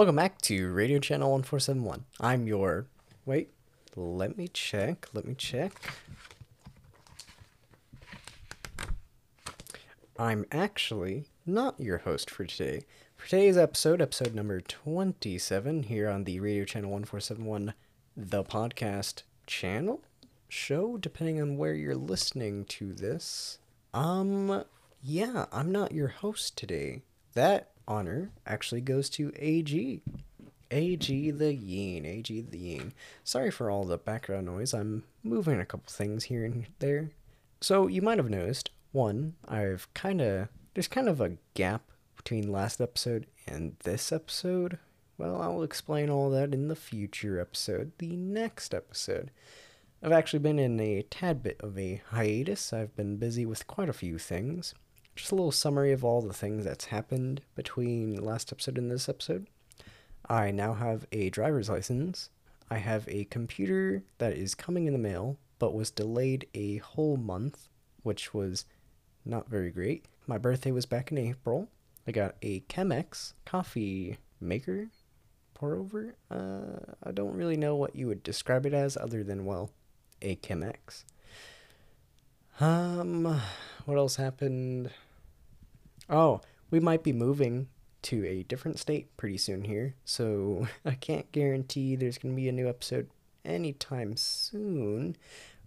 Welcome 0.00 0.16
back 0.16 0.40
to 0.40 0.72
Radio 0.72 0.98
Channel 0.98 1.30
1471. 1.30 2.06
I'm 2.20 2.46
your. 2.46 2.86
Wait, 3.26 3.50
let 3.94 4.34
me 4.34 4.48
check. 4.48 5.06
Let 5.12 5.26
me 5.26 5.34
check. 5.34 5.74
I'm 10.18 10.46
actually 10.50 11.26
not 11.44 11.78
your 11.78 11.98
host 11.98 12.30
for 12.30 12.46
today. 12.46 12.86
For 13.14 13.28
today's 13.28 13.58
episode, 13.58 14.00
episode 14.00 14.34
number 14.34 14.62
27, 14.62 15.82
here 15.82 16.08
on 16.08 16.24
the 16.24 16.40
Radio 16.40 16.64
Channel 16.64 16.88
1471, 16.92 17.74
the 18.16 18.42
podcast 18.42 19.24
channel, 19.46 20.00
show, 20.48 20.96
depending 20.96 21.42
on 21.42 21.58
where 21.58 21.74
you're 21.74 21.94
listening 21.94 22.64
to 22.64 22.94
this. 22.94 23.58
Um, 23.92 24.64
yeah, 25.02 25.44
I'm 25.52 25.70
not 25.70 25.92
your 25.92 26.08
host 26.08 26.56
today. 26.56 27.02
That 27.34 27.72
honor 27.90 28.30
actually 28.46 28.80
goes 28.80 29.10
to 29.10 29.32
AG. 29.36 30.02
AG 30.70 31.30
the 31.32 31.52
Yin, 31.52 32.06
AG 32.06 32.40
the 32.42 32.58
Yeen. 32.58 32.92
Sorry 33.24 33.50
for 33.50 33.68
all 33.68 33.84
the 33.84 33.98
background 33.98 34.46
noise. 34.46 34.72
I'm 34.72 35.02
moving 35.24 35.60
a 35.60 35.66
couple 35.66 35.90
things 35.90 36.24
here 36.24 36.44
and 36.44 36.66
there. 36.78 37.10
So 37.60 37.88
you 37.88 38.00
might 38.00 38.18
have 38.18 38.30
noticed, 38.30 38.70
one, 38.92 39.34
I've 39.48 39.92
kind 39.94 40.20
of, 40.20 40.48
there's 40.74 40.86
kind 40.86 41.08
of 41.08 41.20
a 41.20 41.36
gap 41.54 41.82
between 42.16 42.52
last 42.52 42.80
episode 42.80 43.26
and 43.48 43.74
this 43.82 44.12
episode. 44.12 44.78
Well, 45.18 45.42
I'll 45.42 45.64
explain 45.64 46.08
all 46.08 46.30
that 46.30 46.54
in 46.54 46.68
the 46.68 46.76
future 46.76 47.40
episode, 47.40 47.92
the 47.98 48.14
next 48.14 48.72
episode. 48.72 49.32
I've 50.02 50.12
actually 50.12 50.38
been 50.38 50.58
in 50.58 50.78
a 50.80 51.02
tad 51.02 51.42
bit 51.42 51.60
of 51.60 51.76
a 51.76 52.00
hiatus. 52.10 52.72
I've 52.72 52.94
been 52.94 53.16
busy 53.16 53.44
with 53.44 53.66
quite 53.66 53.88
a 53.88 53.92
few 53.92 54.16
things. 54.16 54.74
Just 55.20 55.32
a 55.32 55.34
little 55.34 55.52
summary 55.52 55.92
of 55.92 56.02
all 56.02 56.22
the 56.22 56.32
things 56.32 56.64
that's 56.64 56.86
happened 56.86 57.42
between 57.54 58.14
last 58.24 58.50
episode 58.50 58.78
and 58.78 58.90
this 58.90 59.06
episode. 59.06 59.48
I 60.26 60.50
now 60.50 60.72
have 60.72 61.04
a 61.12 61.28
driver's 61.28 61.68
license. 61.68 62.30
I 62.70 62.78
have 62.78 63.06
a 63.06 63.26
computer 63.26 64.02
that 64.16 64.32
is 64.32 64.54
coming 64.54 64.86
in 64.86 64.94
the 64.94 64.98
mail, 64.98 65.36
but 65.58 65.74
was 65.74 65.90
delayed 65.90 66.46
a 66.54 66.78
whole 66.78 67.18
month, 67.18 67.68
which 68.02 68.32
was 68.32 68.64
not 69.26 69.46
very 69.46 69.70
great. 69.70 70.06
My 70.26 70.38
birthday 70.38 70.70
was 70.70 70.86
back 70.86 71.12
in 71.12 71.18
April. 71.18 71.68
I 72.06 72.12
got 72.12 72.36
a 72.40 72.60
Chemex 72.60 73.34
coffee 73.44 74.16
maker 74.40 74.88
pour 75.52 75.76
over. 75.76 76.14
Uh, 76.30 76.94
I 77.04 77.12
don't 77.12 77.36
really 77.36 77.58
know 77.58 77.76
what 77.76 77.94
you 77.94 78.06
would 78.06 78.22
describe 78.22 78.64
it 78.64 78.72
as 78.72 78.96
other 78.96 79.22
than, 79.22 79.44
well, 79.44 79.68
a 80.22 80.36
Chemex. 80.36 81.04
Um, 82.58 83.38
what 83.84 83.98
else 83.98 84.16
happened? 84.16 84.90
Oh, 86.10 86.40
we 86.72 86.80
might 86.80 87.04
be 87.04 87.12
moving 87.12 87.68
to 88.02 88.26
a 88.26 88.42
different 88.42 88.80
state 88.80 89.16
pretty 89.16 89.38
soon 89.38 89.62
here, 89.62 89.94
so 90.04 90.66
I 90.84 90.92
can't 90.92 91.30
guarantee 91.30 91.94
there's 91.94 92.18
going 92.18 92.34
to 92.34 92.40
be 92.40 92.48
a 92.48 92.52
new 92.52 92.68
episode 92.68 93.08
anytime 93.44 94.16
soon. 94.16 95.16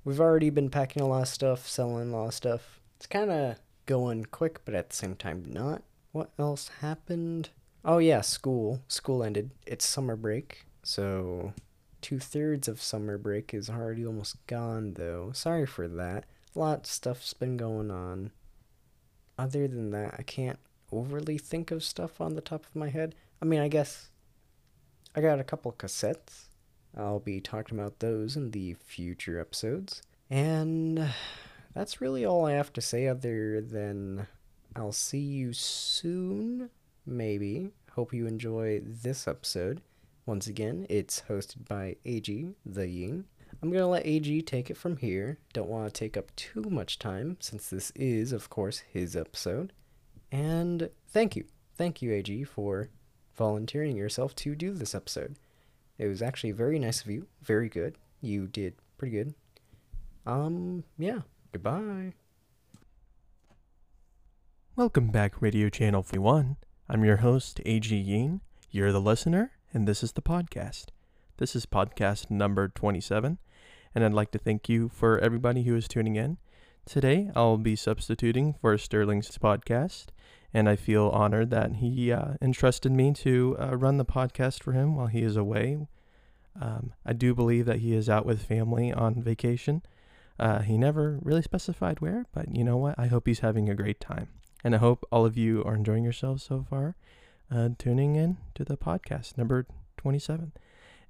We've 0.03 0.19
already 0.19 0.49
been 0.49 0.69
packing 0.69 1.01
a 1.01 1.07
lot 1.07 1.21
of 1.21 1.27
stuff, 1.29 1.67
selling 1.67 2.11
a 2.11 2.17
lot 2.17 2.27
of 2.27 2.33
stuff. 2.33 2.81
It's 2.97 3.07
kind 3.07 3.31
of 3.31 3.55
going 3.85 4.25
quick, 4.25 4.65
but 4.65 4.75
at 4.75 4.89
the 4.89 4.95
same 4.95 5.15
time, 5.15 5.45
not. 5.47 5.81
What 6.11 6.31
else 6.37 6.69
happened? 6.81 7.49
Oh, 7.85 7.99
yeah, 7.99 8.19
school. 8.19 8.81
School 8.89 9.23
ended. 9.23 9.51
It's 9.65 9.87
summer 9.87 10.17
break, 10.17 10.65
so 10.83 11.53
two 12.01 12.19
thirds 12.19 12.67
of 12.67 12.81
summer 12.81 13.17
break 13.17 13.53
is 13.53 13.69
already 13.69 14.05
almost 14.05 14.45
gone, 14.45 14.95
though. 14.95 15.31
Sorry 15.33 15.65
for 15.65 15.87
that. 15.87 16.25
A 16.53 16.59
lot 16.59 16.79
of 16.79 16.85
stuff's 16.85 17.33
been 17.33 17.55
going 17.55 17.89
on. 17.89 18.31
Other 19.37 19.67
than 19.67 19.91
that, 19.91 20.15
I 20.17 20.23
can't 20.23 20.59
overly 20.91 21.37
think 21.37 21.71
of 21.71 21.83
stuff 21.83 22.21
on 22.21 22.35
the 22.35 22.41
top 22.41 22.65
of 22.65 22.75
my 22.75 22.89
head. 22.89 23.15
I 23.41 23.45
mean, 23.45 23.59
I 23.59 23.67
guess 23.67 24.09
I 25.15 25.21
got 25.21 25.39
a 25.39 25.43
couple 25.43 25.71
cassettes. 25.73 26.49
I'll 26.95 27.19
be 27.19 27.41
talking 27.41 27.79
about 27.79 27.99
those 27.99 28.35
in 28.35 28.51
the 28.51 28.75
future 28.75 29.39
episodes. 29.39 30.03
And 30.29 31.09
that's 31.73 32.01
really 32.01 32.25
all 32.25 32.45
I 32.45 32.51
have 32.51 32.71
to 32.73 32.81
say, 32.81 33.07
other 33.07 33.59
than 33.61 34.27
I'll 34.75 34.91
see 34.91 35.19
you 35.19 35.53
soon, 35.53 36.69
maybe. 37.05 37.71
Hope 37.91 38.13
you 38.13 38.27
enjoy 38.27 38.81
this 38.83 39.27
episode. 39.27 39.81
Once 40.25 40.47
again, 40.47 40.85
it's 40.89 41.23
hosted 41.27 41.67
by 41.67 41.95
AG, 42.05 42.55
the 42.65 42.87
Ying. 42.87 43.25
I'm 43.63 43.69
going 43.69 43.81
to 43.81 43.87
let 43.87 44.05
AG 44.05 44.41
take 44.41 44.69
it 44.69 44.75
from 44.75 44.97
here. 44.97 45.37
Don't 45.53 45.69
want 45.69 45.85
to 45.85 45.97
take 45.97 46.17
up 46.17 46.35
too 46.35 46.63
much 46.63 46.99
time, 46.99 47.37
since 47.39 47.69
this 47.69 47.91
is, 47.95 48.33
of 48.33 48.49
course, 48.49 48.79
his 48.79 49.15
episode. 49.15 49.71
And 50.33 50.89
thank 51.07 51.37
you. 51.37 51.45
Thank 51.77 52.01
you, 52.01 52.11
AG, 52.11 52.43
for 52.43 52.89
volunteering 53.37 53.95
yourself 53.95 54.35
to 54.35 54.53
do 54.53 54.73
this 54.73 54.93
episode. 54.93 55.37
It 55.97 56.07
was 56.07 56.21
actually 56.21 56.51
very 56.51 56.77
nice 56.77 57.03
of 57.03 57.09
you. 57.09 57.27
Very 57.41 57.69
good. 57.69 57.95
You 58.19 58.47
did 58.47 58.73
pretty 58.97 59.15
good. 59.15 59.33
Um, 60.25 60.83
yeah. 60.97 61.19
Goodbye. 61.53 62.15
Welcome 64.75 65.07
back, 65.07 65.41
Radio 65.41 65.69
Channel 65.69 66.03
41. 66.03 66.57
I'm 66.89 67.05
your 67.05 67.17
host, 67.17 67.61
A.G. 67.65 67.95
Yeen. 67.95 68.41
You're 68.71 68.91
the 68.91 68.99
listener, 68.99 69.51
and 69.73 69.87
this 69.87 70.03
is 70.03 70.11
the 70.11 70.21
podcast. 70.21 70.87
This 71.37 71.55
is 71.55 71.65
podcast 71.65 72.29
number 72.29 72.67
27, 72.67 73.39
and 73.95 74.03
I'd 74.03 74.13
like 74.13 74.31
to 74.31 74.39
thank 74.39 74.69
you 74.69 74.89
for 74.89 75.19
everybody 75.19 75.63
who 75.63 75.75
is 75.75 75.87
tuning 75.87 76.15
in. 76.15 76.37
Today, 76.85 77.31
I'll 77.35 77.57
be 77.57 77.75
substituting 77.75 78.55
for 78.59 78.77
Sterling's 78.77 79.37
podcast, 79.37 80.07
and 80.53 80.67
I 80.67 80.75
feel 80.75 81.09
honored 81.09 81.49
that 81.51 81.75
he 81.75 82.11
uh, 82.11 82.33
entrusted 82.41 82.91
me 82.91 83.13
to 83.13 83.55
uh, 83.59 83.75
run 83.77 83.97
the 83.97 84.05
podcast 84.05 84.61
for 84.61 84.73
him 84.73 84.95
while 84.95 85.07
he 85.07 85.21
is 85.21 85.37
away. 85.37 85.87
Um, 86.59 86.93
I 87.05 87.13
do 87.13 87.33
believe 87.33 87.65
that 87.65 87.79
he 87.79 87.93
is 87.93 88.09
out 88.09 88.25
with 88.25 88.45
family 88.45 88.91
on 88.91 89.21
vacation. 89.21 89.81
Uh, 90.39 90.59
he 90.59 90.77
never 90.77 91.19
really 91.21 91.41
specified 91.41 92.01
where, 92.01 92.25
but 92.33 92.53
you 92.55 92.63
know 92.63 92.77
what? 92.77 92.95
I 92.97 93.07
hope 93.07 93.27
he's 93.27 93.39
having 93.39 93.69
a 93.69 93.75
great 93.75 93.99
time. 93.99 94.27
And 94.63 94.75
I 94.75 94.77
hope 94.77 95.05
all 95.11 95.25
of 95.25 95.37
you 95.37 95.63
are 95.63 95.75
enjoying 95.75 96.03
yourselves 96.03 96.43
so 96.43 96.65
far, 96.69 96.95
uh, 97.51 97.69
tuning 97.77 98.15
in 98.15 98.37
to 98.55 98.63
the 98.63 98.77
podcast 98.77 99.37
number 99.37 99.65
27. 99.97 100.53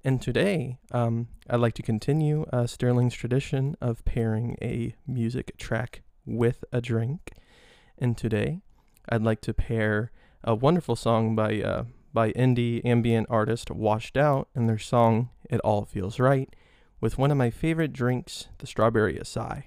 And 0.03 0.21
today, 0.21 0.79
um, 0.91 1.29
I'd 1.49 1.61
like 1.61 1.75
to 1.75 1.81
continue 1.81 2.45
uh, 2.51 2.67
Sterling's 2.67 3.13
tradition 3.13 3.77
of 3.79 4.03
pairing 4.03 4.57
a 4.61 4.95
music 5.07 5.57
track 5.57 6.01
with 6.25 6.65
a 6.73 6.81
drink. 6.81 7.31
And 7.97 8.17
today, 8.17 8.59
I'd 9.07 9.21
like 9.21 9.39
to 9.41 9.53
pair 9.53 10.11
a 10.43 10.55
wonderful 10.55 10.97
song 10.97 11.35
by 11.35 11.61
uh, 11.61 11.85
by 12.13 12.33
indie 12.33 12.83
ambient 12.85 13.27
artist 13.29 13.71
Washed 13.71 14.17
Out 14.17 14.49
and 14.53 14.67
their 14.67 14.77
song 14.77 15.29
"It 15.49 15.61
All 15.61 15.85
Feels 15.85 16.19
Right" 16.19 16.53
with 16.99 17.17
one 17.17 17.31
of 17.31 17.37
my 17.37 17.49
favorite 17.49 17.93
drinks, 17.93 18.49
the 18.57 18.67
Strawberry 18.67 19.15
Acai. 19.15 19.63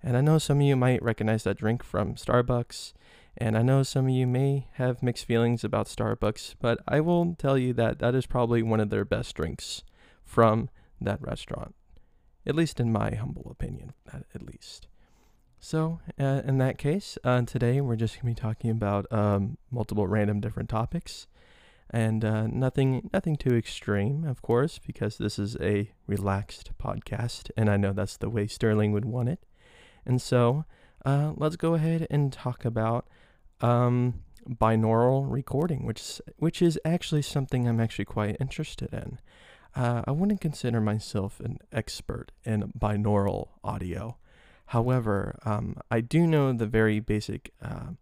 And 0.00 0.16
I 0.16 0.20
know 0.20 0.38
some 0.38 0.58
of 0.58 0.66
you 0.66 0.76
might 0.76 1.02
recognize 1.02 1.42
that 1.44 1.58
drink 1.58 1.82
from 1.82 2.14
Starbucks. 2.14 2.92
And 3.36 3.56
I 3.56 3.62
know 3.62 3.82
some 3.82 4.06
of 4.06 4.10
you 4.10 4.26
may 4.26 4.68
have 4.74 5.02
mixed 5.02 5.24
feelings 5.24 5.64
about 5.64 5.86
Starbucks, 5.86 6.56
but 6.60 6.78
I 6.86 7.00
will 7.00 7.34
tell 7.38 7.56
you 7.56 7.72
that 7.74 7.98
that 7.98 8.14
is 8.14 8.26
probably 8.26 8.62
one 8.62 8.80
of 8.80 8.90
their 8.90 9.04
best 9.04 9.34
drinks 9.34 9.82
from 10.24 10.68
that 11.00 11.20
restaurant. 11.20 11.74
At 12.46 12.54
least 12.54 12.80
in 12.80 12.92
my 12.92 13.14
humble 13.14 13.48
opinion, 13.50 13.94
at 14.12 14.42
least. 14.42 14.88
So, 15.64 16.00
uh, 16.18 16.42
in 16.44 16.58
that 16.58 16.76
case, 16.76 17.16
uh, 17.22 17.42
today 17.42 17.80
we're 17.80 17.94
just 17.94 18.20
going 18.20 18.34
to 18.34 18.40
be 18.40 18.44
talking 18.48 18.70
about 18.70 19.06
um, 19.12 19.58
multiple 19.70 20.08
random 20.08 20.40
different 20.40 20.68
topics. 20.68 21.28
And 21.88 22.24
uh, 22.24 22.48
nothing, 22.48 23.10
nothing 23.12 23.36
too 23.36 23.54
extreme, 23.54 24.24
of 24.24 24.42
course, 24.42 24.80
because 24.84 25.18
this 25.18 25.38
is 25.38 25.56
a 25.60 25.92
relaxed 26.06 26.72
podcast, 26.82 27.50
and 27.56 27.70
I 27.70 27.76
know 27.76 27.92
that's 27.92 28.16
the 28.16 28.30
way 28.30 28.46
Sterling 28.48 28.90
would 28.92 29.04
want 29.04 29.28
it. 29.28 29.44
And 30.04 30.20
so, 30.20 30.64
uh, 31.04 31.32
let's 31.36 31.56
go 31.56 31.74
ahead 31.74 32.06
and 32.10 32.32
talk 32.32 32.64
about 32.64 33.06
um, 33.60 34.22
binaural 34.48 35.24
recording, 35.30 35.84
which 35.86 36.20
which 36.36 36.62
is 36.62 36.78
actually 36.84 37.22
something 37.22 37.68
I'm 37.68 37.80
actually 37.80 38.04
quite 38.04 38.36
interested 38.40 38.92
in. 38.92 39.18
Uh, 39.74 40.02
I 40.06 40.10
wouldn't 40.10 40.40
consider 40.40 40.80
myself 40.80 41.40
an 41.40 41.58
expert 41.72 42.30
in 42.44 42.72
binaural 42.78 43.48
audio. 43.64 44.18
However, 44.66 45.38
um, 45.44 45.76
I 45.90 46.00
do 46.00 46.26
know 46.26 46.52
the 46.52 46.66
very 46.66 47.00
basic 47.00 47.52
uh, 47.62 47.92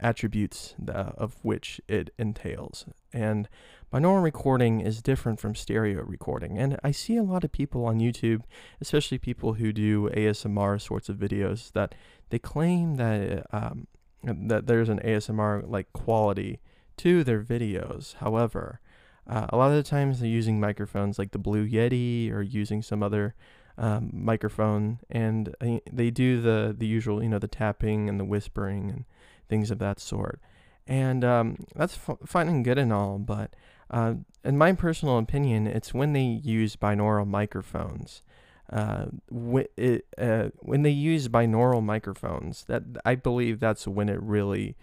attributes 0.00 0.74
of 0.88 1.36
which 1.42 1.80
it 1.88 2.10
entails. 2.18 2.86
And 3.12 3.48
binaural 3.92 4.22
recording 4.22 4.80
is 4.80 5.02
different 5.02 5.40
from 5.40 5.54
stereo 5.54 6.02
recording. 6.02 6.58
And 6.58 6.78
I 6.84 6.90
see 6.90 7.16
a 7.16 7.22
lot 7.22 7.44
of 7.44 7.52
people 7.52 7.84
on 7.84 8.00
YouTube, 8.00 8.42
especially 8.80 9.18
people 9.18 9.54
who 9.54 9.72
do 9.72 10.10
ASMR 10.10 10.80
sorts 10.80 11.08
of 11.08 11.16
videos, 11.16 11.72
that 11.72 11.94
they 12.30 12.38
claim 12.38 12.96
that 12.96 13.46
um, 13.52 13.86
that 14.22 14.66
there's 14.66 14.88
an 14.88 15.00
ASMR 15.00 15.68
like 15.68 15.92
quality 15.92 16.60
to 16.98 17.22
their 17.22 17.42
videos. 17.42 18.14
However, 18.16 18.80
uh, 19.28 19.46
a 19.50 19.56
lot 19.56 19.70
of 19.70 19.76
the 19.76 19.82
times 19.82 20.20
they're 20.20 20.28
using 20.28 20.60
microphones 20.60 21.18
like 21.18 21.32
the 21.32 21.38
Blue 21.38 21.66
Yeti 21.68 22.32
or 22.32 22.42
using 22.42 22.82
some 22.82 23.02
other 23.02 23.34
um, 23.78 24.10
microphone, 24.12 25.00
and 25.10 25.54
uh, 25.60 25.78
they 25.92 26.10
do 26.10 26.40
the 26.40 26.74
the 26.76 26.86
usual, 26.86 27.22
you 27.22 27.28
know, 27.28 27.38
the 27.38 27.48
tapping 27.48 28.08
and 28.08 28.18
the 28.18 28.24
whispering 28.24 28.90
and 28.90 29.04
things 29.48 29.70
of 29.70 29.78
that 29.78 30.00
sort. 30.00 30.40
And 30.86 31.24
um, 31.24 31.56
that's 31.74 31.98
f- 32.08 32.18
fine 32.26 32.48
and 32.48 32.64
good 32.64 32.78
and 32.78 32.92
all, 32.92 33.18
but 33.18 33.54
Uh, 33.88 34.14
in 34.42 34.58
my 34.58 34.72
personal 34.72 35.16
opinion, 35.16 35.66
it's 35.68 35.94
when 35.94 36.12
they 36.12 36.24
use 36.60 36.74
binaural 36.76 37.24
microphones. 37.26 38.20
Uh, 38.68 39.06
wh- 39.30 39.70
it, 39.76 40.06
uh, 40.18 40.48
when 40.58 40.82
they 40.82 40.90
use 40.90 41.28
binaural 41.28 41.80
microphones, 41.82 42.64
that 42.64 42.82
I 43.04 43.14
believe 43.14 43.60
that's 43.60 43.86
when 43.86 44.08
it 44.08 44.20
really 44.20 44.74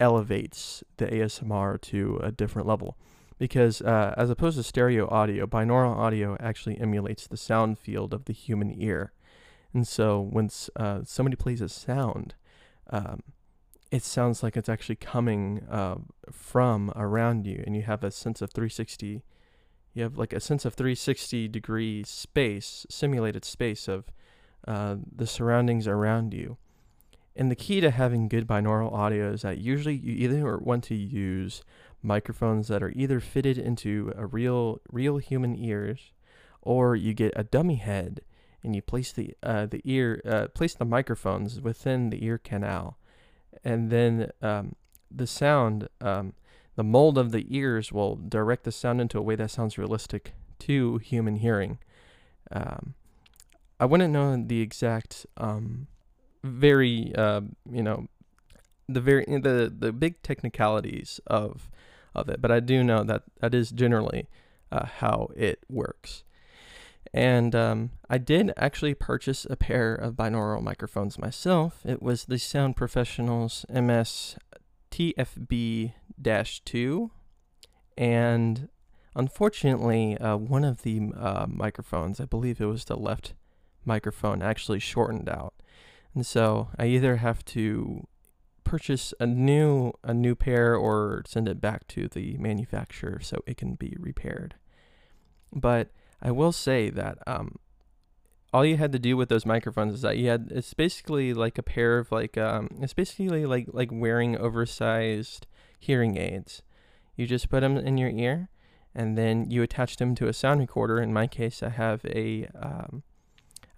elevates 0.00 0.82
the 0.96 1.06
ASMR 1.06 1.78
to 1.78 2.18
a 2.22 2.32
different 2.32 2.66
level. 2.66 2.96
Because 3.38 3.80
uh, 3.82 4.14
as 4.16 4.30
opposed 4.30 4.56
to 4.56 4.64
stereo 4.64 5.08
audio, 5.08 5.46
binaural 5.46 5.96
audio 5.96 6.36
actually 6.40 6.80
emulates 6.80 7.28
the 7.28 7.36
sound 7.36 7.78
field 7.78 8.12
of 8.12 8.24
the 8.24 8.32
human 8.32 8.74
ear. 8.82 9.12
And 9.72 9.86
so 9.86 10.20
when 10.20 10.50
uh, 10.74 11.02
somebody 11.04 11.36
plays 11.36 11.60
a 11.60 11.68
sound, 11.68 12.34
um, 12.90 13.20
it 13.90 14.04
sounds 14.04 14.42
like 14.42 14.56
it's 14.56 14.68
actually 14.68 14.96
coming 14.96 15.62
uh, 15.68 15.96
from 16.30 16.92
around 16.94 17.46
you, 17.46 17.62
and 17.66 17.74
you 17.74 17.82
have 17.82 18.04
a 18.04 18.10
sense 18.10 18.40
of 18.40 18.50
360. 18.52 19.22
You 19.94 20.02
have 20.04 20.16
like 20.16 20.32
a 20.32 20.40
sense 20.40 20.64
of 20.64 20.74
360 20.74 21.48
degree 21.48 22.04
space, 22.04 22.86
simulated 22.88 23.44
space 23.44 23.88
of 23.88 24.04
uh, 24.66 24.96
the 25.14 25.26
surroundings 25.26 25.88
around 25.88 26.32
you. 26.32 26.56
And 27.34 27.50
the 27.50 27.56
key 27.56 27.80
to 27.80 27.90
having 27.90 28.28
good 28.28 28.46
binaural 28.46 28.92
audio 28.92 29.32
is 29.32 29.42
that 29.42 29.58
usually 29.58 29.96
you 29.96 30.12
either 30.12 30.58
want 30.58 30.84
to 30.84 30.94
use 30.94 31.64
microphones 32.02 32.68
that 32.68 32.82
are 32.82 32.92
either 32.94 33.18
fitted 33.18 33.58
into 33.58 34.12
a 34.16 34.26
real 34.26 34.80
real 34.90 35.18
human 35.18 35.56
ears, 35.56 36.12
or 36.62 36.94
you 36.94 37.12
get 37.12 37.32
a 37.34 37.42
dummy 37.42 37.76
head 37.76 38.20
and 38.62 38.76
you 38.76 38.82
place 38.82 39.10
the 39.10 39.34
uh, 39.42 39.66
the 39.66 39.80
ear 39.84 40.22
uh, 40.24 40.46
place 40.48 40.74
the 40.74 40.84
microphones 40.84 41.60
within 41.60 42.10
the 42.10 42.24
ear 42.24 42.38
canal 42.38 42.96
and 43.64 43.90
then 43.90 44.30
um, 44.42 44.74
the 45.10 45.26
sound, 45.26 45.88
um, 46.00 46.34
the 46.76 46.84
mold 46.84 47.18
of 47.18 47.32
the 47.32 47.46
ears 47.48 47.92
will 47.92 48.16
direct 48.16 48.64
the 48.64 48.72
sound 48.72 49.00
into 49.00 49.18
a 49.18 49.22
way 49.22 49.36
that 49.36 49.50
sounds 49.50 49.78
realistic 49.78 50.32
to 50.60 50.98
human 50.98 51.36
hearing. 51.36 51.78
Um, 52.50 52.94
I 53.78 53.86
wouldn't 53.86 54.12
know 54.12 54.36
the 54.36 54.60
exact, 54.60 55.26
um, 55.36 55.86
very, 56.42 57.14
uh, 57.16 57.42
you 57.70 57.82
know, 57.82 58.06
the 58.88 59.00
very 59.00 59.24
the 59.24 59.72
the 59.76 59.92
big 59.92 60.20
technicalities 60.22 61.20
of 61.26 61.70
of 62.14 62.28
it, 62.28 62.42
but 62.42 62.50
I 62.50 62.60
do 62.60 62.82
know 62.82 63.04
that 63.04 63.22
that 63.40 63.54
is 63.54 63.70
generally 63.70 64.28
uh, 64.72 64.86
how 64.86 65.28
it 65.36 65.60
works. 65.68 66.24
And 67.12 67.54
um, 67.56 67.90
I 68.08 68.18
did 68.18 68.52
actually 68.56 68.94
purchase 68.94 69.46
a 69.48 69.56
pair 69.56 69.94
of 69.94 70.14
binaural 70.14 70.62
microphones 70.62 71.18
myself. 71.18 71.80
It 71.84 72.00
was 72.00 72.26
the 72.26 72.38
Sound 72.38 72.76
Professionals 72.76 73.66
MS 73.68 74.36
TFB 74.92 75.94
2. 76.64 77.10
And 77.98 78.68
unfortunately, 79.16 80.16
uh, 80.18 80.36
one 80.36 80.64
of 80.64 80.82
the 80.82 81.10
uh, 81.16 81.46
microphones, 81.48 82.20
I 82.20 82.26
believe 82.26 82.60
it 82.60 82.66
was 82.66 82.84
the 82.84 82.96
left 82.96 83.34
microphone, 83.84 84.40
actually 84.40 84.78
shortened 84.78 85.28
out. 85.28 85.54
And 86.14 86.24
so 86.24 86.68
I 86.78 86.86
either 86.86 87.16
have 87.16 87.44
to 87.46 88.06
purchase 88.62 89.12
a 89.18 89.26
new 89.26 89.92
a 90.04 90.14
new 90.14 90.36
pair 90.36 90.76
or 90.76 91.24
send 91.26 91.48
it 91.48 91.60
back 91.60 91.88
to 91.88 92.06
the 92.06 92.36
manufacturer 92.38 93.18
so 93.20 93.42
it 93.46 93.56
can 93.56 93.74
be 93.74 93.96
repaired. 93.98 94.54
But 95.52 95.90
I 96.22 96.30
will 96.30 96.52
say 96.52 96.90
that 96.90 97.18
um, 97.26 97.56
all 98.52 98.64
you 98.64 98.76
had 98.76 98.92
to 98.92 98.98
do 98.98 99.16
with 99.16 99.28
those 99.28 99.46
microphones 99.46 99.94
is 99.94 100.02
that 100.02 100.18
you 100.18 100.28
had 100.28 100.48
it's 100.50 100.74
basically 100.74 101.32
like 101.32 101.56
a 101.56 101.62
pair 101.62 101.98
of 101.98 102.12
like 102.12 102.36
um, 102.36 102.68
it's 102.80 102.92
basically 102.92 103.46
like 103.46 103.68
like 103.72 103.90
wearing 103.92 104.36
oversized 104.36 105.46
hearing 105.78 106.16
aids. 106.16 106.62
You 107.16 107.26
just 107.26 107.48
put 107.48 107.60
them 107.60 107.76
in 107.76 107.96
your 107.98 108.10
ear, 108.10 108.48
and 108.94 109.16
then 109.16 109.50
you 109.50 109.62
attach 109.62 109.96
them 109.96 110.14
to 110.16 110.28
a 110.28 110.32
sound 110.32 110.60
recorder. 110.60 111.00
In 111.00 111.12
my 111.12 111.26
case, 111.26 111.62
I 111.62 111.70
have 111.70 112.04
a 112.04 112.48
um, 112.60 113.02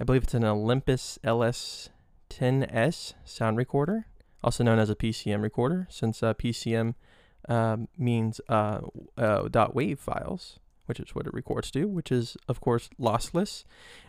I 0.01 0.05
believe 0.05 0.25
it's 0.25 0.35
an 0.35 0.45
Olympus 0.45 1.19
LS10S 1.23 3.15
sound 3.25 3.57
recorder, 3.57 4.07
also 4.43 4.65
known 4.65 4.79
as 4.79 4.91
a 4.91 4.97
PCM 4.97 5.43
recorder, 5.43 5.87
since 5.91 6.23
uh, 6.23 6.35
PCM 6.35 6.95
um, 7.49 7.89
means 7.99 8.41
uh, 8.49 8.81
uh, 9.19 9.69
wave 9.73 10.01
files 10.01 10.59
which 10.87 11.01
is 11.01 11.15
what 11.15 11.27
it 11.27 11.35
records 11.35 11.71
to, 11.73 11.87
which 11.87 12.11
is 12.13 12.37
of 12.49 12.61
course 12.61 12.89
lossless. 13.01 13.65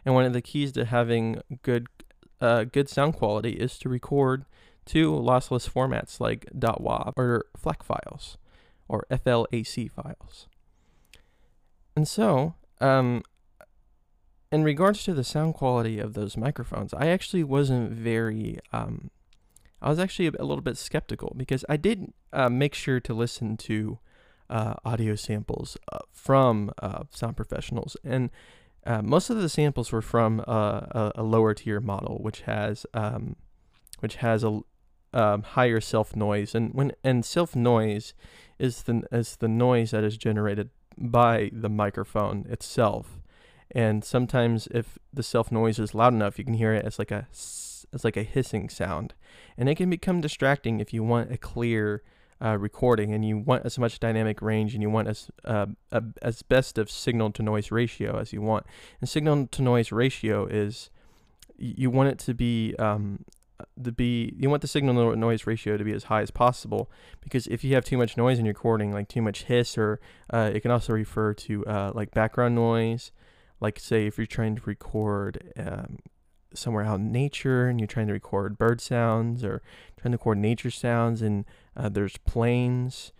And 0.05 0.13
one 0.15 0.25
of 0.25 0.33
the 0.33 0.41
keys 0.41 0.71
to 0.73 0.85
having 0.85 1.41
good 1.61 1.87
uh, 2.41 2.65
good 2.65 2.89
sound 2.89 3.13
quality 3.15 3.51
is 3.51 3.77
to 3.79 3.89
record 3.89 4.45
to 4.85 5.11
lossless 5.11 5.69
formats 5.69 6.19
like 6.19 6.45
.wav 6.53 7.13
or 7.15 7.45
FLAC 7.57 7.83
files 7.83 8.37
or 8.87 9.05
FLAC 9.09 9.91
files. 9.91 10.47
And 11.95 12.07
so, 12.07 12.55
um, 12.81 13.23
in 14.51 14.63
regards 14.63 15.03
to 15.03 15.13
the 15.13 15.23
sound 15.23 15.53
quality 15.55 15.99
of 15.99 16.13
those 16.13 16.37
microphones, 16.37 16.93
I 16.93 17.07
actually 17.07 17.43
wasn't 17.43 17.91
very. 17.91 18.59
Um, 18.71 19.09
I 19.81 19.89
was 19.89 19.99
actually 19.99 20.27
a, 20.27 20.45
little 20.45 20.61
bit 20.61 20.77
skeptical 20.77 21.33
because 21.35 21.65
I 21.67 21.75
did 21.75 22.13
uh, 22.31 22.49
make 22.49 22.73
sure 22.73 23.01
to 23.01 23.13
listen 23.13 23.57
to 23.57 23.99
uh, 24.53 24.75
audio 24.85 25.15
samples 25.15 25.77
uh, 25.91 25.97
from 26.11 26.71
uh, 26.79 27.03
sound 27.09 27.35
professionals, 27.35 27.97
and 28.03 28.29
uh, 28.85 29.01
most 29.01 29.31
of 29.31 29.37
the 29.37 29.49
samples 29.49 29.91
were 29.91 30.01
from 30.01 30.41
a, 30.41 31.11
a, 31.15 31.23
lower 31.23 31.55
tier 31.55 31.79
model, 31.79 32.19
which 32.21 32.41
has 32.41 32.85
um, 32.93 33.35
which 33.99 34.17
has 34.17 34.43
a 34.43 34.59
um, 35.11 35.41
higher 35.41 35.81
self 35.81 36.15
noise, 36.15 36.53
and 36.53 36.71
when 36.73 36.91
and 37.03 37.25
self 37.25 37.55
noise 37.55 38.13
is 38.59 38.83
the 38.83 39.01
is 39.11 39.37
the 39.37 39.47
noise 39.47 39.89
that 39.89 40.03
is 40.03 40.17
generated 40.17 40.69
by 40.97 41.49
the 41.51 41.69
microphone 41.69 42.45
itself. 42.47 43.19
And 43.71 44.05
sometimes, 44.05 44.67
if 44.69 44.99
the 45.11 45.23
self 45.23 45.51
noise 45.51 45.79
is 45.79 45.95
loud 45.95 46.13
enough, 46.13 46.37
you 46.37 46.45
can 46.45 46.53
hear 46.53 46.75
it 46.75 46.85
as 46.85 46.99
like 46.99 47.09
a 47.09 47.27
as 47.31 48.03
like 48.03 48.17
a 48.17 48.23
hissing 48.23 48.69
sound, 48.69 49.15
and 49.57 49.67
it 49.67 49.75
can 49.75 49.89
become 49.89 50.21
distracting 50.21 50.79
if 50.79 50.93
you 50.93 51.03
want 51.03 51.31
a 51.31 51.37
clear 51.39 52.03
uh, 52.43 52.57
recording 52.57 53.13
and 53.13 53.23
you 53.25 53.37
want 53.37 53.65
as 53.65 53.79
much 53.79 53.99
dynamic 53.99 54.41
range 54.41 54.73
and 54.73 54.81
you 54.81 54.89
want 54.89 55.07
as 55.07 55.29
uh, 55.45 55.67
a, 55.91 56.03
as 56.21 56.41
best 56.41 56.77
of 56.77 56.91
signal 56.91 57.31
to 57.31 57.43
noise 57.43 57.71
ratio 57.71 58.19
as 58.19 58.33
you 58.33 58.41
want. 58.41 58.65
And 58.99 59.09
signal 59.09 59.47
to 59.47 59.61
noise 59.61 59.91
ratio 59.91 60.45
is 60.45 60.89
you 61.57 61.89
want 61.89 62.09
it 62.09 62.19
to 62.19 62.33
be 62.33 62.75
um, 62.77 63.25
be 63.95 64.33
you 64.37 64.49
want 64.49 64.61
the 64.61 64.67
signal 64.67 65.11
to 65.11 65.17
noise 65.17 65.47
ratio 65.47 65.77
to 65.77 65.83
be 65.83 65.93
as 65.93 66.05
high 66.05 66.21
as 66.21 66.31
possible 66.31 66.91
because 67.21 67.47
if 67.47 67.63
you 67.63 67.75
have 67.75 67.85
too 67.85 67.97
much 67.97 68.17
noise 68.17 68.39
in 68.39 68.45
your 68.45 68.53
recording, 68.53 68.91
like 68.91 69.07
too 69.07 69.21
much 69.21 69.43
hiss, 69.43 69.77
or 69.77 69.99
uh, 70.31 70.51
it 70.53 70.61
can 70.61 70.71
also 70.71 70.93
refer 70.93 71.33
to 71.33 71.65
uh, 71.65 71.91
like 71.93 72.11
background 72.11 72.55
noise. 72.55 73.11
Like 73.61 73.79
say 73.79 74.07
if 74.07 74.17
you're 74.17 74.27
trying 74.27 74.57
to 74.57 74.61
record 74.65 75.53
um, 75.57 75.99
somewhere 76.53 76.83
out 76.83 76.99
in 76.99 77.11
nature 77.11 77.67
and 77.67 77.79
you're 77.79 77.87
trying 77.87 78.07
to 78.07 78.13
record 78.13 78.57
bird 78.57 78.81
sounds 78.81 79.43
or 79.43 79.61
trying 79.97 80.11
to 80.11 80.17
record 80.17 80.37
nature 80.37 80.71
sounds 80.71 81.21
and 81.21 81.45
uh, 81.75 81.89
there's 81.89 82.17
planes 82.17 83.11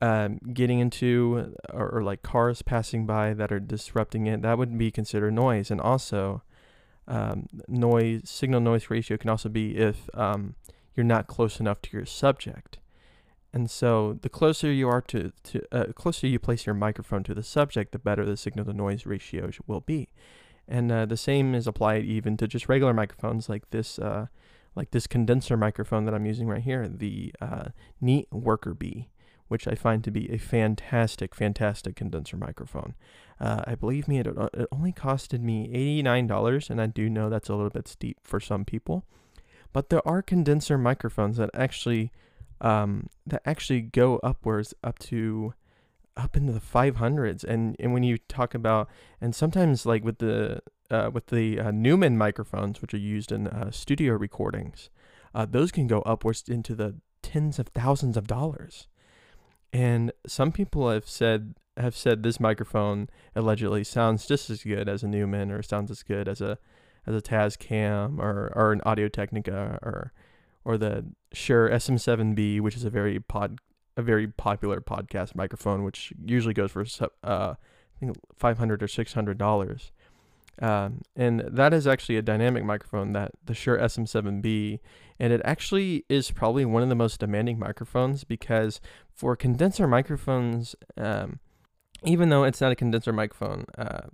um, 0.00 0.38
getting 0.52 0.78
into 0.78 1.54
or, 1.72 1.88
or, 1.88 2.02
like 2.02 2.22
cars 2.22 2.62
passing 2.62 3.04
by 3.04 3.34
that 3.34 3.50
are 3.50 3.58
disrupting 3.58 4.26
it. 4.26 4.42
That 4.42 4.56
would 4.56 4.76
be 4.78 4.90
considered 4.92 5.32
noise. 5.32 5.70
And 5.72 5.80
also 5.80 6.42
um, 7.08 7.48
noise 7.66 8.28
signal 8.30 8.60
noise 8.60 8.90
ratio 8.90 9.16
can 9.16 9.30
also 9.30 9.48
be 9.48 9.76
if 9.76 10.08
um, 10.14 10.54
you're 10.94 11.04
not 11.04 11.26
close 11.26 11.58
enough 11.58 11.82
to 11.82 11.96
your 11.96 12.06
subject. 12.06 12.78
And 13.52 13.70
so 13.70 14.18
the 14.20 14.28
closer 14.28 14.70
you 14.70 14.88
are 14.88 15.00
to, 15.02 15.32
to 15.44 15.62
uh, 15.72 15.92
closer 15.94 16.26
you 16.26 16.38
place 16.38 16.66
your 16.66 16.74
microphone 16.74 17.24
to 17.24 17.34
the 17.34 17.42
subject 17.42 17.92
the 17.92 17.98
better 17.98 18.24
the 18.24 18.36
signal 18.36 18.66
to 18.66 18.72
noise 18.72 19.06
ratio 19.06 19.50
will 19.66 19.80
be. 19.80 20.10
And 20.68 20.92
uh, 20.92 21.06
the 21.06 21.16
same 21.16 21.54
is 21.54 21.66
applied 21.66 22.04
even 22.04 22.36
to 22.36 22.46
just 22.46 22.68
regular 22.68 22.92
microphones 22.92 23.48
like 23.48 23.70
this, 23.70 23.98
uh, 23.98 24.26
like 24.74 24.90
this 24.90 25.06
condenser 25.06 25.56
microphone 25.56 26.04
that 26.04 26.14
I'm 26.14 26.26
using 26.26 26.48
right 26.48 26.62
here, 26.62 26.88
the 26.88 27.34
uh, 27.40 27.68
Neat 28.00 28.28
Worker 28.32 28.74
Bee, 28.74 29.08
which 29.48 29.66
I 29.66 29.74
find 29.74 30.04
to 30.04 30.10
be 30.10 30.30
a 30.30 30.38
fantastic, 30.38 31.34
fantastic 31.34 31.96
condenser 31.96 32.36
microphone. 32.36 32.94
Uh, 33.40 33.62
I 33.66 33.74
believe 33.74 34.08
me, 34.08 34.18
it, 34.18 34.26
it 34.26 34.68
only 34.70 34.92
costed 34.92 35.40
me 35.40 35.68
$89, 36.02 36.70
and 36.70 36.80
I 36.80 36.86
do 36.86 37.08
know 37.08 37.28
that's 37.28 37.48
a 37.48 37.54
little 37.54 37.70
bit 37.70 37.88
steep 37.88 38.18
for 38.22 38.40
some 38.40 38.64
people. 38.64 39.04
But 39.72 39.90
there 39.90 40.06
are 40.06 40.22
condenser 40.22 40.78
microphones 40.78 41.36
that 41.36 41.50
actually 41.54 42.10
um, 42.60 43.08
that 43.26 43.42
actually 43.44 43.82
go 43.82 44.18
upwards 44.22 44.74
up 44.82 44.98
to 44.98 45.54
up 46.18 46.36
into 46.36 46.52
the 46.52 46.60
500s 46.60 47.44
and 47.44 47.76
and 47.78 47.92
when 47.92 48.02
you 48.02 48.18
talk 48.18 48.52
about 48.52 48.88
and 49.20 49.34
sometimes 49.34 49.86
like 49.86 50.04
with 50.04 50.18
the 50.18 50.60
uh, 50.90 51.10
with 51.12 51.26
the 51.26 51.60
uh, 51.60 51.70
Neumann 51.70 52.18
microphones 52.18 52.82
which 52.82 52.92
are 52.92 52.98
used 52.98 53.30
in 53.30 53.46
uh, 53.46 53.70
studio 53.70 54.14
recordings 54.14 54.90
uh, 55.34 55.46
those 55.48 55.70
can 55.70 55.86
go 55.86 56.00
upwards 56.02 56.48
into 56.48 56.74
the 56.74 56.96
tens 57.22 57.58
of 57.58 57.68
thousands 57.68 58.16
of 58.16 58.26
dollars. 58.26 58.88
And 59.72 60.12
some 60.26 60.52
people 60.52 60.90
have 60.90 61.08
said 61.08 61.54
have 61.76 61.94
said 61.94 62.24
this 62.24 62.40
microphone 62.40 63.08
allegedly 63.36 63.84
sounds 63.84 64.26
just 64.26 64.50
as 64.50 64.64
good 64.64 64.88
as 64.88 65.04
a 65.04 65.08
Neumann 65.08 65.52
or 65.52 65.62
sounds 65.62 65.92
as 65.92 66.02
good 66.02 66.26
as 66.26 66.40
a 66.40 66.58
as 67.06 67.14
a 67.14 67.22
Tascam 67.22 68.18
or 68.18 68.52
or 68.56 68.72
an 68.72 68.80
Audio 68.84 69.08
Technica 69.08 69.78
or 69.82 70.12
or 70.64 70.76
the 70.76 71.04
Shure 71.32 71.68
SM7B 71.68 72.60
which 72.60 72.74
is 72.76 72.84
a 72.84 72.90
very 72.90 73.20
pod 73.20 73.60
a 73.98 74.02
very 74.02 74.28
popular 74.28 74.80
podcast 74.80 75.34
microphone, 75.34 75.82
which 75.82 76.12
usually 76.24 76.54
goes 76.54 76.70
for 76.70 76.86
uh, 77.24 77.54
I 77.54 78.00
think 78.00 78.16
five 78.34 78.56
hundred 78.56 78.82
or 78.82 78.88
six 78.88 79.12
hundred 79.12 79.36
dollars. 79.36 79.90
Um, 80.60 81.02
and 81.14 81.40
that 81.40 81.72
is 81.72 81.86
actually 81.86 82.16
a 82.16 82.22
dynamic 82.22 82.64
microphone 82.64 83.12
that 83.12 83.32
the 83.44 83.54
Shure 83.54 83.78
SM7B, 83.78 84.80
and 85.18 85.32
it 85.32 85.40
actually 85.44 86.04
is 86.08 86.30
probably 86.30 86.64
one 86.64 86.82
of 86.82 86.88
the 86.88 86.94
most 86.94 87.20
demanding 87.20 87.58
microphones 87.58 88.24
because 88.24 88.80
for 89.12 89.36
condenser 89.36 89.86
microphones, 89.86 90.74
um, 90.96 91.38
even 92.04 92.28
though 92.28 92.44
it's 92.44 92.60
not 92.60 92.72
a 92.72 92.76
condenser 92.76 93.12
microphone, 93.12 93.66
uh, 93.76 94.08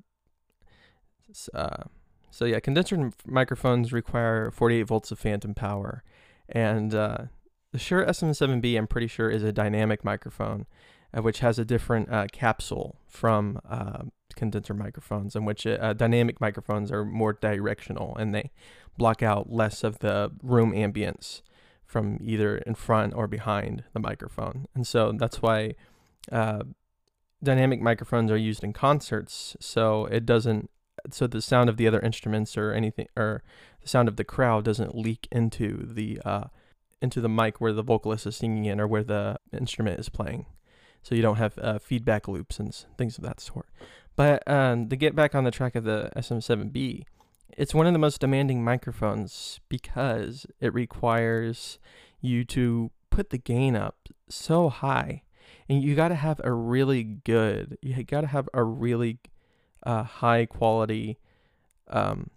uh, 1.55 1.85
so 2.31 2.45
yeah, 2.45 2.61
condenser 2.61 3.11
microphones 3.27 3.93
require 3.93 4.51
48 4.51 4.83
volts 4.83 5.11
of 5.11 5.19
phantom 5.19 5.55
power, 5.55 6.03
and 6.49 6.95
uh, 6.95 7.19
the 7.75 7.81
Shure 7.81 8.07
SM7B, 8.07 8.79
I'm 8.79 8.87
pretty 8.87 9.09
sure, 9.09 9.29
is 9.29 9.43
a 9.43 9.51
dynamic 9.51 10.05
microphone, 10.05 10.67
uh, 11.13 11.23
which 11.23 11.41
has 11.41 11.59
a 11.59 11.65
different 11.65 12.09
uh, 12.09 12.29
capsule 12.31 13.01
from 13.09 13.59
uh, 13.69 14.05
condenser 14.37 14.75
microphones, 14.75 15.35
in 15.35 15.45
which 15.45 15.67
uh, 15.67 15.93
dynamic 15.93 16.41
microphones 16.41 16.93
are 16.93 17.05
more 17.05 17.33
directional 17.33 18.15
and 18.17 18.33
they 18.33 18.53
block 18.97 19.25
out 19.25 19.51
less 19.51 19.83
of 19.83 19.99
the 19.99 20.31
room 20.41 20.71
ambience 20.71 21.43
from 21.85 22.21
either 22.23 22.59
in 22.59 22.77
front 22.77 23.13
or 23.13 23.27
behind 23.27 23.83
the 23.93 23.99
microphone. 23.99 24.67
And 24.77 24.87
so 24.87 25.11
that's 25.11 25.43
why 25.43 25.75
uh, 26.31 26.63
dynamic 27.43 27.81
microphones 27.81 28.31
are 28.31 28.37
used 28.37 28.63
in 28.63 28.73
concerts, 28.73 29.57
so 29.59 30.07
it 30.07 30.25
doesn't, 30.25 30.71
so 31.11 31.27
the 31.27 31.43
sound 31.43 31.69
of 31.69 31.77
the 31.77 31.89
other 31.89 31.99
instruments 31.99 32.57
or 32.57 32.73
anything, 32.73 33.09
or 33.17 33.43
the 33.83 33.89
sound 33.89 34.07
of 34.07 34.15
the 34.15 34.23
crowd 34.23 34.65
doesn't 34.65 34.95
leak 34.95 35.27
into 35.33 35.85
the 35.85 36.21
uh, 36.25 36.45
into 37.01 37.21
the 37.21 37.29
mic 37.29 37.61
where 37.61 37.73
the 37.73 37.83
vocalist 37.83 38.27
is 38.27 38.37
singing 38.37 38.65
in 38.65 38.81
or 38.81 38.87
where 38.87 39.05
the 39.05 39.39
instrument 39.53 40.01
is 40.01 40.09
playing. 40.09 40.47
So 41.03 41.15
you 41.15 41.23
don't 41.23 41.37
have 41.37 41.59
uh, 41.59 41.79
feedback 41.79 42.27
loops 42.29 42.59
and 42.59 42.75
things 42.97 43.19
of 43.19 43.25
that 43.25 43.41
sort. 43.41 43.69
But 44.17 44.47
um, 44.49 44.89
to 44.89 44.97
get 44.97 45.15
back 45.15 45.35
on 45.35 45.45
the 45.45 45.51
track 45.51 45.75
of 45.75 45.85
the 45.85 46.11
SM7B, 46.17 47.05
it's 47.57 47.75
one 47.75 47.87
of 47.87 47.93
the 47.93 47.99
most 47.99 48.21
demanding 48.21 48.65
microphones 48.65 49.61
because 49.69 50.47
it 50.61 50.73
requires 50.73 51.79
you 52.21 52.45
to 52.47 52.91
put 53.11 53.31
the 53.31 53.39
gain 53.39 53.77
up 53.77 54.09
so 54.29 54.69
high. 54.69 55.23
And 55.69 55.83
you 55.83 55.95
got 55.95 56.09
to 56.09 56.15
have 56.15 56.41
a 56.43 56.53
really 56.53 57.03
good, 57.03 57.79
you 57.83 58.03
got 58.05 58.23
to 58.23 58.27
have 58.29 58.49
a 58.55 58.65
really 58.65 59.19
uh, 59.85 60.03
high 60.03 60.47
quality. 60.47 61.19
Um, 61.89 62.31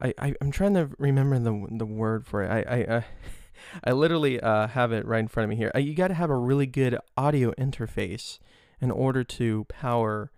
I, 0.00 0.14
I 0.18 0.34
I'm 0.40 0.50
trying 0.50 0.74
to 0.74 0.90
remember 0.98 1.38
the 1.38 1.66
the 1.70 1.86
word 1.86 2.26
for 2.26 2.42
it. 2.42 2.50
I 2.50 2.80
I 2.80 2.84
uh, 2.84 3.02
I 3.84 3.92
literally 3.92 4.40
uh, 4.40 4.68
have 4.68 4.92
it 4.92 5.04
right 5.06 5.20
in 5.20 5.28
front 5.28 5.44
of 5.44 5.50
me 5.50 5.56
here. 5.56 5.70
Uh, 5.74 5.78
you 5.78 5.94
got 5.94 6.08
to 6.08 6.14
have 6.14 6.30
a 6.30 6.36
really 6.36 6.66
good 6.66 6.98
audio 7.16 7.52
interface 7.52 8.38
in 8.80 8.90
order 8.90 9.24
to 9.24 9.64
power, 9.64 10.30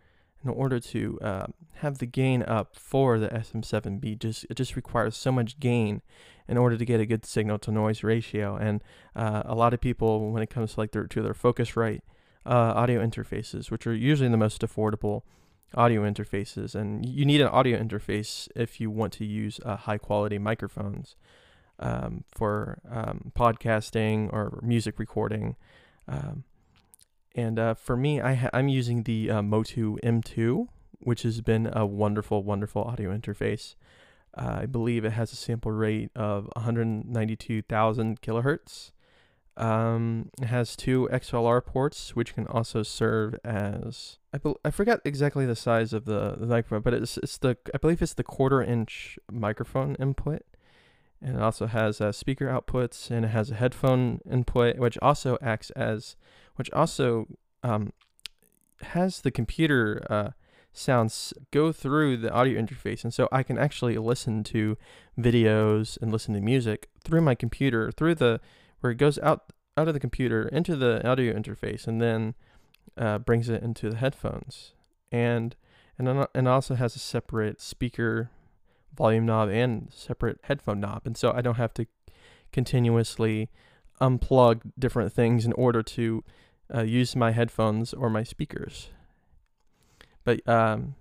in 0.42 0.50
order 0.50 0.80
to 0.80 1.18
uh, 1.20 1.46
have 1.74 1.98
the 1.98 2.06
gain 2.06 2.42
up 2.42 2.76
for 2.76 3.18
the 3.18 3.28
SM7B. 3.28 4.18
Just 4.18 4.46
it 4.48 4.54
just 4.54 4.76
requires 4.76 5.16
so 5.16 5.30
much 5.30 5.60
gain 5.60 6.02
in 6.48 6.56
order 6.56 6.76
to 6.76 6.84
get 6.84 7.00
a 7.00 7.06
good 7.06 7.24
signal 7.24 7.58
to 7.60 7.70
noise 7.70 8.02
ratio. 8.02 8.56
And 8.56 8.82
uh, 9.14 9.42
a 9.44 9.54
lot 9.54 9.74
of 9.74 9.80
people, 9.80 10.30
when 10.30 10.42
it 10.42 10.50
comes 10.50 10.74
to 10.74 10.80
like 10.80 10.92
their 10.92 11.06
to 11.06 11.22
their 11.22 11.34
Focusrite 11.34 12.00
uh, 12.46 12.72
audio 12.74 13.04
interfaces, 13.04 13.70
which 13.70 13.86
are 13.86 13.94
usually 13.94 14.30
the 14.30 14.36
most 14.36 14.62
affordable 14.62 15.22
audio 15.74 16.02
interfaces, 16.02 16.74
and 16.74 17.06
you 17.06 17.24
need 17.24 17.40
an 17.40 17.48
audio 17.48 17.78
interface 17.78 18.48
if 18.56 18.80
you 18.80 18.90
want 18.90 19.12
to 19.14 19.24
use 19.24 19.60
uh, 19.64 19.76
high 19.76 19.98
quality 19.98 20.38
microphones. 20.38 21.16
Um, 21.82 22.24
for 22.30 22.78
um, 22.90 23.32
podcasting 23.34 24.30
or 24.34 24.60
music 24.62 24.98
recording. 24.98 25.56
Um, 26.06 26.44
and 27.34 27.58
uh, 27.58 27.72
for 27.72 27.96
me, 27.96 28.20
I 28.20 28.34
ha- 28.34 28.50
I'm 28.52 28.68
using 28.68 29.04
the 29.04 29.30
uh, 29.30 29.42
Motu 29.42 29.96
M2, 30.04 30.66
which 30.98 31.22
has 31.22 31.40
been 31.40 31.70
a 31.72 31.86
wonderful, 31.86 32.42
wonderful 32.42 32.82
audio 32.84 33.16
interface. 33.16 33.76
Uh, 34.36 34.58
I 34.62 34.66
believe 34.66 35.04
it 35.04 35.12
has 35.12 35.32
a 35.32 35.36
sample 35.36 35.72
rate 35.72 36.10
of 36.14 36.50
192,000 36.54 38.20
kilohertz. 38.20 38.90
Um, 39.56 40.30
it 40.40 40.46
has 40.46 40.76
two 40.76 41.08
XLR 41.12 41.64
ports, 41.64 42.16
which 42.16 42.34
can 42.34 42.46
also 42.46 42.82
serve 42.82 43.34
as 43.44 44.18
I, 44.32 44.38
be- 44.38 44.54
I 44.64 44.70
forgot 44.70 45.00
exactly 45.04 45.44
the 45.44 45.56
size 45.56 45.92
of 45.92 46.04
the, 46.04 46.36
the 46.38 46.46
microphone, 46.46 46.82
but 46.82 46.94
it's 46.94 47.18
it's 47.18 47.38
the 47.38 47.56
I 47.74 47.78
believe 47.78 48.00
it's 48.00 48.14
the 48.14 48.24
quarter 48.24 48.62
inch 48.62 49.18
microphone 49.30 49.96
input, 49.96 50.42
and 51.20 51.36
it 51.36 51.42
also 51.42 51.66
has 51.66 52.00
uh, 52.00 52.12
speaker 52.12 52.46
outputs 52.46 53.10
and 53.10 53.24
it 53.24 53.28
has 53.28 53.50
a 53.50 53.56
headphone 53.56 54.20
input, 54.30 54.78
which 54.78 54.96
also 55.02 55.36
acts 55.42 55.70
as 55.70 56.16
which 56.54 56.70
also 56.72 57.26
um, 57.62 57.92
has 58.82 59.20
the 59.20 59.30
computer 59.30 60.06
uh, 60.08 60.30
sounds 60.72 61.34
go 61.50 61.72
through 61.72 62.16
the 62.16 62.32
audio 62.32 62.60
interface. 62.60 63.04
And 63.04 63.12
so 63.12 63.28
I 63.32 63.42
can 63.42 63.58
actually 63.58 63.98
listen 63.98 64.44
to 64.44 64.76
videos 65.18 66.00
and 66.00 66.12
listen 66.12 66.34
to 66.34 66.40
music 66.40 66.88
through 67.02 67.22
my 67.22 67.34
computer, 67.34 67.90
through 67.90 68.16
the 68.16 68.40
where 68.80 68.92
it 68.92 68.96
goes 68.96 69.18
out 69.18 69.52
out 69.76 69.88
of 69.88 69.94
the 69.94 70.00
computer 70.00 70.48
into 70.48 70.76
the 70.76 71.06
audio 71.08 71.32
interface 71.32 71.86
and 71.86 72.00
then 72.00 72.34
uh, 72.98 73.18
brings 73.18 73.48
it 73.48 73.62
into 73.62 73.90
the 73.90 73.96
headphones. 73.96 74.72
And 75.12 75.56
and 75.98 76.26
and 76.34 76.48
also 76.48 76.74
has 76.74 76.96
a 76.96 76.98
separate 76.98 77.60
speaker 77.60 78.30
volume 78.94 79.26
knob 79.26 79.48
and 79.48 79.88
separate 79.94 80.38
headphone 80.44 80.80
knob. 80.80 81.02
And 81.04 81.16
so 81.16 81.32
I 81.32 81.40
don't 81.40 81.56
have 81.56 81.74
to 81.74 81.86
continuously 82.52 83.48
unplug 84.00 84.62
different 84.78 85.12
things 85.12 85.44
in 85.44 85.52
order 85.52 85.82
to 85.82 86.24
uh, 86.74 86.82
use 86.82 87.14
my 87.14 87.32
headphones 87.32 87.92
or 87.92 88.08
my 88.10 88.22
speakers. 88.22 88.88
But 90.24 90.46
um, 90.48 90.94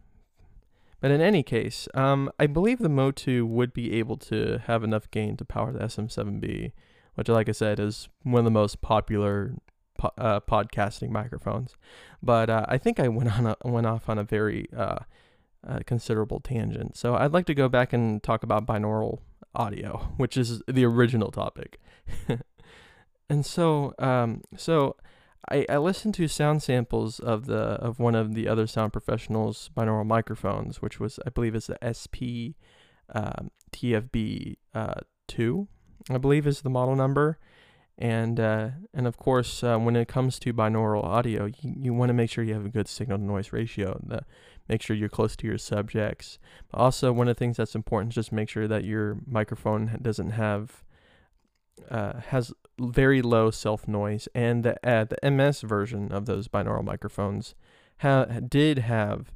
but 0.99 1.11
in 1.11 1.21
any 1.21 1.43
case, 1.43 1.87
um, 1.93 2.29
I 2.39 2.47
believe 2.47 2.79
the 2.79 2.89
Motu 2.89 3.45
would 3.45 3.73
be 3.73 3.93
able 3.93 4.17
to 4.17 4.61
have 4.65 4.83
enough 4.83 5.09
gain 5.11 5.37
to 5.37 5.45
power 5.45 5.71
the 5.71 5.79
SM7B, 5.79 6.73
which, 7.19 7.27
like 7.27 7.49
I 7.49 7.51
said, 7.51 7.81
is 7.81 8.07
one 8.23 8.39
of 8.39 8.45
the 8.45 8.49
most 8.49 8.79
popular 8.79 9.53
po- 9.97 10.13
uh, 10.17 10.39
podcasting 10.39 11.09
microphones. 11.09 11.75
But 12.23 12.49
uh, 12.49 12.65
I 12.69 12.77
think 12.77 12.97
I 12.97 13.09
went 13.09 13.37
on 13.37 13.45
a, 13.45 13.57
went 13.65 13.87
off 13.87 14.07
on 14.07 14.17
a 14.17 14.23
very 14.23 14.67
uh, 14.73 14.99
uh, 15.67 15.79
considerable 15.85 16.39
tangent. 16.39 16.95
So 16.95 17.15
I'd 17.15 17.33
like 17.33 17.45
to 17.47 17.53
go 17.53 17.67
back 17.67 17.91
and 17.91 18.23
talk 18.23 18.41
about 18.41 18.65
binaural 18.65 19.19
audio, 19.53 20.13
which 20.15 20.37
is 20.37 20.61
the 20.65 20.85
original 20.85 21.29
topic. 21.29 21.81
and 23.29 23.45
so, 23.45 23.93
um, 23.99 24.41
so 24.55 24.95
I, 25.51 25.65
I 25.67 25.75
listened 25.75 26.13
to 26.13 26.27
sound 26.29 26.63
samples 26.63 27.19
of 27.19 27.47
the 27.47 27.57
of 27.57 27.99
one 27.99 28.15
of 28.15 28.33
the 28.33 28.47
other 28.47 28.65
sound 28.65 28.93
professionals 28.93 29.71
binaural 29.75 30.05
microphones, 30.05 30.81
which 30.81 31.01
was 31.01 31.19
I 31.27 31.31
believe 31.31 31.53
is 31.53 31.67
the 31.67 31.77
SP 31.83 32.55
um, 33.13 33.51
TFB 33.73 34.55
uh, 34.73 35.01
two, 35.27 35.67
I 36.09 36.17
believe 36.17 36.47
is 36.47 36.61
the 36.61 36.69
model 36.69 36.95
number, 36.95 37.37
and 37.97 38.39
uh, 38.39 38.69
and 38.93 39.05
of 39.05 39.17
course 39.17 39.63
uh, 39.63 39.77
when 39.77 39.95
it 39.95 40.07
comes 40.07 40.39
to 40.39 40.53
binaural 40.53 41.03
audio, 41.03 41.45
you, 41.45 41.75
you 41.81 41.93
want 41.93 42.09
to 42.09 42.13
make 42.13 42.29
sure 42.29 42.43
you 42.43 42.53
have 42.53 42.65
a 42.65 42.69
good 42.69 42.87
signal 42.87 43.17
to 43.17 43.23
noise 43.23 43.51
ratio. 43.51 43.99
The, 44.03 44.23
make 44.69 44.81
sure 44.81 44.95
you're 44.95 45.09
close 45.09 45.35
to 45.35 45.47
your 45.47 45.57
subjects. 45.57 46.39
Also 46.73 47.11
one 47.11 47.27
of 47.27 47.35
the 47.35 47.39
things 47.39 47.57
that's 47.57 47.75
important 47.75 48.13
is 48.13 48.15
just 48.15 48.31
make 48.31 48.49
sure 48.49 48.67
that 48.67 48.85
your 48.85 49.17
microphone 49.27 49.99
doesn't 50.01 50.31
have 50.31 50.83
uh, 51.89 52.21
has 52.27 52.53
very 52.79 53.21
low 53.21 53.51
self 53.51 53.87
noise, 53.87 54.29
and 54.33 54.63
the 54.63 54.87
uh, 54.87 55.05
the 55.05 55.29
MS 55.29 55.61
version 55.61 56.11
of 56.11 56.25
those 56.25 56.47
binaural 56.47 56.83
microphones 56.83 57.53
ha- 57.99 58.25
did 58.25 58.79
have. 58.79 59.31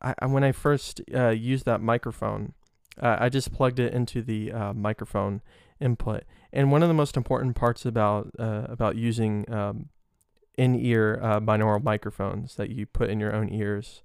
I, 0.00 0.26
when 0.26 0.44
I 0.44 0.52
first 0.52 1.00
uh, 1.12 1.30
used 1.30 1.64
that 1.64 1.80
microphone, 1.80 2.54
uh, 3.02 3.16
I 3.18 3.28
just 3.28 3.52
plugged 3.52 3.80
it 3.80 3.92
into 3.92 4.22
the 4.22 4.52
microphone 4.74 5.42
input, 5.80 6.24
and 6.52 6.72
one 6.72 6.82
of 6.82 6.88
the 6.88 6.94
most 6.94 7.16
important 7.16 7.56
parts 7.56 7.84
about 7.84 8.30
uh, 8.38 8.66
about 8.68 8.96
using 8.96 9.50
um, 9.52 9.88
in 10.56 10.74
ear 10.74 11.18
binaural 11.22 11.82
microphones 11.82 12.56
that 12.56 12.70
you 12.70 12.86
put 12.86 13.10
in 13.10 13.20
your 13.20 13.34
own 13.34 13.48
ears 13.52 14.02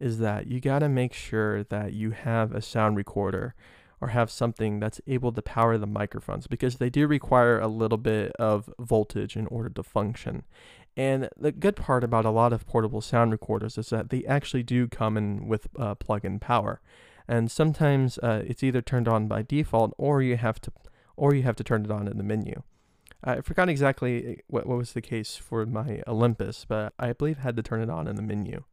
is 0.00 0.18
that 0.18 0.46
you 0.46 0.60
got 0.60 0.80
to 0.80 0.88
make 0.88 1.12
sure 1.12 1.64
that 1.64 1.92
you 1.92 2.10
have 2.10 2.52
a 2.52 2.60
sound 2.60 2.96
recorder 2.96 3.54
or 4.00 4.08
have 4.08 4.30
something 4.30 4.80
that's 4.80 5.00
able 5.06 5.32
to 5.32 5.40
power 5.40 5.78
the 5.78 5.86
microphones 5.86 6.46
because 6.46 6.76
they 6.76 6.90
do 6.90 7.06
require 7.06 7.58
a 7.58 7.68
little 7.68 7.96
bit 7.96 8.32
of 8.38 8.68
voltage 8.78 9.36
in 9.36 9.46
order 9.46 9.70
to 9.70 9.82
function. 9.82 10.44
And 10.96 11.28
the 11.38 11.52
good 11.52 11.76
part 11.76 12.04
about 12.04 12.24
a 12.24 12.30
lot 12.30 12.52
of 12.52 12.66
portable 12.66 13.00
sound 13.00 13.32
recorders 13.32 13.78
is 13.78 13.88
that 13.90 14.10
they 14.10 14.24
actually 14.26 14.62
do 14.62 14.88
come 14.88 15.16
in 15.16 15.48
with 15.48 15.68
uh, 15.78 15.94
plug-in 15.94 16.38
power, 16.38 16.80
and 17.26 17.50
sometimes 17.50 18.18
uh, 18.18 18.42
it's 18.46 18.62
either 18.62 18.82
turned 18.82 19.08
on 19.08 19.26
by 19.26 19.42
default 19.42 19.94
or 19.96 20.22
you 20.22 20.36
have 20.36 20.60
to, 20.60 20.72
or 21.16 21.34
you 21.34 21.42
have 21.42 21.56
to 21.56 21.64
turn 21.64 21.84
it 21.84 21.90
on 21.90 22.08
in 22.08 22.18
the 22.18 22.24
menu. 22.24 22.62
I 23.22 23.40
forgot 23.40 23.68
exactly 23.68 24.26
eh, 24.26 24.34
what, 24.48 24.66
what 24.66 24.78
was 24.78 24.92
the 24.92 25.00
case 25.00 25.36
for 25.36 25.64
my 25.66 26.02
Olympus, 26.06 26.66
but 26.68 26.92
I 26.98 27.12
believe 27.12 27.38
I 27.38 27.42
had 27.42 27.56
to 27.56 27.62
turn 27.62 27.82
it 27.82 27.90
on 27.90 28.06
in 28.06 28.16
the 28.16 28.22
menu. 28.22 28.64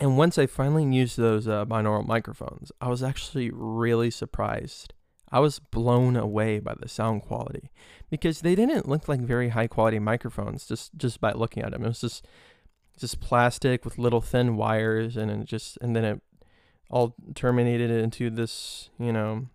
And 0.00 0.18
once 0.18 0.36
I 0.36 0.46
finally 0.46 0.84
used 0.84 1.16
those 1.16 1.48
uh, 1.48 1.64
binaural 1.64 2.06
microphones, 2.06 2.70
I 2.80 2.88
was 2.88 3.02
actually 3.02 3.50
really 3.50 4.10
surprised 4.10 4.94
I 5.30 5.40
was 5.40 5.58
blown 5.58 6.16
away 6.16 6.58
by 6.58 6.74
the 6.78 6.88
sound 6.88 7.22
quality 7.22 7.70
because 8.10 8.40
they 8.40 8.54
didn't 8.54 8.88
look 8.88 9.08
like 9.08 9.20
very 9.20 9.50
high 9.50 9.66
quality 9.66 9.98
microphones 9.98 10.66
just 10.66 10.96
just 10.96 11.20
by 11.20 11.32
looking 11.32 11.62
at 11.62 11.72
them. 11.72 11.84
It 11.84 11.88
was 11.88 12.00
just 12.00 12.26
just 12.98 13.20
plastic 13.20 13.84
with 13.84 13.98
little 13.98 14.20
thin 14.20 14.56
wires 14.56 15.16
and 15.16 15.30
it 15.30 15.44
just 15.44 15.78
and 15.80 15.94
then 15.94 16.04
it 16.04 16.22
all 16.90 17.14
terminated 17.34 17.90
into 17.90 18.30
this, 18.30 18.88
you 18.98 19.12
know, 19.12 19.48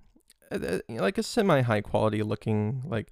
uh, 0.53 0.79
like 0.89 1.17
a 1.17 1.23
semi 1.23 1.61
high 1.61 1.81
quality 1.81 2.23
looking 2.23 2.83
like 2.85 3.11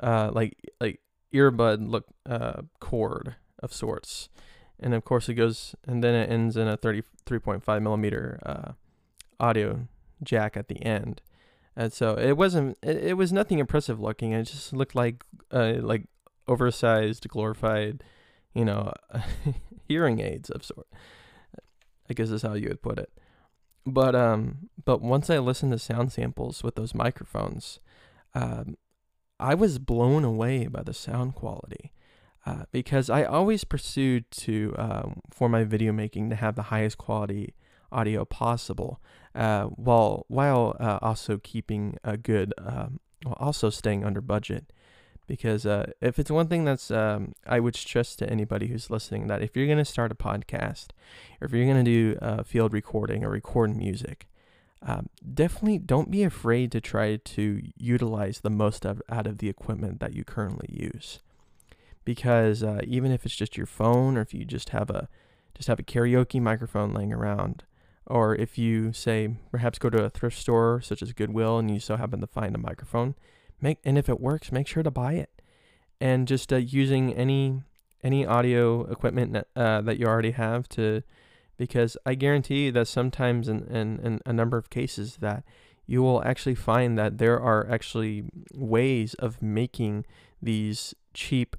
uh 0.00 0.30
like 0.32 0.56
like 0.80 1.00
earbud 1.34 1.88
look 1.88 2.06
uh 2.26 2.62
cord 2.80 3.36
of 3.62 3.72
sorts. 3.72 4.28
And 4.78 4.94
of 4.94 5.04
course 5.04 5.28
it 5.28 5.34
goes 5.34 5.74
and 5.86 6.02
then 6.02 6.14
it 6.14 6.30
ends 6.30 6.56
in 6.56 6.68
a 6.68 6.76
33.5 6.76 7.82
millimeter 7.82 8.40
uh 8.44 8.72
audio 9.38 9.86
jack 10.22 10.56
at 10.56 10.68
the 10.68 10.82
end. 10.82 11.22
And 11.76 11.92
so 11.92 12.16
it 12.16 12.36
wasn't 12.36 12.78
it, 12.82 12.96
it 12.96 13.16
was 13.16 13.32
nothing 13.32 13.58
impressive 13.58 14.00
looking. 14.00 14.32
It 14.32 14.44
just 14.44 14.72
looked 14.72 14.94
like 14.94 15.24
uh 15.52 15.74
like 15.80 16.08
oversized 16.48 17.28
glorified 17.28 18.02
you 18.54 18.64
know 18.64 18.92
hearing 19.88 20.20
aids 20.20 20.50
of 20.50 20.64
sort. 20.64 20.88
I 22.08 22.14
guess 22.14 22.30
is 22.30 22.42
how 22.42 22.54
you 22.54 22.68
would 22.68 22.82
put 22.82 22.98
it 22.98 23.10
but 23.86 24.14
um 24.14 24.68
but 24.84 25.00
once 25.00 25.30
i 25.30 25.38
listened 25.38 25.72
to 25.72 25.78
sound 25.78 26.12
samples 26.12 26.62
with 26.62 26.74
those 26.74 26.94
microphones 26.94 27.80
um 28.34 28.76
i 29.38 29.54
was 29.54 29.78
blown 29.78 30.24
away 30.24 30.66
by 30.66 30.82
the 30.82 30.94
sound 30.94 31.34
quality 31.34 31.92
uh, 32.46 32.64
because 32.72 33.10
I 33.10 33.24
always 33.24 33.64
pursued 33.64 34.30
to 34.32 34.74
um, 34.78 35.20
for 35.30 35.48
my 35.48 35.64
video 35.64 35.92
making 35.92 36.30
to 36.30 36.36
have 36.36 36.56
the 36.56 36.64
highest 36.64 36.96
quality 36.98 37.54
audio 37.92 38.24
possible 38.24 39.00
uh, 39.34 39.64
while 39.64 40.24
while 40.28 40.76
uh, 40.80 40.98
also 41.02 41.38
keeping 41.38 41.96
a 42.02 42.16
good, 42.16 42.54
um, 42.58 43.00
while 43.24 43.36
also 43.38 43.68
staying 43.68 44.04
under 44.04 44.20
budget. 44.20 44.72
Because 45.30 45.64
uh, 45.64 45.92
if 46.00 46.18
it's 46.18 46.28
one 46.28 46.48
thing 46.48 46.64
that's 46.64 46.90
um, 46.90 47.36
I 47.46 47.60
would 47.60 47.76
stress 47.76 48.16
to 48.16 48.28
anybody 48.28 48.66
who's 48.66 48.90
listening 48.90 49.28
that 49.28 49.42
if 49.42 49.54
you're 49.54 49.68
gonna 49.68 49.84
start 49.84 50.10
a 50.10 50.16
podcast, 50.16 50.88
or 51.40 51.46
if 51.46 51.52
you're 51.52 51.68
gonna 51.68 51.84
do 51.84 52.18
uh, 52.20 52.42
field 52.42 52.72
recording 52.72 53.24
or 53.24 53.30
record 53.30 53.76
music, 53.76 54.26
um, 54.82 55.08
definitely 55.32 55.78
don't 55.78 56.10
be 56.10 56.24
afraid 56.24 56.72
to 56.72 56.80
try 56.80 57.14
to 57.14 57.62
utilize 57.78 58.40
the 58.40 58.50
most 58.50 58.84
of, 58.84 59.00
out 59.08 59.28
of 59.28 59.38
the 59.38 59.48
equipment 59.48 60.00
that 60.00 60.14
you 60.14 60.24
currently 60.24 60.66
use. 60.68 61.20
Because 62.04 62.64
uh, 62.64 62.80
even 62.82 63.12
if 63.12 63.24
it's 63.24 63.36
just 63.36 63.56
your 63.56 63.66
phone, 63.66 64.16
or 64.16 64.22
if 64.22 64.34
you 64.34 64.44
just 64.44 64.70
have 64.70 64.90
a 64.90 65.08
just 65.54 65.68
have 65.68 65.78
a 65.78 65.84
karaoke 65.84 66.42
microphone 66.42 66.92
laying 66.92 67.12
around, 67.12 67.62
or 68.04 68.34
if 68.34 68.58
you 68.58 68.92
say 68.92 69.36
perhaps 69.52 69.78
go 69.78 69.90
to 69.90 70.02
a 70.02 70.10
thrift 70.10 70.36
store 70.36 70.80
such 70.80 71.02
as 71.02 71.12
Goodwill 71.12 71.56
and 71.60 71.70
you 71.70 71.78
so 71.78 71.94
happen 71.94 72.20
to 72.20 72.26
find 72.26 72.56
a 72.56 72.58
microphone, 72.58 73.14
make 73.62 73.78
and 73.84 73.98
if 73.98 74.08
it 74.08 74.20
works, 74.20 74.52
make 74.52 74.66
sure 74.66 74.82
to 74.82 74.90
buy 74.90 75.14
it. 75.14 75.30
And 76.00 76.26
just 76.26 76.52
uh, 76.52 76.56
using 76.56 77.12
any 77.14 77.62
any 78.02 78.24
audio 78.24 78.84
equipment 78.90 79.32
that, 79.34 79.48
uh, 79.54 79.80
that 79.82 79.98
you 79.98 80.06
already 80.06 80.30
have 80.30 80.68
to, 80.70 81.02
because 81.58 81.96
I 82.06 82.14
guarantee 82.14 82.66
you 82.66 82.72
that 82.72 82.88
sometimes 82.88 83.48
in, 83.48 83.64
in, 83.64 84.00
in 84.00 84.20
a 84.24 84.32
number 84.32 84.56
of 84.56 84.70
cases 84.70 85.18
that 85.20 85.44
you 85.86 86.02
will 86.02 86.22
actually 86.24 86.54
find 86.54 86.96
that 86.98 87.18
there 87.18 87.38
are 87.38 87.68
actually 87.70 88.24
ways 88.54 89.14
of 89.14 89.42
making 89.42 90.06
these 90.40 90.94
cheap 91.12 91.56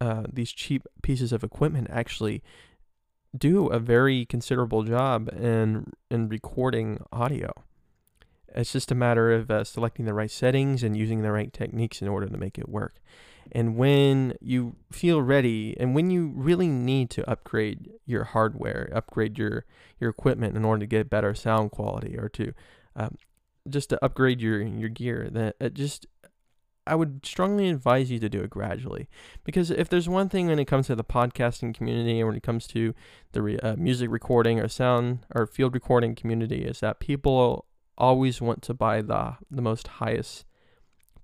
uh, 0.00 0.24
these 0.32 0.50
cheap 0.50 0.86
pieces 1.02 1.32
of 1.32 1.44
equipment 1.44 1.86
actually 1.90 2.42
do 3.36 3.68
a 3.68 3.78
very 3.78 4.24
considerable 4.24 4.82
job 4.82 5.28
in 5.28 5.92
in 6.10 6.28
recording 6.28 6.98
audio. 7.12 7.52
It's 8.54 8.72
just 8.72 8.90
a 8.90 8.94
matter 8.94 9.32
of 9.32 9.50
uh, 9.50 9.64
selecting 9.64 10.06
the 10.06 10.14
right 10.14 10.30
settings 10.30 10.82
and 10.82 10.96
using 10.96 11.22
the 11.22 11.32
right 11.32 11.52
techniques 11.52 12.02
in 12.02 12.08
order 12.08 12.26
to 12.26 12.36
make 12.36 12.58
it 12.58 12.68
work. 12.68 13.00
And 13.52 13.76
when 13.76 14.34
you 14.40 14.76
feel 14.92 15.22
ready, 15.22 15.76
and 15.80 15.94
when 15.94 16.10
you 16.10 16.32
really 16.34 16.68
need 16.68 17.10
to 17.10 17.28
upgrade 17.28 17.90
your 18.06 18.24
hardware, 18.24 18.90
upgrade 18.94 19.38
your 19.38 19.64
your 19.98 20.10
equipment 20.10 20.56
in 20.56 20.64
order 20.64 20.80
to 20.80 20.86
get 20.86 21.10
better 21.10 21.34
sound 21.34 21.70
quality, 21.70 22.16
or 22.16 22.28
to 22.30 22.52
um, 22.96 23.16
just 23.68 23.90
to 23.90 24.04
upgrade 24.04 24.40
your 24.40 24.60
your 24.62 24.88
gear, 24.88 25.28
that 25.32 25.56
it 25.60 25.74
just 25.74 26.06
I 26.86 26.94
would 26.94 27.24
strongly 27.24 27.68
advise 27.68 28.10
you 28.10 28.18
to 28.18 28.28
do 28.28 28.40
it 28.40 28.50
gradually 28.50 29.08
because 29.44 29.70
if 29.70 29.88
there's 29.88 30.08
one 30.08 30.28
thing 30.28 30.48
when 30.48 30.58
it 30.58 30.64
comes 30.64 30.86
to 30.88 30.96
the 30.96 31.04
podcasting 31.04 31.74
community 31.74 32.18
and 32.18 32.26
when 32.26 32.36
it 32.36 32.42
comes 32.42 32.66
to 32.68 32.94
the 33.32 33.42
re, 33.42 33.58
uh, 33.58 33.76
music 33.76 34.10
recording 34.10 34.58
or 34.58 34.66
sound 34.66 35.20
or 35.34 35.46
field 35.46 35.74
recording 35.74 36.14
community 36.14 36.64
is 36.64 36.80
that 36.80 36.98
people 36.98 37.66
always 38.00 38.40
want 38.40 38.62
to 38.62 38.74
buy 38.74 39.02
the 39.02 39.36
the 39.50 39.62
most 39.62 39.86
highest 39.86 40.44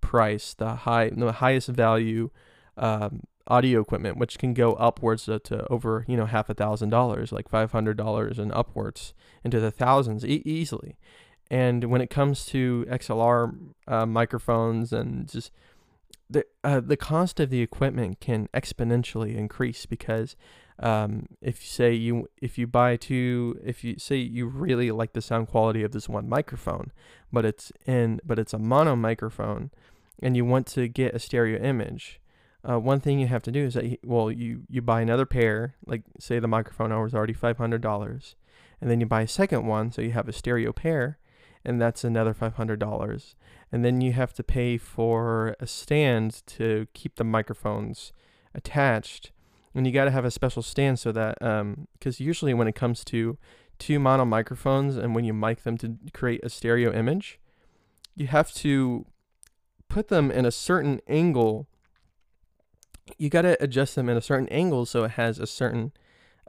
price, 0.01 0.55
the 0.55 0.75
high 0.77 1.11
the 1.11 1.33
highest 1.33 1.69
value 1.69 2.31
um, 2.77 3.23
audio 3.49 3.81
equipment, 3.81 4.19
which 4.19 4.39
can 4.39 4.55
go 4.55 4.75
upwards 4.75 5.25
to, 5.25 5.39
to, 5.41 5.67
over 5.69 6.05
you 6.09 6.17
know 6.17 6.27
half 6.27 6.49
a 6.51 6.55
thousand 6.55 6.91
dollars, 6.91 7.33
like 7.33 7.49
five 7.49 7.73
hundred 7.73 7.97
dollars 7.97 8.39
and 8.39 8.53
upwards 8.53 9.15
into 9.45 9.59
the 9.59 9.71
thousands 9.71 10.25
e- 10.25 10.43
easily. 10.45 10.97
And 11.51 11.85
when 11.85 12.01
it 12.01 12.11
comes 12.11 12.45
to 12.47 12.85
XLR 12.89 13.57
uh, 13.87 14.07
microphones 14.07 14.93
and 14.93 15.29
just 15.29 15.51
the 16.29 16.45
uh, 16.65 16.81
the 16.81 16.97
cost 16.97 17.41
of 17.41 17.51
the 17.51 17.63
equipment 17.63 18.21
can 18.21 18.49
exponentially 18.53 19.37
increase 19.37 19.87
because 19.87 20.37
um, 20.79 21.27
if 21.41 21.63
you 21.63 21.69
say 21.69 21.93
you 21.93 22.29
if 22.41 22.59
you 22.59 22.67
buy 22.67 22.97
two 22.97 23.59
if 23.65 23.83
you 23.83 23.97
say 23.99 24.17
you 24.17 24.47
really 24.47 24.91
like 24.91 25.13
the 25.13 25.23
sound 25.23 25.49
quality 25.49 25.83
of 25.83 25.93
this 25.93 26.09
one 26.09 26.29
microphone 26.29 26.93
but 27.33 27.45
it's 27.45 27.73
in 27.87 28.21
but 28.25 28.39
it's 28.39 28.53
a 28.53 28.59
mono 28.59 28.95
microphone 28.95 29.71
and 30.23 30.37
you 30.37 30.45
want 30.45 30.67
to 30.67 30.89
get 30.89 31.15
a 31.15 31.19
stereo 31.19 31.59
image 31.63 32.21
uh, 32.69 32.79
one 32.79 33.01
thing 33.01 33.19
you 33.19 33.29
have 33.29 33.43
to 33.43 33.53
do 33.53 33.65
is 33.65 33.75
that 33.75 33.85
you, 33.85 33.97
well 34.05 34.31
you 34.31 34.63
you 34.69 34.83
buy 34.83 35.01
another 35.01 35.27
pair 35.27 35.75
like 35.87 36.03
say 36.19 36.39
the 36.39 36.49
microphone 36.49 36.93
is 37.07 37.15
already 37.15 37.35
$500 37.35 38.35
and 38.81 38.91
then 38.91 39.01
you 39.01 39.07
buy 39.07 39.23
a 39.23 39.29
second 39.29 39.67
one 39.67 39.91
so 39.91 40.03
you 40.03 40.13
have 40.13 40.29
a 40.29 40.33
stereo 40.33 40.73
pair 40.73 41.19
and 41.67 41.81
that's 41.81 42.05
another 42.05 42.33
$500. 42.33 43.35
And 43.73 43.85
then 43.85 44.01
you 44.01 44.13
have 44.13 44.33
to 44.35 44.45
pay 44.45 44.79
for 44.79 45.57
a 45.59 45.67
stand 45.67 46.47
to 46.47 46.87
keep 46.95 47.17
the 47.17 47.25
microphones 47.25 48.13
attached. 48.55 49.33
And 49.77 49.87
you 49.87 49.93
got 49.93 50.07
to 50.07 50.11
have 50.11 50.25
a 50.25 50.31
special 50.31 50.63
stand 50.63 50.99
so 50.99 51.13
that, 51.13 51.39
because 51.39 52.21
um, 52.21 52.27
usually 52.27 52.55
when 52.55 52.67
it 52.67 52.75
comes 52.75 53.05
to 53.05 53.37
two 53.79 53.99
mono 53.99 54.25
microphones 54.25 54.97
and 54.97 55.15
when 55.15 55.27
you 55.27 55.35
mic 55.35 55.65
them 55.65 55.77
to 55.79 55.99
create 56.15 56.41
a 56.43 56.49
stereo 56.49 56.95
image, 56.95 57.39
you 58.15 58.27
have 58.29 58.53
to 58.55 59.05
put 59.91 60.09
them 60.09 60.31
in 60.31 60.47
a 60.47 60.51
certain 60.51 61.01
angle. 61.07 61.69
You 63.19 63.29
got 63.29 63.43
to 63.43 63.63
adjust 63.63 63.97
them 63.97 64.09
in 64.09 64.17
a 64.17 64.23
certain 64.23 64.49
angle 64.49 64.87
so 64.87 65.05
it 65.05 65.11
has 65.13 65.39
a 65.39 65.47
certain 65.47 65.93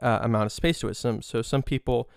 uh, 0.00 0.20
amount 0.22 0.46
of 0.46 0.52
space 0.52 0.78
to 0.80 0.88
it. 0.88 0.94
Some 0.94 1.20
so 1.20 1.42
some 1.42 1.62
people 1.62 2.08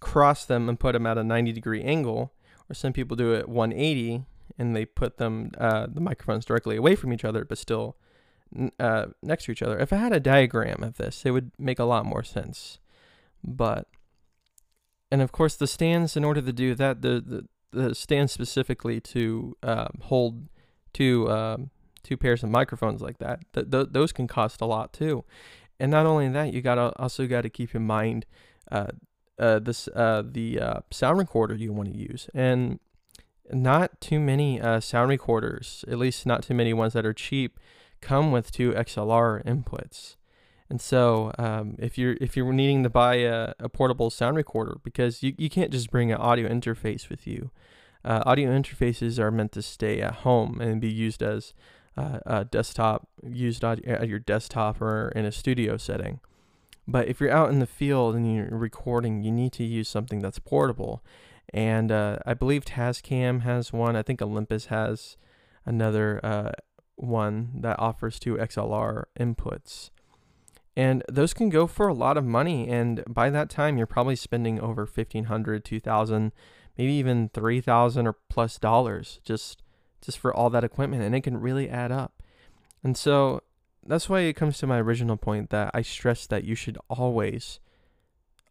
cross 0.00 0.44
them 0.44 0.68
and 0.68 0.78
put 0.78 0.92
them 0.92 1.06
at 1.06 1.16
a 1.16 1.24
90 1.24 1.52
degree 1.52 1.82
angle, 1.82 2.34
or 2.68 2.74
some 2.74 2.92
people 2.92 3.16
do 3.16 3.32
it 3.32 3.48
180 3.48 4.26
and 4.58 4.76
they 4.76 4.84
put 4.84 5.16
them 5.16 5.50
uh, 5.56 5.86
the 5.90 6.00
microphones 6.00 6.44
directly 6.44 6.76
away 6.76 6.94
from 6.94 7.10
each 7.10 7.24
other, 7.24 7.46
but 7.46 7.56
still 7.56 7.96
uh, 8.78 9.06
next 9.22 9.44
to 9.44 9.52
each 9.52 9.62
other. 9.62 9.78
If 9.78 9.92
I 9.92 9.96
had 9.96 10.12
a 10.12 10.20
diagram 10.20 10.82
of 10.82 10.96
this, 10.96 11.24
it 11.24 11.30
would 11.30 11.52
make 11.58 11.78
a 11.78 11.84
lot 11.84 12.04
more 12.06 12.22
sense. 12.22 12.78
But 13.44 13.88
and 15.10 15.20
of 15.20 15.32
course 15.32 15.56
the 15.56 15.66
stands, 15.66 16.16
in 16.16 16.24
order 16.24 16.40
to 16.40 16.52
do 16.52 16.74
that, 16.74 17.02
the 17.02 17.20
the, 17.72 17.86
the 17.86 17.94
stand 17.94 18.30
specifically 18.30 19.00
to 19.00 19.56
uh, 19.62 19.88
hold 20.02 20.48
two 20.92 21.30
um, 21.30 21.70
two 22.02 22.16
pairs 22.16 22.42
of 22.42 22.50
microphones 22.50 23.00
like 23.00 23.18
that, 23.18 23.40
th- 23.52 23.70
th- 23.70 23.88
those 23.90 24.12
can 24.12 24.26
cost 24.26 24.60
a 24.60 24.66
lot 24.66 24.92
too. 24.92 25.24
And 25.78 25.90
not 25.90 26.06
only 26.06 26.28
that, 26.28 26.52
you 26.52 26.62
gotta 26.62 26.92
also 26.98 27.26
got 27.26 27.42
to 27.42 27.50
keep 27.50 27.74
in 27.74 27.86
mind 27.86 28.26
uh, 28.70 28.88
uh, 29.38 29.58
this 29.58 29.88
uh, 29.88 30.22
the 30.24 30.60
uh, 30.60 30.80
sound 30.90 31.18
recorder 31.18 31.54
you 31.54 31.72
want 31.72 31.92
to 31.92 31.98
use, 31.98 32.28
and 32.34 32.78
not 33.50 34.00
too 34.00 34.20
many 34.20 34.60
uh, 34.60 34.80
sound 34.80 35.08
recorders, 35.08 35.84
at 35.88 35.98
least 35.98 36.26
not 36.26 36.42
too 36.42 36.54
many 36.54 36.72
ones 36.72 36.92
that 36.92 37.04
are 37.04 37.12
cheap, 37.12 37.58
come 38.02 38.32
with 38.32 38.50
two 38.50 38.72
XLR 38.72 39.42
inputs. 39.44 40.16
And 40.68 40.80
so, 40.80 41.32
um, 41.38 41.76
if 41.78 41.98
you're 41.98 42.16
if 42.20 42.36
you're 42.36 42.52
needing 42.52 42.82
to 42.82 42.90
buy 42.90 43.16
a, 43.16 43.52
a, 43.58 43.68
portable 43.68 44.08
sound 44.08 44.36
recorder, 44.36 44.78
because 44.82 45.22
you, 45.22 45.34
you 45.36 45.50
can't 45.50 45.70
just 45.70 45.90
bring 45.90 46.10
an 46.10 46.18
audio 46.18 46.48
interface 46.48 47.10
with 47.10 47.26
you. 47.26 47.50
Uh, 48.04 48.22
audio 48.24 48.50
interfaces 48.50 49.18
are 49.18 49.30
meant 49.30 49.52
to 49.52 49.62
stay 49.62 50.00
at 50.00 50.14
home 50.26 50.60
and 50.60 50.80
be 50.80 50.90
used 50.90 51.22
as 51.22 51.52
uh, 51.96 52.20
a 52.24 52.44
desktop, 52.44 53.06
used 53.22 53.62
at 53.62 54.08
your 54.08 54.18
desktop 54.18 54.80
or 54.80 55.10
in 55.10 55.24
a 55.24 55.32
studio 55.32 55.76
setting. 55.76 56.20
But 56.88 57.06
if 57.06 57.20
you're 57.20 57.30
out 57.30 57.50
in 57.50 57.58
the 57.58 57.66
field 57.66 58.14
and 58.14 58.34
you're 58.34 58.48
recording, 58.50 59.22
you 59.22 59.30
need 59.30 59.52
to 59.52 59.64
use 59.64 59.88
something 59.88 60.20
that's 60.20 60.38
portable. 60.38 61.04
And 61.52 61.92
uh, 61.92 62.18
I 62.26 62.34
believe 62.34 62.64
Tascam 62.64 63.42
has 63.42 63.72
one. 63.72 63.94
I 63.94 64.02
think 64.02 64.22
Olympus 64.22 64.66
has 64.66 65.16
another 65.64 66.18
uh, 66.24 66.52
one 67.02 67.50
that 67.60 67.78
offers 67.78 68.18
two 68.18 68.36
XLR 68.36 69.04
inputs. 69.18 69.90
And 70.74 71.02
those 71.08 71.34
can 71.34 71.50
go 71.50 71.66
for 71.66 71.88
a 71.88 71.94
lot 71.94 72.16
of 72.16 72.24
money. 72.24 72.68
And 72.68 73.04
by 73.06 73.28
that 73.30 73.50
time, 73.50 73.76
you're 73.76 73.86
probably 73.86 74.16
spending 74.16 74.58
over 74.60 74.82
1500 74.82 75.64
2000 75.64 76.32
maybe 76.78 76.92
even 76.92 77.28
three 77.28 77.60
thousand 77.60 78.06
or 78.06 78.14
plus 78.30 78.58
dollars 78.58 79.20
just 79.24 79.62
just 80.00 80.18
for 80.18 80.34
all 80.34 80.50
that 80.50 80.64
equipment, 80.64 81.02
and 81.02 81.14
it 81.14 81.20
can 81.20 81.38
really 81.38 81.68
add 81.68 81.92
up. 81.92 82.22
And 82.82 82.96
so 82.96 83.42
that's 83.86 84.08
why 84.08 84.20
it 84.20 84.34
comes 84.34 84.58
to 84.58 84.66
my 84.66 84.80
original 84.80 85.16
point 85.16 85.50
that 85.50 85.70
I 85.72 85.82
stress 85.82 86.26
that 86.26 86.42
you 86.42 86.56
should 86.56 86.76
always, 86.90 87.60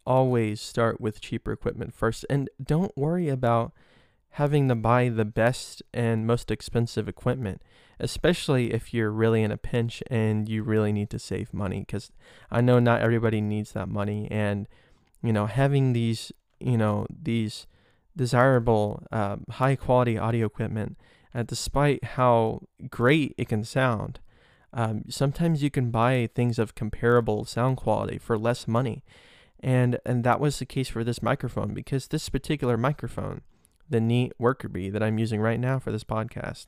always 0.06 0.62
start 0.62 0.98
with 0.98 1.20
cheaper 1.20 1.52
equipment 1.52 1.92
first, 1.92 2.24
and 2.30 2.48
don't 2.62 2.96
worry 2.96 3.28
about 3.28 3.72
having 4.32 4.68
to 4.68 4.74
buy 4.74 5.08
the 5.08 5.24
best 5.24 5.82
and 5.92 6.26
most 6.26 6.50
expensive 6.50 7.08
equipment, 7.08 7.60
especially 8.00 8.72
if 8.72 8.94
you're 8.94 9.10
really 9.10 9.42
in 9.42 9.50
a 9.50 9.56
pinch 9.56 10.02
and 10.10 10.48
you 10.48 10.62
really 10.62 10.92
need 10.92 11.10
to 11.10 11.18
save 11.18 11.52
money. 11.52 11.80
Because 11.80 12.10
I 12.50 12.60
know 12.60 12.78
not 12.78 13.02
everybody 13.02 13.40
needs 13.40 13.72
that 13.72 13.88
money, 13.88 14.28
and 14.30 14.68
you 15.22 15.32
know 15.32 15.46
having 15.46 15.92
these, 15.92 16.32
you 16.60 16.78
know 16.78 17.06
these 17.10 17.66
desirable, 18.16 19.02
uh, 19.10 19.36
high 19.50 19.76
quality 19.76 20.18
audio 20.18 20.46
equipment, 20.46 20.96
uh, 21.34 21.42
despite 21.42 22.04
how 22.04 22.62
great 22.90 23.34
it 23.36 23.48
can 23.48 23.64
sound. 23.64 24.20
Um, 24.74 25.04
sometimes 25.08 25.62
you 25.62 25.70
can 25.70 25.90
buy 25.90 26.30
things 26.34 26.58
of 26.58 26.74
comparable 26.74 27.44
sound 27.44 27.76
quality 27.76 28.18
for 28.18 28.38
less 28.38 28.66
money. 28.66 29.04
And, 29.60 30.00
and 30.04 30.24
that 30.24 30.40
was 30.40 30.58
the 30.58 30.66
case 30.66 30.88
for 30.88 31.04
this 31.04 31.22
microphone 31.22 31.72
because 31.74 32.08
this 32.08 32.28
particular 32.28 32.76
microphone, 32.76 33.42
the 33.88 34.00
Neat 34.00 34.32
Worker 34.38 34.68
Bee 34.68 34.90
that 34.90 35.02
I'm 35.02 35.18
using 35.18 35.40
right 35.40 35.60
now 35.60 35.78
for 35.78 35.92
this 35.92 36.04
podcast, 36.04 36.66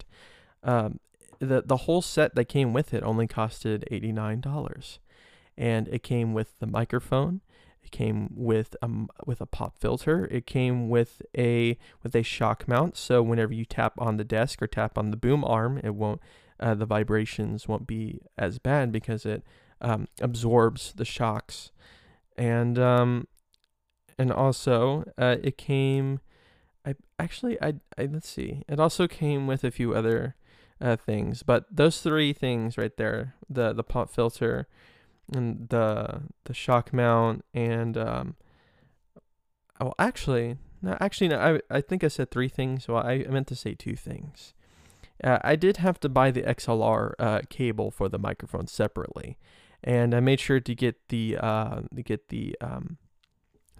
um, 0.62 1.00
the, 1.38 1.62
the 1.64 1.78
whole 1.78 2.02
set 2.02 2.34
that 2.34 2.46
came 2.46 2.72
with 2.72 2.94
it 2.94 3.02
only 3.02 3.26
costed 3.26 3.84
$89. 3.90 4.98
And 5.56 5.88
it 5.88 6.02
came 6.02 6.32
with 6.32 6.58
the 6.58 6.66
microphone, 6.66 7.40
it 7.84 7.90
came 7.90 8.30
with 8.34 8.74
a 8.82 8.88
with 9.26 9.40
a 9.40 9.46
pop 9.46 9.78
filter. 9.78 10.26
It 10.30 10.46
came 10.46 10.88
with 10.88 11.22
a 11.36 11.76
with 12.02 12.14
a 12.14 12.22
shock 12.22 12.66
mount, 12.66 12.96
so 12.96 13.22
whenever 13.22 13.52
you 13.52 13.64
tap 13.64 13.92
on 13.98 14.16
the 14.16 14.24
desk 14.24 14.62
or 14.62 14.66
tap 14.66 14.96
on 14.96 15.10
the 15.10 15.16
boom 15.16 15.44
arm, 15.44 15.80
it 15.84 15.94
won't 15.94 16.20
uh, 16.58 16.74
the 16.74 16.86
vibrations 16.86 17.68
won't 17.68 17.86
be 17.86 18.20
as 18.38 18.58
bad 18.58 18.90
because 18.90 19.26
it 19.26 19.44
um, 19.80 20.08
absorbs 20.20 20.94
the 20.94 21.04
shocks, 21.04 21.72
and 22.38 22.78
um, 22.78 23.28
and 24.18 24.32
also 24.32 25.04
uh, 25.18 25.36
it 25.42 25.58
came. 25.58 26.20
I 26.86 26.94
actually 27.18 27.60
I, 27.62 27.74
I 27.98 28.06
let's 28.06 28.28
see. 28.28 28.62
It 28.68 28.78
also 28.78 29.06
came 29.08 29.46
with 29.46 29.64
a 29.64 29.70
few 29.70 29.94
other 29.94 30.36
uh, 30.80 30.96
things, 30.96 31.42
but 31.42 31.64
those 31.70 32.00
three 32.00 32.32
things 32.32 32.76
right 32.76 32.96
there 32.96 33.34
the 33.48 33.72
the 33.72 33.84
pop 33.84 34.10
filter 34.10 34.66
and 35.32 35.68
the 35.68 36.22
the 36.44 36.54
shock 36.54 36.92
mount 36.92 37.44
and 37.54 37.96
um 37.96 38.36
oh 39.80 39.92
actually 39.98 40.56
no 40.82 40.96
actually 41.00 41.28
no 41.28 41.60
I 41.70 41.76
I 41.76 41.80
think 41.80 42.04
I 42.04 42.08
said 42.08 42.30
three 42.30 42.48
things 42.48 42.88
well 42.88 43.02
I, 43.02 43.24
I 43.26 43.30
meant 43.30 43.46
to 43.48 43.56
say 43.56 43.74
two 43.74 43.96
things 43.96 44.54
uh, 45.22 45.38
I 45.42 45.56
did 45.56 45.78
have 45.78 46.00
to 46.00 46.08
buy 46.08 46.30
the 46.30 46.42
XLR 46.42 47.12
uh, 47.18 47.40
cable 47.48 47.90
for 47.90 48.08
the 48.08 48.18
microphone 48.18 48.66
separately 48.66 49.38
and 49.82 50.14
I 50.14 50.20
made 50.20 50.40
sure 50.40 50.60
to 50.60 50.74
get 50.74 51.08
the 51.08 51.38
uh 51.38 51.80
to 51.94 52.02
get 52.02 52.28
the 52.28 52.56
um 52.60 52.98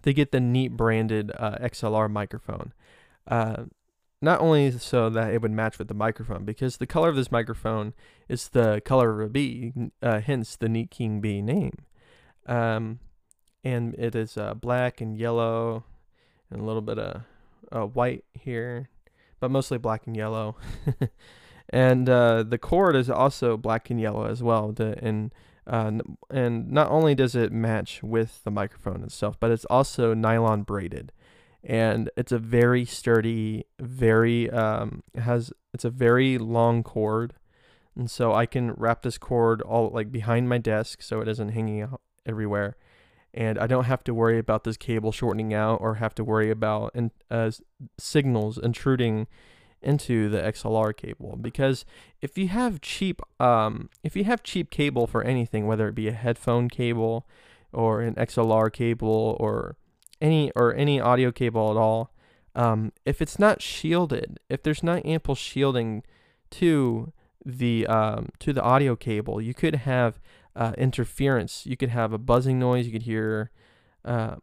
to 0.05 0.15
get 0.15 0.31
the 0.31 0.41
neat 0.41 0.77
branded 0.77 1.33
uh, 1.37 1.59
XLR 1.61 2.11
microphone 2.11 2.73
uh 3.27 3.65
not 4.25 4.41
only 4.41 4.71
so 4.73 5.11
that 5.11 5.33
it 5.33 5.43
would 5.43 5.53
match 5.53 5.79
with 5.79 5.87
the 5.87 5.95
microphone, 5.95 6.45
because 6.45 6.79
the 6.79 6.87
color 6.87 7.11
of 7.11 7.17
this 7.17 7.31
microphone 7.31 7.93
is 8.29 8.49
the 8.49 8.81
color 8.85 9.21
of 9.21 9.27
a 9.27 9.31
bee, 9.31 9.73
uh, 10.03 10.21
hence 10.21 10.57
the 10.57 10.69
Neat 10.69 10.91
King 10.91 11.21
Bee 11.21 11.43
name. 11.43 11.77
Um, 12.47 13.01
and 13.63 13.95
it 13.95 14.15
is 14.15 14.37
uh, 14.37 14.55
black 14.55 15.01
and 15.01 15.17
yellow, 15.17 15.85
and 16.51 16.61
a 16.61 16.65
little 16.65 16.83
bit 16.83 16.99
of 16.99 17.23
uh, 17.71 17.87
white 17.87 18.25
here, 18.33 18.89
but 19.41 19.51
mostly 19.51 19.79
black 19.79 20.07
and 20.07 20.17
yellow. 20.17 20.57
and 21.69 22.09
uh, 22.09 22.43
the 22.43 22.59
cord 22.59 22.97
is 22.97 23.11
also 23.11 23.57
black 23.57 23.91
and 23.91 24.01
yellow 24.01 24.27
as 24.27 24.43
well. 24.43 24.73
To, 24.73 24.99
and 25.05 25.33
uh, 25.67 25.93
and 26.31 26.71
not 26.71 26.91
only 26.91 27.15
does 27.15 27.35
it 27.35 27.53
match 27.53 28.03
with 28.03 28.43
the 28.45 28.51
microphone 28.51 29.03
itself, 29.03 29.39
but 29.41 29.51
it's 29.51 29.65
also 29.67 30.15
nylon 30.15 30.63
braided. 30.63 31.13
And 31.63 32.11
it's 32.17 32.33
a 32.33 32.39
very 32.39 32.85
sturdy, 32.85 33.65
very 33.81 34.51
um 34.51 35.03
has 35.15 35.53
it's 35.73 35.85
a 35.85 35.91
very 35.91 36.37
long 36.37 36.83
cord, 36.83 37.35
and 37.97 38.11
so 38.11 38.35
I 38.35 38.45
can 38.47 38.73
wrap 38.73 39.03
this 39.03 39.17
cord 39.17 39.63
all 39.63 39.89
like 39.89 40.13
behind 40.13 40.49
my 40.49 40.59
desk 40.59 41.01
so 41.01 41.21
it 41.21 41.29
isn't 41.29 41.51
hanging 41.51 41.81
out 41.81 42.03
everywhere, 42.27 42.77
and 43.33 43.59
I 43.59 43.67
don't 43.67 43.85
have 43.85 44.05
to 44.05 44.13
worry 44.13 44.39
about 44.39 44.65
this 44.65 44.77
cable 44.77 45.11
shortening 45.11 45.55
out 45.55 45.81
or 45.81 45.95
have 45.95 46.15
to 46.17 46.25
worry 46.25 46.51
about 46.51 46.91
in, 46.95 47.11
uh, 47.31 47.51
signals 47.99 48.59
intruding 48.59 49.27
into 49.85 50.29
the 50.29 50.41
XLR 50.41 50.97
cable 50.97 51.37
because 51.41 51.85
if 52.21 52.37
you 52.39 52.49
have 52.49 52.81
cheap 52.81 53.21
um 53.39 53.91
if 54.03 54.17
you 54.17 54.25
have 54.25 54.43
cheap 54.43 54.71
cable 54.71 55.07
for 55.07 55.23
anything 55.23 55.67
whether 55.67 55.89
it 55.89 55.95
be 55.95 56.09
a 56.09 56.13
headphone 56.13 56.69
cable 56.69 57.27
or 57.75 58.01
an 58.01 58.15
XLR 58.15 58.73
cable 58.73 59.37
or 59.39 59.77
any 60.21 60.51
or 60.53 60.75
any 60.75 61.01
audio 61.01 61.31
cable 61.31 61.71
at 61.71 61.77
all, 61.77 62.13
um, 62.55 62.93
if 63.05 63.21
it's 63.21 63.39
not 63.39 63.61
shielded, 63.61 64.39
if 64.49 64.63
there's 64.63 64.83
not 64.83 65.05
ample 65.05 65.35
shielding 65.35 66.03
to 66.51 67.13
the 67.45 67.87
um, 67.87 68.29
to 68.39 68.53
the 68.53 68.63
audio 68.63 68.97
cable, 68.97 69.41
you 69.41 69.55
could 69.55 69.75
have 69.75 70.21
uh, 70.57 70.73
interference. 70.79 71.67
You 71.67 71.77
could 71.77 71.91
have 71.91 72.13
a 72.13 72.19
buzzing 72.19 72.59
noise. 72.59 72.87
You 72.87 72.93
could 72.93 73.03
hear 73.03 73.51
uh, 74.05 74.37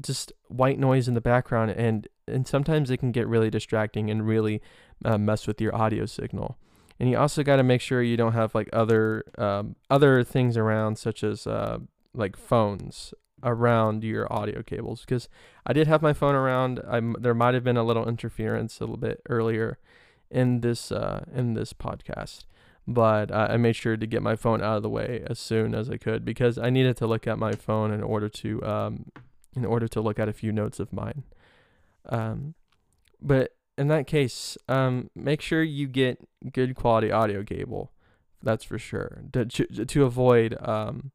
just 0.00 0.32
white 0.48 0.78
noise 0.78 1.08
in 1.08 1.14
the 1.14 1.20
background, 1.20 1.70
and 1.70 2.08
and 2.26 2.46
sometimes 2.46 2.90
it 2.90 2.98
can 2.98 3.12
get 3.12 3.26
really 3.26 3.50
distracting 3.50 4.10
and 4.10 4.26
really 4.26 4.60
uh, 5.04 5.18
mess 5.18 5.46
with 5.46 5.60
your 5.60 5.74
audio 5.74 6.06
signal. 6.06 6.58
And 7.00 7.10
you 7.10 7.18
also 7.18 7.42
got 7.42 7.56
to 7.56 7.62
make 7.62 7.80
sure 7.80 8.02
you 8.02 8.16
don't 8.16 8.34
have 8.34 8.54
like 8.54 8.68
other 8.72 9.24
um, 9.38 9.76
other 9.90 10.22
things 10.22 10.56
around, 10.56 10.98
such 10.98 11.24
as 11.24 11.46
uh, 11.46 11.78
like 12.14 12.36
phones 12.36 13.12
around 13.42 14.04
your 14.04 14.32
audio 14.32 14.62
cables 14.62 15.00
because 15.00 15.28
I 15.66 15.72
did 15.72 15.88
have 15.88 16.02
my 16.02 16.12
phone 16.12 16.34
around. 16.34 16.80
I 16.88 17.00
there 17.18 17.34
might 17.34 17.54
have 17.54 17.64
been 17.64 17.76
a 17.76 17.82
little 17.82 18.08
interference 18.08 18.78
a 18.78 18.84
little 18.84 18.96
bit 18.96 19.20
earlier 19.28 19.78
in 20.30 20.60
this 20.60 20.92
uh, 20.92 21.24
in 21.34 21.54
this 21.54 21.72
podcast, 21.72 22.44
but 22.86 23.32
I 23.32 23.56
made 23.56 23.76
sure 23.76 23.96
to 23.96 24.06
get 24.06 24.22
my 24.22 24.36
phone 24.36 24.62
out 24.62 24.76
of 24.76 24.82
the 24.82 24.88
way 24.88 25.24
as 25.26 25.38
soon 25.38 25.74
as 25.74 25.90
I 25.90 25.96
could 25.96 26.24
because 26.24 26.58
I 26.58 26.70
needed 26.70 26.96
to 26.98 27.06
look 27.06 27.26
at 27.26 27.38
my 27.38 27.52
phone 27.52 27.92
in 27.92 28.02
order 28.02 28.28
to 28.28 28.64
um, 28.64 29.06
in 29.56 29.64
order 29.64 29.88
to 29.88 30.00
look 30.00 30.18
at 30.18 30.28
a 30.28 30.32
few 30.32 30.52
notes 30.52 30.78
of 30.80 30.92
mine. 30.92 31.24
Um, 32.08 32.54
but 33.20 33.52
in 33.78 33.88
that 33.88 34.06
case, 34.06 34.58
um, 34.68 35.10
make 35.14 35.40
sure 35.40 35.62
you 35.62 35.86
get 35.86 36.18
good 36.52 36.74
quality 36.74 37.10
audio 37.10 37.42
cable. 37.42 37.92
That's 38.42 38.64
for 38.64 38.78
sure. 38.78 39.22
To 39.32 39.44
to, 39.44 40.04
avoid 40.04 40.56
um, 40.60 41.12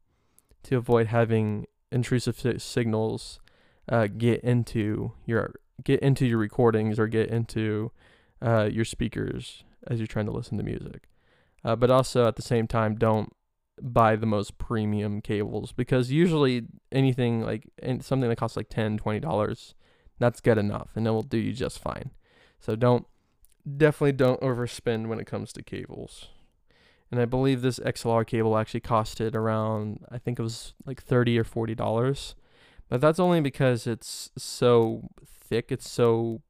to 0.64 0.76
avoid 0.76 1.08
having 1.08 1.66
intrusive 1.92 2.60
signals 2.60 3.40
uh, 3.88 4.06
get 4.06 4.40
into 4.40 5.12
your 5.26 5.54
get 5.84 6.00
into 6.00 6.26
your 6.26 6.38
recordings 6.38 6.98
or 6.98 7.06
get 7.06 7.28
into 7.28 7.92
uh, 8.42 8.68
your 8.70 8.84
speakers 8.84 9.64
as 9.86 9.98
you're 9.98 10.06
trying 10.06 10.26
to 10.26 10.32
listen 10.32 10.56
to 10.58 10.64
music. 10.64 11.08
Uh, 11.64 11.76
but 11.76 11.90
also 11.90 12.26
at 12.26 12.36
the 12.36 12.42
same 12.42 12.66
time, 12.66 12.94
don't 12.94 13.32
buy 13.80 14.16
the 14.16 14.26
most 14.26 14.58
premium 14.58 15.20
cables 15.20 15.72
because 15.72 16.10
usually 16.10 16.62
anything 16.90 17.42
like 17.42 17.68
something 18.00 18.28
that 18.28 18.36
costs 18.36 18.56
like 18.56 18.68
10 18.68 18.98
20 18.98 19.20
dollars 19.20 19.74
that's 20.18 20.40
good 20.40 20.58
enough 20.58 20.90
and 20.94 21.06
it 21.06 21.10
will 21.10 21.22
do 21.22 21.38
you 21.38 21.52
just 21.52 21.78
fine 21.78 22.10
so 22.60 22.74
don't 22.76 23.06
definitely 23.76 24.12
don't 24.12 24.40
overspend 24.40 25.06
when 25.06 25.20
it 25.20 25.26
comes 25.26 25.52
to 25.52 25.62
cables 25.62 26.28
and 27.10 27.20
I 27.20 27.24
believe 27.24 27.62
this 27.62 27.78
XLR 27.78 28.26
cable 28.26 28.56
actually 28.56 28.80
costed 28.80 29.34
around 29.34 30.04
I 30.10 30.18
think 30.18 30.38
it 30.38 30.42
was 30.42 30.74
like 30.84 31.02
30 31.02 31.38
or 31.38 31.44
40 31.44 31.74
dollars. 31.74 32.34
But 32.88 33.00
that's 33.00 33.18
only 33.18 33.40
because 33.40 33.86
it's 33.86 34.30
so 34.38 35.10
thick, 35.26 35.70
it's 35.70 35.88
so 35.88 36.42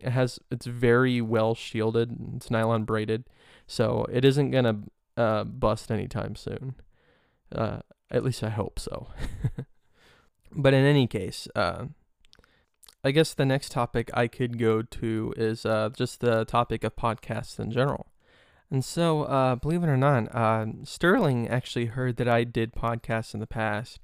it 0.00 0.10
has 0.10 0.38
it's 0.50 0.66
very 0.66 1.20
well 1.20 1.54
shielded, 1.54 2.16
it's 2.36 2.50
nylon 2.50 2.84
braided. 2.84 3.24
So 3.66 4.06
it 4.12 4.24
isn't 4.24 4.50
going 4.50 4.64
to 4.64 5.22
uh, 5.22 5.44
bust 5.44 5.90
anytime 5.90 6.36
soon. 6.36 6.74
Uh, 7.50 7.80
at 8.10 8.24
least 8.24 8.42
I 8.42 8.50
hope 8.50 8.78
so. 8.78 9.08
but 10.52 10.74
in 10.74 10.84
any 10.84 11.06
case, 11.06 11.48
uh, 11.54 11.86
I 13.04 13.10
guess 13.10 13.34
the 13.34 13.44
next 13.44 13.72
topic 13.72 14.10
I 14.14 14.28
could 14.28 14.58
go 14.58 14.82
to 14.82 15.34
is 15.36 15.66
uh, 15.66 15.90
just 15.94 16.20
the 16.20 16.44
topic 16.44 16.84
of 16.84 16.94
podcasts 16.94 17.58
in 17.58 17.70
general. 17.72 18.06
And 18.70 18.84
so, 18.84 19.24
uh, 19.24 19.56
believe 19.56 19.82
it 19.82 19.88
or 19.88 19.96
not, 19.96 20.34
uh, 20.34 20.66
Sterling 20.84 21.48
actually 21.48 21.86
heard 21.86 22.16
that 22.16 22.28
I 22.28 22.44
did 22.44 22.72
podcasts 22.72 23.34
in 23.34 23.40
the 23.40 23.46
past, 23.46 24.00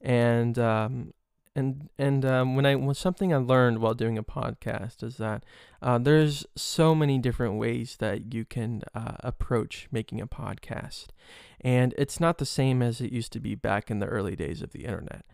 and 0.00 0.56
um, 0.56 1.14
and 1.56 1.88
and 1.98 2.24
um, 2.24 2.54
when 2.54 2.66
I 2.66 2.76
was 2.76 2.98
something 2.98 3.32
I 3.32 3.38
learned 3.38 3.80
while 3.80 3.94
doing 3.94 4.16
a 4.18 4.22
podcast 4.22 5.02
is 5.02 5.16
that 5.16 5.42
uh, 5.82 5.98
there's 5.98 6.46
so 6.54 6.94
many 6.94 7.18
different 7.18 7.54
ways 7.54 7.96
that 7.98 8.32
you 8.32 8.44
can 8.44 8.82
uh, 8.94 9.16
approach 9.20 9.88
making 9.90 10.20
a 10.20 10.28
podcast, 10.28 11.06
and 11.60 11.94
it's 11.98 12.20
not 12.20 12.38
the 12.38 12.46
same 12.46 12.82
as 12.82 13.00
it 13.00 13.10
used 13.10 13.32
to 13.32 13.40
be 13.40 13.54
back 13.54 13.90
in 13.90 13.98
the 13.98 14.06
early 14.06 14.36
days 14.36 14.62
of 14.62 14.70
the 14.70 14.84
internet. 14.84 15.24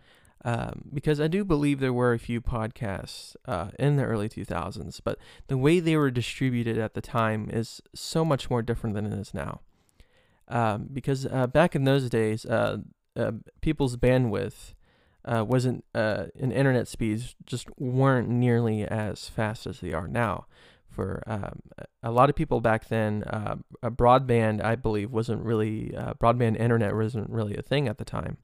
Um, 0.43 0.85
because 0.93 1.21
I 1.21 1.29
do 1.29 1.45
believe 1.45 1.81
there 1.81 1.93
were 1.93 2.15
a 2.15 2.19
few 2.19 2.41
podcasts 2.41 3.37
uh, 3.47 3.71
in 3.79 3.97
the 3.97 4.05
early 4.05 4.29
2000s, 4.29 5.01
but 5.05 5.19
the 5.49 5.59
way 5.59 5.81
they 5.81 5.97
were 5.97 6.11
distributed 6.11 6.79
at 6.79 6.95
the 6.95 7.03
time 7.03 7.51
is 7.53 7.83
so 7.95 8.25
much 8.25 8.49
more 8.49 8.63
different 8.63 8.95
than 8.95 9.07
it 9.07 9.13
is 9.13 9.35
now. 9.35 9.61
Um, 10.49 10.89
because 10.93 11.27
uh, 11.27 11.47
back 11.47 11.77
in 11.77 11.85
those 11.85 12.09
days, 12.09 12.45
uh, 12.47 12.79
uh 13.17 13.33
people's 13.61 13.97
bandwidth 13.97 14.75
uh, 15.25 15.45
wasn't, 15.47 15.85
uh, 15.95 16.27
and 16.41 16.53
internet 16.53 16.89
speeds 16.89 17.37
just 17.45 17.69
weren't 17.79 18.29
nearly 18.29 18.85
as 18.85 19.29
fast 19.29 19.67
as 19.67 19.81
they 19.81 19.93
are 19.93 20.09
now. 20.09 20.47
For 20.89 21.23
um, 21.27 21.61
a 22.03 22.11
lot 22.11 22.31
of 22.31 22.37
people 22.37 22.61
back 22.61 22.89
then, 22.89 23.23
broadband, 23.85 24.65
I 24.65 24.75
believe, 24.75 25.13
wasn't 25.13 25.45
really, 25.45 25.95
broadband 26.21 26.59
internet 26.59 26.97
wasn't 26.97 27.31
really 27.31 27.57
a 27.57 27.63
thing 27.63 27.87
at 27.87 27.99
the 27.99 28.05
time. 28.05 28.39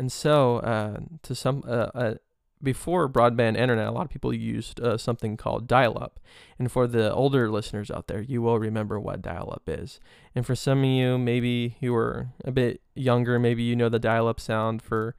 And 0.00 0.10
so, 0.10 0.60
uh, 0.60 1.00
to 1.24 1.34
some, 1.34 1.62
uh, 1.68 1.90
uh, 1.94 2.14
before 2.62 3.06
broadband 3.06 3.58
internet, 3.58 3.86
a 3.86 3.90
lot 3.90 4.06
of 4.06 4.08
people 4.08 4.32
used 4.32 4.80
uh, 4.80 4.96
something 4.96 5.36
called 5.36 5.68
dial 5.68 6.02
up. 6.02 6.18
And 6.58 6.72
for 6.72 6.86
the 6.86 7.12
older 7.12 7.50
listeners 7.50 7.90
out 7.90 8.06
there, 8.06 8.22
you 8.22 8.40
will 8.40 8.58
remember 8.58 8.98
what 8.98 9.20
dial 9.20 9.50
up 9.52 9.64
is. 9.66 10.00
And 10.34 10.46
for 10.46 10.54
some 10.56 10.78
of 10.78 10.86
you, 10.86 11.18
maybe 11.18 11.76
you 11.80 11.92
were 11.92 12.28
a 12.46 12.50
bit 12.50 12.80
younger, 12.94 13.38
maybe 13.38 13.62
you 13.62 13.76
know 13.76 13.90
the 13.90 13.98
dial 13.98 14.26
up 14.26 14.40
sound 14.40 14.80
for 14.80 15.16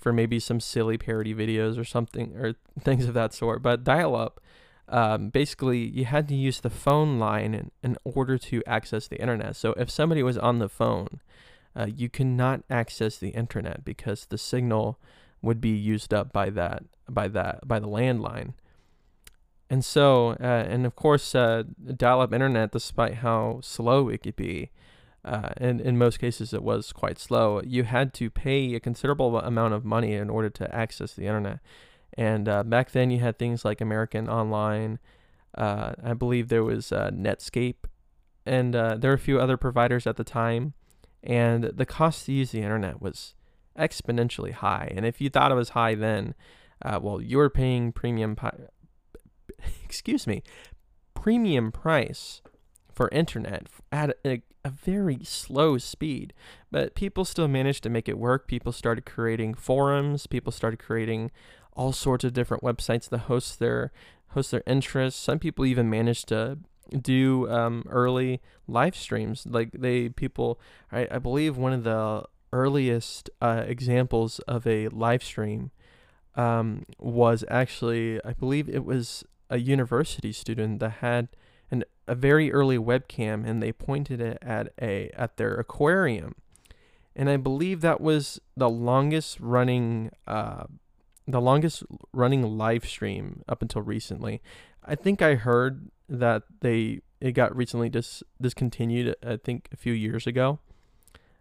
for 0.00 0.14
maybe 0.14 0.40
some 0.40 0.60
silly 0.60 0.96
parody 0.96 1.34
videos 1.34 1.78
or 1.78 1.84
something 1.84 2.34
or 2.38 2.54
things 2.80 3.04
of 3.04 3.12
that 3.12 3.34
sort. 3.34 3.60
But 3.60 3.84
dial 3.84 4.16
up, 4.16 4.40
um, 4.88 5.28
basically, 5.28 5.80
you 5.80 6.06
had 6.06 6.26
to 6.28 6.34
use 6.34 6.62
the 6.62 6.70
phone 6.70 7.18
line 7.18 7.52
in, 7.52 7.70
in 7.82 7.98
order 8.02 8.38
to 8.38 8.62
access 8.66 9.08
the 9.08 9.20
internet. 9.20 9.56
So 9.56 9.74
if 9.74 9.90
somebody 9.90 10.22
was 10.22 10.38
on 10.38 10.58
the 10.58 10.70
phone, 10.70 11.20
uh, 11.76 11.86
you 11.86 12.08
cannot 12.08 12.62
access 12.70 13.18
the 13.18 13.28
internet 13.30 13.84
because 13.84 14.26
the 14.26 14.38
signal 14.38 14.98
would 15.42 15.60
be 15.60 15.70
used 15.70 16.14
up 16.14 16.32
by 16.32 16.50
that 16.50 16.84
by 17.08 17.28
that 17.28 17.66
by 17.68 17.78
the 17.78 17.88
landline. 17.88 18.54
And 19.68 19.84
so, 19.84 20.30
uh, 20.40 20.64
and 20.68 20.86
of 20.86 20.94
course, 20.94 21.34
uh, 21.34 21.64
dial-up 21.96 22.32
internet, 22.32 22.70
despite 22.70 23.16
how 23.16 23.58
slow 23.62 24.08
it 24.08 24.22
could 24.22 24.36
be, 24.36 24.70
uh, 25.24 25.50
and 25.56 25.80
in 25.80 25.98
most 25.98 26.20
cases 26.20 26.54
it 26.54 26.62
was 26.62 26.92
quite 26.92 27.18
slow. 27.18 27.60
You 27.64 27.82
had 27.82 28.14
to 28.14 28.30
pay 28.30 28.74
a 28.74 28.80
considerable 28.80 29.36
amount 29.38 29.74
of 29.74 29.84
money 29.84 30.14
in 30.14 30.30
order 30.30 30.50
to 30.50 30.72
access 30.72 31.14
the 31.14 31.26
internet. 31.26 31.58
And 32.16 32.48
uh, 32.48 32.62
back 32.62 32.92
then, 32.92 33.10
you 33.10 33.18
had 33.18 33.38
things 33.38 33.64
like 33.64 33.80
American 33.80 34.28
Online. 34.28 35.00
Uh, 35.52 35.94
I 36.02 36.14
believe 36.14 36.48
there 36.48 36.62
was 36.62 36.92
uh, 36.92 37.10
Netscape, 37.12 37.86
and 38.46 38.72
there 38.72 39.10
were 39.10 39.14
a 39.14 39.18
few 39.18 39.40
other 39.40 39.56
providers 39.56 40.06
at 40.06 40.16
the 40.16 40.24
time 40.24 40.74
and 41.22 41.64
the 41.64 41.86
cost 41.86 42.26
to 42.26 42.32
use 42.32 42.52
the 42.52 42.62
internet 42.62 43.00
was 43.00 43.34
exponentially 43.78 44.52
high. 44.52 44.92
And 44.94 45.04
if 45.04 45.20
you 45.20 45.28
thought 45.28 45.52
it 45.52 45.56
was 45.56 45.70
high 45.70 45.94
then, 45.94 46.34
uh, 46.82 46.98
well, 47.02 47.20
you 47.20 47.38
were 47.38 47.50
paying 47.50 47.92
premium. 47.92 48.36
Pi- 48.36 48.68
excuse 49.84 50.26
me, 50.26 50.42
premium 51.14 51.72
price 51.72 52.42
for 52.92 53.08
internet 53.10 53.66
at 53.92 54.16
a, 54.24 54.42
a, 54.64 54.70
very 54.70 55.18
slow 55.22 55.78
speed. 55.78 56.32
But 56.70 56.94
people 56.94 57.24
still 57.24 57.48
managed 57.48 57.82
to 57.84 57.90
make 57.90 58.08
it 58.08 58.18
work. 58.18 58.46
People 58.46 58.72
started 58.72 59.04
creating 59.04 59.54
forums. 59.54 60.26
People 60.26 60.52
started 60.52 60.78
creating 60.78 61.30
all 61.74 61.92
sorts 61.92 62.24
of 62.24 62.32
different 62.32 62.62
websites 62.62 63.08
to 63.10 63.18
host 63.18 63.58
their 63.58 63.92
host 64.28 64.50
their 64.50 64.62
interests. 64.66 65.20
Some 65.20 65.38
people 65.38 65.64
even 65.64 65.88
managed 65.88 66.28
to 66.28 66.58
do 66.90 67.50
um, 67.50 67.84
early 67.88 68.40
live 68.66 68.96
streams. 68.96 69.46
Like 69.46 69.72
they 69.72 70.08
people, 70.08 70.60
I, 70.90 71.08
I 71.10 71.18
believe 71.18 71.56
one 71.56 71.72
of 71.72 71.84
the 71.84 72.24
earliest 72.52 73.30
uh, 73.40 73.64
examples 73.66 74.38
of 74.40 74.66
a 74.66 74.88
live 74.88 75.22
stream 75.22 75.70
um, 76.34 76.84
was 76.98 77.44
actually, 77.48 78.22
I 78.24 78.32
believe 78.32 78.68
it 78.68 78.84
was 78.84 79.24
a 79.50 79.58
university 79.58 80.32
student 80.32 80.80
that 80.80 80.90
had 81.00 81.28
an 81.70 81.84
a 82.08 82.14
very 82.14 82.52
early 82.52 82.78
webcam 82.78 83.46
and 83.46 83.62
they 83.62 83.72
pointed 83.72 84.20
it 84.20 84.38
at 84.40 84.72
a 84.80 85.10
at 85.10 85.36
their 85.36 85.54
aquarium, 85.54 86.34
and 87.14 87.28
I 87.28 87.36
believe 87.36 87.80
that 87.80 88.00
was 88.00 88.40
the 88.56 88.70
longest 88.70 89.40
running. 89.40 90.10
Uh, 90.26 90.64
the 91.28 91.40
longest 91.40 91.82
running 92.12 92.42
live 92.56 92.84
stream 92.84 93.42
up 93.48 93.60
until 93.60 93.82
recently. 93.82 94.40
I 94.84 94.94
think 94.94 95.20
I 95.20 95.34
heard 95.34 95.90
that 96.08 96.42
they 96.60 97.00
it 97.20 97.32
got 97.32 97.56
recently 97.56 97.88
dis- 97.88 98.22
discontinued. 98.40 99.14
I 99.26 99.36
think 99.36 99.68
a 99.72 99.76
few 99.76 99.92
years 99.92 100.26
ago, 100.26 100.58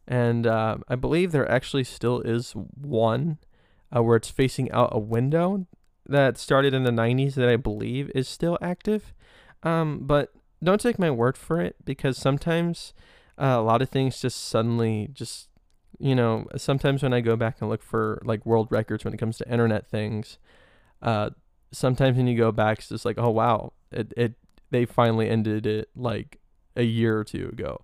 and 0.08 0.48
uh, 0.48 0.78
I 0.88 0.96
believe 0.96 1.32
there 1.32 1.50
actually 1.50 1.84
still 1.84 2.22
is 2.22 2.54
one 2.54 3.40
uh, 3.96 4.04
where 4.04 4.18
it's 4.18 4.30
facing 4.30 4.72
out 4.72 4.90
a 4.92 5.00
window 5.00 5.68
that 6.08 6.38
started 6.38 6.74
in 6.74 6.84
the 6.84 6.92
90s 6.92 7.34
that 7.36 7.50
I 7.50 7.56
believe 7.56 8.12
is 8.14 8.28
still 8.28 8.58
active. 8.62 9.14
Um, 9.64 10.02
but 10.04 10.32
don't 10.64 10.80
take 10.80 11.00
my 11.00 11.10
word 11.10 11.38
for 11.38 11.60
it 11.60 11.76
because 11.84 12.18
sometimes 12.18 12.94
uh, 13.40 13.56
a 13.58 13.62
lot 13.62 13.82
of 13.82 13.90
things 13.90 14.22
just 14.22 14.48
suddenly 14.48 15.10
just 15.12 15.50
you 15.98 16.16
know 16.16 16.46
sometimes 16.58 17.02
when 17.02 17.14
I 17.14 17.22
go 17.22 17.36
back 17.36 17.58
and 17.60 17.70
look 17.70 17.82
for 17.82 18.22
like 18.26 18.46
world 18.46 18.68
records 18.70 19.06
when 19.06 19.14
it 19.14 19.18
comes 19.18 19.38
to 19.38 19.52
internet 19.52 19.88
things, 19.88 20.38
uh, 21.02 21.32
sometimes 21.72 22.18
when 22.18 22.28
you 22.28 22.38
go 22.38 22.52
back, 22.52 22.80
it's 22.80 22.90
just 22.90 23.06
like, 23.06 23.18
oh 23.18 23.30
wow, 23.30 23.74
it 23.92 24.14
it 24.16 24.34
they 24.72 24.86
finally 24.86 25.30
ended 25.30 25.66
it 25.66 25.90
like 25.96 26.40
a 26.76 26.84
year 26.84 27.18
or 27.18 27.24
two 27.24 27.50
ago, 27.52 27.82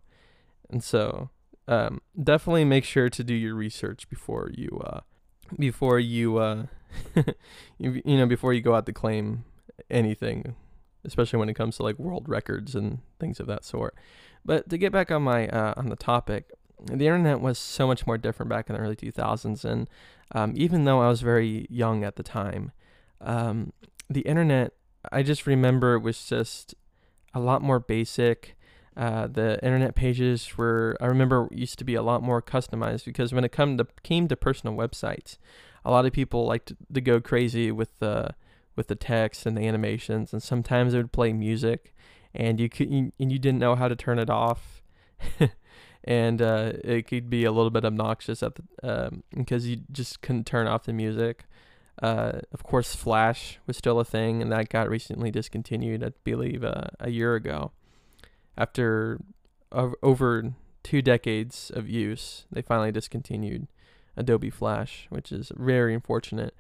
and 0.70 0.84
so 0.84 1.30
um, 1.68 2.02
definitely 2.22 2.66
make 2.66 2.84
sure 2.84 3.10
to 3.10 3.24
do 3.24 3.34
your 3.34 3.56
research 3.56 4.10
before 4.10 4.52
you 4.54 4.82
uh, 4.86 5.02
before 5.58 6.00
you 6.00 6.38
uh, 6.38 6.66
you, 7.78 8.02
you 8.04 8.18
know 8.18 8.26
before 8.26 8.54
you 8.54 8.62
go 8.62 8.76
out 8.76 8.86
to 8.86 8.94
claim 8.94 9.46
anything, 9.90 10.56
especially 11.06 11.40
when 11.40 11.50
it 11.50 11.54
comes 11.54 11.78
to 11.78 11.84
like 11.84 11.98
world 11.98 12.28
records 12.28 12.76
and 12.76 13.00
things 13.20 13.40
of 13.40 13.48
that 13.48 13.64
sort. 13.64 13.96
But 14.44 14.70
to 14.70 14.78
get 14.78 14.92
back 14.92 15.12
on 15.12 15.24
my 15.24 15.48
uh, 15.48 15.74
on 15.78 15.90
the 15.90 15.96
topic, 15.96 16.52
the 16.86 17.06
internet 17.06 17.42
was 17.42 17.60
so 17.60 17.88
much 17.88 18.08
more 18.08 18.18
different 18.18 18.50
back 18.50 18.70
in 18.70 18.76
the 18.76 18.82
early 18.82 18.96
2000s, 18.96 19.64
and 19.64 19.90
um, 20.34 20.54
even 20.56 20.86
though 20.86 21.02
I 21.02 21.10
was 21.10 21.22
very 21.22 21.68
young 21.70 22.04
at 22.04 22.16
the 22.16 22.24
time, 22.24 22.72
um, 23.20 23.74
the 24.10 24.22
internet, 24.22 24.74
I 25.12 25.24
just 25.24 25.48
remember 25.48 25.96
it 25.96 26.02
was 26.02 26.26
just 26.26 26.76
a 27.34 27.40
lot 27.40 27.62
more 27.62 27.80
basic. 27.80 28.56
Uh, 28.96 29.28
the 29.28 29.64
internet 29.64 29.96
pages 29.96 30.58
were, 30.58 30.98
I 31.00 31.06
remember, 31.06 31.48
used 31.52 31.80
to 31.80 31.86
be 31.86 31.96
a 31.96 32.02
lot 32.02 32.22
more 32.22 32.42
customized 32.42 33.06
because 33.06 33.34
when 33.34 33.44
it 33.44 33.52
come 33.52 33.78
to 33.78 33.88
came 34.04 34.28
to 34.28 34.36
personal 34.36 34.76
websites, 34.76 35.38
a 35.86 35.92
lot 35.92 36.06
of 36.06 36.12
people 36.12 36.46
liked 36.46 36.74
to 36.94 37.02
go 37.02 37.22
crazy 37.22 37.72
with 37.72 37.98
the 38.00 38.36
with 38.76 38.88
the 38.88 38.96
text 38.96 39.46
and 39.46 39.58
the 39.58 39.68
animations, 39.68 40.34
and 40.34 40.44
sometimes 40.44 40.94
it 40.94 40.98
would 40.98 41.12
play 41.12 41.32
music, 41.34 41.94
and 42.34 42.60
you 42.60 42.70
could 42.70 42.92
you, 42.92 43.12
and 43.20 43.32
you 43.32 43.40
didn't 43.40 43.60
know 43.60 43.76
how 43.76 43.88
to 43.88 43.96
turn 43.96 44.20
it 44.20 44.30
off. 44.30 44.84
and 46.04 46.42
uh, 46.42 46.74
it 46.84 47.08
could 47.08 47.30
be 47.30 47.46
a 47.46 47.52
little 47.52 47.70
bit 47.70 47.86
obnoxious 47.86 48.42
at 48.44 48.56
the 48.56 48.64
um, 48.84 49.24
because 49.36 49.68
you 49.68 49.82
just 49.92 50.22
couldn't 50.22 50.46
turn 50.46 50.68
off 50.68 50.84
the 50.84 50.94
music. 50.94 51.46
Uh, 52.02 52.40
of 52.52 52.64
course, 52.64 52.96
Flash 52.96 53.60
was 53.68 53.78
still 53.78 54.00
a 54.00 54.06
thing, 54.06 54.42
and 54.42 54.52
that 54.52 54.70
got 54.70 54.90
recently 54.90 55.32
discontinued, 55.32 56.04
I 56.04 56.12
believe, 56.24 56.64
uh, 56.64 56.88
a 57.00 57.10
year 57.10 57.36
ago. 57.36 57.72
After 58.58 59.20
over 59.72 60.54
two 60.84 61.02
decades 61.02 61.72
of 61.74 61.90
use, 61.90 62.46
they 62.52 62.62
finally 62.62 62.92
discontinued 62.92 63.68
Adobe 64.18 64.50
Flash, 64.50 65.08
which 65.10 65.32
is 65.32 65.52
very 65.56 65.94
unfortunate. 65.94 66.56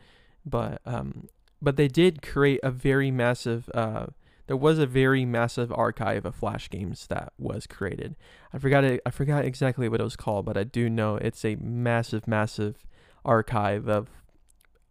But 0.45 0.81
um, 0.85 1.27
but 1.61 1.75
they 1.75 1.87
did 1.87 2.21
create 2.21 2.59
a 2.63 2.71
very 2.71 3.11
massive. 3.11 3.69
Uh, 3.73 4.07
there 4.47 4.57
was 4.57 4.79
a 4.79 4.85
very 4.85 5.23
massive 5.23 5.71
archive 5.71 6.25
of 6.25 6.35
Flash 6.35 6.69
games 6.69 7.07
that 7.07 7.31
was 7.37 7.67
created. 7.67 8.15
I 8.53 8.57
forgot 8.57 8.83
it, 8.83 9.01
I 9.05 9.11
forgot 9.11 9.45
exactly 9.45 9.87
what 9.87 10.01
it 10.01 10.03
was 10.03 10.15
called, 10.15 10.45
but 10.45 10.57
I 10.57 10.63
do 10.63 10.89
know 10.89 11.15
it's 11.15 11.45
a 11.45 11.55
massive, 11.55 12.27
massive 12.27 12.85
archive 13.23 13.87
of 13.87 14.09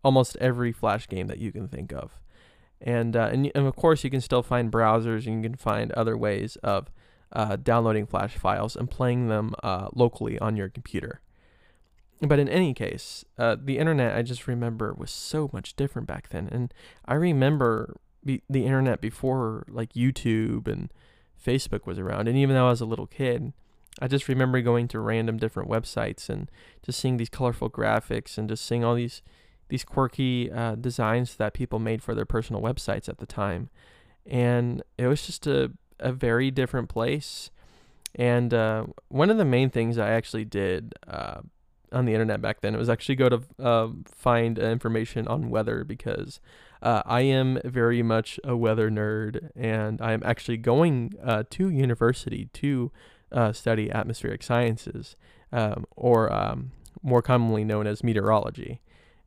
almost 0.03 0.37
every 0.41 0.73
Flash 0.73 1.09
game 1.09 1.27
that 1.27 1.39
you 1.39 1.53
can 1.53 1.69
think 1.69 1.93
of. 1.93 2.19
And, 2.81 3.15
uh, 3.15 3.29
and, 3.33 3.51
and 3.55 3.67
of 3.67 3.77
course, 3.77 4.05
you 4.05 4.11
can 4.11 4.21
still 4.21 4.43
find 4.43 4.73
browsers 4.73 5.27
and 5.27 5.43
you 5.43 5.51
can 5.51 5.57
find 5.57 5.93
other 5.93 6.17
ways 6.17 6.57
of 6.63 6.91
uh, 7.33 7.57
downloading 7.57 8.07
Flash 8.07 8.37
files 8.37 8.75
and 8.75 8.91
playing 8.91 9.29
them 9.29 9.55
uh, 9.63 9.89
locally 9.95 10.39
on 10.39 10.57
your 10.57 10.69
computer. 10.69 11.21
But 12.23 12.39
in 12.39 12.49
any 12.49 12.75
case, 12.75 13.25
uh, 13.39 13.57
the 13.63 13.79
internet, 13.79 14.17
I 14.17 14.23
just 14.23 14.47
remember, 14.47 14.95
was 14.95 15.11
so 15.11 15.49
much 15.53 15.75
different 15.77 16.07
back 16.07 16.29
then. 16.31 16.49
And 16.51 16.73
I 17.07 17.15
remember 17.15 17.97
be- 18.25 18.43
the 18.49 18.65
internet 18.65 19.01
before 19.01 19.65
like 19.69 19.95
YouTube 19.95 20.69
and 20.69 20.93
Facebook 21.43 21.87
was 21.87 21.99
around. 21.99 22.29
And 22.29 22.37
even 22.37 22.55
though 22.55 22.67
I 22.67 22.71
was 22.71 22.83
a 22.83 22.87
little 22.87 23.07
kid, 23.07 23.53
I 24.01 24.09
just 24.09 24.29
remember 24.29 24.61
going 24.61 24.89
to 24.89 25.01
random 25.01 25.39
different 25.39 25.71
websites 25.71 26.29
and 26.29 26.51
just 26.83 27.01
seeing 27.01 27.17
these 27.17 27.29
colorful 27.29 27.71
graphics 27.71 28.37
and 28.37 28.49
just 28.49 28.67
seeing 28.67 28.85
all 28.85 28.95
these 28.95 29.23
these 29.71 29.85
quirky 29.85 30.51
uh, 30.53 30.75
designs 30.75 31.37
that 31.37 31.55
people 31.55 31.79
made 31.79 32.03
for 32.03 32.15
their 32.15 32.27
personal 32.27 32.61
websites 32.61 33.09
at 33.09 33.19
the 33.19 33.27
time. 33.27 33.71
And 34.27 34.83
it 34.99 35.07
was 35.07 35.25
just 35.27 35.47
a, 35.47 35.73
a 35.99 36.13
very 36.13 36.51
different 36.51 36.89
place. 36.89 37.51
And 38.15 38.53
uh, 38.53 38.87
one 39.09 39.31
of 39.31 39.39
the 39.39 39.45
main 39.45 39.71
things 39.71 39.97
I 39.97 40.11
actually 40.11 40.45
did 40.45 40.95
uh, 41.09 41.41
on 41.93 42.05
the 42.05 42.13
internet 42.13 42.41
back 42.41 42.61
then. 42.61 42.75
It 42.75 42.79
was 42.79 42.89
actually 42.89 43.17
go 43.17 43.29
to 43.29 43.41
uh, 43.59 43.89
find 44.05 44.59
information 44.59 45.27
on 45.27 45.51
weather 45.51 45.85
because 45.85 46.41
uh, 46.83 47.03
I 47.05 47.23
am 47.23 47.61
very 47.65 48.03
much 48.03 48.39
a 48.45 48.57
weather 48.57 48.91
nerd, 48.91 49.51
and 49.57 50.01
I 50.01 50.13
am 50.13 50.23
actually 50.25 50.57
going 50.57 51.15
uh, 51.23 51.45
to 51.51 51.69
university 51.69 52.49
to 52.55 52.93
study 53.53 53.91
atmospheric 53.91 54.43
sciences, 54.43 55.15
um, 55.53 55.85
or 55.97 56.33
um, 56.33 56.73
more 57.03 57.23
commonly 57.23 57.65
known 57.65 57.87
as 57.87 58.03
meteorology. 58.03 58.81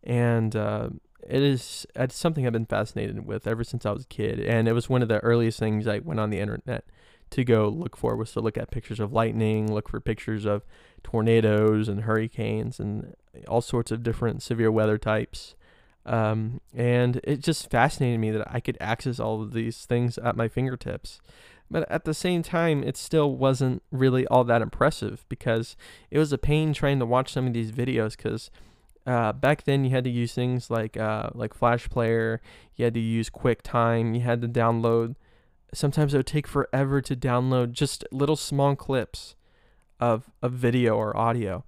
And 0.03 0.55
uh, 0.55 0.89
it 1.27 1.41
is 1.41 1.85
it's 1.95 2.15
something 2.15 2.45
I've 2.45 2.53
been 2.53 2.65
fascinated 2.65 3.25
with 3.25 3.47
ever 3.47 3.63
since 3.63 3.85
I 3.85 3.91
was 3.91 4.03
a 4.03 4.07
kid, 4.07 4.39
and 4.39 4.67
it 4.67 4.73
was 4.73 4.89
one 4.89 5.01
of 5.01 5.07
the 5.07 5.19
earliest 5.19 5.59
things 5.59 5.87
I 5.87 5.99
went 5.99 6.19
on 6.19 6.29
the 6.29 6.39
internet 6.39 6.85
to 7.31 7.43
go 7.43 7.67
look 7.67 7.97
for 7.97 8.15
was 8.15 8.31
to 8.33 8.41
look 8.41 8.57
at 8.57 8.69
pictures 8.69 8.99
of 8.99 9.11
lightning, 9.11 9.73
look 9.73 9.89
for 9.89 9.99
pictures 9.99 10.45
of 10.45 10.63
tornadoes 11.03 11.89
and 11.89 12.01
hurricanes 12.01 12.79
and 12.79 13.15
all 13.47 13.61
sorts 13.61 13.91
of 13.91 14.03
different 14.03 14.43
severe 14.43 14.71
weather 14.71 14.97
types. 14.97 15.55
Um, 16.05 16.61
and 16.75 17.19
it 17.23 17.39
just 17.39 17.71
fascinated 17.71 18.19
me 18.19 18.29
that 18.31 18.47
I 18.53 18.59
could 18.59 18.77
access 18.79 19.19
all 19.19 19.41
of 19.41 19.53
these 19.53 19.85
things 19.85 20.17
at 20.19 20.35
my 20.35 20.47
fingertips. 20.47 21.21
But 21.71 21.89
at 21.89 22.05
the 22.05 22.13
same 22.13 22.43
time, 22.43 22.83
it 22.83 22.97
still 22.97 23.35
wasn't 23.35 23.81
really 23.89 24.27
all 24.27 24.43
that 24.43 24.61
impressive 24.61 25.25
because 25.27 25.75
it 26.11 26.19
was 26.19 26.31
a 26.31 26.37
pain 26.37 26.73
trying 26.73 26.99
to 26.99 27.05
watch 27.05 27.33
some 27.33 27.47
of 27.47 27.53
these 27.53 27.71
videos 27.71 28.15
because 28.15 28.51
uh, 29.05 29.33
back 29.33 29.63
then 29.63 29.83
you 29.83 29.91
had 29.91 30.03
to 30.03 30.09
use 30.09 30.33
things 30.33 30.69
like 30.69 30.97
uh, 30.97 31.29
like 31.33 31.53
Flash 31.53 31.89
Player, 31.89 32.41
you 32.75 32.85
had 32.85 32.93
to 32.93 32.99
use 32.99 33.29
QuickTime, 33.29 34.15
you 34.15 34.21
had 34.21 34.41
to 34.41 34.47
download 34.47 35.15
sometimes 35.73 36.13
it 36.13 36.17
would 36.17 36.27
take 36.27 36.47
forever 36.47 37.01
to 37.01 37.15
download 37.15 37.71
just 37.71 38.05
little 38.11 38.35
small 38.35 38.75
clips 38.75 39.35
of, 39.99 40.29
of 40.41 40.53
video 40.53 40.95
or 40.95 41.15
audio. 41.17 41.63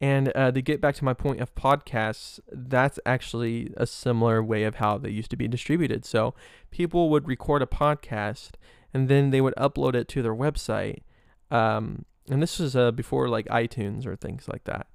And 0.00 0.32
uh, 0.34 0.50
to 0.50 0.60
get 0.60 0.80
back 0.80 0.96
to 0.96 1.04
my 1.04 1.14
point 1.14 1.40
of 1.40 1.54
podcasts, 1.54 2.40
that's 2.50 2.98
actually 3.06 3.72
a 3.76 3.86
similar 3.86 4.42
way 4.42 4.64
of 4.64 4.76
how 4.76 4.98
they 4.98 5.10
used 5.10 5.30
to 5.30 5.36
be 5.36 5.48
distributed. 5.48 6.04
So 6.04 6.34
people 6.70 7.08
would 7.10 7.28
record 7.28 7.62
a 7.62 7.66
podcast 7.66 8.52
and 8.92 9.08
then 9.08 9.30
they 9.30 9.40
would 9.40 9.54
upload 9.54 9.94
it 9.94 10.08
to 10.08 10.22
their 10.22 10.34
website. 10.34 10.98
Um, 11.50 12.04
and 12.28 12.42
this 12.42 12.58
was 12.58 12.74
uh, 12.74 12.90
before 12.90 13.28
like 13.28 13.46
iTunes 13.46 14.06
or 14.06 14.16
things 14.16 14.48
like 14.48 14.64
that. 14.64 14.88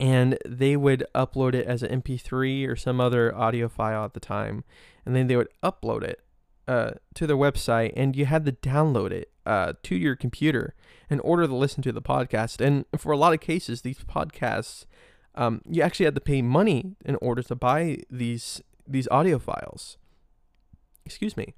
And 0.00 0.38
they 0.46 0.76
would 0.76 1.04
upload 1.14 1.54
it 1.54 1.66
as 1.66 1.82
an 1.82 2.02
MP3 2.02 2.68
or 2.68 2.76
some 2.76 3.00
other 3.00 3.34
audio 3.34 3.68
file 3.68 4.04
at 4.04 4.14
the 4.14 4.20
time. 4.20 4.64
And 5.04 5.16
then 5.16 5.26
they 5.26 5.36
would 5.36 5.48
upload 5.62 6.04
it 6.04 6.20
uh, 6.68 6.92
to 7.14 7.26
their 7.26 7.36
website 7.36 7.92
and 7.96 8.14
you 8.14 8.26
had 8.26 8.44
to 8.44 8.52
download 8.52 9.10
it 9.10 9.32
uh, 9.46 9.72
to 9.82 9.96
your 9.96 10.14
computer 10.14 10.74
in 11.08 11.18
order 11.20 11.46
to 11.46 11.54
listen 11.54 11.82
to 11.82 11.92
the 11.92 12.02
podcast. 12.02 12.64
And 12.64 12.84
for 12.96 13.10
a 13.10 13.16
lot 13.16 13.32
of 13.32 13.40
cases, 13.40 13.80
these 13.80 13.98
podcasts, 14.00 14.84
um, 15.34 15.62
you 15.68 15.82
actually 15.82 16.04
had 16.04 16.14
to 16.14 16.20
pay 16.20 16.42
money 16.42 16.96
in 17.04 17.16
order 17.16 17.42
to 17.42 17.54
buy 17.54 17.98
these 18.10 18.60
these 18.86 19.08
audio 19.10 19.38
files. 19.38 19.96
Excuse 21.06 21.36
me, 21.36 21.54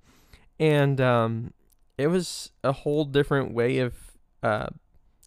and 0.59 1.01
um, 1.01 1.55
it 1.97 2.09
was 2.09 2.51
a 2.63 2.73
whole 2.73 3.05
different 3.05 3.53
way 3.53 3.79
of 3.79 3.95
uh, 4.43 4.69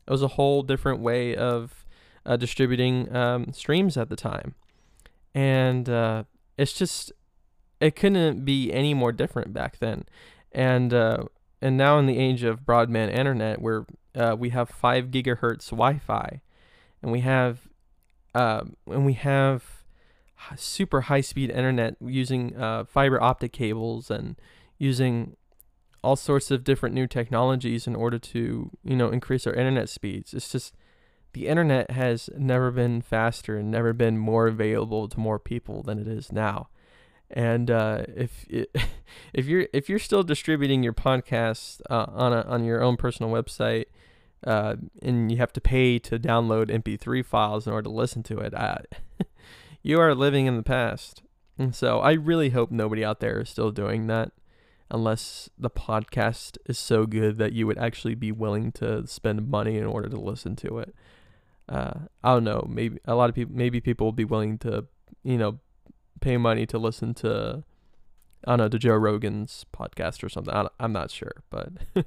it 0.08 0.12
was 0.12 0.22
a 0.22 0.30
whole 0.30 0.62
different 0.62 1.00
way 1.00 1.36
of 1.36 1.83
uh, 2.26 2.38
distributing 2.38 3.14
um, 3.16 3.54
streams 3.54 3.98
at 3.98 4.10
the 4.10 4.16
time, 4.16 4.56
and 5.34 5.90
uh, 5.90 6.24
it's 6.58 6.74
just 6.74 7.12
it 7.80 7.96
couldn't 7.96 8.46
be 8.46 8.72
any 8.72 8.94
more 8.94 9.12
different 9.12 9.54
back 9.54 9.80
then. 9.80 10.06
And 10.52 10.94
uh, 10.94 11.26
and 11.62 11.78
now 11.78 11.98
in 12.00 12.06
the 12.06 12.18
age 12.18 12.44
of 12.44 12.62
broadband 12.62 13.14
internet, 13.14 13.62
where 13.62 13.86
uh, 14.16 14.36
we 14.38 14.50
have 14.50 14.70
five 14.70 15.08
gigahertz 15.08 15.70
Wi-Fi, 15.70 16.42
and 17.02 17.12
we 17.12 17.22
have 17.22 17.68
uh, 18.36 18.64
and 18.88 19.06
we 19.06 19.14
have 19.14 19.84
super 20.56 21.02
high 21.02 21.22
speed 21.22 21.50
internet 21.50 21.96
using 22.02 22.56
uh, 22.56 22.84
fiber 22.86 23.22
optic 23.22 23.54
cables 23.54 24.12
and 24.12 24.36
using 24.78 25.36
all 26.04 26.16
sorts 26.16 26.52
of 26.52 26.64
different 26.64 26.94
new 26.94 27.08
technologies 27.08 27.88
in 27.88 27.96
order 27.96 28.20
to 28.20 28.70
you 28.84 28.96
know 28.96 29.10
increase 29.10 29.48
our 29.48 29.54
internet 29.54 29.90
speeds. 29.90 30.34
It's 30.34 30.52
just 30.52 30.74
the 31.34 31.48
internet 31.48 31.92
has 31.92 32.30
never 32.38 32.72
been 32.72 33.02
faster 33.02 33.58
and 33.58 33.70
never 33.70 33.92
been 33.94 34.18
more 34.18 34.48
available 34.48 35.08
to 35.08 35.20
more 35.20 35.40
people 35.40 35.84
than 35.84 36.00
it 36.00 36.08
is 36.08 36.32
now. 36.32 36.70
And 37.30 37.72
uh, 37.72 38.04
if 38.16 38.46
it, 38.50 38.76
if 39.34 39.46
you're 39.48 39.68
if 39.74 39.90
you're 39.90 40.00
still 40.00 40.24
distributing 40.24 40.84
your 40.84 40.94
podcast 40.94 41.82
uh, 41.90 42.06
on 42.10 42.34
a, 42.34 42.42
on 42.42 42.64
your 42.64 42.82
own 42.82 42.96
personal 42.96 43.32
website, 43.32 43.86
uh, 44.46 44.76
and 45.02 45.32
you 45.32 45.38
have 45.38 45.54
to 45.54 45.62
pay 45.62 45.98
to 46.00 46.20
download 46.20 46.70
MP3 46.70 47.26
files 47.26 47.66
in 47.66 47.74
order 47.74 47.90
to 47.90 47.96
listen 47.96 48.22
to 48.24 48.38
it, 48.40 48.54
you 49.82 50.00
are 50.00 50.14
living 50.14 50.46
in 50.46 50.58
the 50.58 50.64
past. 50.64 51.24
And 51.58 51.76
so 51.76 52.00
I 52.00 52.14
really 52.14 52.50
hope 52.50 52.72
nobody 52.72 53.04
out 53.04 53.20
there 53.20 53.42
is 53.42 53.50
still 53.50 53.72
doing 53.72 54.08
that, 54.08 54.32
unless 54.92 55.50
the 55.58 55.70
podcast 55.70 56.58
is 56.66 56.78
so 56.78 57.06
good 57.06 57.38
that 57.38 57.54
you 57.54 57.66
would 57.68 57.78
actually 57.78 58.16
be 58.16 58.32
willing 58.32 58.72
to 58.74 59.08
spend 59.08 59.48
money 59.48 59.78
in 59.78 59.86
order 59.86 60.10
to 60.10 60.20
listen 60.20 60.56
to 60.58 60.80
it. 60.80 60.94
Uh, 61.70 61.94
I 62.24 62.34
don't 62.34 62.44
know. 62.44 62.66
Maybe 62.70 63.00
a 63.06 63.16
lot 63.16 63.30
of 63.30 63.36
people, 63.36 63.56
maybe 63.56 63.80
people 63.82 64.08
will 64.08 64.12
be 64.12 64.26
willing 64.26 64.58
to, 64.60 64.86
you 65.24 65.38
know, 65.38 65.60
pay 66.22 66.38
money 66.38 66.66
to 66.66 66.78
listen 66.78 67.14
to 67.16 67.64
I 68.46 68.52
don't 68.52 68.58
know 68.60 68.70
to 68.70 68.80
Joe 68.80 68.96
Rogan's 68.96 69.66
podcast 69.74 70.24
or 70.24 70.30
something. 70.30 70.54
I 70.54 70.68
am 70.80 70.92
not 70.92 71.12
sure, 71.12 71.44
but 71.50 71.70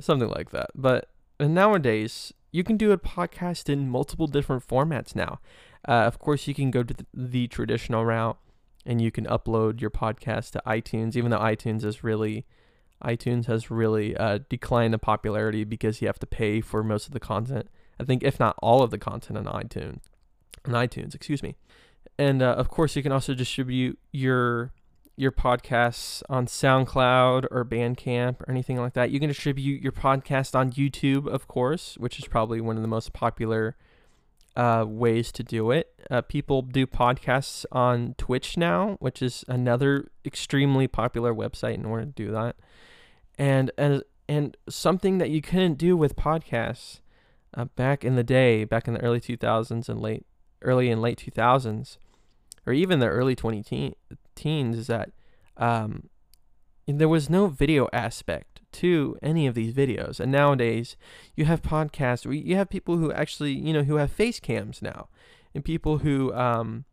something 0.00 0.28
like 0.28 0.50
that. 0.50 0.70
But 0.74 1.10
nowadays, 1.38 2.32
you 2.50 2.64
can 2.64 2.76
do 2.76 2.92
a 2.92 2.98
podcast 2.98 3.68
in 3.68 3.90
multiple 3.90 4.26
different 4.26 4.66
formats 4.66 5.14
now. 5.14 5.40
Uh, 5.86 6.04
of 6.04 6.18
course, 6.18 6.46
you 6.46 6.54
can 6.54 6.70
go 6.70 6.82
to 6.82 6.94
the, 6.94 7.06
the, 7.12 7.46
traditional 7.48 8.04
route 8.04 8.38
and 8.86 9.02
you 9.02 9.10
can 9.10 9.26
upload 9.26 9.80
your 9.80 9.90
podcast 9.90 10.52
to 10.52 10.62
iTunes, 10.66 11.16
even 11.16 11.30
though 11.30 11.38
iTunes 11.38 11.84
is 11.84 12.02
really 12.02 12.46
iTunes 13.04 13.46
has 13.46 13.70
really 13.70 14.16
uh, 14.16 14.38
declined 14.48 14.94
in 14.94 15.00
popularity 15.00 15.64
because 15.64 16.00
you 16.00 16.06
have 16.06 16.20
to 16.20 16.26
pay 16.26 16.60
for 16.60 16.84
most 16.84 17.06
of 17.06 17.12
the 17.12 17.20
content. 17.20 17.68
I 18.00 18.04
think, 18.04 18.22
if 18.22 18.40
not 18.40 18.56
all 18.62 18.82
of 18.82 18.90
the 18.90 18.98
content 18.98 19.38
on 19.38 19.44
iTunes, 19.44 20.00
on 20.64 20.72
iTunes, 20.72 21.14
excuse 21.14 21.42
me. 21.42 21.56
And 22.18 22.42
uh, 22.42 22.52
of 22.52 22.68
course, 22.68 22.96
you 22.96 23.02
can 23.02 23.12
also 23.12 23.34
distribute 23.34 23.98
your 24.12 24.72
your 25.14 25.32
podcasts 25.32 26.22
on 26.30 26.46
SoundCloud 26.46 27.46
or 27.50 27.64
Bandcamp 27.64 28.40
or 28.40 28.50
anything 28.50 28.78
like 28.78 28.94
that. 28.94 29.10
You 29.10 29.20
can 29.20 29.28
distribute 29.28 29.82
your 29.82 29.92
podcast 29.92 30.54
on 30.54 30.72
YouTube, 30.72 31.26
of 31.26 31.46
course, 31.46 31.96
which 31.98 32.18
is 32.18 32.26
probably 32.26 32.60
one 32.62 32.76
of 32.76 32.82
the 32.82 32.88
most 32.88 33.12
popular 33.12 33.76
uh, 34.56 34.84
ways 34.86 35.30
to 35.32 35.42
do 35.42 35.70
it. 35.70 35.94
Uh, 36.10 36.22
people 36.22 36.62
do 36.62 36.86
podcasts 36.86 37.64
on 37.70 38.14
Twitch 38.16 38.56
now, 38.56 38.96
which 39.00 39.22
is 39.22 39.44
another 39.48 40.10
extremely 40.24 40.88
popular 40.88 41.34
website 41.34 41.74
in 41.74 41.84
order 41.84 42.06
to 42.06 42.12
do 42.12 42.30
that. 42.30 42.56
And 43.38 43.70
and 43.76 44.02
and 44.28 44.56
something 44.68 45.18
that 45.18 45.30
you 45.30 45.42
couldn't 45.42 45.74
do 45.74 45.96
with 45.96 46.16
podcasts 46.16 47.00
uh, 47.54 47.66
back 47.76 48.04
in 48.04 48.16
the 48.16 48.24
day, 48.24 48.64
back 48.64 48.88
in 48.88 48.94
the 48.94 49.02
early 49.02 49.20
2000s 49.20 49.88
and 49.88 50.00
late 50.00 50.26
early 50.62 50.90
and 50.90 51.02
late 51.02 51.18
2000s, 51.18 51.98
or 52.66 52.72
even 52.72 53.00
the 53.00 53.08
early 53.08 53.34
20 53.34 53.62
teen, 53.62 53.94
teens, 54.34 54.78
is 54.78 54.86
that 54.86 55.10
um, 55.56 56.08
there 56.86 57.08
was 57.08 57.28
no 57.28 57.48
video 57.48 57.88
aspect 57.92 58.60
to 58.72 59.16
any 59.22 59.46
of 59.46 59.54
these 59.54 59.74
videos. 59.74 60.18
And 60.18 60.32
nowadays, 60.32 60.96
you 61.34 61.44
have 61.44 61.62
podcasts, 61.62 62.24
you 62.44 62.56
have 62.56 62.70
people 62.70 62.96
who 62.96 63.12
actually, 63.12 63.52
you 63.52 63.72
know, 63.72 63.82
who 63.82 63.96
have 63.96 64.10
face 64.10 64.40
cams 64.40 64.80
now, 64.80 65.08
and 65.54 65.64
people 65.64 65.98
who, 65.98 66.32
um, 66.34 66.84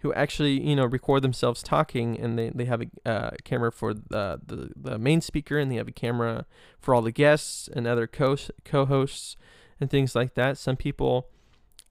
who 0.00 0.12
actually, 0.14 0.60
you 0.60 0.76
know, 0.76 0.84
record 0.84 1.22
themselves 1.22 1.62
talking, 1.62 2.18
and 2.18 2.38
they, 2.38 2.50
they 2.50 2.64
have 2.64 2.82
a 2.82 3.08
uh, 3.08 3.30
camera 3.44 3.70
for 3.70 3.94
the, 3.94 4.40
the 4.44 4.70
the 4.76 4.98
main 4.98 5.20
speaker, 5.20 5.58
and 5.58 5.70
they 5.70 5.76
have 5.76 5.88
a 5.88 5.92
camera 5.92 6.46
for 6.80 6.94
all 6.94 7.02
the 7.02 7.12
guests 7.12 7.68
and 7.74 7.86
other 7.86 8.06
co 8.06 8.36
co-hosts 8.64 9.36
and 9.80 9.90
things 9.90 10.14
like 10.14 10.34
that. 10.34 10.58
Some 10.58 10.76
people 10.76 11.28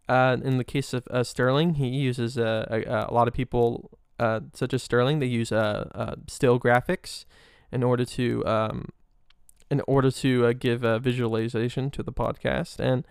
uh, 0.09 0.37
in 0.43 0.57
the 0.57 0.63
case 0.63 0.93
of 0.93 1.07
uh, 1.09 1.23
Sterling, 1.23 1.75
he 1.75 1.87
uses 1.87 2.37
uh, 2.37 2.65
a, 2.69 3.09
a, 3.09 3.13
lot 3.13 3.27
of 3.27 3.33
people, 3.33 3.91
uh, 4.19 4.41
such 4.53 4.73
as 4.73 4.83
Sterling, 4.83 5.19
they 5.19 5.25
use 5.25 5.51
uh, 5.51 5.89
uh, 5.95 6.15
still 6.27 6.59
graphics 6.59 7.25
in 7.71 7.83
order 7.83 8.05
to 8.05 8.45
um, 8.45 8.89
in 9.71 9.81
order 9.87 10.11
to 10.11 10.53
give 10.55 10.83
a 10.83 10.99
visualization 10.99 11.89
to 11.89 12.03
the 12.03 12.11
podcast, 12.11 12.79
and 12.79 13.07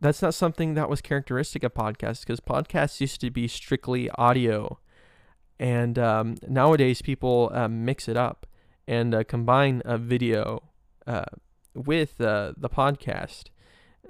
that's 0.00 0.20
not 0.20 0.34
something 0.34 0.74
that 0.74 0.88
was 0.90 1.00
characteristic 1.00 1.64
of 1.64 1.74
podcasts 1.74 2.20
because 2.20 2.38
podcasts 2.38 3.00
used 3.00 3.20
to 3.22 3.30
be 3.30 3.48
strictly 3.48 4.10
audio, 4.10 4.78
and 5.58 5.98
um, 5.98 6.36
nowadays 6.46 7.00
people 7.00 7.50
mix 7.68 8.08
it 8.08 8.16
up 8.16 8.46
and 8.86 9.26
combine 9.26 9.80
a 9.84 9.96
video 9.96 10.62
with 11.74 12.18
the 12.18 12.54
podcast 12.62 13.44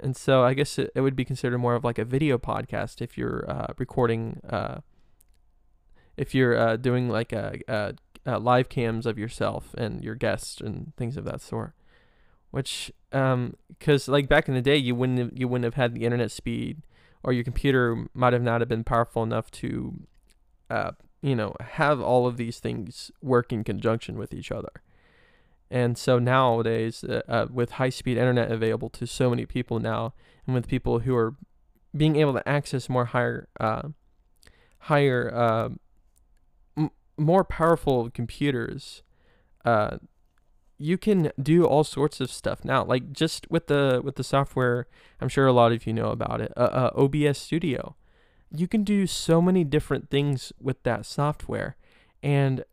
and 0.01 0.15
so 0.15 0.43
I 0.43 0.53
guess 0.53 0.77
it, 0.77 0.91
it 0.95 1.01
would 1.01 1.15
be 1.15 1.25
considered 1.25 1.57
more 1.57 1.75
of 1.75 1.83
like 1.83 1.97
a 1.97 2.05
video 2.05 2.37
podcast 2.37 3.01
if 3.01 3.17
you're 3.17 3.49
uh, 3.49 3.73
recording, 3.77 4.39
uh, 4.49 4.79
if 6.15 6.33
you're 6.33 6.57
uh, 6.57 6.77
doing 6.77 7.09
like 7.09 7.31
a, 7.33 7.59
a, 7.67 7.93
a, 8.25 8.39
live 8.39 8.69
cams 8.69 9.05
of 9.05 9.17
yourself 9.17 9.73
and 9.77 10.03
your 10.03 10.15
guests 10.15 10.59
and 10.61 10.93
things 10.97 11.17
of 11.17 11.25
that 11.25 11.41
sort. 11.41 11.73
which 12.51 12.91
um 13.13 13.55
because 13.69 14.07
like 14.07 14.27
back 14.27 14.47
in 14.47 14.53
the 14.53 14.61
day 14.61 14.75
you 14.75 14.93
wouldn't 14.95 15.19
have, 15.19 15.31
you 15.33 15.47
wouldn't 15.47 15.63
have 15.63 15.75
had 15.75 15.93
the 15.93 16.03
internet 16.03 16.31
speed 16.31 16.81
or 17.23 17.31
your 17.31 17.43
computer 17.43 18.07
might 18.13 18.33
have 18.33 18.41
not 18.41 18.61
have 18.61 18.67
been 18.67 18.83
powerful 18.83 19.23
enough 19.23 19.49
to 19.49 20.01
uh 20.69 20.91
you 21.21 21.35
know 21.35 21.55
have 21.61 22.01
all 22.01 22.27
of 22.27 22.37
these 22.37 22.59
things 22.59 23.11
work 23.21 23.53
in 23.53 23.63
conjunction 23.63 24.17
with 24.17 24.33
each 24.33 24.51
other 24.51 24.81
and 25.69 25.97
so 25.97 26.19
nowadays 26.19 27.03
uh, 27.03 27.21
uh, 27.27 27.47
with 27.51 27.71
high 27.71 27.89
speed 27.89 28.17
internet 28.17 28.51
available 28.51 28.89
to 28.89 29.05
so 29.05 29.29
many 29.29 29.45
people 29.45 29.79
now 29.79 30.13
and 30.45 30.55
with 30.55 30.67
people 30.67 30.99
who 30.99 31.15
are 31.15 31.35
being 31.95 32.15
able 32.15 32.33
to 32.33 32.47
access 32.47 32.89
more 32.89 33.05
higher 33.05 33.47
uh 33.59 33.89
higher 34.79 35.33
uh 35.33 35.69
m- 36.77 36.91
more 37.17 37.43
powerful 37.43 38.09
computers 38.09 39.03
uh 39.65 39.97
you 40.77 40.97
can 40.97 41.31
do 41.41 41.65
all 41.65 41.83
sorts 41.83 42.21
of 42.21 42.31
stuff 42.31 42.63
now. 42.63 42.83
Like 42.83 43.11
just 43.11 43.49
with 43.49 43.67
the 43.67 44.01
with 44.03 44.15
the 44.15 44.23
software 44.23 44.87
i'm 45.19 45.29
sure 45.29 45.47
a 45.47 45.53
lot 45.53 45.71
of 45.71 45.87
you 45.87 45.93
know 45.93 46.09
about 46.09 46.41
it 46.41 46.53
uh, 46.55 46.91
obs 46.95 47.37
studio. 47.37 47.95
You 48.51 48.67
can 48.67 48.83
do 48.83 49.07
so 49.07 49.41
many 49.41 49.63
different 49.63 50.09
things 50.09 50.53
with 50.59 50.81
that 50.83 51.05
software. 51.05 51.75
And 52.23 52.63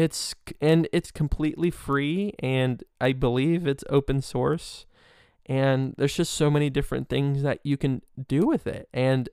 it's 0.00 0.34
and 0.60 0.88
it's 0.92 1.10
completely 1.10 1.70
free 1.70 2.34
and 2.38 2.82
i 3.00 3.12
believe 3.12 3.66
it's 3.66 3.84
open 3.90 4.22
source 4.22 4.86
and 5.46 5.94
there's 5.98 6.14
just 6.14 6.32
so 6.32 6.50
many 6.50 6.70
different 6.70 7.08
things 7.08 7.42
that 7.42 7.60
you 7.64 7.76
can 7.76 8.00
do 8.28 8.46
with 8.46 8.66
it 8.66 8.88
and 8.94 9.28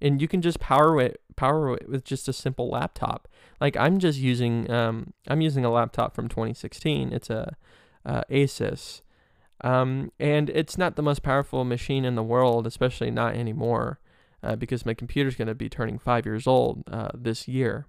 and 0.00 0.20
you 0.20 0.28
can 0.28 0.42
just 0.42 0.60
power 0.60 1.00
it 1.00 1.20
power 1.36 1.74
it 1.74 1.88
with 1.88 2.04
just 2.04 2.28
a 2.28 2.32
simple 2.32 2.68
laptop. 2.68 3.26
Like 3.60 3.76
i'm 3.76 3.98
just 3.98 4.18
using 4.18 4.70
um 4.70 5.12
i'm 5.26 5.40
using 5.40 5.64
a 5.64 5.70
laptop 5.70 6.14
from 6.14 6.28
2016 6.28 7.12
it's 7.12 7.30
a 7.30 7.56
asus. 8.06 9.00
Um 9.62 10.12
and 10.20 10.50
it's 10.50 10.76
not 10.76 10.96
the 10.96 11.02
most 11.02 11.22
powerful 11.22 11.64
machine 11.64 12.04
in 12.04 12.14
the 12.14 12.22
world 12.22 12.66
especially 12.66 13.10
not 13.10 13.34
anymore 13.34 13.98
uh, 14.42 14.54
because 14.54 14.84
my 14.84 14.92
computer's 14.92 15.36
going 15.36 15.48
to 15.48 15.54
be 15.54 15.70
turning 15.70 15.98
five 15.98 16.26
years 16.26 16.46
old 16.46 16.84
uh, 16.92 17.08
this 17.14 17.48
year. 17.48 17.86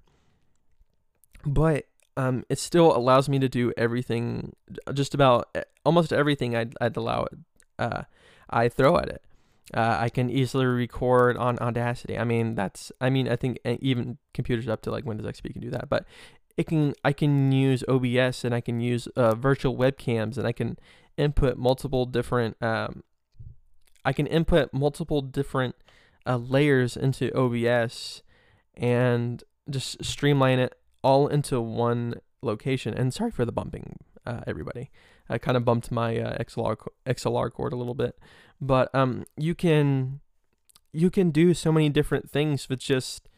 But 1.46 1.88
um, 2.18 2.44
it 2.50 2.60
still 2.60 2.96
allows 2.96 3.28
me 3.28 3.40
to 3.40 3.50
do 3.50 3.74
everything, 3.78 4.56
just 4.94 5.14
about 5.14 5.56
almost 5.86 6.14
everything 6.14 6.56
I'd, 6.56 6.74
I'd 6.80 6.96
allow 6.96 7.24
it, 7.24 7.38
uh, 7.78 8.04
I 8.50 8.70
throw 8.70 8.98
at 8.98 9.10
it. 9.10 9.22
Uh, 9.74 9.98
I 10.00 10.10
can 10.10 10.30
easily 10.30 10.66
record 10.66 11.38
on 11.38 11.58
Audacity. 11.60 12.18
I 12.18 12.24
mean, 12.24 12.56
that's, 12.56 12.92
I 13.02 13.10
mean, 13.10 13.28
I 13.28 13.36
think 13.36 13.60
even 13.66 14.18
computers 14.34 14.68
up 14.70 14.82
to 14.84 14.92
like 14.92 15.06
Windows 15.06 15.26
XP 15.26 15.54
can 15.54 15.62
do 15.62 15.72
that, 15.72 15.90
but 15.90 16.06
it 16.56 16.68
can, 16.68 16.94
I 17.04 17.12
can 17.12 17.52
use 17.52 17.84
OBS 17.88 18.46
and 18.46 18.54
I 18.54 18.62
can 18.62 18.80
use 18.80 19.08
uh, 19.16 19.36
virtual 19.36 19.76
webcams 19.76 20.38
and 20.38 20.48
I 20.48 20.52
can 20.52 20.78
input 21.18 21.58
multiple 21.58 22.06
different, 22.06 22.56
um, 22.62 23.04
I 24.06 24.14
can 24.14 24.28
input 24.28 24.72
multiple 24.72 25.22
different 25.22 25.76
uh, 26.26 26.38
layers 26.38 26.96
into 26.96 27.36
OBS 27.36 28.22
and 28.76 29.44
just 29.70 30.04
streamline 30.06 30.60
it 30.60 30.78
all 31.06 31.28
into 31.28 31.62
one 31.62 32.16
location. 32.42 32.94
And 32.96 33.14
sorry 33.14 33.30
for 33.30 33.46
the 33.46 33.52
bumping, 33.52 33.98
uh, 34.26 34.42
everybody. 34.48 34.90
I 35.30 35.38
kind 35.38 35.56
of 35.56 35.64
bumped 35.64 35.92
my 35.92 36.18
uh, 36.18 36.38
XLR 36.44 36.78
XLR 37.06 37.52
cord 37.52 37.74
a 37.74 37.76
little 37.76 37.94
bit, 37.94 38.18
but 38.60 38.94
um, 38.94 39.26
you 39.38 39.54
can 39.54 40.20
you 40.92 41.10
can 41.10 41.30
do 41.30 41.54
so 41.54 41.72
many 41.72 41.90
different 41.90 42.30
things 42.30 42.68
with 42.70 42.80
just 42.80 43.30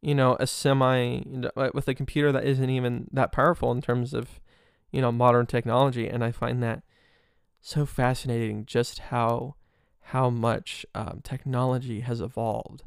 you 0.00 0.14
know 0.14 0.36
a 0.38 0.46
semi 0.46 1.20
with 1.74 1.88
a 1.88 1.94
computer 1.94 2.30
that 2.30 2.44
isn't 2.44 2.70
even 2.70 3.08
that 3.12 3.32
powerful 3.32 3.72
in 3.72 3.82
terms 3.82 4.14
of 4.14 4.40
you 4.92 5.00
know 5.00 5.12
modern 5.12 5.46
technology. 5.46 6.08
And 6.08 6.22
I 6.22 6.30
find 6.30 6.62
that 6.62 6.82
so 7.60 7.86
fascinating, 7.86 8.66
just 8.66 8.98
how 9.10 9.56
how 10.12 10.30
much 10.30 10.86
um, 10.94 11.20
technology 11.24 12.00
has 12.00 12.20
evolved 12.20 12.84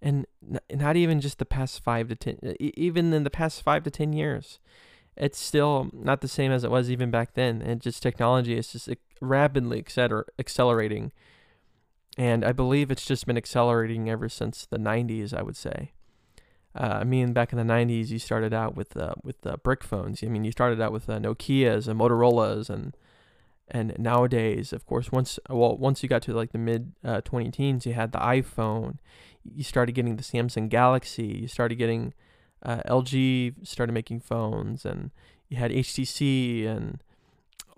and 0.00 0.26
not 0.70 0.96
even 0.96 1.20
just 1.20 1.38
the 1.38 1.44
past 1.44 1.82
five 1.82 2.08
to 2.08 2.14
ten, 2.14 2.38
even 2.60 3.12
in 3.12 3.24
the 3.24 3.30
past 3.30 3.62
five 3.62 3.82
to 3.84 3.90
ten 3.90 4.12
years, 4.12 4.58
it's 5.16 5.38
still 5.38 5.90
not 5.92 6.20
the 6.20 6.28
same 6.28 6.52
as 6.52 6.64
it 6.64 6.70
was 6.70 6.90
even 6.90 7.10
back 7.10 7.34
then. 7.34 7.60
And 7.62 7.80
just 7.80 8.02
technology 8.02 8.56
is 8.56 8.72
just 8.72 8.88
rapidly 9.20 9.84
accelerating, 10.38 11.12
and 12.16 12.44
I 12.44 12.52
believe 12.52 12.90
it's 12.90 13.06
just 13.06 13.26
been 13.26 13.36
accelerating 13.36 14.08
ever 14.08 14.28
since 14.28 14.66
the 14.66 14.78
'90s. 14.78 15.34
I 15.34 15.42
would 15.42 15.56
say. 15.56 15.92
Uh, 16.74 16.98
I 17.00 17.04
mean, 17.04 17.32
back 17.32 17.52
in 17.52 17.58
the 17.58 17.64
'90s, 17.64 18.10
you 18.10 18.20
started 18.20 18.54
out 18.54 18.76
with 18.76 18.96
uh, 18.96 19.14
with 19.24 19.40
the 19.40 19.56
brick 19.58 19.82
phones. 19.82 20.22
I 20.22 20.26
mean, 20.26 20.44
you 20.44 20.52
started 20.52 20.80
out 20.80 20.92
with 20.92 21.08
uh, 21.08 21.18
Nokia's 21.18 21.88
and 21.88 21.98
Motorola's 21.98 22.70
and 22.70 22.96
and 23.70 23.94
nowadays 23.98 24.72
of 24.72 24.86
course 24.86 25.12
once 25.12 25.38
well 25.48 25.76
once 25.76 26.02
you 26.02 26.08
got 26.08 26.22
to 26.22 26.32
like 26.32 26.52
the 26.52 26.58
mid 26.58 26.92
uh, 27.04 27.20
20 27.20 27.50
teens 27.50 27.86
you 27.86 27.92
had 27.92 28.12
the 28.12 28.18
iphone 28.18 28.98
you 29.54 29.64
started 29.64 29.92
getting 29.92 30.16
the 30.16 30.22
samsung 30.22 30.68
galaxy 30.68 31.38
you 31.42 31.48
started 31.48 31.76
getting 31.76 32.12
uh, 32.62 32.80
lg 32.86 33.54
started 33.66 33.92
making 33.92 34.20
phones 34.20 34.84
and 34.84 35.10
you 35.48 35.56
had 35.56 35.70
htc 35.70 36.66
and 36.66 37.02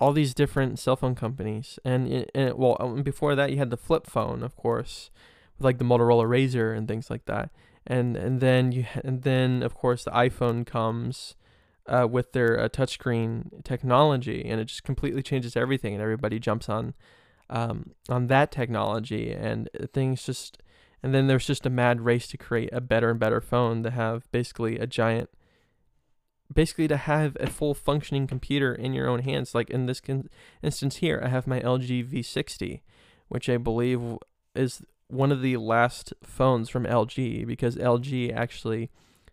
all 0.01 0.13
these 0.15 0.33
different 0.33 0.79
cell 0.79 0.97
phone 0.97 1.15
companies. 1.15 1.79
And, 1.85 2.11
it, 2.11 2.31
and 2.35 2.49
it, 2.49 2.59
well 2.59 2.77
um, 2.81 3.03
before 3.03 3.35
that 3.35 3.51
you 3.53 3.59
had 3.59 3.71
the 3.71 3.77
flip 3.77 4.07
phone 4.07 4.43
of 4.43 4.57
course 4.57 5.11
with 5.59 5.65
like 5.65 5.79
the 5.79 5.85
motorola 5.85 6.25
razr 6.25 6.77
and 6.77 6.89
things 6.89 7.11
like 7.11 7.27
that. 7.27 7.51
And 7.87 8.17
and 8.17 8.41
then 8.41 8.73
you 8.73 8.87
and 9.05 9.23
then 9.23 9.63
of 9.63 9.75
course 9.75 10.05
the 10.05 10.11
iphone 10.11 10.67
comes 10.67 11.35
uh, 11.87 12.07
with 12.11 12.33
their 12.33 12.61
uh, 12.61 12.69
touchscreen 12.69 13.65
technology, 13.65 14.45
and 14.45 14.61
it 14.61 14.67
just 14.67 14.85
completely 14.85 15.23
changes 15.23 15.57
everything, 15.57 15.95
and 15.95 16.03
everybody 16.03 16.39
jumps 16.39 16.69
on 16.69 16.95
um, 17.49 17.93
on 18.09 18.27
that 18.27 18.53
technology, 18.53 19.33
and 19.33 19.69
things 19.93 20.23
just 20.25 20.59
and 21.03 21.15
then 21.15 21.27
there's 21.27 21.47
just 21.47 21.67
a 21.67 21.71
mad 21.71 22.01
race 22.01 22.27
to 22.29 22.37
create 22.37 22.71
a 22.73 22.81
better 22.81 23.11
and 23.11 23.21
better 23.21 23.41
phone 23.41 23.83
to 23.83 23.91
have 23.91 24.31
basically 24.33 24.79
a 24.79 24.87
giant 24.87 25.31
basically 26.53 26.89
to 26.89 26.97
have 26.97 27.37
a 27.39 27.49
full 27.49 27.75
functioning 27.75 28.27
computer 28.27 28.75
in 28.75 28.93
your 28.93 29.09
own 29.09 29.21
hands. 29.21 29.55
Like 29.55 29.71
in 29.71 29.87
this 29.87 30.01
con- 30.01 30.29
instance 30.63 30.97
here 30.97 31.21
i 31.25 31.29
have 31.29 31.47
my 31.47 31.61
lg 31.61 32.07
v60 32.07 32.81
which 33.29 33.49
i 33.49 33.57
believe 33.57 34.01
is 34.55 34.83
one 35.07 35.31
of 35.31 35.43
the 35.43 35.57
last 35.57 36.13
phones 36.23 36.69
from 36.69 36.85
lg 36.85 37.47
because 37.47 37.77
lg 37.77 38.35
actually 38.35 38.91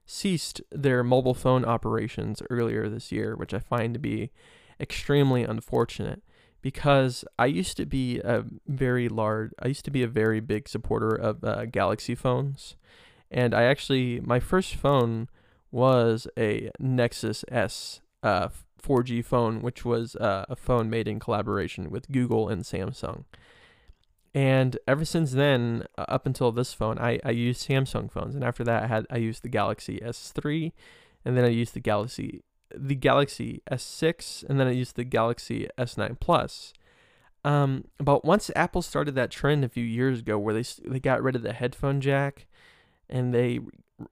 ceased 0.07 0.61
their 0.71 1.03
mobile 1.03 1.33
phone 1.33 1.65
operations 1.65 2.41
earlier 2.49 2.89
this 2.89 3.11
year, 3.11 3.35
which 3.35 3.53
I 3.53 3.59
find 3.59 3.93
to 3.93 3.99
be 3.99 4.31
extremely 4.79 5.43
unfortunate 5.43 6.23
because 6.67 7.23
I 7.39 7.45
used 7.45 7.77
to 7.77 7.85
be 7.85 8.19
a 8.19 8.43
very 8.67 9.07
large, 9.07 9.51
I 9.57 9.69
used 9.69 9.85
to 9.85 9.91
be 9.91 10.03
a 10.03 10.07
very 10.07 10.41
big 10.41 10.67
supporter 10.67 11.15
of 11.15 11.41
uh, 11.41 11.63
Galaxy 11.63 12.13
phones. 12.13 12.75
And 13.31 13.55
I 13.55 13.63
actually, 13.63 14.19
my 14.19 14.41
first 14.41 14.75
phone 14.75 15.29
was 15.71 16.27
a 16.37 16.69
Nexus 16.77 17.45
S 17.49 18.01
uh, 18.21 18.49
4G 18.85 19.23
phone, 19.23 19.61
which 19.61 19.85
was 19.85 20.17
uh, 20.17 20.43
a 20.49 20.57
phone 20.57 20.89
made 20.89 21.07
in 21.07 21.21
collaboration 21.21 21.89
with 21.89 22.11
Google 22.11 22.49
and 22.49 22.63
Samsung. 22.63 23.23
And 24.35 24.77
ever 24.85 25.05
since 25.05 25.31
then, 25.31 25.85
uh, 25.97 26.03
up 26.09 26.25
until 26.25 26.51
this 26.51 26.73
phone, 26.73 26.99
I, 26.99 27.21
I 27.23 27.31
used 27.31 27.65
Samsung 27.65 28.11
phones, 28.11 28.35
and 28.35 28.43
after 28.43 28.65
that, 28.65 28.83
I 28.83 28.87
had 28.87 29.05
I 29.09 29.15
used 29.15 29.41
the 29.41 29.47
Galaxy 29.47 30.01
S3, 30.03 30.73
and 31.23 31.37
then 31.37 31.45
I 31.45 31.49
used 31.49 31.75
the 31.75 31.79
Galaxy 31.79 32.41
the 32.75 32.95
Galaxy 32.95 33.61
S6, 33.71 34.43
and 34.47 34.59
then 34.59 34.67
I 34.67 34.71
used 34.71 34.95
the 34.95 35.03
Galaxy 35.03 35.67
S9 35.77 36.19
Plus. 36.19 36.73
Um, 37.43 37.85
but 37.97 38.25
once 38.25 38.51
Apple 38.55 38.81
started 38.81 39.15
that 39.15 39.31
trend 39.31 39.63
a 39.63 39.69
few 39.69 39.83
years 39.83 40.19
ago, 40.19 40.37
where 40.37 40.53
they 40.53 40.63
they 40.85 40.99
got 40.99 41.23
rid 41.23 41.35
of 41.35 41.43
the 41.43 41.53
headphone 41.53 42.01
jack, 42.01 42.47
and 43.09 43.33
they 43.33 43.59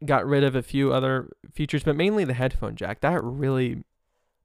got 0.05 0.25
rid 0.25 0.43
of 0.43 0.55
a 0.55 0.63
few 0.63 0.93
other 0.93 1.29
features, 1.51 1.83
but 1.83 1.95
mainly 1.95 2.23
the 2.23 2.33
headphone 2.33 2.75
jack, 2.75 3.01
that 3.01 3.23
really 3.23 3.83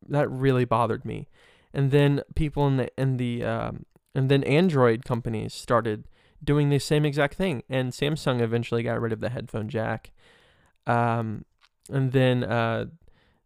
that 0.09 0.31
really 0.31 0.65
bothered 0.65 1.05
me. 1.05 1.29
And 1.73 1.91
then 1.91 2.23
people 2.35 2.67
in 2.67 2.79
the 2.79 2.91
in 3.01 3.17
the 3.17 3.45
um, 3.45 3.87
and 4.15 4.31
then 4.31 4.43
Android 4.45 5.05
companies 5.05 5.55
started 5.55 6.05
doing 6.43 6.69
the 6.69 6.79
same 6.79 7.05
exact 7.05 7.35
thing. 7.35 7.63
And 7.69 7.93
Samsung 7.93 8.41
eventually 8.41 8.83
got 8.83 9.01
rid 9.01 9.13
of 9.13 9.21
the 9.21 9.31
headphone 9.31 9.69
jack. 9.69 10.11
Um, 10.87 11.45
and 11.89 12.13
then 12.13 12.45
uh, 12.45 12.87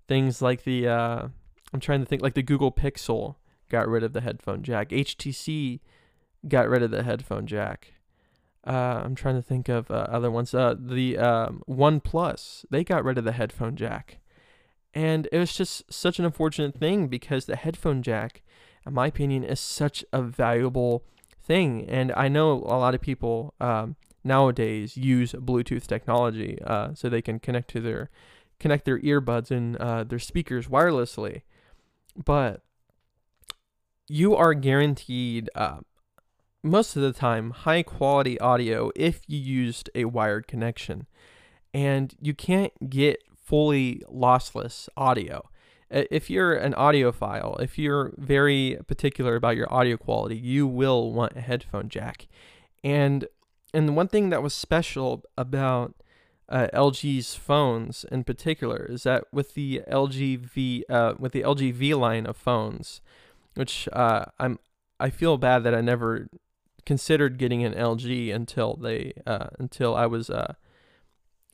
things 0.06 0.42
like 0.42 0.64
the, 0.64 0.88
uh, 0.88 1.28
I'm 1.72 1.80
trying 1.80 2.00
to 2.00 2.06
think, 2.06 2.22
like 2.22 2.34
the 2.34 2.42
Google 2.42 2.72
Pixel 2.72 3.36
got 3.68 3.88
rid 3.88 4.02
of 4.02 4.12
the 4.12 4.20
headphone 4.20 4.62
jack. 4.62 4.90
HTC 4.90 5.80
got 6.48 6.68
rid 6.68 6.82
of 6.82 6.90
the 6.90 7.02
headphone 7.02 7.46
jack. 7.46 7.94
Uh, 8.66 9.02
I'm 9.04 9.14
trying 9.14 9.34
to 9.36 9.42
think 9.42 9.68
of 9.68 9.90
uh, 9.90 10.06
other 10.08 10.30
ones. 10.30 10.54
Uh, 10.54 10.74
the 10.78 11.18
um, 11.18 11.62
OnePlus, 11.68 12.64
they 12.70 12.84
got 12.84 13.04
rid 13.04 13.18
of 13.18 13.24
the 13.24 13.32
headphone 13.32 13.76
jack. 13.76 14.18
And 14.94 15.28
it 15.32 15.38
was 15.38 15.52
just 15.52 15.92
such 15.92 16.18
an 16.18 16.24
unfortunate 16.24 16.74
thing 16.74 17.08
because 17.08 17.46
the 17.46 17.56
headphone 17.56 18.02
jack 18.02 18.42
in 18.86 18.94
my 18.94 19.06
opinion, 19.06 19.44
is 19.44 19.60
such 19.60 20.04
a 20.12 20.22
valuable 20.22 21.04
thing. 21.42 21.84
And 21.88 22.12
I 22.16 22.28
know 22.28 22.52
a 22.52 22.78
lot 22.78 22.94
of 22.94 23.00
people 23.00 23.54
um, 23.60 23.96
nowadays 24.22 24.96
use 24.96 25.32
Bluetooth 25.32 25.86
technology 25.86 26.58
uh, 26.64 26.94
so 26.94 27.08
they 27.08 27.22
can 27.22 27.38
connect 27.38 27.70
to 27.70 27.80
their 27.80 28.10
connect 28.64 28.86
their 28.86 28.98
earbuds 29.00 29.50
and 29.50 29.76
uh, 29.76 30.04
their 30.04 30.18
speakers 30.18 30.68
wirelessly. 30.68 31.42
But 32.16 32.62
you 34.08 34.34
are 34.34 34.54
guaranteed 34.54 35.50
uh, 35.54 35.80
most 36.62 36.96
of 36.96 37.02
the 37.02 37.12
time 37.12 37.50
high 37.50 37.82
quality 37.82 38.40
audio 38.40 38.90
if 38.96 39.20
you 39.26 39.38
used 39.38 39.90
a 39.94 40.06
wired 40.06 40.46
connection, 40.46 41.06
and 41.74 42.14
you 42.22 42.32
can't 42.32 42.72
get 42.88 43.18
fully 43.36 44.02
lossless 44.10 44.88
audio. 44.96 45.46
If 45.90 46.30
you're 46.30 46.54
an 46.54 46.72
audiophile, 46.72 47.60
if 47.60 47.78
you're 47.78 48.14
very 48.16 48.78
particular 48.86 49.36
about 49.36 49.56
your 49.56 49.70
audio 49.70 49.98
quality, 49.98 50.36
you 50.36 50.66
will 50.66 51.12
want 51.12 51.36
a 51.36 51.42
headphone 51.42 51.90
jack. 51.90 52.28
And 52.82 53.26
and 53.74 53.86
the 53.86 53.92
one 53.92 54.08
thing 54.08 54.30
that 54.30 54.42
was 54.42 54.54
special 54.54 55.22
about 55.36 55.94
uh, 56.48 56.68
LG's 56.74 57.34
phones 57.34 58.04
in 58.10 58.24
particular 58.24 58.86
is 58.90 59.04
that 59.04 59.24
with 59.32 59.54
the 59.54 59.82
LG 59.90 60.40
V 60.40 60.84
uh, 60.88 61.14
with 61.18 61.32
the 61.32 61.42
LG 61.42 61.72
V 61.72 61.94
line 61.94 62.26
of 62.26 62.36
phones, 62.36 63.00
which 63.54 63.88
uh, 63.92 64.26
I'm 64.38 64.58
I 65.00 65.10
feel 65.10 65.36
bad 65.36 65.64
that 65.64 65.74
I 65.74 65.80
never 65.80 66.28
considered 66.84 67.38
getting 67.38 67.64
an 67.64 67.74
LG 67.74 68.34
until 68.34 68.74
they 68.74 69.14
uh, 69.26 69.48
until 69.58 69.96
I 69.96 70.06
was 70.06 70.28
uh, 70.28 70.54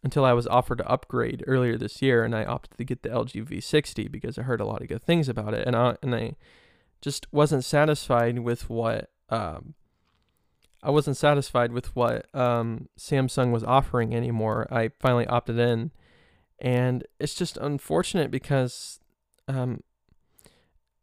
until 0.02 0.24
I 0.24 0.32
was 0.32 0.46
offered 0.46 0.78
to 0.78 0.88
upgrade 0.88 1.44
earlier 1.46 1.76
this 1.76 2.02
year, 2.02 2.24
and 2.24 2.34
I 2.34 2.44
opted 2.44 2.76
to 2.78 2.84
get 2.84 3.02
the 3.02 3.10
LG 3.10 3.46
V60 3.46 4.10
because 4.10 4.38
I 4.38 4.42
heard 4.42 4.60
a 4.60 4.66
lot 4.66 4.82
of 4.82 4.88
good 4.88 5.02
things 5.02 5.28
about 5.28 5.54
it, 5.54 5.66
and 5.66 5.76
I 5.76 5.96
and 6.02 6.14
I 6.14 6.36
just 7.00 7.26
wasn't 7.32 7.64
satisfied 7.64 8.40
with 8.40 8.68
what 8.68 9.10
um, 9.28 9.74
I 10.82 10.90
wasn't 10.90 11.16
satisfied 11.16 11.72
with 11.72 11.94
what 11.94 12.34
um, 12.34 12.88
Samsung 12.98 13.52
was 13.52 13.64
offering 13.64 14.14
anymore. 14.14 14.66
I 14.70 14.90
finally 14.98 15.26
opted 15.26 15.58
in, 15.58 15.90
and 16.58 17.06
it's 17.18 17.34
just 17.34 17.56
unfortunate 17.58 18.30
because 18.30 19.00
um, 19.46 19.82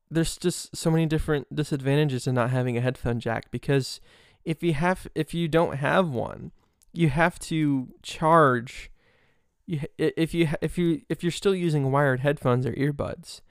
there's 0.09 0.37
just 0.37 0.75
so 0.75 0.89
many 0.89 1.05
different 1.05 1.53
disadvantages 1.53 2.25
in 2.25 2.35
not 2.35 2.49
having 2.49 2.77
a 2.77 2.81
headphone 2.81 3.19
jack. 3.19 3.51
Because 3.51 3.99
if 4.45 4.63
you 4.63 4.73
have, 4.73 5.07
if 5.13 5.33
you 5.33 5.47
don't 5.47 5.75
have 5.77 6.09
one, 6.09 6.51
you 6.91 7.09
have 7.09 7.37
to 7.39 7.89
charge. 8.01 8.91
You, 9.67 9.81
if 9.97 10.33
you 10.33 10.49
if 10.61 10.77
you 10.77 11.01
if 11.09 11.23
you're 11.23 11.31
still 11.31 11.53
using 11.53 11.91
wired 11.91 12.21
headphones 12.21 12.65
or 12.65 12.71
earbuds, 12.73 13.41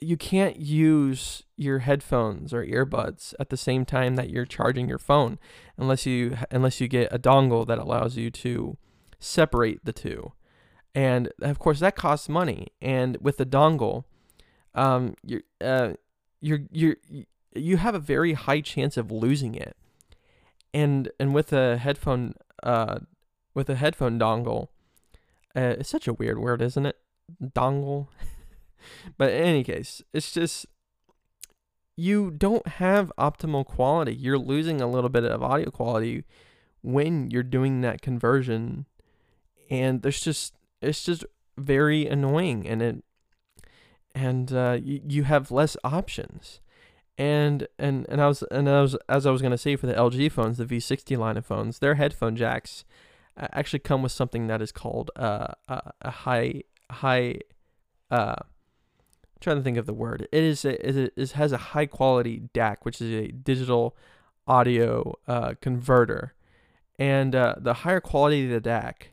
you 0.00 0.16
can't 0.16 0.60
use 0.60 1.42
your 1.56 1.80
headphones 1.80 2.54
or 2.54 2.64
earbuds 2.64 3.34
at 3.40 3.48
the 3.48 3.56
same 3.56 3.84
time 3.84 4.16
that 4.16 4.30
you're 4.30 4.44
charging 4.46 4.88
your 4.88 4.98
phone 4.98 5.38
unless 5.76 6.06
you 6.06 6.36
unless 6.50 6.80
you 6.80 6.88
get 6.88 7.12
a 7.12 7.18
dongle 7.18 7.66
that 7.66 7.78
allows 7.78 8.16
you 8.16 8.30
to 8.30 8.76
separate 9.18 9.84
the 9.84 9.92
two. 9.92 10.32
And 10.94 11.30
of 11.42 11.58
course 11.58 11.80
that 11.80 11.96
costs 11.96 12.28
money. 12.28 12.68
And 12.80 13.18
with 13.20 13.38
the 13.38 13.46
dongle 13.46 14.04
um 14.74 15.14
you're 15.24 15.42
uh 15.60 15.94
you're 16.40 16.60
you're 16.70 16.96
you 17.54 17.78
have 17.78 17.94
a 17.94 18.00
very 18.00 18.34
high 18.34 18.60
chance 18.60 18.96
of 18.96 19.10
losing 19.10 19.54
it. 19.54 19.76
And 20.72 21.10
and 21.18 21.34
with 21.34 21.52
a 21.52 21.76
headphone 21.76 22.34
uh 22.62 23.00
with 23.54 23.68
a 23.68 23.74
headphone 23.74 24.18
dongle 24.18 24.68
uh, 25.56 25.76
it's 25.80 25.88
such 25.88 26.06
a 26.06 26.12
weird 26.12 26.38
word 26.38 26.62
isn't 26.62 26.86
it? 26.86 26.98
Dongle 27.42 28.06
but 29.16 29.32
in 29.32 29.42
any 29.42 29.64
case, 29.64 30.02
it's 30.12 30.32
just 30.32 30.66
you 31.96 32.30
don't 32.30 32.66
have 32.66 33.12
optimal 33.18 33.66
quality. 33.66 34.14
You're 34.14 34.38
losing 34.38 34.80
a 34.80 34.86
little 34.86 35.10
bit 35.10 35.24
of 35.24 35.42
audio 35.42 35.70
quality 35.70 36.24
when 36.82 37.30
you're 37.30 37.42
doing 37.42 37.80
that 37.80 38.02
conversion. 38.02 38.86
And 39.68 40.02
there's 40.02 40.20
just 40.20 40.54
it's 40.80 41.04
just 41.04 41.24
very 41.56 42.06
annoying 42.06 42.68
and 42.68 42.80
it 42.80 43.04
and 44.14 44.52
uh, 44.52 44.78
you, 44.80 45.00
you 45.08 45.22
have 45.24 45.50
less 45.50 45.76
options. 45.82 46.60
And 47.16 47.66
and 47.80 48.06
and 48.08 48.20
I 48.20 48.28
was 48.28 48.42
and 48.44 48.68
I 48.68 48.80
was 48.80 48.96
as 49.08 49.26
I 49.26 49.32
was 49.32 49.42
gonna 49.42 49.58
say 49.58 49.74
for 49.74 49.86
the 49.86 49.94
LG 49.94 50.30
phones, 50.30 50.58
the 50.58 50.66
V60 50.66 51.18
line 51.18 51.36
of 51.36 51.46
phones, 51.46 51.80
their 51.80 51.96
headphone 51.96 52.36
jacks 52.36 52.84
actually 53.36 53.78
come 53.80 54.02
with 54.02 54.12
something 54.12 54.46
that 54.48 54.62
is 54.62 54.72
called 54.72 55.10
uh, 55.16 55.48
a, 55.68 55.92
a 56.02 56.10
high 56.10 56.62
high 56.90 57.38
uh, 58.10 58.36
I'm 59.38 59.42
trying 59.42 59.56
to 59.58 59.62
think 59.62 59.76
of 59.76 59.86
the 59.86 59.94
word. 59.94 60.26
It 60.32 60.42
is 60.42 60.64
a, 60.64 60.88
it 60.88 61.12
is 61.16 61.32
has 61.32 61.52
a 61.52 61.58
high 61.58 61.86
quality 61.86 62.42
DAC, 62.52 62.78
which 62.82 63.00
is 63.00 63.12
a 63.12 63.30
digital 63.30 63.96
audio 64.48 65.14
uh, 65.28 65.54
converter, 65.60 66.34
and 66.98 67.36
uh, 67.36 67.54
the 67.56 67.74
higher 67.74 68.00
quality 68.00 68.48
the 68.48 68.60
DAC, 68.60 69.12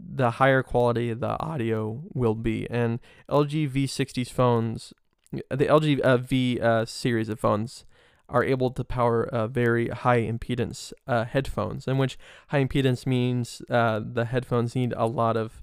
the 0.00 0.32
higher 0.32 0.62
quality 0.62 1.12
the 1.12 1.38
audio 1.40 2.02
will 2.14 2.34
be. 2.34 2.66
And 2.70 3.00
LG 3.28 3.70
V60's 3.70 4.30
phones, 4.30 4.94
the 5.30 5.66
LG 5.66 6.00
uh, 6.00 6.16
V 6.16 6.58
uh, 6.58 6.86
series 6.86 7.28
of 7.28 7.38
phones, 7.38 7.84
are 8.30 8.42
able 8.42 8.70
to 8.70 8.82
power 8.82 9.26
uh, 9.26 9.46
very 9.46 9.88
high 9.88 10.22
impedance 10.22 10.94
uh, 11.06 11.26
headphones, 11.26 11.86
in 11.86 11.98
which 11.98 12.18
high 12.48 12.64
impedance 12.64 13.04
means 13.04 13.60
uh, 13.68 14.00
the 14.02 14.24
headphones 14.24 14.74
need 14.74 14.94
a 14.96 15.04
lot 15.04 15.36
of 15.36 15.62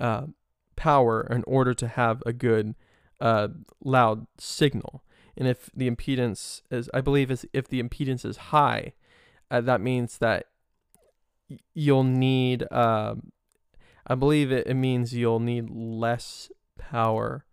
uh, 0.00 0.26
power 0.74 1.24
in 1.30 1.44
order 1.46 1.72
to 1.74 1.86
have 1.86 2.24
a 2.26 2.32
good 2.32 2.74
uh, 3.22 3.48
loud 3.82 4.26
signal. 4.36 5.04
And 5.36 5.48
if 5.48 5.70
the 5.74 5.90
impedance 5.90 6.60
is, 6.70 6.90
I 6.92 7.00
believe, 7.00 7.30
is 7.30 7.46
if 7.54 7.68
the 7.68 7.82
impedance 7.82 8.26
is 8.26 8.36
high, 8.36 8.92
uh, 9.50 9.62
that 9.62 9.80
means 9.80 10.18
that 10.18 10.46
you'll 11.72 12.04
need. 12.04 12.66
Uh, 12.70 13.14
I 14.06 14.16
believe 14.16 14.50
it, 14.50 14.66
it 14.66 14.74
means 14.74 15.14
you'll 15.14 15.40
need 15.40 15.70
less 15.70 16.50
power. 16.76 17.46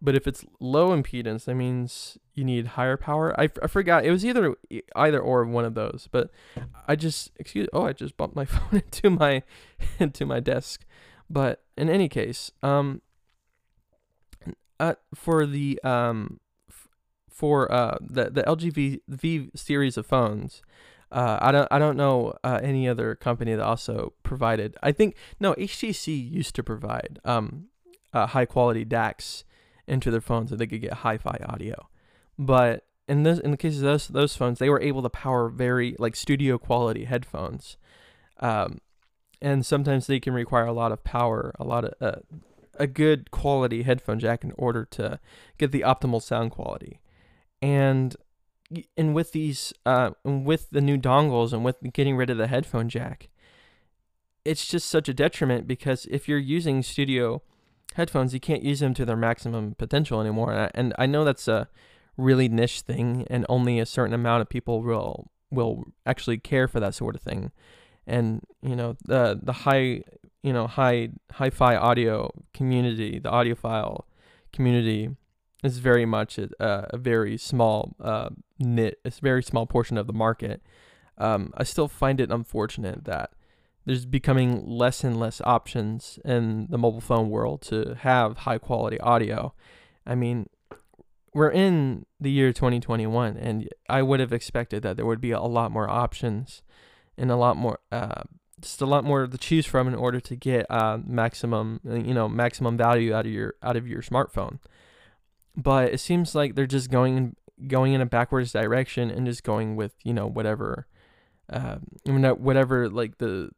But 0.00 0.14
if 0.14 0.26
it's 0.26 0.46
low 0.60 0.90
impedance, 0.90 1.44
that 1.44 1.56
means 1.56 2.16
you 2.34 2.44
need 2.44 2.68
higher 2.68 2.96
power. 2.96 3.38
I, 3.38 3.50
I 3.62 3.66
forgot. 3.66 4.06
It 4.06 4.10
was 4.10 4.24
either 4.24 4.54
either 4.96 5.20
or 5.20 5.44
one 5.44 5.66
of 5.66 5.74
those. 5.74 6.08
But 6.10 6.30
I 6.86 6.96
just 6.96 7.32
excuse. 7.36 7.68
Oh, 7.72 7.86
I 7.86 7.92
just 7.92 8.16
bumped 8.16 8.36
my 8.36 8.44
phone 8.46 8.76
into 8.76 9.10
my 9.10 9.42
into 9.98 10.24
my 10.24 10.40
desk. 10.40 10.86
But 11.28 11.62
in 11.76 11.90
any 11.90 12.08
case, 12.08 12.50
um, 12.62 13.02
uh, 14.80 14.94
for 15.14 15.46
the 15.46 15.78
um, 15.84 16.40
for 17.28 17.70
uh 17.70 17.98
the 18.00 18.30
the 18.30 18.42
LG 18.42 19.00
V, 19.08 19.50
series 19.54 19.96
of 19.96 20.06
phones, 20.06 20.62
uh, 21.12 21.38
I 21.40 21.52
don't 21.52 21.68
I 21.70 21.78
don't 21.78 21.96
know 21.96 22.34
uh, 22.42 22.58
any 22.62 22.88
other 22.88 23.14
company 23.14 23.54
that 23.54 23.64
also 23.64 24.14
provided. 24.22 24.76
I 24.82 24.92
think 24.92 25.14
no 25.38 25.54
HTC 25.54 26.30
used 26.32 26.54
to 26.56 26.62
provide 26.62 27.20
um 27.24 27.66
uh, 28.12 28.26
high 28.26 28.46
quality 28.46 28.84
DACs 28.84 29.44
into 29.86 30.10
their 30.10 30.20
phones 30.20 30.50
so 30.50 30.56
they 30.56 30.66
could 30.66 30.80
get 30.80 30.94
hi-fi 30.94 31.38
audio, 31.46 31.88
but 32.38 32.86
in 33.06 33.22
this 33.22 33.38
in 33.38 33.50
the 33.50 33.56
case 33.56 33.76
of 33.76 33.82
those 33.82 34.08
those 34.08 34.36
phones, 34.36 34.58
they 34.58 34.70
were 34.70 34.80
able 34.80 35.02
to 35.02 35.10
power 35.10 35.50
very 35.50 35.94
like 35.98 36.16
studio 36.16 36.56
quality 36.56 37.04
headphones, 37.04 37.76
um, 38.38 38.80
and 39.42 39.66
sometimes 39.66 40.06
they 40.06 40.20
can 40.20 40.32
require 40.32 40.64
a 40.64 40.72
lot 40.72 40.90
of 40.90 41.04
power, 41.04 41.52
a 41.58 41.64
lot 41.64 41.84
of 41.84 41.92
uh, 42.00 42.20
a 42.80 42.86
good 42.86 43.30
quality 43.30 43.82
headphone 43.82 44.18
jack 44.18 44.42
in 44.42 44.52
order 44.56 44.84
to 44.86 45.20
get 45.58 45.70
the 45.70 45.82
optimal 45.82 46.22
sound 46.22 46.50
quality. 46.50 47.00
And 47.62 48.16
and 48.96 49.14
with 49.14 49.32
these 49.32 49.72
uh 49.84 50.10
with 50.24 50.70
the 50.70 50.80
new 50.80 50.96
dongles 50.96 51.52
and 51.52 51.64
with 51.64 51.76
getting 51.92 52.16
rid 52.16 52.30
of 52.30 52.38
the 52.38 52.46
headphone 52.46 52.88
jack, 52.88 53.28
it's 54.44 54.66
just 54.66 54.88
such 54.88 55.08
a 55.08 55.14
detriment 55.14 55.66
because 55.66 56.06
if 56.06 56.26
you're 56.26 56.38
using 56.38 56.82
studio 56.82 57.42
headphones, 57.94 58.32
you 58.32 58.40
can't 58.40 58.62
use 58.62 58.80
them 58.80 58.94
to 58.94 59.04
their 59.04 59.16
maximum 59.16 59.74
potential 59.74 60.20
anymore. 60.20 60.52
And 60.52 60.60
I, 60.60 60.70
and 60.74 60.94
I 60.98 61.06
know 61.06 61.24
that's 61.24 61.48
a 61.48 61.68
really 62.16 62.48
niche 62.48 62.80
thing, 62.82 63.26
and 63.28 63.44
only 63.48 63.78
a 63.78 63.86
certain 63.86 64.14
amount 64.14 64.42
of 64.42 64.48
people 64.48 64.82
will 64.82 65.30
will 65.50 65.84
actually 66.06 66.38
care 66.38 66.68
for 66.68 66.80
that 66.80 66.94
sort 66.94 67.14
of 67.14 67.20
thing. 67.20 67.50
And 68.06 68.42
you 68.62 68.74
know 68.74 68.96
the 69.04 69.38
the 69.42 69.52
high 69.52 70.02
you 70.42 70.52
know 70.52 70.66
high 70.66 71.10
hi-fi 71.32 71.76
audio 71.76 72.30
community, 72.54 73.18
the 73.18 73.30
audiophile 73.30 74.04
community 74.52 75.10
is 75.62 75.78
very 75.78 76.06
much 76.06 76.38
a, 76.38 76.48
a 76.58 76.96
very 76.96 77.36
small 77.36 77.94
uh, 78.00 78.30
knit, 78.58 78.98
a 79.04 79.10
very 79.22 79.42
small 79.42 79.66
portion 79.66 79.98
of 79.98 80.06
the 80.06 80.12
market. 80.12 80.62
Um, 81.18 81.52
I 81.56 81.64
still 81.64 81.88
find 81.88 82.20
it 82.20 82.30
unfortunate 82.30 83.04
that 83.04 83.30
there's 83.84 84.06
becoming 84.06 84.66
less 84.66 85.04
and 85.04 85.18
less 85.18 85.40
options 85.44 86.18
in 86.24 86.66
the 86.70 86.78
mobile 86.78 87.00
phone 87.00 87.28
world 87.28 87.62
to 87.62 87.96
have 88.00 88.38
high 88.38 88.58
quality 88.58 88.98
audio. 89.00 89.54
I 90.06 90.14
mean, 90.14 90.48
we're 91.34 91.50
in 91.50 92.06
the 92.18 92.30
year 92.30 92.52
2021, 92.52 93.36
and 93.36 93.68
I 93.88 94.02
would 94.02 94.20
have 94.20 94.32
expected 94.32 94.82
that 94.82 94.96
there 94.96 95.06
would 95.06 95.20
be 95.20 95.30
a 95.30 95.40
lot 95.40 95.70
more 95.70 95.88
options 95.88 96.62
and 97.16 97.30
a 97.30 97.36
lot 97.36 97.56
more 97.56 97.78
uh, 97.92 98.22
just 98.60 98.80
a 98.80 98.86
lot 98.86 99.04
more 99.04 99.26
to 99.26 99.38
choose 99.38 99.66
from 99.66 99.88
in 99.88 99.94
order 99.94 100.20
to 100.20 100.36
get 100.36 100.66
uh, 100.70 100.98
maximum 101.04 101.80
uh, 101.88 101.94
you 101.94 102.14
know 102.14 102.28
maximum 102.28 102.76
value 102.76 103.14
out 103.14 103.26
of 103.26 103.32
your 103.32 103.54
out 103.62 103.76
of 103.76 103.86
your 103.86 104.02
smartphone. 104.02 104.58
But 105.56 105.92
it 105.92 105.98
seems 105.98 106.34
like 106.34 106.54
they're 106.54 106.66
just 106.66 106.90
going 106.90 107.36
going 107.66 107.92
in 107.92 108.00
a 108.00 108.06
backwards 108.06 108.52
direction 108.52 109.10
and 109.10 109.26
just 109.26 109.44
going 109.44 109.76
with 109.76 109.94
you 110.04 110.14
know 110.14 110.26
whatever 110.26 110.86
uh, 111.50 111.76
whatever 112.06 112.88
like 112.88 113.18
the 113.18 113.50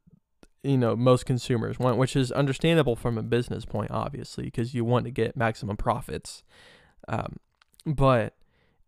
you 0.62 0.78
know 0.78 0.94
most 0.94 1.26
consumers 1.26 1.78
want 1.78 1.98
which 1.98 2.14
is 2.14 2.30
understandable 2.32 2.94
from 2.94 3.18
a 3.18 3.22
business 3.22 3.64
point 3.64 3.90
obviously 3.90 4.44
because 4.44 4.74
you 4.74 4.84
want 4.84 5.04
to 5.04 5.10
get 5.10 5.36
maximum 5.36 5.76
profits. 5.76 6.42
Um, 7.08 7.36
but 7.84 8.34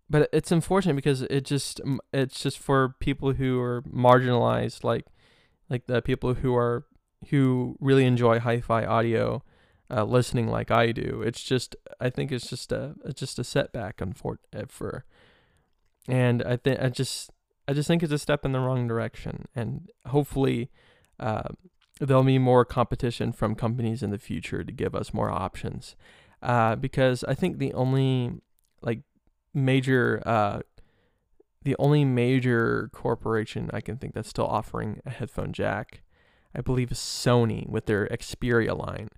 but 0.09 0.29
it's 0.33 0.53
unfortunate 0.53 0.95
because 0.95 1.23
it 1.23 1.45
just 1.45 1.81
it's 2.13 2.41
just 2.41 2.59
for 2.59 2.95
people 3.01 3.33
who 3.33 3.61
are 3.61 3.83
marginalized, 3.83 4.85
like 4.85 5.07
like 5.69 5.87
the 5.87 6.03
people 6.03 6.35
who 6.35 6.55
are 6.55 6.87
who 7.31 7.77
really 7.81 8.05
enjoy 8.05 8.39
hi-fi 8.39 8.85
audio, 8.85 9.43
uh, 9.91 10.05
listening 10.05 10.49
like 10.49 10.71
I 10.71 10.93
do. 10.93 11.23
It's 11.25 11.43
just 11.43 11.77
I 12.01 12.11
think 12.11 12.33
it's 12.33 12.49
just 12.49 12.73
a 12.73 12.95
it's 13.05 13.21
just 13.21 13.39
a 13.39 13.45
setback 13.45 13.99
unfor- 13.99 14.39
uh, 14.55 14.65
for, 14.69 15.05
and 16.09 16.43
I 16.43 16.57
think 16.57 16.81
I 16.81 16.89
just 16.89 17.31
I 17.67 17.73
just 17.73 17.89
think 17.89 18.03
it's 18.03 18.13
a 18.13 18.19
step 18.19 18.45
in 18.45 18.53
the 18.53 18.61
wrong 18.61 18.89
direction, 18.89 19.47
and 19.55 19.91
hopefully. 20.07 20.71
Uh, 21.21 21.49
there'll 22.01 22.25
be 22.25 22.39
more 22.39 22.65
competition 22.65 23.33
from 23.33 23.55
companies 23.55 24.03
in 24.03 24.11
the 24.11 24.19
future 24.19 24.65
to 24.65 24.73
give 24.73 24.97
us 24.97 25.15
more 25.15 25.31
options. 25.31 25.95
Uh, 26.43 26.77
because 26.77 27.25
I 27.25 27.35
think 27.35 27.59
the 27.59 27.73
only 27.73 28.33
like 28.83 29.01
major 29.55 30.23
uh, 30.27 30.61
the 31.65 31.77
only 31.79 32.05
major 32.05 32.91
corporation 32.93 33.71
I 33.73 33.81
can 33.81 33.97
think 33.97 34.15
that's 34.15 34.29
still 34.29 34.47
offering 34.47 35.01
a 35.05 35.11
headphone 35.11 35.53
jack, 35.53 36.03
I 36.55 36.61
believe 36.61 36.93
is 36.93 36.99
Sony 36.99 37.69
with 37.69 37.87
their 37.87 38.07
Xperia 38.09 38.79
line. 38.79 39.09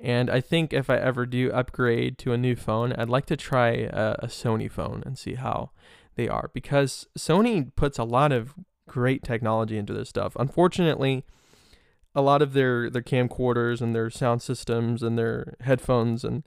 And 0.00 0.30
I 0.30 0.40
think 0.40 0.72
if 0.72 0.88
I 0.88 0.96
ever 0.96 1.26
do 1.26 1.52
upgrade 1.52 2.16
to 2.18 2.32
a 2.32 2.38
new 2.38 2.56
phone, 2.56 2.94
I'd 2.94 3.10
like 3.10 3.26
to 3.26 3.36
try 3.36 3.70
a, 3.70 4.16
a 4.20 4.26
Sony 4.26 4.70
phone 4.70 5.02
and 5.04 5.18
see 5.18 5.34
how 5.34 5.70
they 6.14 6.26
are 6.26 6.50
because 6.54 7.06
Sony 7.18 7.70
puts 7.76 7.98
a 7.98 8.04
lot 8.04 8.32
of 8.32 8.54
great 8.88 9.22
technology 9.22 9.76
into 9.76 9.92
this 9.92 10.08
stuff. 10.08 10.34
Unfortunately, 10.38 11.24
a 12.14 12.22
lot 12.22 12.42
of 12.42 12.54
their 12.54 12.90
their 12.90 13.02
camcorders 13.02 13.80
and 13.80 13.94
their 13.94 14.10
sound 14.10 14.42
systems 14.42 15.02
and 15.02 15.18
their 15.18 15.54
headphones 15.60 16.24
and 16.24 16.44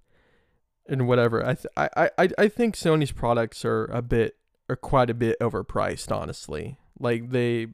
and 0.88 1.08
whatever. 1.08 1.45
I 1.45 1.54
th- 1.54 1.68
I, 1.78 2.10
I 2.18 2.30
I 2.38 2.47
think 2.47 2.76
Sony's 2.76 3.12
products 3.12 3.64
are 3.64 3.86
a 3.86 4.01
bit 4.01 4.36
are 4.74 4.78
quite 4.78 5.09
a 5.09 5.13
bit 5.13 5.39
overpriced, 5.39 6.11
honestly. 6.15 6.78
Like 6.99 7.30
they 7.30 7.67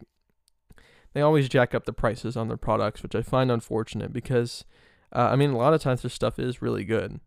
they 1.14 1.22
always 1.22 1.50
jack 1.50 1.74
up 1.74 1.86
the 1.86 1.93
prices 1.93 2.38
on 2.38 2.47
their 2.47 2.58
products, 2.58 3.02
which 3.02 3.16
I 3.16 3.22
find 3.22 3.50
unfortunate 3.52 4.14
because 4.14 4.66
uh, 5.14 5.30
I 5.32 5.36
mean 5.36 5.52
a 5.52 5.58
lot 5.58 5.74
of 5.74 5.82
times 5.82 6.02
their 6.02 6.10
stuff 6.10 6.38
is 6.38 6.62
really 6.62 6.84
good. 6.84 7.20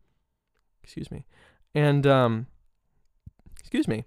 Excuse 0.82 1.10
me. 1.10 1.26
And 1.74 2.06
um 2.06 2.46
excuse 3.58 3.88
me. 3.88 4.04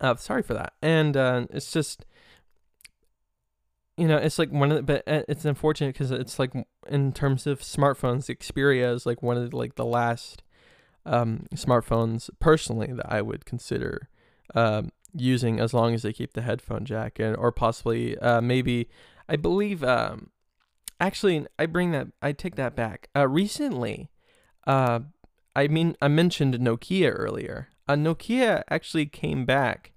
Uh 0.00 0.16
sorry 0.16 0.42
for 0.42 0.54
that. 0.54 0.74
And 0.82 1.16
uh 1.16 1.46
it's 1.50 1.72
just 1.72 2.04
you 3.96 4.06
know, 4.06 4.18
it's 4.18 4.38
like 4.38 4.50
one 4.50 4.70
of 4.70 4.76
the, 4.76 4.82
but 4.82 5.02
uh, 5.06 5.22
it's 5.26 5.46
unfortunate 5.46 5.94
because 5.94 6.10
it's 6.10 6.38
like 6.38 6.52
in 6.86 7.12
terms 7.12 7.46
of 7.46 7.60
smartphones, 7.60 8.26
Xperia 8.28 8.94
is 8.94 9.06
like 9.06 9.22
one 9.22 9.38
of 9.38 9.50
the, 9.50 9.56
like 9.56 9.76
the 9.76 9.86
last 9.86 10.42
um, 11.06 11.46
smartphones 11.54 12.28
personally 12.38 12.92
that 12.92 13.10
I 13.10 13.22
would 13.22 13.46
consider 13.46 14.10
um, 14.54 14.90
using 15.14 15.60
as 15.60 15.72
long 15.72 15.94
as 15.94 16.02
they 16.02 16.12
keep 16.12 16.34
the 16.34 16.42
headphone 16.42 16.84
jack 16.84 17.18
and 17.18 17.36
or 17.36 17.52
possibly 17.52 18.18
uh, 18.18 18.40
maybe 18.40 18.88
I 19.28 19.36
believe 19.36 19.82
um, 19.82 20.30
actually 21.00 21.46
I 21.58 21.66
bring 21.66 21.92
that 21.92 22.08
I 22.22 22.32
take 22.32 22.56
that 22.56 22.76
back. 22.76 23.08
Uh, 23.14 23.28
recently, 23.28 24.10
uh, 24.66 25.00
I 25.54 25.68
mean 25.68 25.96
I 26.00 26.08
mentioned 26.08 26.54
Nokia 26.54 27.12
earlier. 27.14 27.68
Uh, 27.88 27.94
Nokia 27.94 28.62
actually 28.68 29.06
came 29.06 29.44
back 29.44 29.92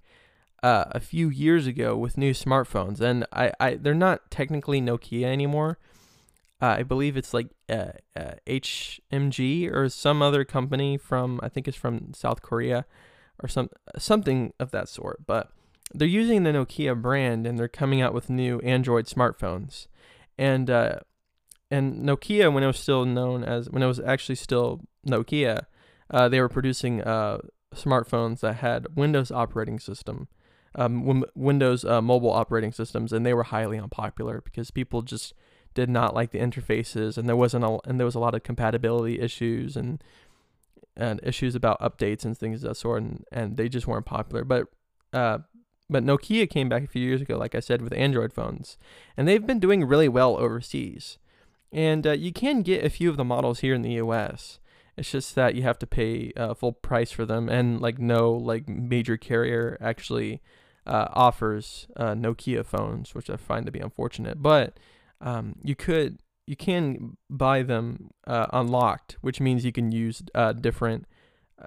uh, 0.62 0.84
a 0.90 1.00
few 1.00 1.28
years 1.28 1.66
ago 1.66 1.96
with 1.96 2.18
new 2.18 2.32
smartphones, 2.32 3.00
and 3.00 3.26
I, 3.32 3.52
I 3.58 3.74
they're 3.74 3.94
not 3.94 4.30
technically 4.30 4.80
Nokia 4.80 5.24
anymore. 5.24 5.78
Uh, 6.62 6.76
I 6.78 6.82
believe 6.82 7.16
it's 7.16 7.32
like 7.32 7.48
HMD 7.66 9.72
or 9.72 9.88
some 9.88 10.20
other 10.20 10.44
company 10.44 10.98
from 10.98 11.40
I 11.42 11.48
think 11.48 11.66
it's 11.66 11.76
from 11.76 12.12
South 12.12 12.42
Korea 12.42 12.84
or 13.42 13.48
some 13.48 13.70
something 13.98 14.52
of 14.58 14.70
that 14.70 14.88
sort. 14.88 15.26
But 15.26 15.50
they're 15.92 16.08
using 16.08 16.44
the 16.44 16.50
Nokia 16.50 17.00
brand 17.00 17.46
and 17.46 17.58
they're 17.58 17.68
coming 17.68 18.00
out 18.00 18.14
with 18.14 18.30
new 18.30 18.60
Android 18.60 19.06
smartphones. 19.06 19.86
And 20.38 20.70
uh, 20.70 21.00
and 21.70 22.04
Nokia 22.04 22.52
when 22.52 22.62
it 22.62 22.68
was 22.68 22.78
still 22.78 23.04
known 23.04 23.44
as 23.44 23.70
when 23.70 23.82
it 23.82 23.86
was 23.86 24.00
actually 24.00 24.36
still 24.36 24.80
Nokia, 25.06 25.66
uh, 26.10 26.28
they 26.28 26.40
were 26.40 26.48
producing 26.48 27.02
uh, 27.02 27.38
smartphones 27.74 28.40
that 28.40 28.56
had 28.56 28.96
Windows 28.96 29.30
operating 29.30 29.78
system 29.78 30.28
um, 30.74 31.24
Windows 31.34 31.84
uh, 31.84 32.00
mobile 32.00 32.30
operating 32.30 32.72
systems, 32.72 33.12
and 33.12 33.26
they 33.26 33.34
were 33.34 33.44
highly 33.44 33.78
unpopular 33.78 34.40
because 34.40 34.70
people 34.70 35.02
just 35.02 35.34
did 35.74 35.88
not 35.88 36.14
like 36.14 36.30
the 36.30 36.38
interfaces, 36.38 37.18
and 37.18 37.28
there 37.28 37.36
wasn't 37.36 37.64
a, 37.64 37.78
and 37.84 37.98
there 37.98 38.04
was 38.04 38.14
a 38.14 38.20
lot 38.20 38.34
of 38.34 38.42
compatibility 38.42 39.20
issues 39.20 39.76
and 39.76 40.02
and 41.00 41.20
issues 41.22 41.54
about 41.54 41.80
updates 41.80 42.24
and 42.24 42.36
things 42.36 42.62
of 42.62 42.68
that 42.68 42.74
sort, 42.76 43.02
and, 43.02 43.24
and 43.32 43.56
they 43.56 43.68
just 43.68 43.86
weren't 43.86 44.06
popular. 44.06 44.44
But 44.44 44.66
uh, 45.12 45.38
but 45.88 46.04
Nokia 46.04 46.48
came 46.48 46.68
back 46.68 46.84
a 46.84 46.88
few 46.88 47.04
years 47.04 47.20
ago, 47.20 47.36
like 47.36 47.54
I 47.54 47.60
said, 47.60 47.82
with 47.82 47.92
Android 47.94 48.32
phones, 48.32 48.78
and 49.16 49.26
they've 49.26 49.46
been 49.46 49.58
doing 49.58 49.84
really 49.84 50.08
well 50.08 50.36
overseas. 50.36 51.18
And 51.72 52.06
uh, 52.06 52.12
you 52.12 52.32
can 52.32 52.62
get 52.62 52.84
a 52.84 52.90
few 52.90 53.10
of 53.10 53.16
the 53.16 53.24
models 53.24 53.60
here 53.60 53.74
in 53.74 53.82
the 53.82 53.92
U.S. 53.92 54.60
It's 54.96 55.10
just 55.10 55.34
that 55.34 55.54
you 55.54 55.62
have 55.62 55.78
to 55.80 55.86
pay 55.86 56.32
uh, 56.36 56.54
full 56.54 56.72
price 56.72 57.10
for 57.10 57.24
them, 57.24 57.48
and 57.48 57.80
like 57.80 57.98
no 57.98 58.32
like 58.32 58.68
major 58.68 59.16
carrier 59.16 59.78
actually 59.80 60.42
uh, 60.86 61.08
offers 61.12 61.88
uh, 61.96 62.14
Nokia 62.14 62.64
phones, 62.64 63.14
which 63.14 63.30
I 63.30 63.36
find 63.36 63.66
to 63.66 63.72
be 63.72 63.80
unfortunate. 63.80 64.42
But 64.42 64.78
um, 65.20 65.56
you 65.62 65.74
could 65.74 66.18
you 66.50 66.56
can 66.56 67.16
buy 67.30 67.62
them 67.62 68.10
uh, 68.26 68.48
unlocked, 68.52 69.16
which 69.20 69.40
means 69.40 69.64
you 69.64 69.70
can 69.70 69.92
use 69.92 70.20
uh, 70.34 70.52
different 70.52 71.06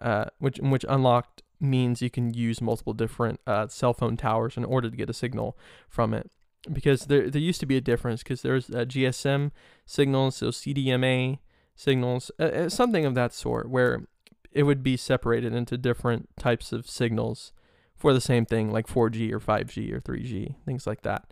uh, 0.01 0.25
which 0.39 0.57
which 0.57 0.85
unlocked 0.89 1.41
means 1.61 2.01
you 2.01 2.09
can 2.09 2.33
use 2.33 2.61
multiple 2.61 2.91
different 2.91 3.39
uh, 3.47 3.65
cell 3.69 3.93
phone 3.93 4.17
towers 4.17 4.57
in 4.57 4.65
order 4.65 4.89
to 4.89 4.97
get 4.97 5.09
a 5.09 5.13
signal 5.13 5.57
from 5.87 6.13
it. 6.13 6.29
Because 6.69 7.05
there 7.05 7.29
there 7.29 7.41
used 7.41 7.61
to 7.61 7.65
be 7.65 7.77
a 7.77 7.81
difference 7.81 8.23
because 8.23 8.41
there's 8.41 8.67
GSM 8.67 9.51
signals, 9.85 10.35
so 10.35 10.47
CDMA 10.47 11.39
signals, 11.77 12.29
something 12.67 13.05
of 13.05 13.15
that 13.15 13.33
sort, 13.33 13.69
where 13.69 14.05
it 14.51 14.63
would 14.63 14.83
be 14.83 14.97
separated 14.97 15.53
into 15.53 15.77
different 15.77 16.27
types 16.37 16.73
of 16.73 16.89
signals 16.89 17.53
for 17.95 18.13
the 18.13 18.19
same 18.19 18.45
thing, 18.45 18.69
like 18.69 18.87
4G 18.87 19.31
or 19.31 19.39
5G 19.39 19.93
or 19.93 20.01
3G, 20.01 20.55
things 20.65 20.85
like 20.85 21.03
that. 21.03 21.31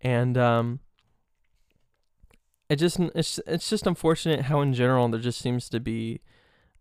And 0.00 0.38
um, 0.38 0.80
it 2.68 2.76
just 2.76 2.98
it's 3.14 3.40
it's 3.46 3.68
just 3.68 3.86
unfortunate 3.86 4.42
how 4.42 4.60
in 4.60 4.74
general 4.74 5.08
there 5.08 5.20
just 5.20 5.40
seems 5.40 5.68
to 5.70 5.80
be 5.80 6.20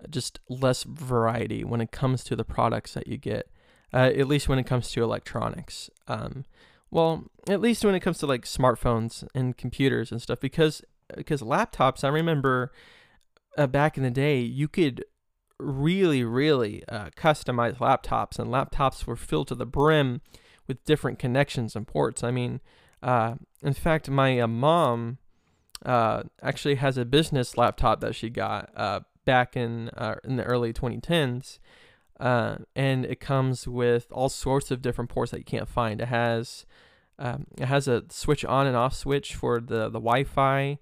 just 0.09 0.39
less 0.49 0.83
variety 0.83 1.63
when 1.63 1.81
it 1.81 1.91
comes 1.91 2.23
to 2.25 2.35
the 2.35 2.45
products 2.45 2.93
that 2.93 3.07
you 3.07 3.17
get. 3.17 3.49
Uh, 3.93 4.11
at 4.17 4.27
least 4.27 4.49
when 4.49 4.59
it 4.59 4.65
comes 4.65 4.91
to 4.91 5.01
electronics. 5.01 5.89
Um, 6.09 6.43
well, 6.91 7.31
at 7.47 7.61
least 7.61 7.85
when 7.85 7.95
it 7.95 8.01
comes 8.01 8.17
to 8.17 8.27
like 8.27 8.43
smartphones 8.43 9.25
and 9.33 9.55
computers 9.55 10.11
and 10.11 10.21
stuff, 10.21 10.41
because 10.41 10.81
because 11.15 11.41
laptops, 11.41 12.03
I 12.03 12.09
remember 12.09 12.71
uh, 13.57 13.67
back 13.67 13.97
in 13.97 14.03
the 14.03 14.11
day, 14.11 14.39
you 14.39 14.67
could 14.67 15.05
really, 15.57 16.23
really 16.23 16.83
uh, 16.89 17.09
customized 17.17 17.77
laptops, 17.77 18.37
and 18.37 18.49
laptops 18.49 19.05
were 19.07 19.15
filled 19.15 19.47
to 19.47 19.55
the 19.55 19.65
brim 19.65 20.21
with 20.67 20.83
different 20.83 21.17
connections 21.17 21.75
and 21.75 21.87
ports. 21.87 22.23
I 22.23 22.31
mean, 22.31 22.59
uh, 23.01 23.35
in 23.63 23.73
fact, 23.73 24.09
my 24.09 24.39
uh, 24.39 24.47
mom 24.47 25.17
uh, 25.85 26.23
actually 26.41 26.75
has 26.75 26.97
a 26.97 27.05
business 27.05 27.57
laptop 27.57 28.01
that 28.01 28.15
she 28.15 28.29
got 28.29 28.69
uh, 28.75 29.01
back 29.25 29.55
in 29.55 29.89
uh, 29.89 30.15
in 30.23 30.37
the 30.37 30.43
early 30.43 30.73
2010s, 30.73 31.59
and 32.19 33.05
it 33.05 33.19
comes 33.19 33.67
with 33.67 34.07
all 34.11 34.29
sorts 34.29 34.71
of 34.71 34.81
different 34.81 35.09
ports 35.09 35.31
that 35.31 35.39
you 35.39 35.45
can't 35.45 35.69
find. 35.69 36.01
It 36.01 36.07
has 36.07 36.65
um, 37.19 37.47
it 37.57 37.65
has 37.65 37.87
a 37.87 38.03
switch 38.09 38.45
on 38.45 38.67
and 38.67 38.75
off 38.75 38.93
switch 38.93 39.35
for 39.35 39.59
the 39.59 39.89
the 39.89 39.99
Wi-Fi 39.99 40.79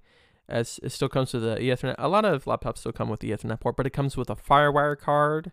as 0.47 0.79
it 0.83 0.91
still 0.91 1.09
comes 1.09 1.33
with 1.33 1.43
the 1.43 1.55
Ethernet. 1.57 1.95
A 1.97 2.07
lot 2.07 2.25
of 2.25 2.45
laptops 2.45 2.79
still 2.79 2.91
come 2.91 3.09
with 3.09 3.19
the 3.19 3.31
Ethernet 3.31 3.59
port, 3.59 3.75
but 3.75 3.87
it 3.87 3.91
comes 3.91 4.15
with 4.15 4.29
a 4.29 4.35
FireWire 4.35 4.97
card. 4.97 5.51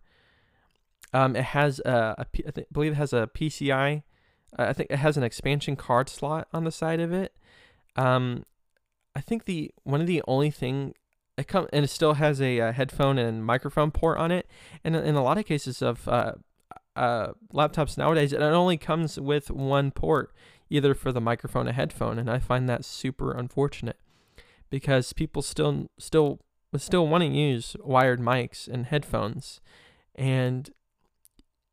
Um, 1.14 1.36
it 1.36 1.44
has 1.44 1.80
a, 1.80 2.14
a 2.18 2.26
I 2.46 2.50
think, 2.50 2.66
believe 2.72 2.92
it 2.92 2.96
has 2.96 3.12
a 3.12 3.28
PCI. 3.34 4.02
Uh, 4.58 4.62
I 4.62 4.72
think 4.72 4.90
it 4.90 4.98
has 4.98 5.16
an 5.16 5.22
expansion 5.22 5.76
card 5.76 6.08
slot 6.08 6.48
on 6.52 6.64
the 6.64 6.72
side 6.72 7.00
of 7.00 7.12
it. 7.12 7.34
Um, 7.96 8.44
I 9.14 9.20
think 9.20 9.44
the 9.44 9.70
one 9.84 10.00
of 10.00 10.06
the 10.06 10.22
only 10.26 10.50
thing 10.50 10.94
it 11.36 11.48
come 11.48 11.66
and 11.72 11.84
it 11.84 11.88
still 11.88 12.14
has 12.14 12.40
a, 12.40 12.58
a, 12.58 12.72
headphone 12.72 13.18
and 13.18 13.44
microphone 13.44 13.90
port 13.90 14.18
on 14.18 14.30
it. 14.30 14.46
And 14.84 14.94
in 14.94 15.14
a 15.14 15.22
lot 15.22 15.38
of 15.38 15.46
cases 15.46 15.82
of 15.82 16.06
uh, 16.08 16.34
uh, 16.96 17.28
laptops 17.52 17.96
nowadays, 17.96 18.32
it 18.32 18.42
only 18.42 18.76
comes 18.76 19.18
with 19.18 19.50
one 19.50 19.90
port, 19.90 20.32
either 20.70 20.94
for 20.94 21.12
the 21.12 21.20
microphone 21.20 21.68
or 21.68 21.72
headphone, 21.72 22.18
and 22.18 22.30
I 22.30 22.38
find 22.38 22.68
that 22.68 22.84
super 22.84 23.32
unfortunate 23.32 23.98
because 24.70 25.12
people 25.12 25.42
still 25.42 25.90
still 25.98 26.40
still 26.76 27.06
want 27.06 27.22
to 27.22 27.28
use 27.28 27.76
wired 27.80 28.20
mics 28.20 28.68
and 28.68 28.86
headphones, 28.86 29.60
and 30.14 30.70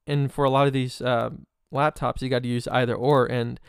and 0.08 0.32
for 0.32 0.46
a 0.46 0.50
lot 0.50 0.68
of 0.68 0.74
these 0.74 1.02
uh, 1.02 1.32
laptops, 1.74 2.22
you 2.22 2.30
got 2.30 2.44
to 2.44 2.50
use 2.50 2.68
either 2.70 2.96
or. 2.96 3.26
And 3.26 3.60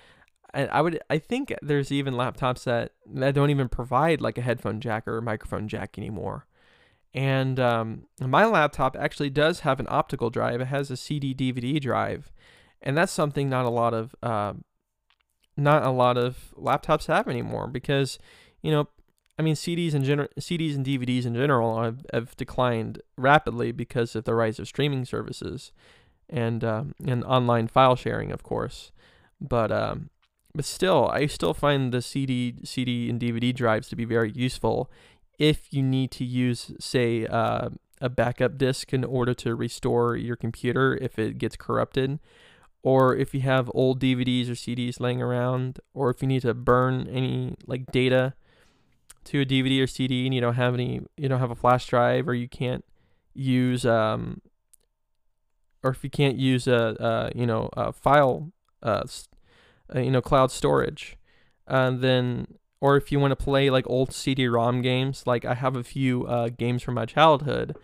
I 0.54 0.80
would 0.80 1.00
I 1.08 1.18
think 1.18 1.54
there's 1.62 1.92
even 1.92 2.14
laptops 2.14 2.64
that 2.64 2.92
that 3.14 3.34
don't 3.34 3.50
even 3.50 3.68
provide 3.68 4.20
like 4.20 4.38
a 4.38 4.42
headphone 4.42 4.80
jack 4.80 5.06
or 5.06 5.18
a 5.18 5.22
microphone 5.22 5.68
jack 5.68 5.96
anymore. 5.98 6.46
And 7.12 7.58
um, 7.58 8.06
my 8.20 8.44
laptop 8.44 8.96
actually 8.96 9.30
does 9.30 9.60
have 9.60 9.80
an 9.80 9.86
optical 9.88 10.30
drive. 10.30 10.60
It 10.60 10.66
has 10.66 10.90
a 10.90 10.96
CD 10.96 11.34
DVD 11.34 11.80
drive, 11.80 12.32
and 12.82 12.96
that's 12.96 13.12
something 13.12 13.48
not 13.48 13.64
a 13.64 13.70
lot 13.70 13.94
of 13.94 14.14
uh, 14.22 14.54
not 15.56 15.84
a 15.84 15.90
lot 15.90 16.16
of 16.16 16.54
laptops 16.56 17.06
have 17.06 17.28
anymore 17.28 17.66
because 17.66 18.18
you 18.62 18.70
know 18.70 18.88
I 19.38 19.42
mean 19.42 19.54
CDs 19.54 19.94
and 19.94 20.04
gener- 20.04 20.28
CDs 20.38 20.76
and 20.76 20.86
DVDs 20.86 21.26
in 21.26 21.34
general 21.34 21.82
have, 21.82 22.06
have 22.12 22.36
declined 22.36 23.02
rapidly 23.16 23.72
because 23.72 24.14
of 24.14 24.24
the 24.24 24.34
rise 24.34 24.58
of 24.58 24.68
streaming 24.68 25.04
services 25.04 25.72
and 26.28 26.62
um, 26.62 26.94
and 27.04 27.24
online 27.24 27.66
file 27.66 27.96
sharing, 27.96 28.30
of 28.30 28.42
course. 28.42 28.92
But 29.40 29.72
um, 29.72 30.10
but 30.54 30.64
still, 30.64 31.08
I 31.12 31.26
still 31.26 31.54
find 31.54 31.92
the 31.92 32.02
CD 32.02 32.56
CD 32.64 33.08
and 33.08 33.20
DVD 33.20 33.54
drives 33.54 33.88
to 33.88 33.96
be 33.96 34.04
very 34.04 34.32
useful 34.32 34.90
if 35.38 35.72
you 35.72 35.82
need 35.82 36.10
to 36.12 36.24
use, 36.24 36.72
say, 36.78 37.26
uh, 37.26 37.70
a 38.00 38.08
backup 38.08 38.58
disk 38.58 38.92
in 38.92 39.04
order 39.04 39.34
to 39.34 39.54
restore 39.54 40.16
your 40.16 40.36
computer 40.36 40.98
if 41.00 41.18
it 41.18 41.38
gets 41.38 41.56
corrupted 41.56 42.18
or 42.82 43.14
if 43.14 43.34
you 43.34 43.40
have 43.42 43.70
old 43.74 44.00
DVDs 44.00 44.48
or 44.48 44.52
CDs 44.52 45.00
laying 45.00 45.20
around, 45.20 45.80
or 45.92 46.10
if 46.10 46.22
you 46.22 46.28
need 46.28 46.42
to 46.42 46.54
burn 46.54 47.06
any 47.08 47.56
like 47.66 47.92
data 47.92 48.34
to 49.24 49.42
a 49.42 49.44
DVD 49.44 49.82
or 49.82 49.86
CD 49.86 50.24
and 50.24 50.34
you 50.34 50.40
don't 50.40 50.54
have 50.54 50.74
any, 50.74 51.02
you 51.16 51.28
don't 51.28 51.40
have 51.40 51.50
a 51.50 51.56
flash 51.56 51.86
drive, 51.86 52.26
or 52.26 52.34
you 52.34 52.48
can't 52.48 52.84
use, 53.34 53.84
um, 53.84 54.40
or 55.82 55.90
if 55.90 56.02
you 56.02 56.10
can't 56.10 56.36
use 56.36 56.66
a, 56.66 56.96
a 57.34 57.38
you 57.38 57.46
know, 57.46 57.68
a 57.74 57.92
file, 57.92 58.50
uh, 58.82 59.02
uh, 59.94 60.00
you 60.00 60.10
know, 60.10 60.20
cloud 60.22 60.50
storage, 60.50 61.16
uh, 61.66 61.90
then, 61.90 62.46
or 62.80 62.96
if 62.96 63.12
you 63.12 63.20
want 63.20 63.32
to 63.32 63.36
play 63.36 63.70
like 63.70 63.88
old 63.88 64.12
CD-ROM 64.12 64.82
games, 64.82 65.24
like 65.26 65.44
I 65.44 65.54
have 65.54 65.76
a 65.76 65.84
few 65.84 66.26
uh, 66.26 66.48
games 66.48 66.82
from 66.82 66.94
my 66.94 67.06
childhood 67.06 67.76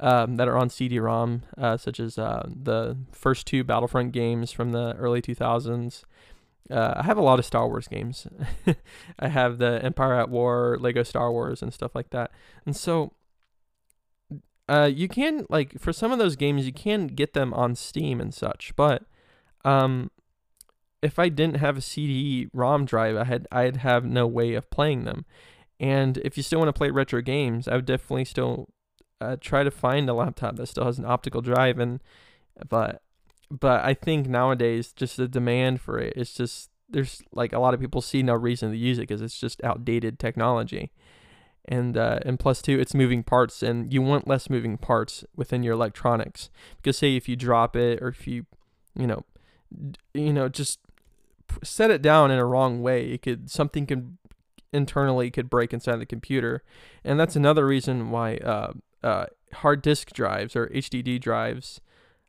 um, 0.00 0.36
that 0.36 0.48
are 0.48 0.58
on 0.58 0.68
CD-ROM, 0.68 1.42
uh, 1.56 1.76
such 1.76 2.00
as 2.00 2.18
uh, 2.18 2.48
the 2.48 2.96
first 3.12 3.46
two 3.46 3.64
Battlefront 3.64 4.12
games 4.12 4.50
from 4.50 4.72
the 4.72 4.94
early 4.96 5.22
2000s. 5.22 6.02
Uh, 6.70 6.94
I 6.96 7.02
have 7.04 7.18
a 7.18 7.22
lot 7.22 7.38
of 7.38 7.44
Star 7.44 7.68
Wars 7.68 7.88
games. 7.88 8.26
I 9.18 9.28
have 9.28 9.58
the 9.58 9.80
Empire 9.84 10.14
at 10.14 10.28
War, 10.28 10.76
Lego 10.80 11.02
Star 11.02 11.30
Wars, 11.30 11.62
and 11.62 11.72
stuff 11.72 11.94
like 11.94 12.10
that. 12.10 12.30
And 12.66 12.76
so, 12.76 13.12
uh, 14.68 14.90
you 14.92 15.08
can 15.08 15.44
like 15.50 15.78
for 15.78 15.92
some 15.92 16.12
of 16.12 16.18
those 16.18 16.36
games, 16.36 16.66
you 16.66 16.72
can 16.72 17.08
get 17.08 17.34
them 17.34 17.52
on 17.52 17.74
Steam 17.74 18.20
and 18.20 18.32
such. 18.32 18.74
But, 18.76 19.04
um, 19.64 20.10
if 21.02 21.18
I 21.18 21.28
didn't 21.28 21.56
have 21.56 21.76
a 21.76 21.80
CD-ROM 21.80 22.84
drive, 22.84 23.16
I 23.16 23.24
had 23.24 23.48
I'd 23.50 23.78
have 23.78 24.04
no 24.04 24.26
way 24.26 24.54
of 24.54 24.70
playing 24.70 25.04
them. 25.04 25.24
And 25.80 26.18
if 26.18 26.36
you 26.36 26.42
still 26.42 26.60
want 26.60 26.68
to 26.68 26.72
play 26.72 26.90
retro 26.90 27.20
games, 27.20 27.66
I 27.66 27.74
would 27.74 27.86
definitely 27.86 28.24
still 28.24 28.68
uh, 29.22 29.36
try 29.40 29.62
to 29.62 29.70
find 29.70 30.08
a 30.08 30.14
laptop 30.14 30.56
that 30.56 30.66
still 30.66 30.84
has 30.84 30.98
an 30.98 31.04
optical 31.04 31.40
drive 31.40 31.78
and 31.78 32.00
but 32.68 33.02
but 33.50 33.84
I 33.84 33.94
think 33.94 34.26
nowadays 34.28 34.92
just 34.92 35.16
the 35.16 35.28
demand 35.28 35.80
for 35.80 35.98
it 35.98 36.14
it's 36.16 36.34
just 36.34 36.70
there's 36.88 37.22
like 37.32 37.52
a 37.52 37.60
lot 37.60 37.72
of 37.72 37.80
people 37.80 38.00
see 38.00 38.22
no 38.22 38.34
reason 38.34 38.70
to 38.70 38.76
use 38.76 38.98
it 38.98 39.02
because 39.02 39.22
it's 39.22 39.38
just 39.38 39.62
outdated 39.62 40.18
technology 40.18 40.90
and 41.66 41.96
uh, 41.96 42.18
and 42.26 42.40
plus 42.40 42.60
two 42.60 42.80
it's 42.80 42.94
moving 42.94 43.22
parts 43.22 43.62
and 43.62 43.92
you 43.92 44.02
want 44.02 44.26
less 44.26 44.50
moving 44.50 44.76
parts 44.76 45.24
within 45.36 45.62
your 45.62 45.74
electronics 45.74 46.50
because 46.78 46.98
say 46.98 47.14
if 47.14 47.28
you 47.28 47.36
drop 47.36 47.76
it 47.76 48.02
or 48.02 48.08
if 48.08 48.26
you 48.26 48.44
you 48.96 49.06
know 49.06 49.24
you 50.14 50.32
know 50.32 50.48
just 50.48 50.80
set 51.62 51.90
it 51.90 52.02
down 52.02 52.30
in 52.30 52.38
a 52.38 52.44
wrong 52.44 52.82
way 52.82 53.12
it 53.12 53.22
could 53.22 53.50
something 53.50 53.86
can 53.86 54.18
internally 54.72 55.30
could 55.30 55.50
break 55.50 55.72
inside 55.72 55.96
the 55.96 56.06
computer 56.06 56.62
and 57.04 57.20
that's 57.20 57.36
another 57.36 57.66
reason 57.66 58.10
why 58.10 58.36
uh, 58.38 58.72
uh, 59.02 59.26
hard 59.54 59.82
disk 59.82 60.12
drives 60.12 60.56
or 60.56 60.68
HDD 60.68 61.20
drives 61.20 61.80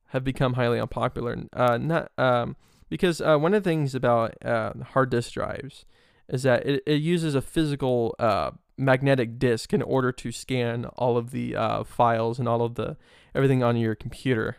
have 0.07 0.23
become 0.23 0.53
highly 0.53 0.79
unpopular. 0.79 1.37
Uh, 1.53 1.77
not 1.77 2.11
um, 2.17 2.55
because 2.89 3.21
uh, 3.21 3.37
one 3.37 3.53
of 3.53 3.63
the 3.63 3.69
things 3.69 3.95
about 3.95 4.35
uh, 4.45 4.73
hard 4.93 5.09
disk 5.09 5.33
drives 5.33 5.85
is 6.29 6.43
that 6.43 6.65
it, 6.65 6.83
it 6.85 7.01
uses 7.01 7.35
a 7.35 7.41
physical 7.41 8.15
uh, 8.19 8.51
magnetic 8.77 9.39
disk 9.39 9.73
in 9.73 9.81
order 9.81 10.11
to 10.11 10.31
scan 10.31 10.85
all 10.95 11.17
of 11.17 11.31
the 11.31 11.55
files 11.85 12.39
and 12.39 12.47
all 12.47 12.61
of 12.61 12.75
the 12.75 12.97
everything 13.35 13.63
on 13.63 13.77
your 13.77 13.95
computer. 13.95 14.57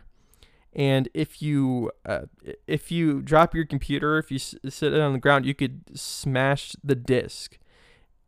And 0.75 1.07
if 1.13 1.41
you 1.41 1.91
uh, 2.05 2.23
if 2.67 2.91
you 2.91 3.21
drop 3.21 3.55
your 3.55 3.65
computer, 3.65 4.17
if 4.17 4.29
you 4.29 4.35
s- 4.35 4.55
sit 4.67 4.93
it 4.93 4.99
on 4.99 5.13
the 5.13 5.19
ground, 5.19 5.45
you 5.45 5.55
could 5.55 5.97
smash 5.97 6.75
the 6.83 6.95
disk, 6.95 7.57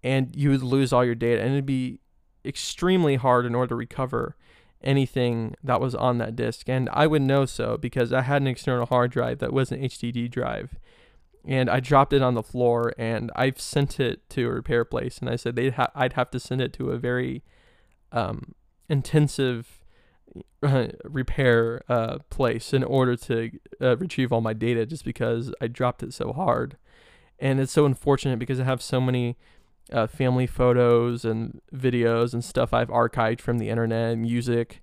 and 0.01 0.33
you 0.35 0.51
would 0.51 0.63
lose 0.63 0.93
all 0.93 1.03
your 1.03 1.15
data, 1.15 1.41
and 1.41 1.51
it'd 1.51 1.65
be 1.65 1.99
extremely 2.45 3.15
hard 3.17 3.45
in 3.45 3.53
order 3.53 3.69
to 3.69 3.75
recover 3.75 4.37
anything 4.81 5.55
that 5.63 5.81
was 5.81 5.93
on 5.93 6.17
that 6.19 6.35
disk. 6.35 6.69
And 6.69 6.89
I 6.93 7.07
would 7.07 7.21
know 7.21 7.45
so 7.45 7.77
because 7.77 8.13
I 8.13 8.21
had 8.21 8.41
an 8.41 8.47
external 8.47 8.85
hard 8.85 9.11
drive 9.11 9.39
that 9.39 9.51
was 9.51 9.71
an 9.71 9.81
HDD 9.81 10.29
drive. 10.31 10.77
And 11.43 11.69
I 11.69 11.79
dropped 11.79 12.13
it 12.13 12.21
on 12.21 12.33
the 12.33 12.43
floor 12.43 12.93
and 12.97 13.31
I've 13.35 13.59
sent 13.59 13.99
it 13.99 14.29
to 14.31 14.47
a 14.47 14.51
repair 14.51 14.83
place. 14.83 15.17
And 15.19 15.29
I 15.29 15.35
said 15.37 15.55
they'd 15.55 15.73
ha- 15.73 15.91
I'd 15.95 16.13
have 16.13 16.29
to 16.31 16.39
send 16.39 16.61
it 16.61 16.73
to 16.73 16.91
a 16.91 16.97
very 16.97 17.43
um, 18.11 18.53
intensive 18.89 19.76
repair 21.03 21.83
uh, 21.89 22.19
place 22.29 22.73
in 22.73 22.83
order 22.83 23.15
to 23.15 23.51
uh, 23.81 23.97
retrieve 23.97 24.31
all 24.31 24.41
my 24.41 24.53
data 24.53 24.85
just 24.85 25.05
because 25.05 25.53
I 25.61 25.67
dropped 25.67 26.03
it 26.03 26.13
so 26.13 26.33
hard. 26.33 26.77
And 27.39 27.59
it's 27.59 27.71
so 27.71 27.85
unfortunate 27.85 28.39
because 28.39 28.59
I 28.59 28.63
have 28.63 28.81
so 28.81 28.99
many 28.99 29.37
uh, 29.91 30.07
family 30.07 30.47
photos 30.47 31.23
and 31.23 31.61
videos 31.73 32.33
and 32.33 32.43
stuff 32.43 32.73
I've 32.73 32.89
archived 32.89 33.41
from 33.41 33.57
the 33.59 33.69
internet, 33.69 34.17
music, 34.17 34.81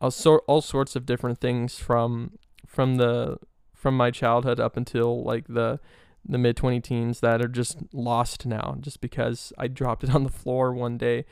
all 0.00 0.10
sort 0.10 0.42
all 0.46 0.60
sorts 0.60 0.96
of 0.96 1.06
different 1.06 1.38
things 1.40 1.78
from 1.78 2.38
from 2.66 2.96
the 2.96 3.38
from 3.72 3.96
my 3.96 4.10
childhood 4.10 4.60
up 4.60 4.76
until 4.76 5.22
like 5.22 5.46
the 5.48 5.78
the 6.26 6.38
mid 6.38 6.56
20 6.56 6.80
teens 6.80 7.20
that 7.20 7.42
are 7.42 7.48
just 7.48 7.78
lost 7.92 8.46
now 8.46 8.76
just 8.80 9.00
because 9.00 9.52
I 9.58 9.68
dropped 9.68 10.04
it 10.04 10.14
on 10.14 10.24
the 10.24 10.30
floor 10.30 10.72
one 10.72 10.98
day 10.98 11.24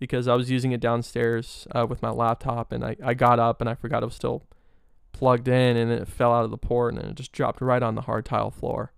because 0.00 0.26
I 0.26 0.34
was 0.34 0.50
using 0.50 0.72
it 0.72 0.80
downstairs 0.80 1.68
uh, 1.72 1.86
with 1.86 2.02
my 2.02 2.10
laptop 2.10 2.72
and 2.72 2.82
I, 2.82 2.96
I 3.04 3.14
got 3.14 3.38
up 3.38 3.60
and 3.60 3.70
I 3.70 3.74
forgot 3.74 4.02
it 4.02 4.06
was 4.06 4.16
still 4.16 4.42
plugged 5.12 5.46
in 5.46 5.76
and 5.76 5.92
it 5.92 6.08
fell 6.08 6.32
out 6.32 6.44
of 6.44 6.50
the 6.50 6.58
port 6.58 6.94
and 6.94 7.04
it 7.04 7.14
just 7.14 7.32
dropped 7.32 7.60
right 7.60 7.82
on 7.82 7.94
the 7.94 8.02
hard 8.02 8.24
tile 8.24 8.50
floor. 8.50 8.92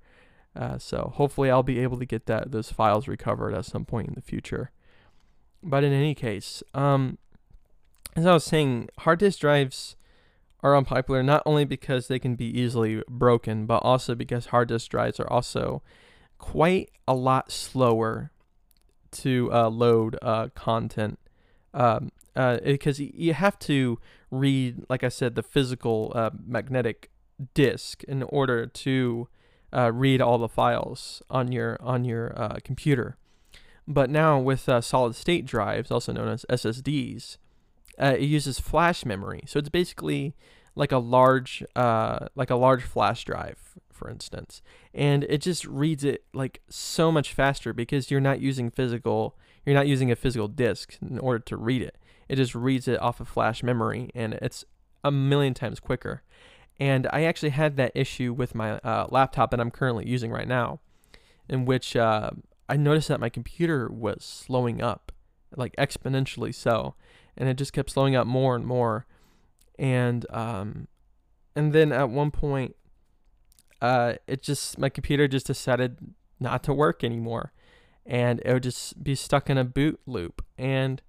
Uh, 0.55 0.79
so 0.79 1.13
hopefully 1.17 1.51
I'll 1.51 1.65
be 1.65 1.81
able 1.81 1.99
to 1.99 2.07
get 2.07 2.27
that 2.27 2.53
those 2.53 2.71
files 2.71 3.09
recovered 3.09 3.53
at 3.53 3.65
some 3.65 3.85
point 3.85 4.09
in 4.09 4.15
the 4.15 4.23
future. 4.23 4.71
But 5.63 5.83
in 5.83 5.93
any 5.93 6.15
case, 6.15 6.63
um, 6.73 7.19
as 8.15 8.25
I 8.25 8.33
was 8.33 8.45
saying, 8.45 8.89
hard 9.01 9.19
disk 9.19 9.41
drives 9.41 9.97
are 10.61 10.77
unpopular 10.77 11.23
not 11.25 11.43
only 11.45 11.65
because 11.65 12.07
they 12.07 12.21
can 12.21 12.37
be 12.37 12.47
easily 12.47 13.03
broken, 13.09 13.67
but 13.67 13.79
also 13.79 14.15
because 14.15 14.47
hard 14.47 14.69
disk 14.69 14.91
drives 14.91 15.19
are 15.19 15.31
also 15.31 15.83
quite 16.39 16.91
a 17.09 17.15
lot 17.15 17.51
slower 17.51 18.31
to 19.13 19.51
uh, 19.53 19.69
load 19.69 20.19
uh, 20.23 20.49
content. 20.55 21.19
Um, 21.75 22.11
uh, 22.35 22.59
because 22.65 22.99
you 22.99 23.35
have 23.35 23.59
to 23.59 23.99
read, 24.31 24.85
like 24.89 25.05
I 25.05 25.09
said, 25.09 25.35
the 25.35 25.43
physical 25.43 26.13
uh, 26.15 26.31
magnetic 26.47 27.11
disk 27.55 28.03
in 28.05 28.23
order 28.23 28.67
to 28.67 29.29
uh, 29.73 29.93
read 29.93 30.21
all 30.21 30.39
the 30.39 30.49
files 30.49 31.23
on 31.29 31.53
your 31.53 31.79
on 31.83 32.05
your 32.05 32.59
computer. 32.65 33.17
But 33.87 34.11
now 34.11 34.39
with 34.39 34.69
solid 34.81 35.15
state 35.15 35.45
drives, 35.45 35.91
also 35.91 36.13
known 36.13 36.29
as 36.29 36.47
SSDs, 36.49 37.37
it 37.99 38.21
uses 38.21 38.59
flash 38.59 39.05
memory. 39.05 39.43
So 39.47 39.59
it's 39.59 39.69
basically 39.69 40.35
like 40.75 40.93
a 40.93 40.99
large 40.99 41.63
like 41.77 42.51
a 42.51 42.57
large 42.57 42.83
flash 42.83 43.25
drive, 43.25 43.72
for 44.03 44.11
instance, 44.11 44.63
and 44.93 45.23
it 45.25 45.39
just 45.39 45.65
reads 45.65 46.03
it 46.03 46.25
like 46.35 46.61
so 46.69 47.13
much 47.13 47.33
faster 47.33 47.73
because 47.73 48.11
you're 48.11 48.21
not 48.21 48.41
using 48.41 48.69
physical 48.69 49.37
you're 49.65 49.77
not 49.77 49.87
using 49.87 50.11
a 50.11 50.17
physical 50.17 50.49
disk 50.49 50.99
in 51.01 51.21
order 51.21 51.39
to 51.39 51.57
read 51.57 51.83
it. 51.83 51.97
It 52.29 52.37
just 52.37 52.55
reads 52.55 52.89
it 52.89 53.01
off 53.01 53.21
of 53.21 53.29
flash 53.29 53.63
memory, 53.63 54.11
and 54.15 54.35
it's 54.35 54.65
a 55.05 55.13
million 55.13 55.55
times 55.55 55.79
quicker. 55.79 56.23
And 56.81 57.07
I 57.13 57.25
actually 57.25 57.51
had 57.51 57.77
that 57.77 57.93
issue 57.95 58.33
with 58.33 58.57
my 58.57 58.79
uh, 58.79 59.07
laptop 59.11 59.53
that 59.53 59.61
I'm 59.61 59.71
currently 59.71 60.09
using 60.09 60.33
right 60.33 60.49
now, 60.49 60.81
in 61.49 61.65
which 61.65 61.95
uh, 61.95 62.31
I 62.69 62.77
noticed 62.77 63.09
that 63.09 63.21
my 63.21 63.29
computer 63.29 63.89
was 63.89 64.25
slowing 64.25 64.83
up, 64.83 65.13
like 65.57 65.77
exponentially 65.77 66.53
so, 66.53 66.95
and 67.37 67.49
it 67.49 67.55
just 67.55 67.73
kept 67.73 67.91
slowing 67.91 68.17
up 68.17 68.27
more 68.27 68.57
and 68.57 68.67
more. 68.67 69.07
And 69.79 70.27
um, 70.31 70.89
and 71.55 71.73
then 71.73 71.93
at 71.93 72.09
one 72.09 72.31
point, 72.31 72.75
uh, 73.83 74.15
it 74.27 74.43
just 74.43 74.79
my 74.79 74.89
computer 74.89 75.29
just 75.29 75.47
decided 75.47 75.99
not 76.41 76.63
to 76.63 76.73
work 76.73 77.05
anymore, 77.05 77.53
and 78.07 78.41
it 78.45 78.53
would 78.53 78.63
just 78.63 79.03
be 79.03 79.15
stuck 79.15 79.51
in 79.51 79.59
a 79.59 79.65
boot 79.65 80.01
loop, 80.07 80.43
and 80.57 81.03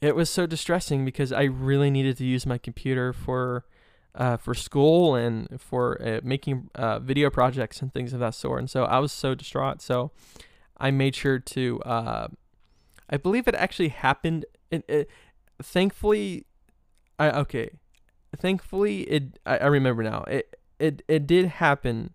it 0.00 0.14
was 0.14 0.30
so 0.30 0.46
distressing 0.46 1.04
because 1.04 1.32
I 1.32 1.42
really 1.42 1.90
needed 1.90 2.16
to 2.18 2.24
use 2.24 2.46
my 2.46 2.56
computer 2.56 3.12
for 3.12 3.64
uh, 4.14 4.36
for 4.36 4.54
school 4.54 5.14
and 5.14 5.60
for 5.60 6.00
uh, 6.00 6.20
making 6.22 6.70
uh, 6.74 6.98
video 7.00 7.30
projects 7.30 7.82
and 7.82 7.92
things 7.92 8.12
of 8.12 8.20
that 8.20 8.34
sort. 8.34 8.60
And 8.60 8.70
so 8.70 8.84
I 8.84 8.98
was 8.98 9.12
so 9.12 9.34
distraught. 9.34 9.82
So 9.82 10.12
I 10.76 10.90
made 10.90 11.14
sure 11.14 11.38
to, 11.38 11.80
uh, 11.82 12.28
I 13.10 13.16
believe 13.16 13.46
it 13.48 13.54
actually 13.54 13.88
happened. 13.88 14.44
It, 14.70 14.84
it, 14.88 15.10
thankfully, 15.62 16.46
I 17.18 17.30
okay. 17.30 17.70
Thankfully, 18.36 19.02
it 19.02 19.38
I, 19.46 19.58
I 19.58 19.66
remember 19.66 20.02
now. 20.02 20.22
It 20.24 20.57
it 20.78 21.02
it 21.08 21.26
did 21.26 21.46
happen 21.46 22.10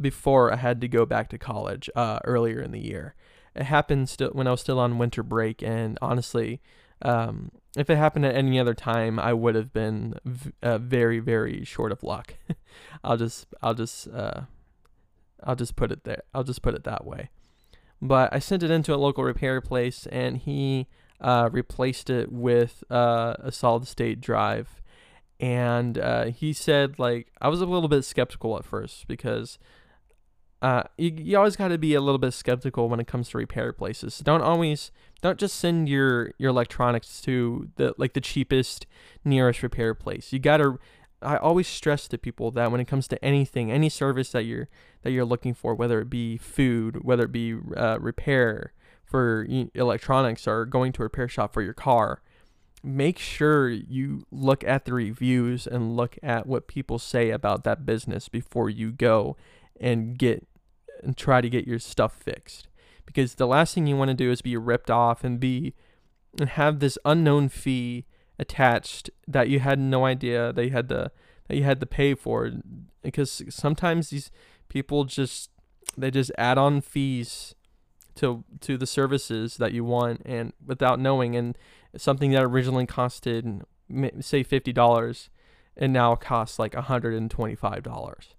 before 0.00 0.52
I 0.52 0.56
had 0.56 0.80
to 0.82 0.88
go 0.88 1.06
back 1.06 1.28
to 1.30 1.38
college 1.38 1.88
uh, 1.96 2.20
earlier 2.24 2.60
in 2.60 2.72
the 2.72 2.80
year. 2.80 3.14
It 3.54 3.64
happened 3.64 4.08
still 4.08 4.30
when 4.30 4.46
I 4.46 4.50
was 4.50 4.60
still 4.60 4.78
on 4.78 4.98
winter 4.98 5.22
break, 5.22 5.62
and 5.62 5.98
honestly, 6.02 6.60
um, 7.02 7.50
if 7.76 7.88
it 7.88 7.96
happened 7.96 8.26
at 8.26 8.34
any 8.34 8.58
other 8.58 8.74
time, 8.74 9.18
I 9.18 9.32
would 9.32 9.54
have 9.54 9.72
been 9.72 10.14
v- 10.24 10.52
uh, 10.62 10.78
very 10.78 11.18
very 11.18 11.64
short 11.64 11.92
of 11.92 12.02
luck. 12.02 12.34
I'll 13.04 13.16
just 13.16 13.46
I'll 13.62 13.74
just 13.74 14.08
uh, 14.08 14.42
I'll 15.42 15.56
just 15.56 15.76
put 15.76 15.90
it 15.92 16.04
there. 16.04 16.22
I'll 16.34 16.44
just 16.44 16.62
put 16.62 16.74
it 16.74 16.84
that 16.84 17.06
way. 17.06 17.30
But 18.02 18.32
I 18.34 18.38
sent 18.40 18.62
it 18.62 18.70
into 18.70 18.94
a 18.94 18.96
local 18.96 19.24
repair 19.24 19.60
place, 19.62 20.06
and 20.12 20.36
he 20.36 20.86
uh, 21.20 21.48
replaced 21.50 22.10
it 22.10 22.30
with 22.30 22.84
uh, 22.90 23.34
a 23.38 23.52
solid 23.52 23.86
state 23.86 24.20
drive. 24.20 24.82
And 25.38 25.98
uh, 25.98 26.26
he 26.26 26.52
said, 26.52 26.98
like, 26.98 27.28
I 27.40 27.48
was 27.48 27.60
a 27.60 27.66
little 27.66 27.88
bit 27.88 28.04
skeptical 28.04 28.56
at 28.56 28.64
first 28.64 29.06
because 29.06 29.58
uh, 30.62 30.84
you, 30.96 31.12
you 31.14 31.36
always 31.36 31.56
got 31.56 31.68
to 31.68 31.78
be 31.78 31.94
a 31.94 32.00
little 32.00 32.18
bit 32.18 32.32
skeptical 32.32 32.88
when 32.88 33.00
it 33.00 33.06
comes 33.06 33.28
to 33.30 33.38
repair 33.38 33.72
places. 33.72 34.18
Don't 34.18 34.42
always, 34.42 34.90
don't 35.20 35.38
just 35.38 35.56
send 35.56 35.88
your, 35.88 36.32
your 36.38 36.50
electronics 36.50 37.20
to 37.22 37.68
the, 37.76 37.94
like, 37.98 38.14
the 38.14 38.20
cheapest, 38.20 38.86
nearest 39.24 39.62
repair 39.62 39.94
place. 39.94 40.32
You 40.32 40.38
got 40.38 40.58
to, 40.58 40.78
I 41.20 41.36
always 41.36 41.66
stress 41.66 42.08
to 42.08 42.18
people 42.18 42.50
that 42.52 42.72
when 42.72 42.80
it 42.80 42.86
comes 42.86 43.06
to 43.08 43.24
anything, 43.24 43.70
any 43.70 43.88
service 43.88 44.30
that 44.32 44.44
you're, 44.44 44.68
that 45.02 45.12
you're 45.12 45.24
looking 45.24 45.54
for, 45.54 45.74
whether 45.74 46.00
it 46.00 46.08
be 46.08 46.36
food, 46.36 47.04
whether 47.04 47.24
it 47.24 47.32
be 47.32 47.56
uh, 47.76 47.98
repair, 48.00 48.72
for 49.06 49.46
electronics 49.74 50.48
or 50.48 50.66
going 50.66 50.90
to 50.90 51.00
a 51.00 51.04
repair 51.04 51.28
shop 51.28 51.54
for 51.54 51.62
your 51.62 51.72
car, 51.72 52.22
make 52.86 53.18
sure 53.18 53.68
you 53.68 54.24
look 54.30 54.62
at 54.64 54.84
the 54.84 54.94
reviews 54.94 55.66
and 55.66 55.96
look 55.96 56.16
at 56.22 56.46
what 56.46 56.68
people 56.68 56.98
say 56.98 57.30
about 57.30 57.64
that 57.64 57.84
business 57.84 58.28
before 58.28 58.70
you 58.70 58.92
go 58.92 59.36
and 59.80 60.16
get 60.16 60.46
and 61.02 61.16
try 61.16 61.40
to 61.40 61.50
get 61.50 61.66
your 61.66 61.78
stuff 61.78 62.14
fixed. 62.14 62.68
Because 63.04 63.34
the 63.34 63.46
last 63.46 63.74
thing 63.74 63.86
you 63.86 63.96
want 63.96 64.10
to 64.10 64.14
do 64.14 64.30
is 64.30 64.40
be 64.40 64.56
ripped 64.56 64.90
off 64.90 65.24
and 65.24 65.40
be 65.40 65.74
and 66.38 66.50
have 66.50 66.78
this 66.78 66.98
unknown 67.04 67.48
fee 67.48 68.06
attached 68.38 69.10
that 69.26 69.48
you 69.48 69.60
had 69.60 69.78
no 69.78 70.04
idea 70.04 70.52
they 70.52 70.68
had 70.68 70.88
to 70.88 71.10
that 71.48 71.56
you 71.56 71.64
had 71.64 71.80
to 71.80 71.86
pay 71.86 72.14
for 72.14 72.50
because 73.02 73.42
sometimes 73.48 74.10
these 74.10 74.30
people 74.68 75.04
just 75.04 75.50
they 75.96 76.10
just 76.10 76.30
add 76.36 76.58
on 76.58 76.82
fees 76.82 77.54
to 78.16 78.44
to 78.60 78.76
the 78.76 78.86
services 78.86 79.56
that 79.56 79.72
you 79.72 79.84
want 79.84 80.20
and 80.26 80.52
without 80.64 81.00
knowing 81.00 81.34
and 81.34 81.56
something 81.98 82.32
that 82.32 82.42
originally 82.42 82.86
costed 82.86 83.62
say 84.20 84.42
$50 84.42 85.28
and 85.76 85.92
now 85.92 86.16
costs 86.16 86.58
like 86.58 86.72
$125 86.72 88.34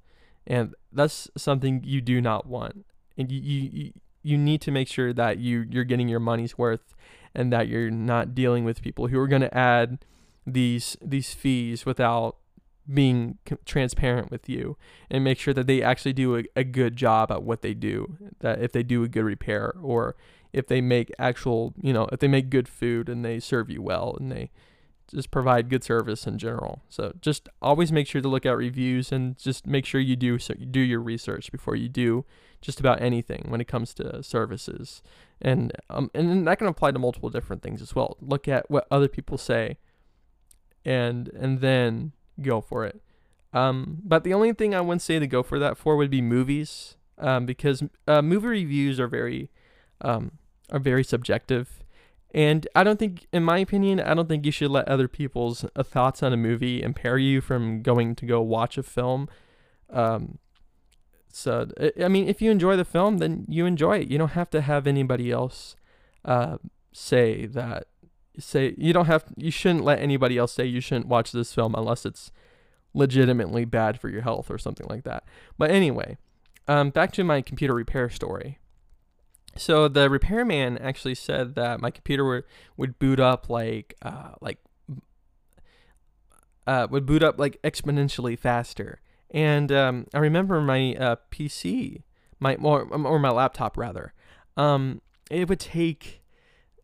and 0.47 0.73
that's 0.91 1.29
something 1.37 1.81
you 1.83 2.01
do 2.01 2.21
not 2.21 2.47
want. 2.47 2.85
And 3.17 3.31
you, 3.31 3.39
you 3.39 3.93
you 4.23 4.37
need 4.37 4.61
to 4.61 4.71
make 4.71 4.87
sure 4.87 5.13
that 5.13 5.37
you 5.37 5.65
you're 5.69 5.83
getting 5.83 6.07
your 6.07 6.19
money's 6.19 6.57
worth 6.57 6.95
and 7.35 7.51
that 7.53 7.67
you're 7.67 7.91
not 7.91 8.33
dealing 8.33 8.63
with 8.63 8.81
people 8.81 9.07
who 9.07 9.19
are 9.19 9.27
going 9.27 9.41
to 9.41 9.55
add 9.55 9.99
these 10.45 10.97
these 11.01 11.33
fees 11.33 11.85
without 11.85 12.37
being 12.91 13.37
transparent 13.65 14.31
with 14.31 14.47
you 14.47 14.77
and 15.11 15.21
make 15.21 15.37
sure 15.37 15.53
that 15.53 15.67
they 15.67 15.81
actually 15.81 16.13
do 16.13 16.37
a, 16.37 16.43
a 16.55 16.63
good 16.63 16.95
job 16.95 17.29
at 17.29 17.43
what 17.43 17.61
they 17.61 17.73
do 17.73 18.17
that 18.39 18.61
if 18.61 18.71
they 18.71 18.81
do 18.81 19.03
a 19.03 19.09
good 19.09 19.25
repair 19.25 19.75
or 19.81 20.15
if 20.53 20.67
they 20.67 20.81
make 20.81 21.11
actual 21.19 21.73
you 21.81 21.93
know 21.93 22.07
if 22.11 22.19
they 22.19 22.27
make 22.27 22.49
good 22.49 22.67
food 22.67 23.09
and 23.09 23.23
they 23.23 23.39
serve 23.39 23.69
you 23.69 23.81
well 23.81 24.15
and 24.19 24.31
they 24.31 24.51
just 25.09 25.31
provide 25.31 25.69
good 25.69 25.85
service 25.85 26.27
in 26.27 26.37
general. 26.37 26.81
So 26.89 27.13
just 27.21 27.47
always 27.61 27.93
make 27.93 28.07
sure 28.07 28.21
to 28.21 28.27
look 28.27 28.45
at 28.45 28.57
reviews 28.57 29.13
and 29.13 29.37
just 29.37 29.65
make 29.65 29.85
sure 29.85 30.01
you 30.01 30.17
do 30.17 30.37
so 30.37 30.53
do 30.55 30.81
your 30.81 30.99
research 30.99 31.49
before 31.51 31.77
you 31.77 31.87
do 31.87 32.25
just 32.59 32.81
about 32.81 33.01
anything 33.01 33.45
when 33.47 33.61
it 33.61 33.67
comes 33.67 33.93
to 33.95 34.21
services. 34.21 35.01
And 35.41 35.71
um 35.89 36.11
and 36.13 36.45
that 36.47 36.57
can 36.57 36.67
apply 36.67 36.91
to 36.91 36.99
multiple 36.99 37.29
different 37.29 37.61
things 37.61 37.81
as 37.81 37.95
well. 37.95 38.17
Look 38.21 38.47
at 38.47 38.69
what 38.69 38.87
other 38.91 39.07
people 39.07 39.37
say 39.37 39.77
and 40.83 41.29
and 41.29 41.61
then 41.61 42.11
go 42.41 42.61
for 42.61 42.85
it. 42.85 43.01
Um, 43.53 43.99
but 44.03 44.23
the 44.23 44.33
only 44.33 44.53
thing 44.53 44.75
I 44.75 44.81
wouldn't 44.81 45.01
say 45.01 45.19
to 45.19 45.27
go 45.27 45.43
for 45.43 45.59
that 45.59 45.77
for 45.77 45.95
would 45.95 46.11
be 46.11 46.21
movies, 46.21 46.95
um, 47.17 47.45
because 47.45 47.83
uh, 48.07 48.21
movie 48.21 48.47
reviews 48.47 48.99
are 48.99 49.07
very, 49.07 49.49
um, 50.01 50.31
are 50.71 50.79
very 50.79 51.03
subjective, 51.03 51.83
and 52.33 52.67
I 52.75 52.83
don't 52.83 52.99
think, 52.99 53.27
in 53.31 53.43
my 53.43 53.59
opinion, 53.59 53.99
I 53.99 54.13
don't 54.13 54.27
think 54.27 54.45
you 54.45 54.51
should 54.51 54.71
let 54.71 54.87
other 54.87 55.07
people's 55.07 55.65
uh, 55.75 55.83
thoughts 55.83 56.21
on 56.21 56.33
a 56.33 56.37
movie 56.37 56.83
impair 56.83 57.17
you 57.17 57.41
from 57.41 57.81
going 57.81 58.15
to 58.15 58.25
go 58.25 58.41
watch 58.41 58.77
a 58.77 58.83
film. 58.83 59.29
Um, 59.89 60.39
so 61.31 61.69
I 62.01 62.07
mean, 62.07 62.27
if 62.27 62.41
you 62.41 62.51
enjoy 62.51 62.75
the 62.75 62.85
film, 62.85 63.19
then 63.19 63.45
you 63.47 63.65
enjoy 63.65 63.99
it. 63.99 64.09
You 64.09 64.17
don't 64.17 64.31
have 64.31 64.49
to 64.51 64.61
have 64.61 64.87
anybody 64.87 65.31
else 65.31 65.75
uh, 66.25 66.57
say 66.91 67.45
that 67.45 67.87
say 68.39 68.75
you 68.77 68.93
don't 68.93 69.05
have 69.05 69.25
you 69.35 69.49
shouldn't 69.51 69.83
let 69.83 69.99
anybody 69.99 70.37
else 70.37 70.53
say 70.53 70.65
you 70.65 70.79
shouldn't 70.81 71.07
watch 71.07 71.31
this 71.31 71.53
film 71.53 71.73
unless 71.75 72.05
it's 72.05 72.31
legitimately 72.93 73.65
bad 73.65 73.99
for 73.99 74.09
your 74.09 74.21
health 74.21 74.49
or 74.49 74.57
something 74.57 74.87
like 74.89 75.03
that. 75.03 75.23
But 75.57 75.71
anyway, 75.71 76.17
um, 76.67 76.89
back 76.89 77.11
to 77.13 77.23
my 77.23 77.41
computer 77.41 77.73
repair 77.73 78.09
story. 78.09 78.59
So 79.57 79.87
the 79.87 80.09
repairman 80.09 80.77
actually 80.77 81.15
said 81.15 81.55
that 81.55 81.79
my 81.79 81.91
computer 81.91 82.25
would, 82.25 82.43
would 82.77 82.99
boot 82.99 83.19
up 83.19 83.49
like 83.49 83.95
uh, 84.01 84.31
like 84.41 84.59
uh, 86.65 86.87
would 86.89 87.05
boot 87.05 87.23
up 87.23 87.39
like 87.39 87.59
exponentially 87.63 88.37
faster. 88.37 89.01
And 89.31 89.71
um, 89.71 90.07
I 90.13 90.19
remember 90.19 90.61
my 90.61 90.95
uh, 90.95 91.15
PC, 91.31 92.03
my 92.39 92.55
or, 92.55 92.83
or 92.83 93.19
my 93.19 93.29
laptop 93.29 93.77
rather, 93.77 94.13
um, 94.55 95.01
it 95.29 95.49
would 95.49 95.59
take 95.59 96.21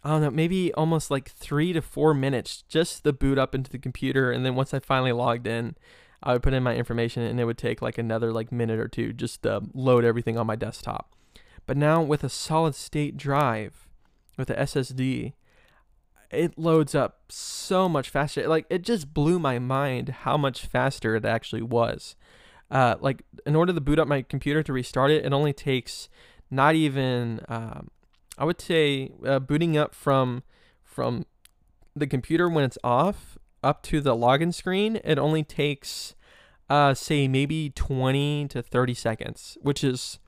I 0.04 0.10
don't 0.10 0.22
know, 0.22 0.32
maybe 0.32 0.74
almost 0.74 1.10
like 1.10 1.32
three 1.32 1.72
to 1.72 1.82
four 1.82 2.14
minutes 2.14 2.64
just 2.68 3.06
to 3.06 3.14
boot 3.14 3.38
up 3.38 3.56
into 3.56 3.72
the 3.72 3.78
computer. 3.78 4.32
And 4.32 4.46
then 4.46 4.56
once 4.56 4.74
I 4.74 4.80
finally 4.80 5.14
logged 5.14 5.48
in, 5.48 5.76
I 6.22 6.34
would 6.34 6.44
put 6.44 6.54
in 6.54 6.64
my 6.64 6.76
information 6.76 7.24
and 7.24 7.40
it 7.40 7.46
would 7.46 7.58
take 7.58 7.82
like 7.82 7.98
another 7.98 8.34
like 8.34 8.52
minute 8.52 8.80
or 8.80 8.90
two 8.90 9.14
just 9.14 9.44
to 9.44 9.62
load 9.74 10.04
everything 10.04 10.38
on 10.38 10.46
my 10.46 10.58
desktop. 10.58 11.14
But 11.66 11.78
now 11.78 12.02
with 12.02 12.24
a 12.24 12.30
solid 12.30 12.76
state 12.76 13.18
drive, 13.18 13.88
with 14.38 14.48
the 14.48 14.56
SSD, 14.56 15.34
it 16.32 16.58
loads 16.58 16.96
up 16.96 17.20
so 17.30 17.88
much 17.88 18.10
faster. 18.10 18.48
Like 18.48 18.66
it 18.70 18.82
just 18.82 19.14
blew 19.14 19.40
my 19.40 19.60
mind 19.60 20.10
how 20.10 20.38
much 20.38 20.66
faster 20.66 21.16
it 21.16 21.26
actually 21.26 21.62
was. 21.62 22.16
Uh, 22.72 22.96
like 23.00 23.24
in 23.46 23.56
order 23.56 23.72
to 23.72 23.82
boot 23.82 24.00
up 24.00 24.08
my 24.08 24.24
computer 24.24 24.64
to 24.64 24.74
restart 24.74 25.12
it, 25.12 25.26
it 25.26 25.34
only 25.34 25.54
takes 25.54 26.10
not 26.50 26.76
even 26.76 27.42
um, 27.48 27.90
I 28.38 28.46
would 28.46 28.60
say 28.60 29.12
uh, 29.26 29.40
booting 29.40 29.78
up 29.78 29.94
from 29.94 30.44
from 30.84 31.26
the 31.96 32.08
computer 32.08 32.50
when 32.50 32.64
it's 32.64 32.78
off 32.84 33.38
up 33.64 33.82
to 33.84 34.02
the 34.02 34.16
login 34.16 34.54
screen, 34.54 35.00
it 35.04 35.18
only 35.18 35.44
takes 35.44 36.16
uh, 36.70 36.94
say 36.94 37.28
maybe 37.28 37.70
20 37.70 38.48
to 38.50 38.62
30 38.62 38.94
seconds, 38.94 39.58
which 39.62 39.84
is 39.84 40.20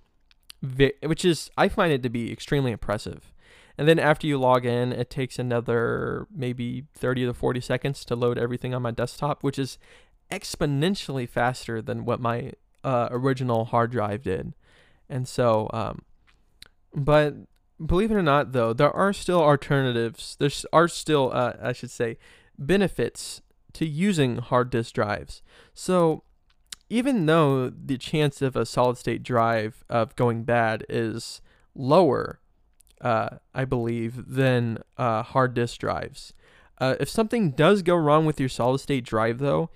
which 1.04 1.26
is 1.26 1.50
I 1.58 1.70
find 1.70 1.92
it 1.92 2.04
to 2.04 2.10
be 2.10 2.32
extremely 2.32 2.72
impressive. 2.72 3.32
And 3.78 3.88
then 3.88 4.00
after 4.00 4.26
you 4.26 4.38
log 4.38 4.66
in, 4.66 4.94
it 4.94 5.10
takes 5.10 5.38
another 5.38 6.28
maybe 6.34 6.86
30 6.94 7.26
to 7.26 7.34
40 7.34 7.60
seconds 7.60 8.06
to 8.06 8.16
load 8.16 8.38
everything 8.38 8.74
on 8.74 8.82
my 8.82 8.92
desktop, 8.92 9.44
which 9.44 9.60
is 9.60 9.78
exponentially 10.32 11.28
faster 11.28 11.82
than 11.82 12.06
what 12.06 12.20
my 12.20 12.54
uh, 12.84 13.10
original 13.12 13.66
hard 13.66 13.92
drive 13.92 14.24
did. 14.24 14.54
And 15.10 15.28
so, 15.28 15.70
um, 15.74 16.04
but 16.94 17.36
believe 17.84 18.12
it 18.12 18.16
or 18.16 18.24
not, 18.24 18.54
though, 18.54 18.74
there 18.74 18.92
are 18.92 19.14
still 19.14 19.42
alternatives. 19.42 20.38
There 20.40 20.50
are 20.72 20.88
still, 20.88 21.32
uh, 21.34 21.54
I 21.62 21.74
should 21.74 21.92
say, 21.92 22.18
benefits 22.58 23.42
to 23.74 23.86
using 23.86 24.38
hard 24.38 24.70
disk 24.70 24.94
drives. 24.94 25.42
So, 25.74 26.24
even 26.90 27.26
though 27.26 27.70
the 27.70 27.98
chance 27.98 28.42
of 28.42 28.56
a 28.56 28.66
solid 28.66 28.98
state 28.98 29.24
drive 29.24 29.84
of 29.90 30.16
going 30.16 30.44
bad 30.44 30.86
is 30.88 31.42
lower, 31.74 32.40
uh, 33.02 33.38
I 33.54 33.66
believe, 33.66 34.34
than 34.36 34.80
uh, 34.98 35.24
hard 35.24 35.54
disk 35.54 35.80
drives, 35.80 36.34
uh, 36.80 36.96
if 37.00 37.10
something 37.10 37.52
does 37.52 37.82
go 37.82 37.96
wrong 37.96 38.26
with 38.26 38.40
your 38.40 38.50
solid 38.50 38.80
state 38.80 39.06
drive, 39.06 39.40
though, 39.40 39.70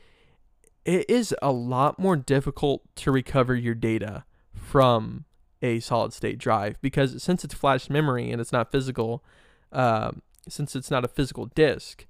it 0.86 1.10
is 1.10 1.36
a 1.42 1.52
lot 1.52 2.00
more 2.00 2.16
difficult 2.16 2.84
to 2.96 3.12
recover 3.12 3.56
your 3.56 3.76
data 3.76 4.26
from 4.54 5.26
a 5.62 5.80
solid 5.80 6.14
state 6.14 6.38
drive 6.38 6.80
because 6.82 7.22
since 7.22 7.44
it's 7.44 7.54
flash 7.54 7.90
memory 7.90 8.32
and 8.32 8.40
it's 8.40 8.52
not 8.52 8.72
physical, 8.72 9.24
uh, 9.72 10.12
since 10.48 10.76
it's 10.76 10.90
not 10.90 11.04
a 11.04 11.08
physical 11.08 11.46
disk, 11.48 12.06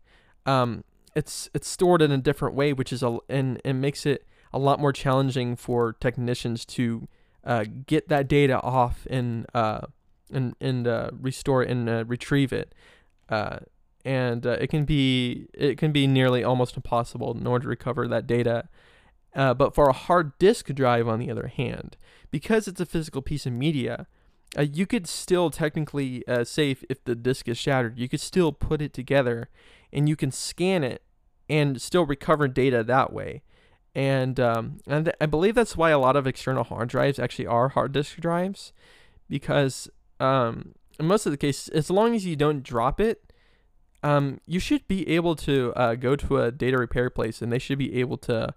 um, 0.45 0.83
it's 1.15 1.49
it's 1.53 1.67
stored 1.67 2.01
in 2.01 2.11
a 2.11 2.17
different 2.17 2.55
way, 2.55 2.73
which 2.73 2.93
is 2.93 3.03
a 3.03 3.17
and 3.27 3.59
and 3.65 3.81
makes 3.81 4.05
it 4.05 4.25
a 4.51 4.59
lot 4.59 4.79
more 4.79 4.93
challenging 4.93 5.55
for 5.55 5.93
technicians 5.93 6.65
to 6.65 7.07
uh, 7.43 7.65
get 7.85 8.09
that 8.09 8.27
data 8.27 8.59
off 8.61 9.07
and 9.09 9.45
uh, 9.53 9.81
and 10.31 10.55
and 10.59 10.87
uh, 10.87 11.11
restore 11.19 11.61
and 11.61 11.89
uh, 11.89 12.03
retrieve 12.05 12.53
it. 12.53 12.73
Uh, 13.29 13.59
and 14.05 14.45
uh, 14.45 14.57
it 14.61 14.67
can 14.67 14.85
be 14.85 15.47
it 15.53 15.77
can 15.77 15.91
be 15.91 16.07
nearly 16.07 16.43
almost 16.43 16.75
impossible 16.75 17.37
in 17.37 17.45
order 17.45 17.63
to 17.63 17.69
recover 17.69 18.07
that 18.07 18.27
data. 18.27 18.69
But 19.33 19.73
for 19.75 19.87
a 19.87 19.93
hard 19.93 20.37
disk 20.39 20.67
drive, 20.73 21.07
on 21.07 21.19
the 21.19 21.31
other 21.31 21.47
hand, 21.47 21.95
because 22.31 22.67
it's 22.67 22.81
a 22.81 22.85
physical 22.85 23.21
piece 23.21 23.45
of 23.45 23.53
media, 23.53 24.07
uh, 24.57 24.63
you 24.63 24.85
could 24.85 25.07
still 25.07 25.49
technically 25.49 26.27
uh, 26.27 26.43
if, 26.57 26.83
if 26.89 27.03
the 27.03 27.15
disk 27.15 27.47
is 27.47 27.57
shattered, 27.57 27.99
you 27.99 28.09
could 28.09 28.19
still 28.19 28.51
put 28.51 28.81
it 28.81 28.93
together, 28.93 29.49
and 29.93 30.09
you 30.09 30.15
can 30.15 30.31
scan 30.31 30.83
it 30.83 31.03
and 31.47 31.81
still 31.81 32.05
recover 32.05 32.47
data 32.47 32.83
that 32.83 33.13
way. 33.13 33.43
And 33.95 34.39
um, 34.39 34.77
and 34.87 35.05
th- 35.05 35.17
I 35.19 35.25
believe 35.25 35.55
that's 35.55 35.75
why 35.75 35.89
a 35.89 35.99
lot 35.99 36.15
of 36.15 36.27
external 36.27 36.63
hard 36.63 36.89
drives 36.89 37.19
actually 37.19 37.47
are 37.47 37.69
hard 37.69 37.91
disk 37.91 38.17
drives, 38.17 38.71
because 39.27 39.89
um, 40.19 40.75
in 40.99 41.07
most 41.07 41.25
of 41.25 41.31
the 41.31 41.37
cases, 41.37 41.69
as 41.69 41.89
long 41.89 42.13
as 42.15 42.25
you 42.25 42.35
don't 42.35 42.61
drop 42.63 43.01
it, 43.01 43.33
um, 44.03 44.39
you 44.45 44.59
should 44.59 44.87
be 44.87 45.07
able 45.09 45.35
to 45.37 45.73
uh, 45.75 45.95
go 45.95 46.15
to 46.15 46.37
a 46.37 46.51
data 46.51 46.77
repair 46.77 47.09
place 47.09 47.41
and 47.41 47.51
they 47.51 47.59
should 47.59 47.77
be 47.77 47.95
able 47.99 48.17
to 48.17 48.53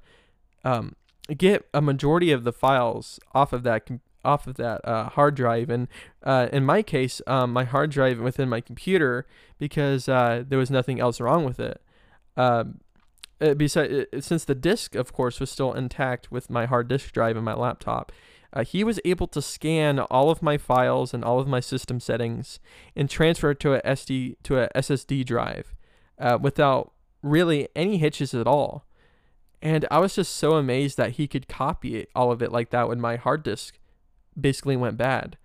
um, 0.64 0.94
get 1.36 1.68
a 1.72 1.80
majority 1.80 2.30
of 2.30 2.44
the 2.44 2.52
files 2.52 3.18
off 3.34 3.52
of 3.52 3.62
that 3.62 3.88
off 4.24 4.46
of 4.46 4.54
that 4.54 4.80
uh, 4.86 5.08
hard 5.08 5.34
drive. 5.34 5.68
And 5.68 5.88
uh, 6.22 6.48
in 6.52 6.64
my 6.64 6.82
case, 6.82 7.20
um, 7.26 7.52
my 7.52 7.64
hard 7.64 7.90
drive 7.90 8.20
within 8.20 8.48
my 8.48 8.60
computer 8.60 9.26
because 9.58 10.08
uh, 10.08 10.44
there 10.46 10.58
was 10.58 10.70
nothing 10.70 11.00
else 11.00 11.20
wrong 11.20 11.44
with 11.44 11.58
it. 11.58 11.80
Uh, 13.42 13.54
besides, 13.54 14.06
since 14.20 14.44
the 14.44 14.54
disk, 14.54 14.94
of 14.94 15.12
course, 15.12 15.40
was 15.40 15.50
still 15.50 15.72
intact 15.72 16.30
with 16.30 16.48
my 16.48 16.64
hard 16.64 16.86
disk 16.86 17.12
drive 17.12 17.36
in 17.36 17.42
my 17.42 17.54
laptop, 17.54 18.12
uh, 18.52 18.62
he 18.62 18.84
was 18.84 19.00
able 19.04 19.26
to 19.26 19.42
scan 19.42 19.98
all 19.98 20.30
of 20.30 20.42
my 20.42 20.56
files 20.56 21.12
and 21.12 21.24
all 21.24 21.40
of 21.40 21.48
my 21.48 21.58
system 21.58 21.98
settings 21.98 22.60
and 22.94 23.10
transfer 23.10 23.50
it 23.50 23.60
to 23.60 23.74
a 23.74 23.82
SD 23.82 24.36
to 24.44 24.58
a 24.58 24.68
SSD 24.76 25.24
drive 25.24 25.74
uh, 26.18 26.38
without 26.40 26.92
really 27.22 27.68
any 27.74 27.98
hitches 27.98 28.32
at 28.32 28.46
all. 28.46 28.86
And 29.60 29.86
I 29.90 29.98
was 29.98 30.14
just 30.14 30.36
so 30.36 30.52
amazed 30.52 30.96
that 30.96 31.12
he 31.12 31.26
could 31.26 31.48
copy 31.48 31.96
it, 31.96 32.10
all 32.14 32.30
of 32.30 32.42
it 32.42 32.52
like 32.52 32.70
that 32.70 32.88
when 32.88 33.00
my 33.00 33.16
hard 33.16 33.42
disk 33.42 33.78
basically 34.38 34.76
went 34.76 34.96
bad. 34.96 35.36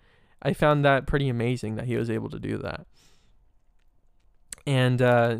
I 0.41 0.53
found 0.53 0.83
that 0.85 1.07
pretty 1.07 1.29
amazing 1.29 1.75
that 1.75 1.85
he 1.85 1.97
was 1.97 2.09
able 2.09 2.29
to 2.29 2.39
do 2.39 2.57
that. 2.57 2.85
And 4.65 5.01
uh, 5.01 5.37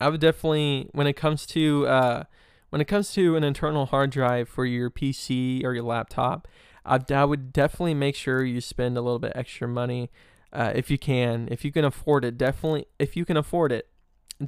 I 0.00 0.08
would 0.08 0.20
definitely, 0.20 0.88
when 0.92 1.06
it 1.06 1.14
comes 1.14 1.46
to 1.46 1.86
uh, 1.86 2.24
when 2.70 2.80
it 2.80 2.86
comes 2.86 3.12
to 3.12 3.36
an 3.36 3.44
internal 3.44 3.86
hard 3.86 4.10
drive 4.10 4.48
for 4.48 4.64
your 4.64 4.90
PC 4.90 5.64
or 5.64 5.74
your 5.74 5.82
laptop, 5.82 6.48
I, 6.84 7.00
I 7.10 7.24
would 7.24 7.52
definitely 7.52 7.94
make 7.94 8.14
sure 8.14 8.44
you 8.44 8.60
spend 8.60 8.96
a 8.96 9.02
little 9.02 9.18
bit 9.18 9.32
extra 9.34 9.68
money 9.68 10.10
uh, 10.52 10.72
if 10.74 10.90
you 10.90 10.98
can. 10.98 11.48
If 11.50 11.64
you 11.64 11.72
can 11.72 11.84
afford 11.84 12.24
it, 12.24 12.38
definitely. 12.38 12.86
If 12.98 13.16
you 13.16 13.24
can 13.24 13.36
afford 13.36 13.72
it, 13.72 13.88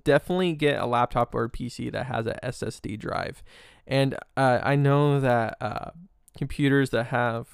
definitely 0.05 0.55
get 0.55 0.81
a 0.81 0.87
laptop 0.87 1.35
or 1.35 1.45
a 1.45 1.51
PC 1.51 1.93
that 1.93 2.07
has 2.07 2.27
a 2.27 2.39
SSD 2.43 2.99
drive. 2.99 3.43
And 3.87 4.15
uh, 4.37 4.61
I 4.63 4.77
know 4.77 5.21
that 5.21 5.57
uh, 5.61 5.91
computers 6.39 6.91
that 6.91 7.07
have 7.07 7.49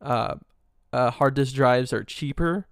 uh, 0.00 0.36
uh, 0.92 1.10
hard 1.12 1.34
disk 1.34 1.54
drives 1.54 1.92
are 1.92 2.02
cheaper, 2.02 2.66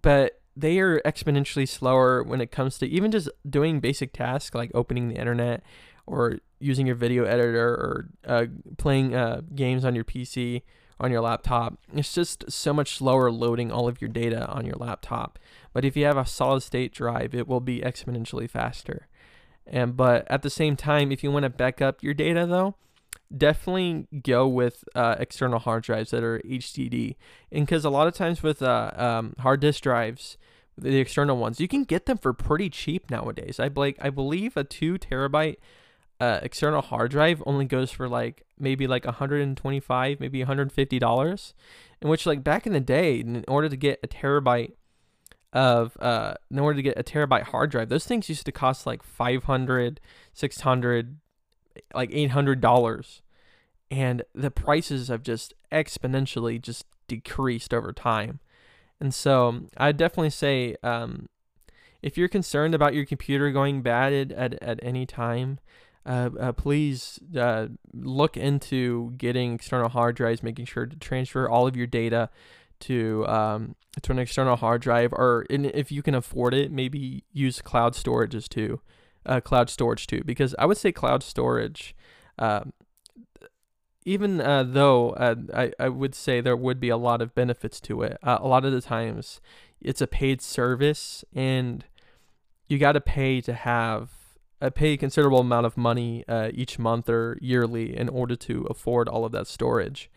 but 0.00 0.39
they 0.60 0.78
are 0.78 1.00
exponentially 1.00 1.68
slower 1.68 2.22
when 2.22 2.40
it 2.40 2.50
comes 2.50 2.78
to 2.78 2.86
even 2.86 3.10
just 3.10 3.28
doing 3.48 3.80
basic 3.80 4.12
tasks 4.12 4.54
like 4.54 4.70
opening 4.74 5.08
the 5.08 5.16
internet 5.16 5.62
or 6.06 6.38
using 6.58 6.86
your 6.86 6.96
video 6.96 7.24
editor 7.24 7.68
or 7.68 8.08
uh, 8.26 8.46
playing 8.76 9.14
uh, 9.14 9.40
games 9.54 9.84
on 9.84 9.94
your 9.94 10.04
PC 10.04 10.62
on 10.98 11.10
your 11.10 11.22
laptop. 11.22 11.78
It's 11.94 12.12
just 12.12 12.50
so 12.50 12.72
much 12.72 12.96
slower 12.96 13.30
loading 13.30 13.72
all 13.72 13.88
of 13.88 14.00
your 14.00 14.10
data 14.10 14.46
on 14.48 14.66
your 14.66 14.76
laptop. 14.76 15.38
But 15.72 15.84
if 15.84 15.96
you 15.96 16.04
have 16.04 16.18
a 16.18 16.26
solid 16.26 16.62
state 16.62 16.92
drive, 16.92 17.34
it 17.34 17.48
will 17.48 17.60
be 17.60 17.80
exponentially 17.80 18.48
faster. 18.48 19.08
And 19.66 19.96
but 19.96 20.30
at 20.30 20.42
the 20.42 20.50
same 20.50 20.76
time, 20.76 21.10
if 21.10 21.24
you 21.24 21.30
want 21.30 21.44
to 21.44 21.50
back 21.50 21.80
up 21.80 22.02
your 22.02 22.12
data 22.12 22.44
though, 22.46 22.74
definitely 23.34 24.08
go 24.22 24.46
with 24.46 24.84
uh, 24.94 25.16
external 25.18 25.58
hard 25.58 25.84
drives 25.84 26.10
that 26.10 26.22
are 26.22 26.40
HDD. 26.40 27.16
And 27.50 27.66
because 27.66 27.84
a 27.84 27.90
lot 27.90 28.08
of 28.08 28.14
times 28.14 28.42
with 28.42 28.62
uh, 28.62 28.90
um, 28.96 29.34
hard 29.38 29.60
disk 29.60 29.82
drives, 29.82 30.36
the 30.80 30.98
external 30.98 31.36
ones, 31.36 31.60
you 31.60 31.68
can 31.68 31.84
get 31.84 32.06
them 32.06 32.18
for 32.18 32.32
pretty 32.32 32.70
cheap 32.70 33.10
nowadays. 33.10 33.60
I 33.60 33.68
like 33.68 33.96
I 34.00 34.10
believe 34.10 34.56
a 34.56 34.64
two 34.64 34.98
terabyte 34.98 35.56
uh, 36.20 36.38
external 36.42 36.82
hard 36.82 37.10
drive 37.10 37.42
only 37.46 37.64
goes 37.64 37.90
for 37.90 38.08
like 38.08 38.44
maybe 38.58 38.86
like 38.86 39.06
125 39.06 40.20
maybe 40.20 40.40
150 40.40 40.98
dollars 40.98 41.54
in 42.02 42.08
which 42.10 42.26
like 42.26 42.44
back 42.44 42.66
in 42.66 42.74
the 42.74 42.80
day 42.80 43.20
in 43.20 43.42
order 43.48 43.70
to 43.70 43.76
get 43.76 43.98
a 44.02 44.08
terabyte 44.08 44.72
of 45.54 45.96
uh 46.00 46.34
in 46.50 46.58
order 46.58 46.76
to 46.76 46.82
get 46.82 46.98
a 46.98 47.02
terabyte 47.02 47.44
hard 47.44 47.70
drive 47.70 47.88
those 47.88 48.04
things 48.04 48.28
used 48.28 48.44
to 48.44 48.52
cost 48.52 48.86
like 48.86 49.02
500 49.02 49.98
600 50.34 51.16
like 51.94 52.10
800 52.12 52.60
dollars 52.60 53.22
and 53.90 54.22
the 54.34 54.50
prices 54.50 55.08
have 55.08 55.22
just 55.22 55.54
exponentially 55.72 56.60
just 56.60 56.84
decreased 57.08 57.72
over 57.72 57.92
time 57.94 58.40
and 59.00 59.14
so 59.14 59.62
i 59.76 59.92
definitely 59.92 60.30
say 60.30 60.76
um 60.82 61.28
if 62.02 62.16
you're 62.16 62.28
concerned 62.28 62.74
about 62.74 62.94
your 62.94 63.04
computer 63.04 63.50
going 63.50 63.82
bad 63.82 64.12
at, 64.12 64.32
at, 64.32 64.62
at 64.62 64.80
any 64.82 65.04
time 65.04 65.58
uh, 66.06 66.30
uh, 66.40 66.52
please 66.52 67.20
uh, 67.38 67.66
look 67.92 68.36
into 68.36 69.12
getting 69.18 69.54
external 69.54 69.88
hard 69.88 70.16
drives, 70.16 70.42
making 70.42 70.64
sure 70.64 70.86
to 70.86 70.96
transfer 70.96 71.48
all 71.48 71.66
of 71.66 71.76
your 71.76 71.86
data 71.86 72.30
to 72.80 73.26
um, 73.28 73.74
to 74.00 74.12
an 74.12 74.18
external 74.18 74.56
hard 74.56 74.80
drive, 74.80 75.12
or 75.12 75.46
in, 75.50 75.66
if 75.66 75.92
you 75.92 76.02
can 76.02 76.14
afford 76.14 76.54
it, 76.54 76.72
maybe 76.72 77.24
use 77.32 77.60
cloud 77.60 77.92
storages 77.92 78.48
too, 78.48 78.80
uh, 79.26 79.40
cloud 79.40 79.68
storage 79.68 80.06
too, 80.06 80.22
because 80.24 80.54
I 80.58 80.66
would 80.66 80.78
say 80.78 80.90
cloud 80.90 81.22
storage. 81.22 81.94
Um, 82.38 82.72
even 84.04 84.40
uh, 84.40 84.64
though 84.64 85.10
uh, 85.10 85.34
I, 85.54 85.72
I 85.78 85.88
would 85.88 86.14
say 86.14 86.40
there 86.40 86.56
would 86.56 86.80
be 86.80 86.88
a 86.88 86.96
lot 86.96 87.20
of 87.20 87.34
benefits 87.34 87.80
to 87.82 88.02
it, 88.02 88.18
a 88.22 88.46
lot 88.46 88.64
of 88.64 88.72
the 88.72 88.80
times 88.80 89.40
it's 89.80 90.00
a 90.00 90.06
paid 90.06 90.42
service 90.42 91.24
and 91.34 91.84
you 92.68 92.78
got 92.78 92.92
to 92.92 93.00
pay 93.00 93.40
to 93.40 93.52
have 93.52 94.10
I 94.60 94.68
pay 94.68 94.92
a 94.92 94.96
considerable 94.96 95.40
amount 95.40 95.66
of 95.66 95.76
money 95.76 96.24
uh, 96.28 96.50
each 96.52 96.78
month 96.78 97.08
or 97.08 97.38
yearly 97.40 97.96
in 97.96 98.08
order 98.08 98.36
to 98.36 98.66
afford 98.68 99.08
all 99.08 99.24
of 99.24 99.32
that 99.32 99.46
storage. 99.46 100.10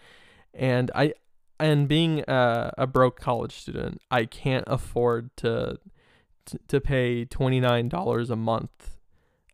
And 0.54 0.92
I, 0.94 1.14
and 1.60 1.88
being 1.88 2.24
a, 2.28 2.74
a 2.78 2.86
broke 2.86 3.20
college 3.20 3.54
student, 3.54 4.02
I 4.12 4.26
can't 4.26 4.66
afford 4.68 5.36
to 5.38 5.80
to, 6.48 6.60
to 6.68 6.82
pay 6.82 7.24
twenty 7.24 7.62
nine 7.62 7.88
dollars 7.88 8.30
a 8.30 8.36
month, 8.36 8.98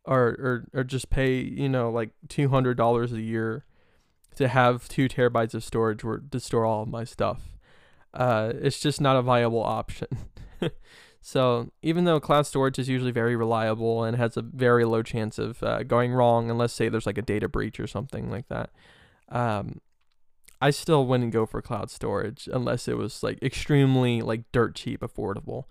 or, 0.05 0.19
or 0.19 0.65
or 0.73 0.83
just 0.83 1.11
pay 1.11 1.39
you 1.39 1.69
know 1.69 1.91
like 1.91 2.09
two 2.27 2.49
hundred 2.49 2.75
dollars 2.77 3.13
a 3.13 3.21
year 3.21 3.65
to 4.39 4.47
have 4.47 4.89
two 4.89 5.07
terabytes 5.07 5.53
of 5.53 5.63
storage 5.63 6.03
where 6.03 6.17
to 6.17 6.39
store 6.39 6.65
all 6.65 6.83
of 6.83 6.89
my 6.89 7.03
stuff. 7.03 7.57
Uh, 8.13 8.51
it's 8.55 8.79
just 8.79 8.99
not 8.99 9.15
a 9.15 9.21
viable 9.21 9.63
option. 9.63 10.07
So 11.21 11.69
even 11.81 12.05
though 12.05 12.19
cloud 12.19 12.47
storage 12.47 12.79
is 12.79 12.89
usually 12.89 13.11
very 13.11 13.35
reliable 13.35 14.03
and 14.03 14.17
has 14.17 14.37
a 14.37 14.41
very 14.41 14.85
low 14.85 15.03
chance 15.03 15.37
of 15.37 15.61
uh, 15.61 15.83
going 15.83 16.13
wrong, 16.13 16.49
unless 16.49 16.73
say 16.73 16.89
there's 16.89 17.05
like 17.05 17.17
a 17.17 17.21
data 17.21 17.47
breach 17.47 17.79
or 17.79 17.87
something 17.87 18.31
like 18.31 18.47
that, 18.47 18.71
um, 19.29 19.81
I 20.61 20.71
still 20.71 21.05
wouldn't 21.05 21.33
go 21.33 21.45
for 21.45 21.61
cloud 21.61 21.91
storage 21.91 22.49
unless 22.51 22.87
it 22.87 22.97
was 22.97 23.21
like 23.21 23.41
extremely 23.43 24.21
like 24.21 24.51
dirt 24.51 24.75
cheap, 24.75 25.01
affordable. 25.01 25.65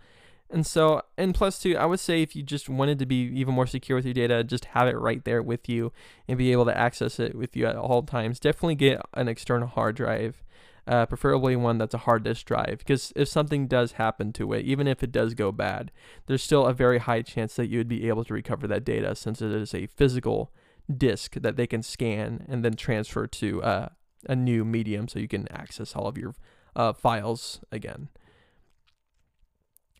And 0.50 0.66
so, 0.66 1.02
and 1.18 1.34
plus 1.34 1.58
two, 1.58 1.76
I 1.76 1.84
would 1.84 2.00
say 2.00 2.22
if 2.22 2.34
you 2.34 2.42
just 2.42 2.68
wanted 2.70 2.98
to 3.00 3.06
be 3.06 3.16
even 3.34 3.54
more 3.54 3.66
secure 3.66 3.96
with 3.96 4.06
your 4.06 4.14
data, 4.14 4.42
just 4.42 4.66
have 4.66 4.88
it 4.88 4.96
right 4.96 5.22
there 5.24 5.42
with 5.42 5.68
you 5.68 5.92
and 6.26 6.38
be 6.38 6.52
able 6.52 6.64
to 6.64 6.76
access 6.76 7.20
it 7.20 7.34
with 7.34 7.54
you 7.54 7.66
at 7.66 7.76
all 7.76 8.02
times. 8.02 8.40
Definitely 8.40 8.76
get 8.76 9.02
an 9.12 9.28
external 9.28 9.68
hard 9.68 9.96
drive 9.96 10.42
uh, 10.88 11.04
preferably 11.04 11.54
one 11.54 11.76
that's 11.76 11.94
a 11.94 11.98
hard 11.98 12.24
disk 12.24 12.46
drive, 12.46 12.78
because 12.78 13.12
if 13.14 13.28
something 13.28 13.66
does 13.66 13.92
happen 13.92 14.32
to 14.32 14.54
it, 14.54 14.64
even 14.64 14.86
if 14.86 15.02
it 15.02 15.12
does 15.12 15.34
go 15.34 15.52
bad, 15.52 15.92
there's 16.26 16.42
still 16.42 16.64
a 16.64 16.72
very 16.72 16.98
high 16.98 17.20
chance 17.20 17.54
that 17.56 17.68
you 17.68 17.78
would 17.78 17.88
be 17.88 18.08
able 18.08 18.24
to 18.24 18.32
recover 18.32 18.66
that 18.66 18.84
data 18.84 19.14
since 19.14 19.42
it 19.42 19.52
is 19.52 19.74
a 19.74 19.86
physical 19.86 20.50
disk 20.94 21.34
that 21.34 21.56
they 21.56 21.66
can 21.66 21.82
scan 21.82 22.46
and 22.48 22.64
then 22.64 22.74
transfer 22.74 23.26
to 23.26 23.62
uh, 23.62 23.88
a 24.26 24.34
new 24.34 24.64
medium 24.64 25.06
so 25.06 25.18
you 25.18 25.28
can 25.28 25.46
access 25.52 25.94
all 25.94 26.06
of 26.06 26.16
your 26.16 26.34
uh, 26.74 26.94
files 26.94 27.60
again. 27.70 28.08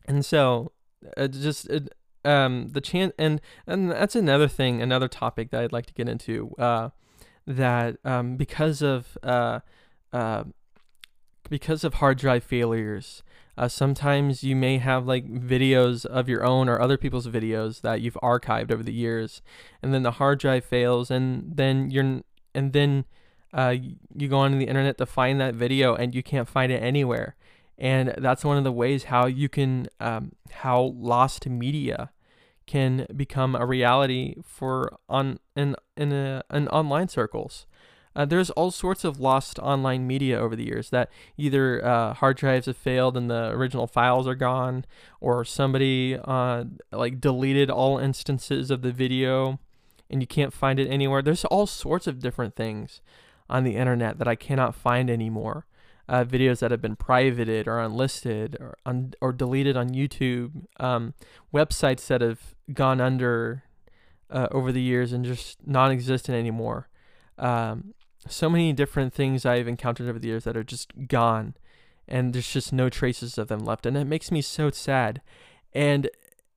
And 0.09 0.25
so, 0.25 0.71
uh, 1.15 1.27
just 1.27 1.69
it, 1.69 1.93
um, 2.25 2.69
the 2.69 2.81
chance, 2.81 3.13
and 3.19 3.39
and 3.67 3.91
that's 3.91 4.15
another 4.15 4.47
thing, 4.47 4.81
another 4.81 5.07
topic 5.07 5.51
that 5.51 5.61
I'd 5.61 5.71
like 5.71 5.85
to 5.85 5.93
get 5.93 6.09
into. 6.09 6.55
Uh, 6.57 6.89
that 7.45 7.97
um, 8.03 8.35
because 8.35 8.81
of 8.81 9.19
uh, 9.21 9.59
uh, 10.11 10.45
because 11.47 11.83
of 11.83 11.95
hard 11.95 12.17
drive 12.17 12.43
failures, 12.43 13.21
uh, 13.55 13.67
sometimes 13.67 14.43
you 14.43 14.55
may 14.55 14.79
have 14.79 15.05
like 15.05 15.27
videos 15.27 16.07
of 16.07 16.27
your 16.27 16.43
own 16.43 16.67
or 16.67 16.81
other 16.81 16.97
people's 16.97 17.27
videos 17.27 17.81
that 17.81 18.01
you've 18.01 18.17
archived 18.23 18.71
over 18.71 18.81
the 18.81 18.91
years, 18.91 19.43
and 19.83 19.93
then 19.93 20.01
the 20.01 20.13
hard 20.13 20.39
drive 20.39 20.65
fails, 20.65 21.11
and 21.11 21.55
then 21.55 21.91
you're 21.91 22.21
and 22.55 22.73
then 22.73 23.05
uh, 23.53 23.75
you 24.15 24.27
go 24.27 24.39
onto 24.39 24.57
the 24.57 24.67
internet 24.67 24.97
to 24.97 25.05
find 25.05 25.39
that 25.39 25.53
video, 25.53 25.93
and 25.93 26.15
you 26.15 26.23
can't 26.23 26.49
find 26.49 26.71
it 26.71 26.81
anywhere. 26.81 27.35
And 27.79 28.13
that's 28.17 28.43
one 28.43 28.57
of 28.57 28.63
the 28.63 28.71
ways 28.71 29.05
how 29.05 29.25
you 29.25 29.49
can 29.49 29.87
um, 29.99 30.33
how 30.51 30.93
lost 30.97 31.47
media 31.47 32.11
can 32.67 33.07
become 33.15 33.55
a 33.55 33.65
reality 33.65 34.35
for 34.43 34.97
on 35.07 35.39
in 35.55 35.75
in, 35.95 36.11
a, 36.11 36.43
in 36.51 36.67
online 36.67 37.07
circles. 37.07 37.65
Uh, 38.15 38.25
there's 38.25 38.49
all 38.49 38.69
sorts 38.69 39.05
of 39.05 39.19
lost 39.19 39.59
online 39.59 40.05
media 40.05 40.37
over 40.37 40.55
the 40.55 40.65
years 40.65 40.89
that 40.89 41.09
either 41.37 41.85
uh, 41.85 42.13
hard 42.15 42.35
drives 42.35 42.65
have 42.65 42.75
failed 42.75 43.15
and 43.15 43.29
the 43.29 43.49
original 43.51 43.87
files 43.87 44.27
are 44.27 44.35
gone, 44.35 44.83
or 45.21 45.45
somebody 45.45 46.17
uh, 46.25 46.65
like 46.91 47.21
deleted 47.21 47.69
all 47.69 47.97
instances 47.97 48.69
of 48.69 48.81
the 48.81 48.91
video 48.91 49.57
and 50.09 50.21
you 50.21 50.27
can't 50.27 50.53
find 50.53 50.79
it 50.79 50.87
anywhere. 50.87 51.21
There's 51.21 51.45
all 51.45 51.67
sorts 51.67 52.07
of 52.07 52.19
different 52.19 52.55
things 52.55 53.01
on 53.49 53.63
the 53.63 53.75
internet 53.75 54.17
that 54.17 54.27
I 54.27 54.35
cannot 54.35 54.75
find 54.75 55.09
anymore. 55.09 55.65
Uh, 56.09 56.25
videos 56.25 56.57
that 56.59 56.71
have 56.71 56.81
been 56.81 56.95
privated 56.95 57.67
or 57.67 57.79
unlisted 57.79 58.57
or 58.59 58.75
un- 58.83 59.13
or 59.21 59.31
deleted 59.31 59.77
on 59.77 59.89
YouTube, 59.89 60.65
um, 60.79 61.13
websites 61.53 62.07
that 62.07 62.21
have 62.21 62.55
gone 62.73 62.99
under 62.99 63.63
uh, 64.31 64.47
over 64.51 64.71
the 64.71 64.81
years 64.81 65.13
and 65.13 65.23
just 65.23 65.59
non-existent 65.67 66.35
anymore. 66.35 66.89
Um, 67.37 67.93
so 68.27 68.49
many 68.49 68.73
different 68.73 69.13
things 69.13 69.45
I've 69.45 69.67
encountered 69.67 70.09
over 70.09 70.17
the 70.17 70.27
years 70.29 70.45
that 70.45 70.57
are 70.57 70.63
just 70.63 71.07
gone, 71.07 71.53
and 72.07 72.33
there's 72.33 72.51
just 72.51 72.73
no 72.73 72.89
traces 72.89 73.37
of 73.37 73.47
them 73.47 73.59
left, 73.59 73.85
and 73.85 73.95
it 73.95 74.05
makes 74.05 74.31
me 74.31 74.41
so 74.41 74.71
sad. 74.71 75.21
And 75.73 76.09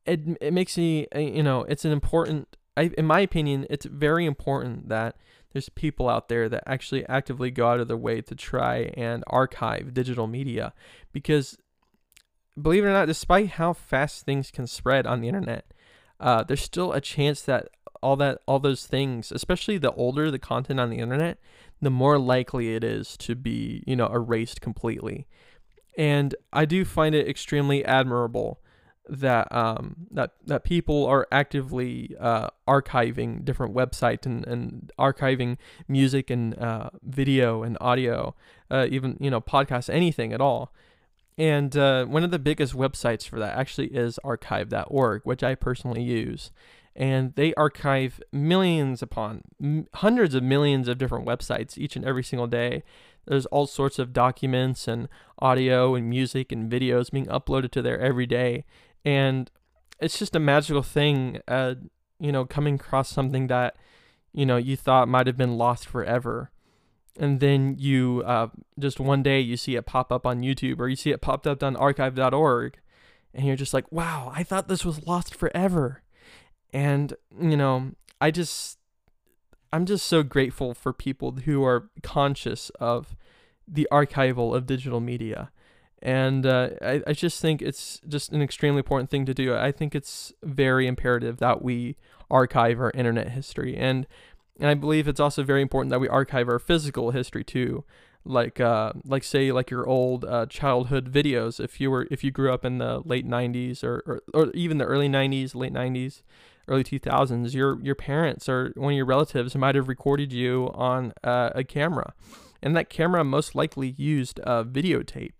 it 0.06 0.20
it 0.40 0.52
makes 0.52 0.76
me 0.76 1.06
uh, 1.14 1.18
you 1.18 1.42
know 1.42 1.64
it's 1.64 1.84
an 1.84 1.92
important 1.92 2.56
I, 2.76 2.90
in 2.96 3.06
my 3.06 3.20
opinion, 3.20 3.66
it's 3.68 3.86
very 3.86 4.24
important 4.24 4.88
that 4.88 5.16
there's 5.52 5.68
people 5.68 6.08
out 6.08 6.28
there 6.28 6.48
that 6.48 6.62
actually 6.66 7.06
actively 7.08 7.50
go 7.50 7.68
out 7.68 7.80
of 7.80 7.88
their 7.88 7.96
way 7.96 8.20
to 8.22 8.34
try 8.34 8.90
and 8.94 9.22
archive 9.26 9.94
digital 9.94 10.26
media 10.26 10.72
because 11.12 11.58
believe 12.60 12.84
it 12.84 12.88
or 12.88 12.92
not 12.92 13.06
despite 13.06 13.50
how 13.50 13.72
fast 13.72 14.24
things 14.24 14.50
can 14.50 14.66
spread 14.66 15.06
on 15.06 15.20
the 15.20 15.28
internet 15.28 15.66
uh, 16.20 16.42
there's 16.44 16.62
still 16.62 16.92
a 16.92 17.00
chance 17.00 17.42
that 17.42 17.68
all 18.02 18.16
that 18.16 18.38
all 18.46 18.58
those 18.58 18.86
things 18.86 19.32
especially 19.32 19.78
the 19.78 19.92
older 19.92 20.30
the 20.30 20.38
content 20.38 20.80
on 20.80 20.90
the 20.90 20.98
internet 20.98 21.38
the 21.80 21.90
more 21.90 22.18
likely 22.18 22.74
it 22.74 22.84
is 22.84 23.16
to 23.16 23.34
be 23.34 23.82
you 23.86 23.96
know 23.96 24.06
erased 24.06 24.60
completely. 24.60 25.26
And 25.96 26.34
i 26.52 26.64
do 26.64 26.84
find 26.84 27.14
it 27.14 27.28
extremely 27.28 27.84
admirable 27.84 28.61
that 29.08 29.50
um, 29.52 29.96
that 30.10 30.32
that 30.46 30.64
people 30.64 31.06
are 31.06 31.26
actively 31.32 32.14
uh, 32.20 32.48
archiving 32.68 33.44
different 33.44 33.74
websites 33.74 34.26
and, 34.26 34.46
and 34.46 34.92
archiving 34.98 35.56
music 35.88 36.30
and 36.30 36.58
uh, 36.58 36.90
video 37.02 37.62
and 37.62 37.76
audio, 37.80 38.34
uh, 38.70 38.86
even 38.90 39.16
you 39.20 39.30
know 39.30 39.40
podcasts, 39.40 39.92
anything 39.92 40.32
at 40.32 40.40
all. 40.40 40.72
And 41.38 41.76
uh, 41.76 42.04
one 42.04 42.24
of 42.24 42.30
the 42.30 42.38
biggest 42.38 42.74
websites 42.74 43.26
for 43.26 43.38
that 43.38 43.56
actually 43.56 43.88
is 43.88 44.18
archive.org, 44.22 45.22
which 45.24 45.42
I 45.42 45.54
personally 45.54 46.02
use. 46.02 46.50
And 46.94 47.34
they 47.36 47.54
archive 47.54 48.20
millions 48.32 49.00
upon 49.00 49.42
m- 49.60 49.88
hundreds 49.94 50.34
of 50.34 50.42
millions 50.42 50.88
of 50.88 50.98
different 50.98 51.26
websites 51.26 51.78
each 51.78 51.96
and 51.96 52.04
every 52.04 52.22
single 52.22 52.46
day. 52.46 52.82
There's 53.24 53.46
all 53.46 53.66
sorts 53.66 53.98
of 53.98 54.12
documents 54.12 54.86
and 54.86 55.08
audio 55.38 55.94
and 55.94 56.10
music 56.10 56.52
and 56.52 56.70
videos 56.70 57.10
being 57.10 57.26
uploaded 57.26 57.70
to 57.72 57.82
there 57.82 57.98
every 57.98 58.26
day 58.26 58.64
and 59.04 59.50
it's 60.00 60.18
just 60.18 60.34
a 60.34 60.40
magical 60.40 60.82
thing 60.82 61.40
uh 61.48 61.74
you 62.18 62.32
know 62.32 62.44
coming 62.44 62.76
across 62.76 63.08
something 63.10 63.48
that 63.48 63.76
you 64.32 64.46
know 64.46 64.56
you 64.56 64.76
thought 64.76 65.08
might 65.08 65.26
have 65.26 65.36
been 65.36 65.58
lost 65.58 65.86
forever. 65.86 66.50
And 67.18 67.40
then 67.40 67.76
you 67.78 68.22
uh, 68.24 68.48
just 68.78 68.98
one 68.98 69.22
day 69.22 69.38
you 69.38 69.58
see 69.58 69.76
it 69.76 69.84
pop 69.84 70.10
up 70.10 70.26
on 70.26 70.40
youtube 70.40 70.80
or 70.80 70.88
you 70.88 70.96
see 70.96 71.10
it 71.10 71.20
popped 71.20 71.46
up 71.46 71.62
on 71.62 71.76
archive.org 71.76 72.78
and 73.34 73.46
you're 73.46 73.56
just 73.56 73.74
like 73.74 73.90
wow 73.92 74.32
i 74.34 74.42
thought 74.42 74.66
this 74.68 74.84
was 74.84 75.06
lost 75.06 75.34
forever. 75.34 76.02
And 76.72 77.12
you 77.38 77.56
know 77.56 77.92
i 78.18 78.30
just 78.30 78.78
i'm 79.74 79.84
just 79.84 80.06
so 80.06 80.22
grateful 80.22 80.72
for 80.72 80.94
people 80.94 81.32
who 81.44 81.62
are 81.62 81.90
conscious 82.02 82.70
of 82.80 83.14
the 83.68 83.86
archival 83.92 84.56
of 84.56 84.64
digital 84.64 85.00
media 85.00 85.50
and 86.02 86.44
uh, 86.44 86.70
I, 86.82 87.02
I 87.06 87.12
just 87.12 87.40
think 87.40 87.62
it's 87.62 88.00
just 88.08 88.32
an 88.32 88.42
extremely 88.42 88.78
important 88.78 89.08
thing 89.08 89.24
to 89.26 89.34
do. 89.34 89.54
I 89.54 89.70
think 89.70 89.94
it's 89.94 90.32
very 90.42 90.88
imperative 90.88 91.38
that 91.38 91.62
we 91.62 91.96
archive 92.28 92.80
our 92.80 92.90
internet 92.90 93.30
history, 93.30 93.76
and 93.76 94.06
and 94.58 94.68
I 94.68 94.74
believe 94.74 95.06
it's 95.06 95.20
also 95.20 95.44
very 95.44 95.62
important 95.62 95.90
that 95.90 96.00
we 96.00 96.08
archive 96.08 96.48
our 96.48 96.58
physical 96.58 97.12
history 97.12 97.44
too. 97.44 97.84
Like 98.24 98.60
uh, 98.60 98.92
like 99.04 99.22
say 99.22 99.52
like 99.52 99.70
your 99.70 99.86
old 99.86 100.24
uh, 100.24 100.46
childhood 100.46 101.12
videos. 101.12 101.60
If 101.62 101.80
you 101.80 101.90
were 101.90 102.08
if 102.10 102.24
you 102.24 102.32
grew 102.32 102.52
up 102.52 102.64
in 102.64 102.78
the 102.78 103.00
late 103.04 103.26
'90s 103.26 103.84
or, 103.84 104.02
or, 104.04 104.22
or 104.34 104.50
even 104.54 104.78
the 104.78 104.84
early 104.84 105.08
'90s, 105.08 105.54
late 105.54 105.72
'90s, 105.72 106.22
early 106.66 106.82
2000s, 106.84 107.54
your 107.54 107.80
your 107.80 107.94
parents 107.94 108.48
or 108.48 108.72
one 108.74 108.92
of 108.92 108.96
your 108.96 109.06
relatives 109.06 109.54
might 109.54 109.76
have 109.76 109.88
recorded 109.88 110.32
you 110.32 110.68
on 110.74 111.12
uh, 111.22 111.50
a 111.54 111.62
camera, 111.62 112.12
and 112.60 112.76
that 112.76 112.90
camera 112.90 113.22
most 113.22 113.54
likely 113.54 113.90
used 113.90 114.40
a 114.40 114.64
videotape 114.64 115.34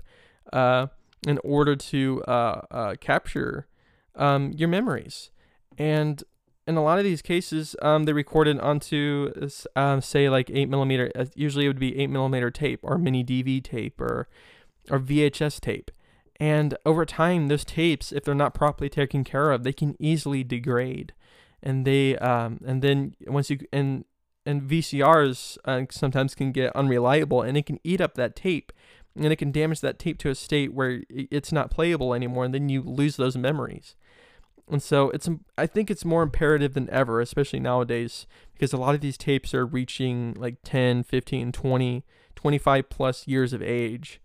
uh, 0.53 0.89
in 1.27 1.39
order 1.45 1.77
to 1.77 2.23
uh, 2.25 2.63
uh, 2.71 2.95
capture 3.01 3.67
um, 4.17 4.53
your 4.53 4.69
memories. 4.69 5.31
And 5.79 6.23
in 6.67 6.77
a 6.77 6.83
lot 6.83 6.99
of 6.99 7.05
these 7.05 7.23
cases, 7.23 7.75
um, 7.83 8.05
they 8.05 8.13
recorded 8.13 8.61
onto, 8.61 9.33
um, 9.75 10.01
say, 10.01 10.29
like 10.29 10.51
eight 10.51 10.69
millimeter. 10.69 11.11
Uh, 11.15 11.27
usually, 11.35 11.65
it 11.65 11.69
would 11.69 11.79
be 11.79 11.99
eight 11.99 12.11
millimeter 12.11 12.51
tape 12.51 12.81
or 12.83 12.99
mini 12.99 13.25
DV 13.25 13.63
tape 13.65 14.01
or 14.01 14.29
or 14.91 14.99
VHS 14.99 15.61
tape. 15.61 15.91
And 16.41 16.77
over 16.85 17.07
time, 17.07 17.47
those 17.49 17.65
tapes, 17.65 18.11
if 18.11 18.25
they're 18.25 18.35
not 18.35 18.55
properly 18.55 18.89
taken 18.89 19.23
care 19.23 19.53
of, 19.53 19.63
they 19.63 19.73
can 19.73 19.97
easily 20.01 20.43
degrade. 20.43 21.15
And 21.63 21.87
they, 21.87 22.17
um, 22.19 22.59
and 22.67 22.83
then 22.83 23.15
once 23.27 23.49
you 23.49 23.61
and 23.73 24.05
and 24.45 24.63
VCRs 24.63 25.59
uh, 25.65 25.83
sometimes 25.91 26.35
can 26.35 26.51
get 26.53 26.75
unreliable, 26.75 27.43
and 27.43 27.57
it 27.57 27.67
can 27.67 27.79
eat 27.85 28.01
up 28.01 28.15
that 28.15 28.35
tape 28.35 28.73
and 29.17 29.33
it 29.33 29.37
can 29.37 29.53
damage 29.53 29.81
that 29.81 29.99
tape 29.99 30.19
to 30.19 30.31
a 30.31 30.35
state 30.35 30.73
where 30.73 31.03
it's 31.09 31.53
not 31.53 31.71
playable 31.71 32.15
anymore 32.15 32.45
and 32.45 32.55
then 32.55 32.69
you 32.69 32.83
lose 32.83 33.17
those 33.17 33.37
memories. 33.37 33.95
And 34.71 34.83
so 34.83 35.11
it's 35.11 35.29
i 35.59 35.67
think 35.67 35.91
it's 35.91 36.05
more 36.05 36.23
imperative 36.23 36.75
than 36.75 36.89
ever 36.91 37.21
especially 37.21 37.61
nowadays 37.61 38.27
because 38.55 38.73
a 38.73 38.77
lot 38.77 38.95
of 38.95 39.01
these 39.01 39.19
tapes 39.19 39.53
are 39.55 39.67
reaching 39.67 40.35
like 40.39 40.57
10 40.65 41.03
15 41.03 41.53
20 41.53 42.05
25 42.35 42.89
plus 42.89 43.29
years 43.29 43.53
of 43.53 43.63
age. 43.63 44.21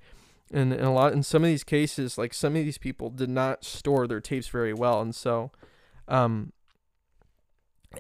And 0.51 0.71
in 0.71 0.83
a 0.83 0.93
lot 0.93 1.13
in 1.13 1.23
some 1.23 1.43
of 1.43 1.49
these 1.49 1.63
cases 1.63 2.17
like 2.17 2.33
some 2.33 2.55
of 2.55 2.63
these 2.63 2.77
people 2.77 3.09
did 3.09 3.29
not 3.29 3.65
store 3.65 4.07
their 4.07 4.21
tapes 4.21 4.47
very 4.47 4.73
well. 4.73 5.01
And 5.01 5.13
so 5.13 5.51
um 6.07 6.53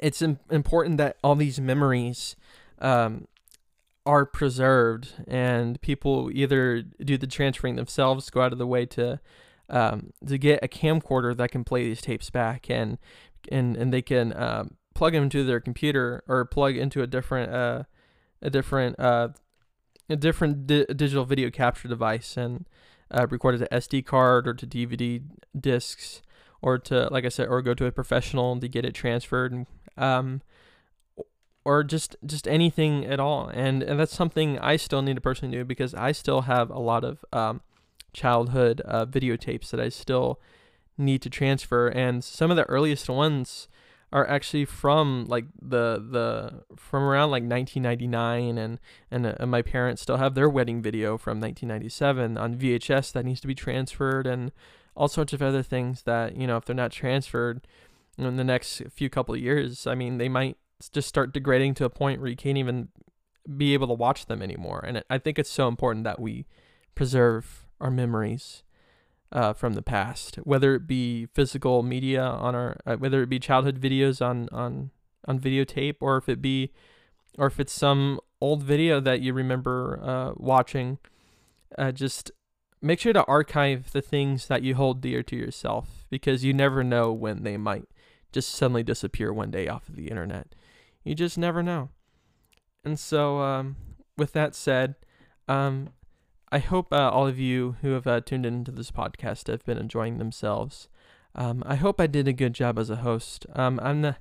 it's 0.01 0.21
important 0.21 0.97
that 0.97 1.17
all 1.23 1.35
these 1.35 1.59
memories 1.59 2.35
um, 2.79 3.27
are 4.07 4.25
preserved 4.25 5.13
and 5.27 5.79
people 5.81 6.31
either 6.33 6.81
do 6.81 7.17
the 7.17 7.27
transferring 7.27 7.75
themselves 7.75 8.29
go 8.29 8.41
out 8.41 8.53
of 8.53 8.57
the 8.57 8.65
way 8.65 8.85
to 8.85 9.19
um, 9.69 10.13
to 10.25 10.37
get 10.37 10.63
a 10.63 10.67
camcorder 10.69 11.35
that 11.35 11.51
can 11.51 11.65
play 11.65 11.83
these 11.83 12.01
tapes 12.01 12.29
back 12.29 12.69
and 12.69 12.97
and 13.51 13.75
and 13.75 13.91
they 13.93 14.01
can 14.01 14.35
um, 14.37 14.77
plug 14.95 15.11
them 15.11 15.23
into 15.23 15.43
their 15.43 15.59
computer 15.59 16.23
or 16.25 16.45
plug 16.45 16.77
into 16.77 17.01
a 17.01 17.07
different 17.07 17.51
uh, 17.51 17.83
a 18.41 18.49
different 18.49 18.97
uh, 18.97 19.27
a 20.09 20.15
different 20.15 20.65
di- 20.67 20.85
digital 20.85 21.25
video 21.25 21.49
capture 21.49 21.89
device 21.89 22.37
and 22.37 22.65
uh, 23.11 23.27
record 23.29 23.55
it 23.55 23.57
to 23.57 23.75
SD 23.75 24.05
card 24.05 24.47
or 24.47 24.53
to 24.53 24.65
DVD 24.65 25.21
discs 25.59 26.21
or 26.61 26.77
to 26.77 27.09
like 27.11 27.25
I 27.25 27.29
said 27.29 27.49
or 27.49 27.61
go 27.61 27.73
to 27.73 27.85
a 27.85 27.91
professional 27.91 28.57
to 28.57 28.69
get 28.69 28.85
it 28.85 28.93
transferred. 28.93 29.65
Um, 29.97 30.41
or 31.67 31.83
just 31.83 32.15
just 32.25 32.47
anything 32.47 33.05
at 33.05 33.19
all. 33.19 33.49
And, 33.49 33.83
and 33.83 33.99
that's 33.99 34.15
something 34.15 34.57
I 34.59 34.77
still 34.77 35.01
need 35.01 35.15
to 35.15 35.21
personally 35.21 35.57
do 35.57 35.65
because 35.65 35.93
I 35.93 36.13
still 36.13 36.43
have 36.43 36.69
a 36.69 36.79
lot 36.79 37.03
of 37.03 37.25
um, 37.33 37.59
childhood 38.13 38.81
uh, 38.85 39.05
videotapes 39.05 39.71
that 39.71 39.79
I 39.81 39.89
still 39.89 40.39
need 40.97 41.21
to 41.23 41.29
transfer. 41.29 41.89
And 41.89 42.23
some 42.23 42.51
of 42.51 42.55
the 42.55 42.63
earliest 42.69 43.09
ones 43.09 43.67
are 44.13 44.25
actually 44.29 44.63
from 44.63 45.25
like 45.27 45.43
the 45.61 46.01
the 46.09 46.77
from 46.77 47.03
around 47.03 47.31
like 47.31 47.43
1999 47.43 48.57
and 48.57 48.79
and, 49.11 49.35
uh, 49.37 49.45
my 49.45 49.61
parents 49.61 50.01
still 50.01 50.15
have 50.15 50.35
their 50.35 50.47
wedding 50.47 50.81
video 50.81 51.17
from 51.17 51.41
1997 51.41 52.37
on 52.37 52.55
VHS 52.55 53.11
that 53.11 53.25
needs 53.25 53.41
to 53.41 53.47
be 53.47 53.53
transferred 53.53 54.25
and 54.25 54.53
all 54.95 55.09
sorts 55.09 55.33
of 55.33 55.41
other 55.41 55.61
things 55.61 56.03
that 56.03 56.37
you 56.37 56.47
know 56.47 56.55
if 56.55 56.63
they're 56.63 56.73
not 56.73 56.93
transferred 56.93 57.67
in 58.17 58.37
the 58.37 58.45
next 58.45 58.81
few 58.89 59.09
couple 59.09 59.35
of 59.35 59.41
years 59.41 59.85
I 59.85 59.95
mean 59.95 60.17
they 60.17 60.29
might 60.29 60.55
just 60.91 61.07
start 61.07 61.33
degrading 61.33 61.73
to 61.75 61.85
a 61.85 61.89
point 61.89 62.19
where 62.19 62.29
you 62.29 62.35
can't 62.35 62.57
even 62.57 62.89
be 63.55 63.73
able 63.73 63.87
to 63.87 63.93
watch 63.93 64.25
them 64.25 64.41
anymore. 64.41 64.83
And 64.85 65.03
I 65.09 65.17
think 65.17 65.39
it's 65.39 65.49
so 65.49 65.67
important 65.67 66.03
that 66.03 66.19
we 66.19 66.45
preserve 66.95 67.67
our 67.79 67.91
memories 67.91 68.63
uh, 69.31 69.53
from 69.53 69.73
the 69.73 69.81
past, 69.81 70.35
whether 70.37 70.75
it 70.75 70.87
be 70.87 71.27
physical 71.33 71.83
media 71.83 72.23
on 72.23 72.55
our, 72.55 72.77
uh, 72.85 72.95
whether 72.95 73.21
it 73.21 73.29
be 73.29 73.39
childhood 73.39 73.79
videos 73.79 74.25
on 74.25 74.47
on 74.51 74.91
on 75.27 75.39
videotape, 75.39 75.97
or 75.99 76.17
if 76.17 76.29
it 76.29 76.41
be, 76.41 76.71
or 77.37 77.47
if 77.47 77.59
it's 77.59 77.73
some 77.73 78.19
old 78.39 78.63
video 78.63 78.99
that 78.99 79.21
you 79.21 79.33
remember 79.33 79.99
uh, 80.01 80.33
watching. 80.37 80.97
Uh, 81.77 81.91
just 81.91 82.31
make 82.81 82.99
sure 82.99 83.11
to 83.11 83.25
archive 83.25 83.91
the 83.91 84.01
things 84.01 84.47
that 84.47 84.63
you 84.63 84.75
hold 84.75 85.01
dear 85.01 85.21
to 85.23 85.35
yourself 85.35 86.05
because 86.09 86.43
you 86.43 86.53
never 86.53 86.83
know 86.83 87.11
when 87.11 87.43
they 87.43 87.57
might 87.57 87.85
just 88.31 88.51
suddenly 88.51 88.83
disappear 88.83 89.33
one 89.33 89.51
day 89.51 89.67
off 89.67 89.89
of 89.89 89.95
the 89.95 90.07
internet. 90.07 90.55
You 91.07 91.15
just 91.15 91.37
never 91.37 91.63
know. 91.63 91.89
And 92.83 92.99
so, 92.99 93.39
um, 93.39 93.77
with 94.17 94.33
that 94.33 94.53
said, 94.53 94.95
um, 95.47 95.89
I 96.51 96.59
hope 96.59 96.91
uh, 96.91 97.09
all 97.09 97.27
of 97.27 97.39
you 97.39 97.77
who 97.81 97.91
have 97.91 98.05
uh, 98.05 98.19
tuned 98.19 98.45
into 98.45 98.71
this 98.71 98.91
podcast 98.91 99.47
have 99.47 99.63
been 99.63 99.77
enjoying 99.77 100.17
themselves. 100.17 100.89
Um, 101.33 101.63
I 101.65 101.75
hope 101.75 102.01
I 102.01 102.07
did 102.07 102.27
a 102.27 102.33
good 102.33 102.51
job 102.53 102.77
as 102.77 102.89
a 102.89 102.97
host. 102.97 103.45
Um, 103.55 103.79
I'm 103.81 104.01
the, 104.01 104.17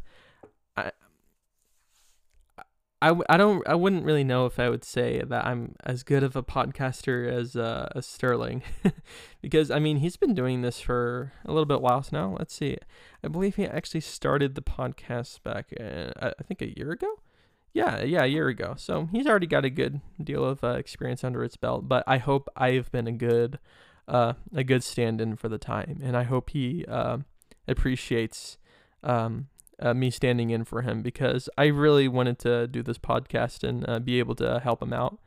I, 3.07 3.15
I 3.29 3.37
don't 3.37 3.67
I 3.69 3.77
wouldn't 3.77 4.05
really 4.05 4.25
know 4.25 4.47
if 4.47 4.59
I 4.59 4.69
would 4.69 4.85
say 4.85 5.23
that 5.25 5.47
I'm 5.47 5.77
as 5.85 6.03
good 6.03 6.25
of 6.25 6.35
a 6.35 6.43
podcaster 6.43 7.31
as 7.31 7.55
uh, 7.55 7.89
as 7.95 8.05
Sterling, 8.05 8.63
because 9.43 9.71
I 9.71 9.79
mean 9.79 9.99
he's 9.99 10.17
been 10.17 10.35
doing 10.35 10.63
this 10.63 10.81
for 10.81 11.33
a 11.45 11.53
little 11.53 11.67
bit 11.67 11.81
while 11.81 12.05
now. 12.11 12.35
Let's 12.37 12.55
see, 12.55 12.77
I 13.23 13.29
believe 13.29 13.55
he 13.55 13.65
actually 13.65 14.01
started 14.01 14.57
the 14.57 14.63
podcast 14.63 15.43
back 15.45 15.73
uh, 15.79 16.11
I 16.21 16.43
think 16.43 16.63
a 16.63 16.77
year 16.77 16.91
ago. 16.91 17.21
Yeah, 17.73 18.03
yeah, 18.03 18.25
a 18.25 18.27
year 18.27 18.49
ago. 18.49 18.75
So 18.77 19.09
he's 19.13 19.27
already 19.27 19.47
got 19.47 19.65
a 19.65 19.71
good 19.71 20.01
deal 20.23 20.45
of 20.45 20.65
uh, 20.65 20.71
experience 20.71 21.23
under 21.23 21.43
his 21.45 21.57
belt. 21.57 21.87
But 21.87 22.03
I 22.07 22.19
hope 22.19 22.49
I've 22.57 22.91
been 22.91 23.07
a 23.07 23.13
good 23.13 23.61
uh, 24.09 24.33
a 24.53 24.65
good 24.65 24.83
stand-in 24.83 25.37
for 25.37 25.49
the 25.49 25.59
time, 25.59 26.01
and 26.03 26.17
I 26.17 26.25
hope 26.25 26.51
he 26.51 26.85
uh, 26.89 27.19
appreciates 27.69 28.59
um, 29.05 29.47
uh, 29.81 29.95
me 29.95 30.11
standing 30.11 30.51
in 30.51 30.65
for 30.65 30.83
him 30.83 31.03
because 31.03 31.49
I 31.57 31.67
really 31.67 32.09
wanted 32.09 32.39
to 32.41 32.67
do 32.67 32.83
this 32.83 32.99
podcast 32.99 33.67
and 33.67 33.89
uh, 33.89 33.99
be 33.99 34.19
able 34.19 34.35
to 34.37 34.61
help 34.61 34.83
him 34.83 34.93
out. 34.93 35.19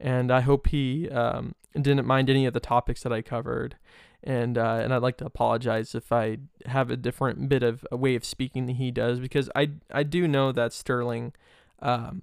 And 0.00 0.30
I 0.30 0.40
hope 0.40 0.68
he 0.68 1.08
um, 1.10 1.54
didn't 1.74 2.06
mind 2.06 2.30
any 2.30 2.46
of 2.46 2.54
the 2.54 2.60
topics 2.60 3.02
that 3.02 3.12
I 3.12 3.22
covered. 3.22 3.76
And 4.22 4.58
uh, 4.58 4.80
and 4.82 4.92
I'd 4.92 5.02
like 5.02 5.16
to 5.18 5.26
apologize 5.26 5.94
if 5.94 6.10
I 6.10 6.38
have 6.66 6.90
a 6.90 6.96
different 6.96 7.48
bit 7.48 7.62
of 7.62 7.86
a 7.92 7.96
way 7.96 8.16
of 8.16 8.24
speaking 8.24 8.66
than 8.66 8.74
he 8.74 8.90
does 8.90 9.20
because 9.20 9.48
I 9.54 9.70
I 9.92 10.02
do 10.02 10.26
know 10.26 10.50
that 10.50 10.72
Sterling 10.72 11.34
um, 11.80 12.22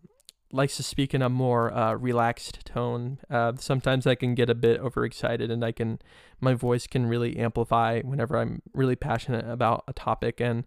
likes 0.52 0.78
to 0.78 0.84
speak 0.84 1.14
in 1.14 1.22
a 1.22 1.30
more 1.30 1.74
uh, 1.74 1.94
relaxed 1.94 2.66
tone. 2.66 3.20
Uh, 3.30 3.54
sometimes 3.58 4.06
I 4.06 4.16
can 4.16 4.36
get 4.36 4.50
a 4.50 4.56
bit 4.56 4.80
overexcited 4.80 5.50
and 5.50 5.64
I 5.64 5.72
can 5.72 6.00
my 6.42 6.54
voice 6.54 6.86
can 6.88 7.06
really 7.06 7.38
amplify 7.38 8.02
whenever 8.02 8.38
I'm 8.38 8.62
really 8.74 8.96
passionate 8.96 9.50
about 9.50 9.84
a 9.88 9.94
topic 9.94 10.42
and 10.42 10.66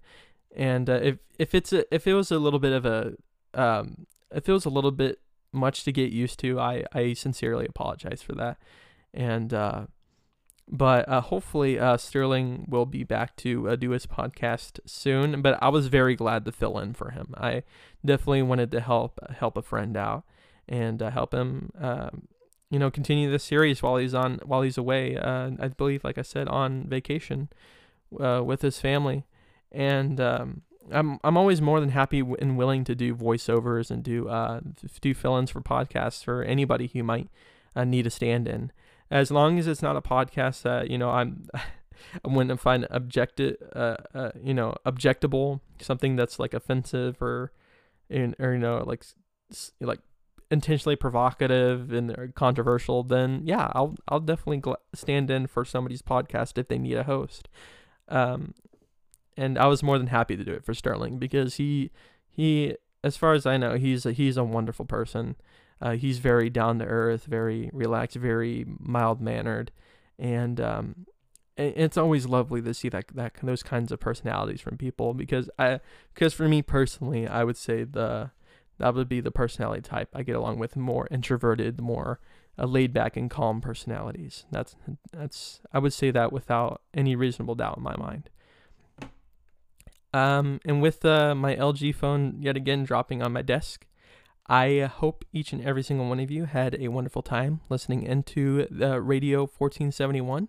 and 0.57 0.89
uh, 0.89 1.01
if 1.03 1.19
if 1.39 1.55
it's 1.55 1.73
a, 1.73 1.93
if 1.95 2.07
it 2.07 2.15
was 2.15 2.31
a 2.31 2.39
little 2.39 2.59
bit 2.59 2.73
of 2.73 2.85
a 2.85 3.15
um, 3.55 4.07
if 4.31 4.49
it 4.49 4.53
was 4.53 4.65
a 4.65 4.71
little 4.71 4.91
bit 4.91 5.21
much 5.53 5.85
to 5.85 5.93
get 5.93 6.13
used 6.13 6.39
to, 6.41 6.59
I 6.59 6.85
I 6.93 7.13
sincerely 7.15 7.67
apologize 7.67 8.23
for 8.23 8.35
that. 8.35 8.59
And 9.15 9.53
uh, 9.55 9.87
but 10.71 11.09
uh, 11.09 11.21
hopefully 11.21 11.79
uh, 11.79 11.97
Sterling 11.97 12.67
will 12.69 12.87
be 12.87 13.05
back 13.05 13.37
to 13.37 13.71
uh, 13.71 13.77
do 13.77 13.91
his 13.91 14.07
podcast 14.07 14.81
soon. 14.87 15.41
But 15.43 15.59
I 15.63 15.69
was 15.69 15.89
very 15.89 16.15
glad 16.15 16.45
to 16.45 16.53
fill 16.53 16.79
in 16.79 16.95
for 16.95 17.11
him. 17.11 17.35
I 17.37 17.63
definitely 18.05 18.43
wanted 18.43 18.71
to 18.73 18.81
help 18.81 19.19
help 19.39 19.57
a 19.57 19.63
friend 19.63 19.97
out 19.97 20.25
and 20.69 21.03
uh, 21.03 21.11
help 21.11 21.33
him. 21.33 21.71
Um, 21.79 22.29
you 22.71 22.79
know, 22.79 22.91
continue 22.91 23.31
the 23.31 23.39
series 23.39 23.83
while 23.83 23.97
he's 23.97 24.15
on 24.15 24.41
while 24.45 24.63
he's 24.63 24.77
away. 24.77 25.17
Uh, 25.17 25.53
I 25.59 25.69
believe, 25.69 26.05
like 26.05 26.19
I 26.19 26.23
said, 26.23 26.49
on 26.49 26.85
vacation 26.87 27.49
uh, 28.21 28.43
with 28.45 28.61
his 28.61 28.79
family 28.79 29.25
and 29.73 30.21
um, 30.21 30.63
I'm 30.93 31.19
I'm 31.25 31.37
always 31.37 31.61
more 31.61 31.81
than 31.81 31.91
happy 31.91 32.21
and 32.21 32.57
willing 32.57 32.85
to 32.85 32.95
do 32.95 33.15
voiceovers 33.15 33.91
and 33.91 34.03
do 34.03 34.29
uh 34.29 34.61
do 35.01 35.15
fill-ins 35.15 35.51
for 35.51 35.61
podcasts 35.61 36.25
for 36.25 36.43
anybody 36.43 36.89
who 36.93 37.03
might 37.03 37.29
uh, 37.77 37.85
need 37.85 38.07
a 38.07 38.11
stand-in, 38.11 38.73
as 39.11 39.31
long 39.31 39.59
as 39.59 39.67
it's 39.67 39.83
not 39.83 39.97
a 39.97 40.03
podcast 40.03 40.63
that 40.63 40.91
you 40.91 40.99
know 40.99 41.11
I'm. 41.11 41.49
I 42.25 42.29
wouldn't 42.29 42.61
find 42.61 42.87
objective, 42.93 43.57
uh, 43.75 43.97
uh, 44.15 44.31
you 44.41 44.55
know, 44.55 44.77
objectable, 44.87 45.59
something 45.81 46.15
that's 46.15 46.39
like 46.39 46.55
offensive 46.55 47.21
or, 47.21 47.51
in, 48.09 48.37
or 48.39 48.53
you 48.53 48.61
know, 48.61 48.85
like, 48.87 49.05
like 49.81 49.99
intentionally 50.51 50.97
provocative 50.97 51.93
and 51.93 52.35
controversial. 52.35 53.03
Then 53.03 53.43
yeah, 53.45 53.71
I'll 53.73 53.97
I'll 54.09 54.21
definitely 54.21 54.63
stand 54.95 55.31
in 55.31 55.47
for 55.47 55.65
somebody's 55.65 56.03
podcast 56.03 56.57
if 56.57 56.69
they 56.69 56.79
need 56.79 56.97
a 56.97 57.05
host. 57.05 57.49
Um, 58.09 58.55
and 59.39 59.57
I 59.57 59.67
was 59.67 59.83
more 59.83 59.99
than 59.99 60.09
happy 60.09 60.37
to 60.37 60.45
do 60.45 60.53
it 60.53 60.65
for 60.65 60.75
Sterling 60.75 61.19
because 61.19 61.55
he 61.55 61.91
he 62.29 62.77
as 63.05 63.17
far 63.17 63.33
as 63.33 63.47
I 63.47 63.57
know 63.57 63.77
he's 63.77 64.05
a, 64.05 64.13
he's 64.13 64.37
a 64.37 64.45
wonderful 64.45 64.85
person. 64.85 65.37
Uh, 65.81 65.93
he's 65.93 66.19
very 66.19 66.51
down 66.51 66.81
to 66.81 66.85
earth, 66.85 67.25
very 67.25 67.71
relaxed, 67.73 68.17
very 68.17 68.67
mild 68.81 69.21
mannered, 69.21 69.71
and 70.19 70.61
um, 70.61 71.07
it's 71.57 71.97
always 71.97 72.27
lovely 72.27 72.61
to 72.63 72.75
see 72.75 72.89
that 72.89 73.07
that 73.15 73.35
those 73.43 73.63
kinds 73.63 73.93
of 73.93 74.01
personalities 74.01 74.61
from 74.61 74.77
people 74.77 75.15
because 75.15 75.49
I 75.59 75.81
because 76.15 76.35
for 76.35 76.49
me 76.49 76.63
personally 76.63 77.29
I 77.29 77.45
would 77.45 77.57
say 77.57 77.85
the 77.85 78.33
that 78.79 78.95
would 78.95 79.09
be 79.09 79.21
the 79.21 79.31
personality 79.31 79.83
type 79.83 80.09
I 80.15 80.23
get 80.23 80.37
along 80.37 80.59
with 80.59 80.77
more 80.77 81.07
introverted, 81.11 81.81
more 81.81 82.19
uh, 82.59 82.67
laid 82.67 82.93
back 82.93 83.17
and 83.17 83.31
calm 83.31 83.61
personalities. 83.61 84.47
That's 84.51 84.75
that's 85.13 85.61
I 85.73 85.79
would 85.79 85.93
say 85.93 86.11
that 86.11 86.33
without 86.33 86.83
any 86.93 87.15
reasonable 87.15 87.55
doubt 87.55 87.77
in 87.77 87.85
my 87.85 87.97
mind. 87.97 88.31
Um, 90.13 90.61
and 90.65 90.81
with 90.81 91.05
uh, 91.05 91.35
my 91.35 91.55
LG 91.55 91.95
phone 91.95 92.37
yet 92.41 92.57
again 92.57 92.85
dropping 92.85 93.23
on 93.23 93.33
my 93.33 93.43
desk, 93.43 93.87
I 94.47 94.91
hope 94.91 95.25
each 95.33 95.53
and 95.53 95.63
every 95.63 95.83
single 95.83 96.09
one 96.09 96.21
of 96.21 96.31
you 96.31 96.47
had 96.47 96.77
a 96.81 96.89
wonderful 96.89 97.23
time 97.23 97.61
listening 97.69 98.03
into 98.03 98.67
the 98.71 99.01
Radio 99.01 99.41
1471. 99.41 100.49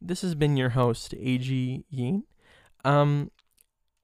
This 0.00 0.22
has 0.22 0.34
been 0.34 0.56
your 0.56 0.70
host, 0.70 1.14
A.G. 1.14 1.84
Yeen. 1.90 2.22
Um, 2.84 3.30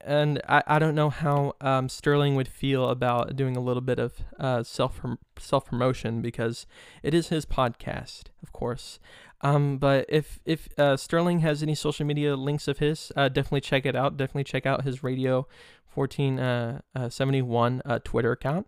and 0.05 0.41
I, 0.47 0.63
I 0.67 0.79
don't 0.79 0.95
know 0.95 1.09
how 1.09 1.55
um, 1.61 1.89
Sterling 1.89 2.35
would 2.35 2.47
feel 2.47 2.89
about 2.89 3.35
doing 3.35 3.55
a 3.55 3.59
little 3.59 3.81
bit 3.81 3.99
of 3.99 4.13
uh, 4.39 4.63
self 4.63 5.01
self 5.37 5.65
promotion 5.65 6.21
because 6.21 6.65
it 7.01 7.13
is 7.13 7.29
his 7.29 7.45
podcast, 7.45 8.23
of 8.41 8.51
course. 8.51 8.99
Um, 9.41 9.77
but 9.77 10.05
if 10.07 10.39
if 10.45 10.67
uh, 10.77 10.97
Sterling 10.97 11.39
has 11.39 11.61
any 11.61 11.75
social 11.75 12.05
media 12.05 12.35
links 12.35 12.67
of 12.67 12.79
his, 12.79 13.11
uh, 13.15 13.29
definitely 13.29 13.61
check 13.61 13.85
it 13.85 13.95
out. 13.95 14.17
Definitely 14.17 14.45
check 14.45 14.65
out 14.65 14.83
his 14.83 15.03
Radio 15.03 15.47
1471 15.93 17.81
uh, 17.85 17.89
uh, 17.89 17.93
uh, 17.95 17.99
Twitter 18.03 18.31
account. 18.31 18.67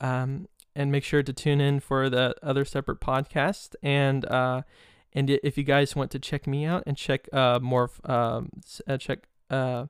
Um, 0.00 0.48
and 0.76 0.92
make 0.92 1.04
sure 1.04 1.22
to 1.22 1.32
tune 1.32 1.60
in 1.60 1.80
for 1.80 2.08
the 2.08 2.34
other 2.42 2.64
separate 2.64 3.00
podcast. 3.00 3.74
And 3.82 4.24
uh, 4.26 4.62
and 5.12 5.30
if 5.30 5.58
you 5.58 5.64
guys 5.64 5.96
want 5.96 6.10
to 6.12 6.18
check 6.18 6.46
me 6.46 6.64
out 6.64 6.84
and 6.86 6.96
check 6.96 7.28
uh 7.32 7.58
more 7.60 7.90
um 8.04 8.50
check 8.98 9.26
uh 9.50 9.86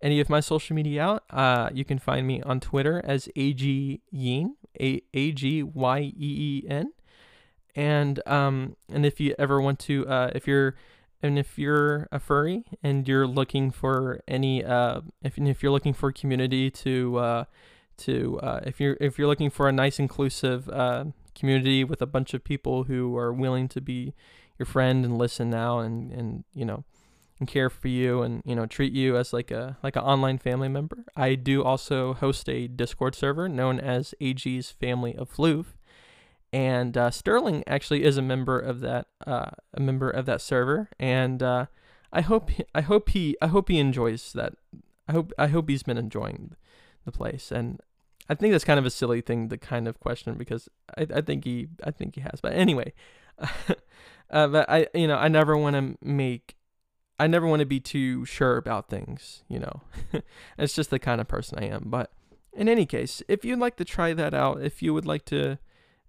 any 0.00 0.20
of 0.20 0.28
my 0.28 0.40
social 0.40 0.74
media 0.76 1.02
out, 1.02 1.24
uh, 1.30 1.70
you 1.72 1.84
can 1.84 1.98
find 1.98 2.26
me 2.26 2.42
on 2.42 2.60
Twitter 2.60 3.00
as 3.04 3.28
ag 3.36 4.00
yeen 4.12 4.54
a 4.80 5.02
a 5.12 5.32
g 5.32 5.62
y 5.62 6.12
e 6.16 6.62
e 6.62 6.68
n. 6.68 6.92
And 7.74 8.20
um 8.26 8.76
and 8.88 9.04
if 9.06 9.20
you 9.20 9.34
ever 9.38 9.60
want 9.60 9.78
to 9.80 10.06
uh 10.08 10.30
if 10.34 10.46
you're 10.46 10.74
and 11.22 11.38
if 11.38 11.58
you're 11.58 12.08
a 12.10 12.18
furry 12.18 12.64
and 12.82 13.06
you're 13.06 13.26
looking 13.26 13.70
for 13.70 14.20
any 14.26 14.64
uh 14.64 15.00
if 15.22 15.38
if 15.38 15.62
you're 15.62 15.72
looking 15.72 15.94
for 15.94 16.12
community 16.12 16.70
to 16.70 17.18
uh 17.18 17.44
to 17.98 18.38
uh 18.40 18.60
if 18.64 18.80
you're 18.80 18.96
if 19.00 19.18
you're 19.18 19.28
looking 19.28 19.50
for 19.50 19.68
a 19.68 19.72
nice 19.72 19.98
inclusive 19.98 20.68
uh 20.68 21.04
community 21.34 21.84
with 21.84 22.02
a 22.02 22.06
bunch 22.06 22.34
of 22.34 22.42
people 22.42 22.84
who 22.84 23.16
are 23.16 23.32
willing 23.32 23.68
to 23.68 23.80
be 23.80 24.14
your 24.58 24.66
friend 24.66 25.04
and 25.04 25.18
listen 25.18 25.50
now 25.50 25.78
and 25.78 26.12
and 26.12 26.44
you 26.54 26.64
know 26.64 26.84
and 27.38 27.48
care 27.48 27.70
for 27.70 27.88
you 27.88 28.22
and 28.22 28.42
you 28.44 28.54
know 28.54 28.66
treat 28.66 28.92
you 28.92 29.16
as 29.16 29.32
like 29.32 29.50
a 29.50 29.76
like 29.82 29.96
an 29.96 30.02
online 30.02 30.38
family 30.38 30.68
member. 30.68 31.04
I 31.16 31.34
do 31.34 31.62
also 31.62 32.14
host 32.14 32.48
a 32.48 32.66
Discord 32.66 33.14
server 33.14 33.48
known 33.48 33.78
as 33.78 34.14
AG's 34.20 34.70
Family 34.70 35.14
of 35.16 35.32
Floof, 35.32 35.66
and 36.52 36.96
uh, 36.96 37.10
Sterling 37.10 37.62
actually 37.66 38.04
is 38.04 38.16
a 38.16 38.22
member 38.22 38.58
of 38.58 38.80
that 38.80 39.06
uh, 39.26 39.50
a 39.74 39.80
member 39.80 40.10
of 40.10 40.26
that 40.26 40.40
server, 40.40 40.88
and 40.98 41.42
uh, 41.42 41.66
I 42.12 42.22
hope 42.22 42.50
I 42.74 42.80
hope 42.80 43.10
he 43.10 43.36
I 43.40 43.48
hope 43.48 43.68
he 43.68 43.78
enjoys 43.78 44.32
that. 44.32 44.54
I 45.08 45.12
hope 45.12 45.32
I 45.38 45.46
hope 45.48 45.68
he's 45.68 45.82
been 45.82 45.98
enjoying 45.98 46.56
the 47.04 47.12
place, 47.12 47.52
and 47.52 47.80
I 48.28 48.34
think 48.34 48.52
that's 48.52 48.64
kind 48.64 48.78
of 48.78 48.86
a 48.86 48.90
silly 48.90 49.20
thing 49.20 49.48
to 49.48 49.56
kind 49.56 49.88
of 49.88 50.00
question 50.00 50.34
because 50.34 50.68
I, 50.96 51.06
I 51.14 51.20
think 51.20 51.44
he 51.44 51.68
I 51.84 51.90
think 51.90 52.14
he 52.14 52.20
has. 52.22 52.40
But 52.42 52.52
anyway, 52.54 52.92
uh, 54.30 54.48
but 54.48 54.68
I 54.68 54.88
you 54.92 55.06
know 55.06 55.16
I 55.16 55.28
never 55.28 55.56
want 55.56 55.76
to 55.76 56.06
make 56.06 56.56
I 57.18 57.26
never 57.26 57.46
want 57.46 57.60
to 57.60 57.66
be 57.66 57.80
too 57.80 58.24
sure 58.24 58.56
about 58.56 58.88
things. 58.88 59.42
You 59.48 59.60
know, 59.60 59.82
it's 60.58 60.74
just 60.74 60.90
the 60.90 60.98
kind 60.98 61.20
of 61.20 61.28
person 61.28 61.58
I 61.58 61.66
am. 61.66 61.84
But 61.86 62.12
in 62.52 62.68
any 62.68 62.86
case, 62.86 63.22
if 63.28 63.44
you'd 63.44 63.58
like 63.58 63.76
to 63.76 63.84
try 63.84 64.12
that 64.14 64.34
out, 64.34 64.62
if 64.62 64.82
you 64.82 64.94
would 64.94 65.06
like 65.06 65.24
to 65.26 65.58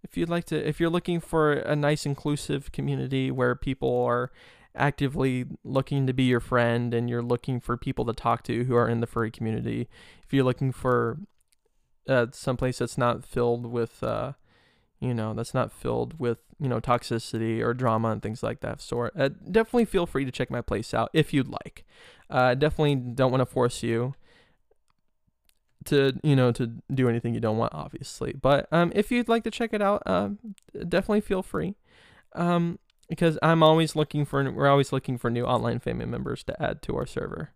if 0.03 0.17
you'd 0.17 0.29
like 0.29 0.45
to 0.45 0.67
if 0.67 0.79
you're 0.79 0.89
looking 0.89 1.19
for 1.19 1.53
a 1.53 1.75
nice 1.75 2.05
inclusive 2.05 2.71
community 2.71 3.31
where 3.31 3.55
people 3.55 4.03
are 4.03 4.31
actively 4.75 5.45
looking 5.63 6.07
to 6.07 6.13
be 6.13 6.23
your 6.23 6.39
friend 6.39 6.93
and 6.93 7.09
you're 7.09 7.23
looking 7.23 7.59
for 7.59 7.75
people 7.75 8.05
to 8.05 8.13
talk 8.13 8.43
to 8.43 8.63
who 8.65 8.75
are 8.75 8.87
in 8.87 9.01
the 9.01 9.07
furry 9.07 9.31
community 9.31 9.89
if 10.23 10.33
you're 10.33 10.43
looking 10.43 10.71
for 10.71 11.19
uh, 12.07 12.27
someplace 12.31 12.77
that's 12.77 12.97
not 12.97 13.25
filled 13.25 13.65
with 13.65 14.03
uh, 14.03 14.33
you 14.99 15.13
know 15.13 15.33
that's 15.33 15.53
not 15.53 15.71
filled 15.71 16.19
with 16.19 16.39
you 16.59 16.67
know 16.67 16.79
toxicity 16.79 17.61
or 17.61 17.73
drama 17.73 18.11
and 18.11 18.21
things 18.21 18.43
like 18.43 18.59
that 18.61 18.81
sort. 18.81 19.13
Uh, 19.17 19.29
definitely 19.29 19.85
feel 19.85 20.05
free 20.05 20.25
to 20.25 20.31
check 20.31 20.51
my 20.51 20.61
place 20.61 20.93
out 20.93 21.09
if 21.13 21.33
you'd 21.33 21.47
like. 21.47 21.85
Uh, 22.29 22.53
definitely 22.53 22.95
don't 22.95 23.31
want 23.31 23.41
to 23.41 23.45
force 23.45 23.81
you 23.81 24.13
to 25.85 26.13
you 26.23 26.35
know 26.35 26.51
to 26.51 26.67
do 26.93 27.07
anything 27.09 27.33
you 27.33 27.39
don't 27.39 27.57
want 27.57 27.73
obviously. 27.73 28.33
But 28.33 28.67
um 28.71 28.91
if 28.95 29.11
you'd 29.11 29.29
like 29.29 29.43
to 29.43 29.51
check 29.51 29.73
it 29.73 29.81
out 29.81 30.03
um 30.05 30.39
definitely 30.73 31.21
feel 31.21 31.41
free. 31.41 31.75
Um 32.33 32.79
because 33.07 33.39
i'm 33.41 33.63
always 33.63 33.95
looking 33.95 34.23
for 34.23 34.51
we're 34.51 34.67
always 34.67 34.93
looking 34.93 35.17
for 35.17 35.31
new 35.31 35.43
online 35.43 35.79
family 35.79 36.05
members 36.05 36.43
to 36.43 36.61
add 36.61 36.81
to 36.83 36.95
our 36.95 37.05
server. 37.05 37.51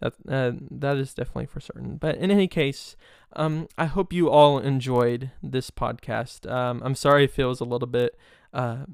That 0.00 0.14
uh, 0.28 0.52
that 0.70 0.96
is 0.96 1.14
definitely 1.14 1.46
for 1.46 1.60
certain. 1.60 1.96
But 1.96 2.16
in 2.16 2.30
any 2.30 2.48
case 2.48 2.96
um 3.34 3.68
i 3.76 3.86
hope 3.86 4.12
you 4.12 4.30
all 4.30 4.58
enjoyed 4.58 5.30
this 5.42 5.70
podcast. 5.70 6.50
Um 6.50 6.80
i'm 6.84 6.94
sorry 6.94 7.24
if 7.24 7.38
it 7.38 7.44
was 7.44 7.60
a 7.60 7.64
little 7.64 7.88
bit 7.88 8.16
uh 8.54 8.84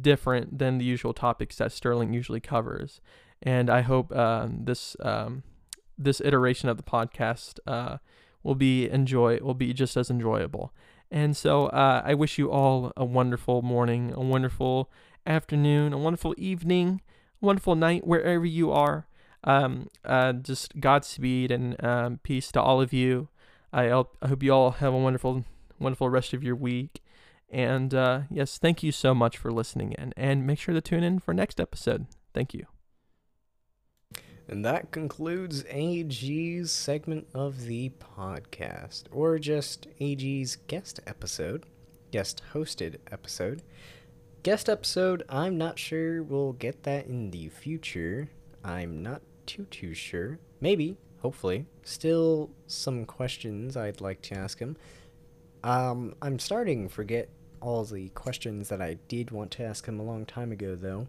different 0.00 0.58
than 0.58 0.78
the 0.78 0.84
usual 0.84 1.12
topics 1.12 1.56
that 1.56 1.72
sterling 1.72 2.12
usually 2.12 2.40
covers 2.40 3.00
and 3.42 3.68
i 3.68 3.80
hope 3.80 4.14
um 4.14 4.60
this 4.64 4.96
um 5.00 5.42
this 6.00 6.20
iteration 6.22 6.68
of 6.68 6.76
the 6.78 6.82
podcast 6.82 7.58
uh, 7.66 7.98
will 8.42 8.54
be 8.54 8.88
enjoy 8.88 9.38
will 9.38 9.54
be 9.54 9.72
just 9.72 9.96
as 9.96 10.10
enjoyable. 10.10 10.72
And 11.10 11.36
so 11.36 11.66
uh, 11.66 12.02
I 12.04 12.14
wish 12.14 12.38
you 12.38 12.50
all 12.50 12.92
a 12.96 13.04
wonderful 13.04 13.62
morning, 13.62 14.12
a 14.14 14.20
wonderful 14.20 14.90
afternoon, 15.26 15.92
a 15.92 15.98
wonderful 15.98 16.34
evening, 16.38 17.02
a 17.42 17.46
wonderful 17.46 17.74
night 17.74 18.06
wherever 18.06 18.46
you 18.46 18.72
are. 18.72 19.06
Um, 19.42 19.88
uh, 20.04 20.34
just 20.34 20.78
Godspeed 20.80 21.50
and 21.50 21.82
um, 21.84 22.20
peace 22.22 22.52
to 22.52 22.62
all 22.62 22.80
of 22.80 22.92
you. 22.92 23.28
I 23.72 23.90
I 23.90 24.28
hope 24.28 24.42
you 24.42 24.52
all 24.52 24.72
have 24.72 24.94
a 24.94 24.98
wonderful, 24.98 25.44
wonderful 25.78 26.08
rest 26.08 26.32
of 26.32 26.42
your 26.42 26.56
week. 26.56 27.02
And 27.50 27.92
uh, 27.92 28.22
yes, 28.30 28.58
thank 28.58 28.82
you 28.82 28.92
so 28.92 29.14
much 29.14 29.36
for 29.36 29.50
listening 29.50 29.92
in. 29.92 30.12
And 30.16 30.46
make 30.46 30.58
sure 30.58 30.74
to 30.74 30.80
tune 30.80 31.02
in 31.02 31.18
for 31.18 31.34
next 31.34 31.60
episode. 31.60 32.06
Thank 32.32 32.54
you. 32.54 32.66
And 34.48 34.64
that 34.64 34.90
concludes 34.90 35.64
AG's 35.68 36.72
segment 36.72 37.28
of 37.34 37.66
the 37.66 37.92
podcast, 38.18 39.04
or 39.12 39.38
just 39.38 39.86
AG's 40.00 40.56
guest 40.66 40.98
episode, 41.06 41.66
guest 42.10 42.42
hosted 42.52 42.96
episode. 43.12 43.62
Guest 44.42 44.68
episode, 44.68 45.22
I'm 45.28 45.56
not 45.56 45.78
sure 45.78 46.24
we'll 46.24 46.54
get 46.54 46.82
that 46.82 47.06
in 47.06 47.30
the 47.30 47.48
future. 47.48 48.28
I'm 48.64 49.02
not 49.02 49.22
too, 49.46 49.66
too 49.66 49.94
sure. 49.94 50.40
Maybe, 50.60 50.96
hopefully. 51.20 51.66
Still 51.84 52.50
some 52.66 53.04
questions 53.04 53.76
I'd 53.76 54.00
like 54.00 54.20
to 54.22 54.34
ask 54.34 54.58
him. 54.58 54.76
Um, 55.62 56.14
I'm 56.22 56.38
starting 56.40 56.88
to 56.88 56.94
forget 56.94 57.28
all 57.60 57.84
the 57.84 58.08
questions 58.10 58.68
that 58.68 58.80
I 58.80 58.98
did 59.08 59.30
want 59.30 59.50
to 59.52 59.64
ask 59.64 59.86
him 59.86 60.00
a 60.00 60.04
long 60.04 60.26
time 60.26 60.52
ago, 60.52 60.76
though. 60.76 61.08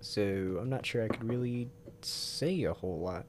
So 0.00 0.58
I'm 0.60 0.70
not 0.70 0.86
sure 0.86 1.02
I 1.02 1.08
could 1.08 1.28
really 1.28 1.68
say 2.02 2.64
a 2.64 2.72
whole 2.72 3.00
lot. 3.00 3.26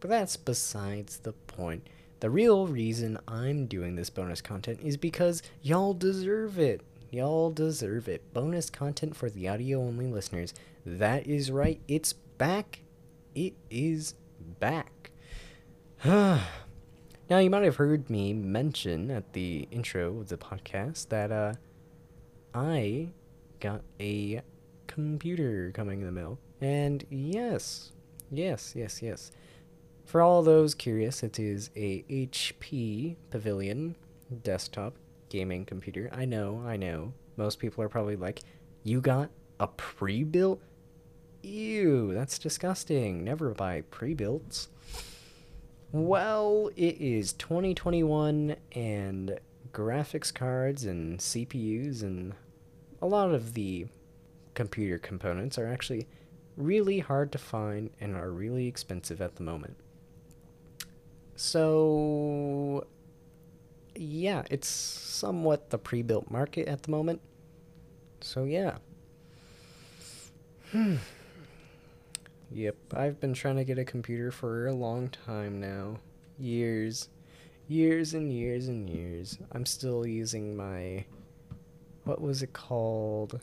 But 0.00 0.10
that's 0.10 0.36
besides 0.36 1.18
the 1.18 1.32
point. 1.32 1.86
The 2.20 2.30
real 2.30 2.66
reason 2.66 3.18
I'm 3.28 3.66
doing 3.66 3.96
this 3.96 4.10
bonus 4.10 4.40
content 4.40 4.80
is 4.82 4.96
because 4.96 5.42
y'all 5.62 5.94
deserve 5.94 6.58
it. 6.58 6.82
Y'all 7.10 7.50
deserve 7.50 8.08
it. 8.08 8.32
Bonus 8.32 8.70
content 8.70 9.16
for 9.16 9.30
the 9.30 9.48
audio 9.48 9.80
only 9.80 10.06
listeners. 10.06 10.54
That 10.84 11.26
is 11.26 11.50
right. 11.50 11.80
It's 11.88 12.12
back. 12.12 12.80
It 13.34 13.54
is 13.70 14.14
back. 14.58 15.10
now, 17.30 17.38
you 17.38 17.48
might 17.48 17.62
have 17.62 17.76
heard 17.76 18.10
me 18.10 18.32
mention 18.32 19.08
at 19.08 19.34
the 19.34 19.68
intro 19.70 20.18
of 20.18 20.28
the 20.28 20.36
podcast 20.36 21.10
that 21.10 21.30
uh, 21.30 21.54
I 22.52 23.10
got 23.60 23.82
a 24.00 24.42
computer 24.88 25.70
coming 25.72 26.00
in 26.00 26.06
the 26.06 26.12
mail. 26.12 26.40
And 26.60 27.06
yes, 27.08 27.92
yes, 28.32 28.74
yes, 28.76 29.00
yes. 29.00 29.30
For 30.06 30.20
all 30.20 30.42
those 30.42 30.74
curious, 30.74 31.22
it 31.22 31.38
is 31.38 31.70
a 31.76 32.02
HP 32.10 33.14
Pavilion 33.30 33.94
desktop 34.42 34.94
gaming 35.28 35.64
computer. 35.64 36.10
I 36.12 36.24
know, 36.24 36.60
I 36.66 36.76
know. 36.76 37.12
Most 37.36 37.60
people 37.60 37.84
are 37.84 37.88
probably 37.88 38.16
like, 38.16 38.40
you 38.82 39.00
got 39.00 39.30
a 39.60 39.68
pre-built? 39.68 40.60
Ew, 41.42 42.12
that's 42.12 42.40
disgusting. 42.40 43.22
Never 43.22 43.50
buy 43.50 43.82
pre-builts. 43.82 44.68
Well, 45.92 46.70
it 46.76 47.00
is 47.00 47.32
2021 47.32 48.54
and 48.72 49.40
graphics 49.72 50.32
cards 50.32 50.84
and 50.84 51.18
CPUs 51.18 52.02
and 52.02 52.34
a 53.02 53.06
lot 53.06 53.34
of 53.34 53.54
the 53.54 53.86
computer 54.54 54.98
components 54.98 55.58
are 55.58 55.66
actually 55.66 56.06
really 56.56 57.00
hard 57.00 57.32
to 57.32 57.38
find 57.38 57.90
and 58.00 58.14
are 58.14 58.30
really 58.30 58.68
expensive 58.68 59.20
at 59.20 59.34
the 59.34 59.42
moment. 59.42 59.76
So, 61.34 62.86
yeah, 63.96 64.44
it's 64.48 64.68
somewhat 64.68 65.70
the 65.70 65.78
pre 65.78 66.02
built 66.02 66.30
market 66.30 66.68
at 66.68 66.84
the 66.84 66.92
moment. 66.92 67.20
So, 68.20 68.44
yeah. 68.44 68.76
Hmm. 70.70 70.96
Yep, 72.52 72.94
I've 72.94 73.20
been 73.20 73.32
trying 73.32 73.56
to 73.56 73.64
get 73.64 73.78
a 73.78 73.84
computer 73.84 74.32
for 74.32 74.66
a 74.66 74.72
long 74.72 75.08
time 75.08 75.60
now. 75.60 75.98
Years. 76.36 77.08
Years 77.68 78.12
and 78.12 78.32
years 78.32 78.66
and 78.66 78.90
years. 78.90 79.38
I'm 79.52 79.64
still 79.64 80.04
using 80.04 80.56
my. 80.56 81.04
What 82.02 82.20
was 82.20 82.42
it 82.42 82.52
called? 82.52 83.38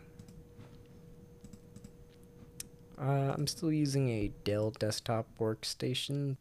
Uh, 2.99 3.34
I'm 3.34 3.47
still 3.47 3.71
using 3.71 4.09
a 4.09 4.31
Dell 4.43 4.71
desktop 4.71 5.27
workstation. 5.39 6.35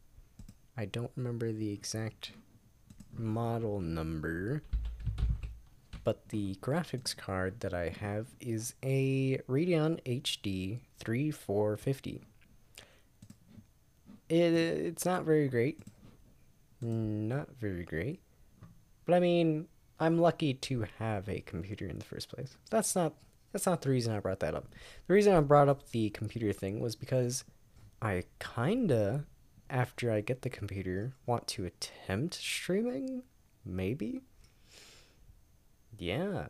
I 0.75 0.85
don't 0.85 1.11
remember 1.15 1.53
the 1.53 1.71
exact 1.71 2.31
model 3.17 3.79
number, 3.79 4.61
but 6.03 6.27
the 6.29 6.55
graphics 6.55 7.15
card 7.15 7.61
that 7.61 7.73
I 7.73 7.95
have 8.01 8.27
is 8.41 8.73
a 8.83 9.37
Radeon 9.47 10.01
HD 10.03 10.79
3450. 10.99 12.23
It, 14.29 14.53
it's 14.53 15.05
not 15.05 15.23
very 15.23 15.47
great. 15.47 15.81
Not 16.81 17.49
very 17.59 17.83
great. 17.83 18.21
But 19.05 19.15
I 19.15 19.19
mean, 19.19 19.67
I'm 19.99 20.19
lucky 20.19 20.53
to 20.53 20.85
have 20.99 21.27
a 21.27 21.41
computer 21.41 21.87
in 21.87 21.97
the 21.97 22.05
first 22.05 22.29
place. 22.29 22.57
That's 22.69 22.95
not 22.95 23.13
that's 23.51 23.65
not 23.65 23.81
the 23.81 23.89
reason 23.89 24.13
I 24.13 24.19
brought 24.19 24.41
that 24.41 24.53
up. 24.53 24.67
The 25.07 25.13
reason 25.13 25.33
I 25.33 25.39
brought 25.39 25.69
up 25.69 25.89
the 25.89 26.09
computer 26.09 26.51
thing 26.53 26.79
was 26.79 26.95
because 26.95 27.43
I 28.01 28.23
kinda, 28.39 29.25
after 29.69 30.11
I 30.11 30.21
get 30.21 30.41
the 30.41 30.49
computer, 30.49 31.13
want 31.25 31.47
to 31.47 31.65
attempt 31.65 32.35
streaming? 32.35 33.23
Maybe? 33.65 34.21
Yeah. 35.97 36.47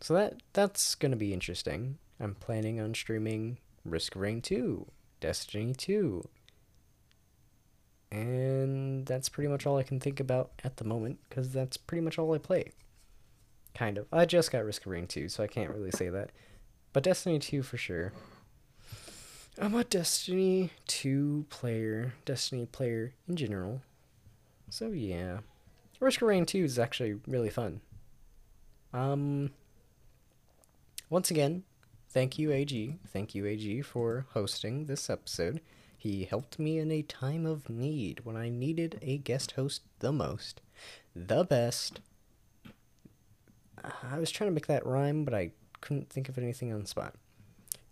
So 0.00 0.14
that 0.14 0.42
that's 0.52 0.94
gonna 0.94 1.16
be 1.16 1.32
interesting. 1.32 1.98
I'm 2.20 2.34
planning 2.34 2.78
on 2.78 2.94
streaming 2.94 3.58
Risk 3.84 4.14
of 4.14 4.20
Rain 4.20 4.40
2, 4.40 4.86
Destiny 5.24 5.72
2. 5.72 6.22
And 8.12 9.06
that's 9.06 9.30
pretty 9.30 9.48
much 9.48 9.64
all 9.64 9.78
I 9.78 9.82
can 9.82 9.98
think 9.98 10.20
about 10.20 10.50
at 10.62 10.76
the 10.76 10.84
moment, 10.84 11.18
because 11.26 11.50
that's 11.50 11.78
pretty 11.78 12.02
much 12.02 12.18
all 12.18 12.34
I 12.34 12.38
play. 12.38 12.72
Kind 13.74 13.96
of. 13.96 14.06
I 14.12 14.26
just 14.26 14.52
got 14.52 14.66
Risk 14.66 14.84
of 14.84 14.92
Rain 14.92 15.06
2, 15.06 15.30
so 15.30 15.42
I 15.42 15.46
can't 15.46 15.70
really 15.70 15.92
say 15.92 16.10
that. 16.10 16.30
But 16.92 17.04
Destiny 17.04 17.38
2 17.38 17.62
for 17.62 17.78
sure. 17.78 18.12
I'm 19.58 19.74
a 19.74 19.82
Destiny 19.84 20.72
2 20.88 21.46
player, 21.48 22.12
Destiny 22.26 22.66
player 22.66 23.14
in 23.26 23.36
general. 23.36 23.80
So 24.68 24.88
yeah. 24.88 25.38
Risk 26.00 26.20
of 26.20 26.28
Rain 26.28 26.44
2 26.44 26.64
is 26.64 26.78
actually 26.78 27.14
really 27.26 27.48
fun. 27.48 27.80
Um 28.92 29.52
once 31.08 31.30
again, 31.30 31.62
thank 32.14 32.38
you 32.38 32.52
AG. 32.52 32.96
Thank 33.08 33.34
you 33.34 33.44
AG 33.44 33.82
for 33.82 34.26
hosting 34.34 34.86
this 34.86 35.10
episode. 35.10 35.60
He 35.98 36.24
helped 36.24 36.60
me 36.60 36.78
in 36.78 36.92
a 36.92 37.02
time 37.02 37.44
of 37.44 37.68
need 37.68 38.20
when 38.24 38.36
I 38.36 38.48
needed 38.48 39.00
a 39.02 39.18
guest 39.18 39.52
host 39.52 39.82
the 39.98 40.12
most. 40.12 40.60
The 41.16 41.42
best 41.44 41.98
I 43.82 44.18
was 44.20 44.30
trying 44.30 44.48
to 44.48 44.54
make 44.54 44.68
that 44.68 44.86
rhyme, 44.86 45.24
but 45.24 45.34
I 45.34 45.50
couldn't 45.80 46.08
think 46.08 46.28
of 46.28 46.38
anything 46.38 46.72
on 46.72 46.82
the 46.82 46.86
spot. 46.86 47.16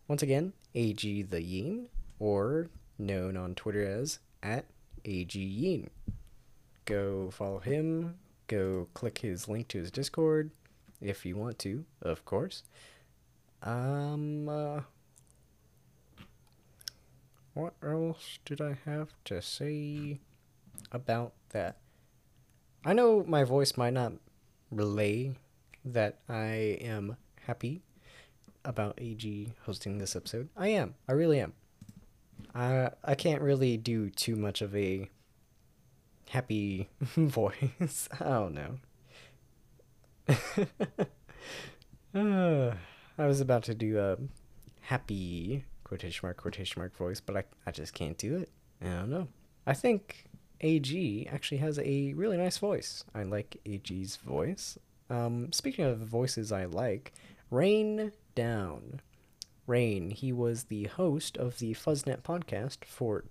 Once 0.07 0.23
again, 0.23 0.53
AG 0.74 1.23
the 1.23 1.43
Yeen, 1.43 1.89
or 2.20 2.69
known 2.99 3.36
on 3.36 3.57
Twitter 3.57 3.85
as 3.85 4.20
at 4.40 4.66
AG 5.05 5.36
Yeen. 5.36 5.90
Go 6.85 7.31
follow 7.32 7.59
him. 7.59 8.15
Go 8.47 8.86
click 8.94 9.19
his 9.19 9.49
link 9.49 9.66
to 9.69 9.78
his 9.78 9.90
Discord 9.90 10.53
if 11.01 11.27
you 11.27 11.36
want 11.36 11.59
to, 11.61 11.85
of 12.01 12.24
course. 12.24 12.62
Um, 13.63 14.49
uh, 14.49 14.81
what 17.55 17.75
else 17.83 18.39
did 18.45 18.61
I 18.61 18.77
have 18.85 19.11
to 19.27 19.41
say 19.41 20.19
about 20.91 21.33
that? 21.51 21.77
I 22.85 22.93
know 22.93 23.25
my 23.27 23.45
voice 23.45 23.77
might 23.77 23.93
not 23.93 24.15
relay 24.73 25.37
that 25.85 26.19
I 26.29 26.79
am 26.81 27.17
happy 27.47 27.83
about 28.65 28.95
AG 28.99 29.53
hosting 29.65 29.99
this 29.99 30.17
episode. 30.17 30.49
I 30.57 30.69
am. 30.69 30.95
I 31.09 31.13
really 31.13 31.39
am. 31.39 31.53
I 32.55 32.91
I 33.05 33.15
can't 33.15 33.43
really 33.43 33.77
do 33.77 34.11
too 34.11 34.35
much 34.35 34.61
of 34.61 34.75
a 34.75 35.09
happy 36.31 36.89
voice. 37.01 38.09
I 38.21 38.25
don't 38.25 38.55
know. 38.55 38.79
uh, 42.15 42.75
I 43.19 43.27
was 43.27 43.41
about 43.41 43.65
to 43.65 43.75
do 43.75 43.99
a 43.99 44.17
happy 44.81 45.65
quotation 45.85 46.27
mark 46.27 46.37
quotation 46.37 46.81
mark 46.81 46.97
voice, 46.97 47.21
but 47.21 47.37
I, 47.37 47.45
I 47.67 47.71
just 47.71 47.95
can't 47.95 48.17
do 48.17 48.37
it. 48.37 48.51
I 48.81 48.87
don't 48.87 49.11
know. 49.11 49.29
I 49.67 49.75
think 49.75 50.25
AG 50.61 51.29
actually 51.31 51.59
has 51.59 51.79
a 51.79 52.15
really 52.15 52.37
nice 52.37 52.59
voice. 52.59 53.05
I 53.15 53.25
like 53.25 53.59
AG's 53.67 54.17
voice. 54.17 54.79
Um, 55.11 55.53
speaking 55.53 55.85
of 55.85 55.99
voices 55.99 56.53
I 56.53 56.65
like, 56.65 57.13
Rain 57.51 58.13
Down. 58.35 59.01
Rain, 59.67 60.11
he 60.11 60.33
was 60.33 60.65
the 60.65 60.85
host 60.85 61.37
of 61.37 61.59
the 61.59 61.75
Fuzznet 61.75 62.23
podcast 62.23 62.85
for 62.85 63.25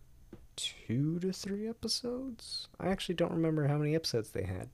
two 0.55 1.19
to 1.19 1.33
three 1.33 1.67
episodes. 1.67 2.67
I 2.79 2.87
actually 2.87 3.15
don't 3.15 3.33
remember 3.33 3.67
how 3.67 3.77
many 3.77 3.95
episodes 3.95 4.29
they 4.29 4.43
had. 4.43 4.69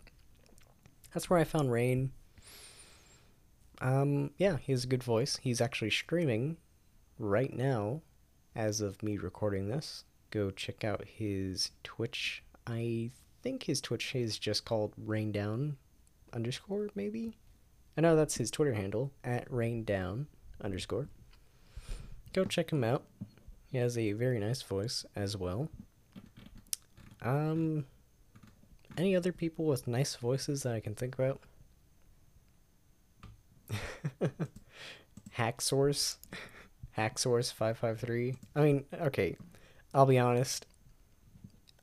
That's 1.14 1.30
where 1.30 1.40
I 1.40 1.46
found 1.46 1.72
Rain. 1.72 2.12
Um, 3.82 4.32
yeah, 4.38 4.58
he 4.58 4.72
has 4.72 4.84
a 4.84 4.88
good 4.88 5.04
voice. 5.04 5.38
He's 5.38 5.62
actually 5.62 5.92
streaming 5.92 6.58
right 7.20 7.54
now 7.54 8.02
as 8.56 8.82
of 8.82 9.02
me 9.04 9.18
recording 9.18 9.68
this. 9.68 10.04
Go 10.32 10.52
check 10.52 10.84
out 10.84 11.06
his 11.06 11.72
Twitch. 11.84 12.44
I 12.66 13.12
think 13.44 13.64
his 13.64 13.82
Twitch 13.82 14.16
is 14.16 14.40
just 14.40 14.66
called 14.66 14.94
Rain 14.98 15.32
Down 15.32 15.78
underscore, 16.34 16.90
maybe? 16.96 17.38
I 17.98 18.02
know 18.02 18.16
that's 18.16 18.36
his 18.38 18.52
Twitter 18.52 18.74
handle, 18.74 19.12
at 19.24 19.52
Rain 19.52 19.84
Down 19.84 20.28
underscore. 20.62 21.08
Go 22.34 22.46
check 22.46 22.72
him 22.72 22.84
out. 22.84 23.04
He 23.72 23.78
has 23.78 23.98
a 23.98 24.12
very 24.14 24.40
nice 24.40 24.62
voice 24.62 25.06
as 25.16 25.38
well. 25.38 25.70
Um, 27.22 27.86
any 28.98 29.16
other 29.16 29.32
people 29.32 29.66
with 29.66 29.88
nice 29.88 30.16
voices 30.16 30.64
that 30.64 30.74
I 30.74 30.80
can 30.80 30.96
think 30.96 31.16
about? 31.16 31.42
Hack 35.32 35.62
Source, 35.62 36.18
Hack 36.92 37.20
Source 37.20 37.52
five 37.52 37.78
five 37.78 38.00
three. 38.00 38.36
I 38.56 38.62
mean, 38.62 38.86
okay, 38.94 39.38
I'll 39.94 40.06
be 40.06 40.18
honest. 40.20 40.66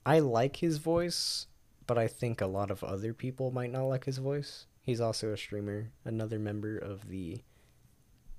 I 0.07 0.19
like 0.19 0.57
his 0.57 0.79
voice, 0.79 1.47
but 1.87 1.97
I 1.97 2.09
think 2.09 2.41
a 2.41 2.47
lot 2.47 2.71
of 2.71 2.85
other 2.85 3.15
people 3.15 3.51
might 3.51 3.73
not 3.73 3.85
like 3.85 4.05
his 4.05 4.19
voice. 4.19 4.67
He's 4.83 5.01
also 5.01 5.33
a 5.33 5.37
streamer, 5.37 5.93
another 6.05 6.39
member 6.39 6.77
of 6.77 7.09
the 7.09 7.39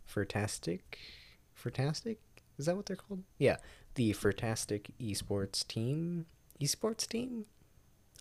Fertastic. 0.08 0.82
Fertastic? 1.60 2.18
Is 2.60 2.68
that 2.68 2.76
what 2.76 2.86
they're 2.86 2.96
called? 2.96 3.24
Yeah, 3.40 3.58
the 3.96 4.14
Fertastic 4.14 4.92
esports 5.02 5.68
team. 5.68 6.28
Esports 6.62 7.08
team? 7.08 7.46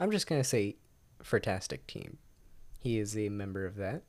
I'm 0.00 0.10
just 0.10 0.26
going 0.26 0.40
to 0.40 0.48
say 0.48 0.76
Fertastic 1.22 1.86
team. 1.86 2.18
He 2.80 2.98
is 2.98 3.16
a 3.16 3.28
member 3.28 3.66
of 3.66 3.76
that. 3.76 4.02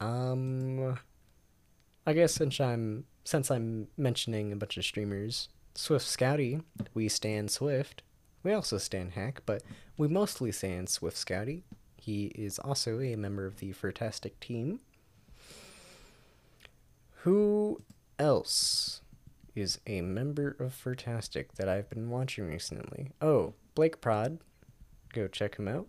Um 0.00 0.98
I 2.06 2.12
guess 2.12 2.32
since 2.32 2.60
I'm 2.60 3.04
since 3.24 3.50
I'm 3.50 3.88
mentioning 3.96 4.52
a 4.52 4.56
bunch 4.56 4.78
of 4.78 4.84
streamers, 4.84 5.48
Swift 5.74 6.06
Scouty, 6.06 6.62
we 6.94 7.08
stand 7.08 7.50
Swift. 7.50 8.02
We 8.42 8.52
also 8.52 8.78
stand 8.78 9.12
Hack, 9.12 9.42
but 9.44 9.62
we 9.98 10.08
mostly 10.08 10.50
stand 10.52 10.88
Swift 10.88 11.16
Scouty. 11.16 11.64
He 12.00 12.26
is 12.34 12.58
also 12.58 13.00
a 13.00 13.16
member 13.16 13.44
of 13.44 13.58
the 13.58 13.74
Fertastic 13.74 14.32
team. 14.40 14.80
Who 17.22 17.82
else 18.18 19.02
is 19.54 19.80
a 19.86 20.00
member 20.00 20.56
of 20.58 20.72
Fertastic 20.72 21.52
that 21.56 21.68
I've 21.68 21.90
been 21.90 22.08
watching 22.08 22.46
recently? 22.46 23.10
Oh, 23.20 23.52
Blake 23.74 24.00
Prod. 24.00 24.38
Go 25.12 25.28
check 25.28 25.56
him 25.58 25.68
out. 25.68 25.86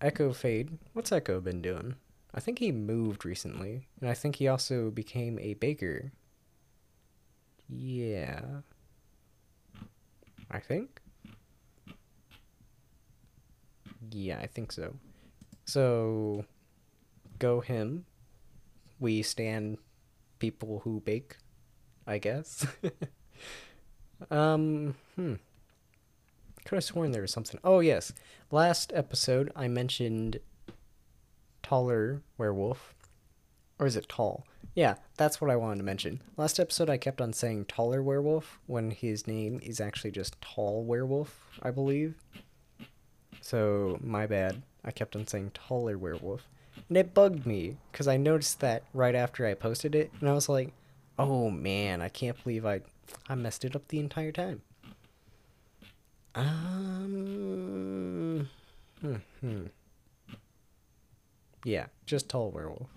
Echo 0.00 0.32
Fade. 0.32 0.76
What's 0.92 1.12
Echo 1.12 1.40
been 1.40 1.62
doing? 1.62 1.94
I 2.34 2.40
think 2.40 2.58
he 2.58 2.72
moved 2.72 3.24
recently, 3.24 3.88
and 4.00 4.08
I 4.08 4.14
think 4.14 4.36
he 4.36 4.48
also 4.48 4.90
became 4.90 5.38
a 5.38 5.54
baker. 5.54 6.12
Yeah. 7.68 8.40
I 10.50 10.58
think. 10.58 11.00
Yeah, 14.10 14.38
I 14.40 14.46
think 14.46 14.72
so. 14.72 14.94
So, 15.64 16.44
go 17.38 17.60
him. 17.60 18.04
We 19.00 19.22
stand 19.22 19.78
people 20.38 20.80
who 20.80 21.00
bake, 21.00 21.36
I 22.06 22.18
guess. 22.18 22.66
um, 24.30 24.94
hmm. 25.14 25.34
Could 26.64 26.76
have 26.76 26.84
sworn 26.84 27.12
there 27.12 27.22
was 27.22 27.32
something. 27.32 27.60
Oh, 27.64 27.80
yes. 27.80 28.12
Last 28.50 28.92
episode, 28.94 29.50
I 29.56 29.68
mentioned 29.68 30.38
taller 31.68 32.22
werewolf. 32.38 32.94
Or 33.78 33.86
is 33.86 33.94
it 33.94 34.08
tall? 34.08 34.46
Yeah, 34.74 34.94
that's 35.18 35.40
what 35.40 35.50
I 35.50 35.56
wanted 35.56 35.76
to 35.78 35.84
mention. 35.84 36.22
Last 36.36 36.58
episode, 36.58 36.88
I 36.88 36.96
kept 36.96 37.20
on 37.20 37.34
saying 37.34 37.66
taller 37.66 38.02
werewolf 38.02 38.58
when 38.66 38.90
his 38.90 39.26
name 39.26 39.60
is 39.62 39.80
actually 39.80 40.12
just 40.12 40.40
tall 40.40 40.82
werewolf, 40.82 41.60
I 41.62 41.70
believe. 41.70 42.14
So, 43.42 43.98
my 44.02 44.26
bad. 44.26 44.62
I 44.82 44.90
kept 44.90 45.14
on 45.14 45.26
saying 45.26 45.50
taller 45.52 45.98
werewolf. 45.98 46.48
And 46.88 46.96
it 46.96 47.12
bugged 47.12 47.44
me 47.44 47.76
because 47.92 48.08
I 48.08 48.16
noticed 48.16 48.60
that 48.60 48.84
right 48.94 49.14
after 49.14 49.46
I 49.46 49.52
posted 49.52 49.94
it, 49.94 50.10
and 50.20 50.28
I 50.28 50.32
was 50.32 50.48
like, 50.48 50.72
oh 51.18 51.50
man, 51.50 52.00
I 52.00 52.08
can't 52.08 52.42
believe 52.42 52.64
I, 52.64 52.80
I 53.28 53.34
messed 53.34 53.64
it 53.64 53.76
up 53.76 53.88
the 53.88 54.00
entire 54.00 54.32
time. 54.32 54.62
Um. 56.34 56.48
Hmm. 59.02 59.66
Yeah, 61.68 61.88
just 62.06 62.30
tall 62.30 62.50
werewolf. 62.50 62.88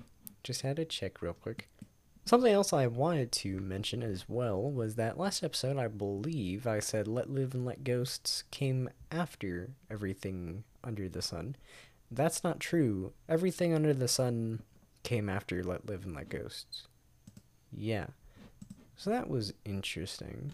Just 0.45 0.61
had 0.61 0.77
to 0.77 0.85
check 0.85 1.21
real 1.21 1.33
quick. 1.33 1.67
Something 2.23 2.53
else 2.53 2.71
I 2.71 2.87
wanted 2.87 3.33
to 3.33 3.59
mention 3.59 4.01
as 4.01 4.29
well 4.29 4.61
was 4.61 4.95
that 4.95 5.17
last 5.17 5.43
episode, 5.43 5.75
I 5.75 5.89
believe 5.89 6.65
I 6.65 6.79
said 6.79 7.05
Let 7.05 7.29
Live 7.29 7.53
and 7.53 7.65
Let 7.65 7.83
Ghosts 7.83 8.45
came 8.49 8.89
after 9.11 9.71
everything 9.89 10.63
under 10.85 11.09
the 11.09 11.21
sun. 11.21 11.57
That's 12.09 12.45
not 12.45 12.61
true. 12.61 13.11
Everything 13.27 13.73
under 13.73 13.93
the 13.93 14.07
sun 14.07 14.61
came 15.03 15.27
after 15.27 15.61
Let 15.65 15.87
Live 15.87 16.05
and 16.05 16.15
Let 16.15 16.29
Ghosts. 16.29 16.87
Yeah. 17.73 18.05
So 18.95 19.09
that 19.09 19.29
was 19.29 19.51
interesting. 19.65 20.53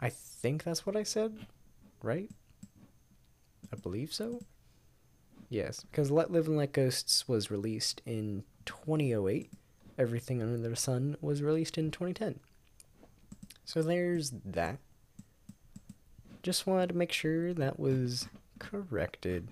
I 0.00 0.08
think 0.08 0.64
that's 0.64 0.86
what 0.86 0.96
I 0.96 1.02
said, 1.02 1.36
right? 2.02 2.30
I 3.70 3.76
believe 3.76 4.14
so. 4.14 4.40
Yes, 5.52 5.84
because 5.90 6.10
Let 6.10 6.32
Live 6.32 6.48
and 6.48 6.56
Let 6.56 6.72
Ghosts 6.72 7.28
was 7.28 7.50
released 7.50 8.00
in 8.06 8.44
2008. 8.64 9.52
Everything 9.98 10.40
Under 10.40 10.56
the 10.66 10.74
Sun 10.74 11.18
was 11.20 11.42
released 11.42 11.76
in 11.76 11.90
2010. 11.90 12.40
So 13.66 13.82
there's 13.82 14.32
that. 14.46 14.78
Just 16.42 16.66
wanted 16.66 16.88
to 16.88 16.96
make 16.96 17.12
sure 17.12 17.52
that 17.52 17.78
was 17.78 18.28
corrected. 18.60 19.48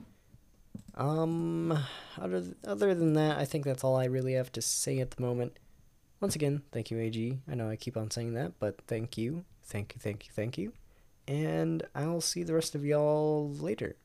Um, 0.94 1.78
other, 2.18 2.44
other 2.66 2.94
than 2.94 3.12
that, 3.12 3.36
I 3.36 3.44
think 3.44 3.66
that's 3.66 3.85
all 3.85 3.97
I 3.97 4.06
really 4.06 4.32
have 4.32 4.51
to 4.52 4.62
say 4.62 5.01
at 5.01 5.10
the 5.10 5.20
moment. 5.20 5.59
Once 6.18 6.35
again, 6.35 6.62
thank 6.72 6.90
you, 6.90 6.98
AG. 6.98 7.40
I 7.47 7.55
know 7.55 7.68
I 7.68 7.77
keep 7.77 7.98
on 7.98 8.10
saying 8.10 8.32
that, 8.35 8.52
but 8.59 8.81
thank 8.86 9.18
you. 9.18 9.44
Thank 9.64 9.94
you, 9.94 10.01
thank 10.01 10.27
you, 10.27 10.32
thank 10.32 10.56
you. 10.56 10.72
And 11.28 11.82
I'll 11.94 12.22
see 12.22 12.43
the 12.43 12.55
rest 12.55 12.74
of 12.74 12.86
y'all 12.86 13.52
later. 13.52 13.97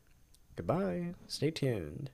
Goodbye. 0.55 1.13
Stay 1.27 1.51
tuned. 1.51 2.09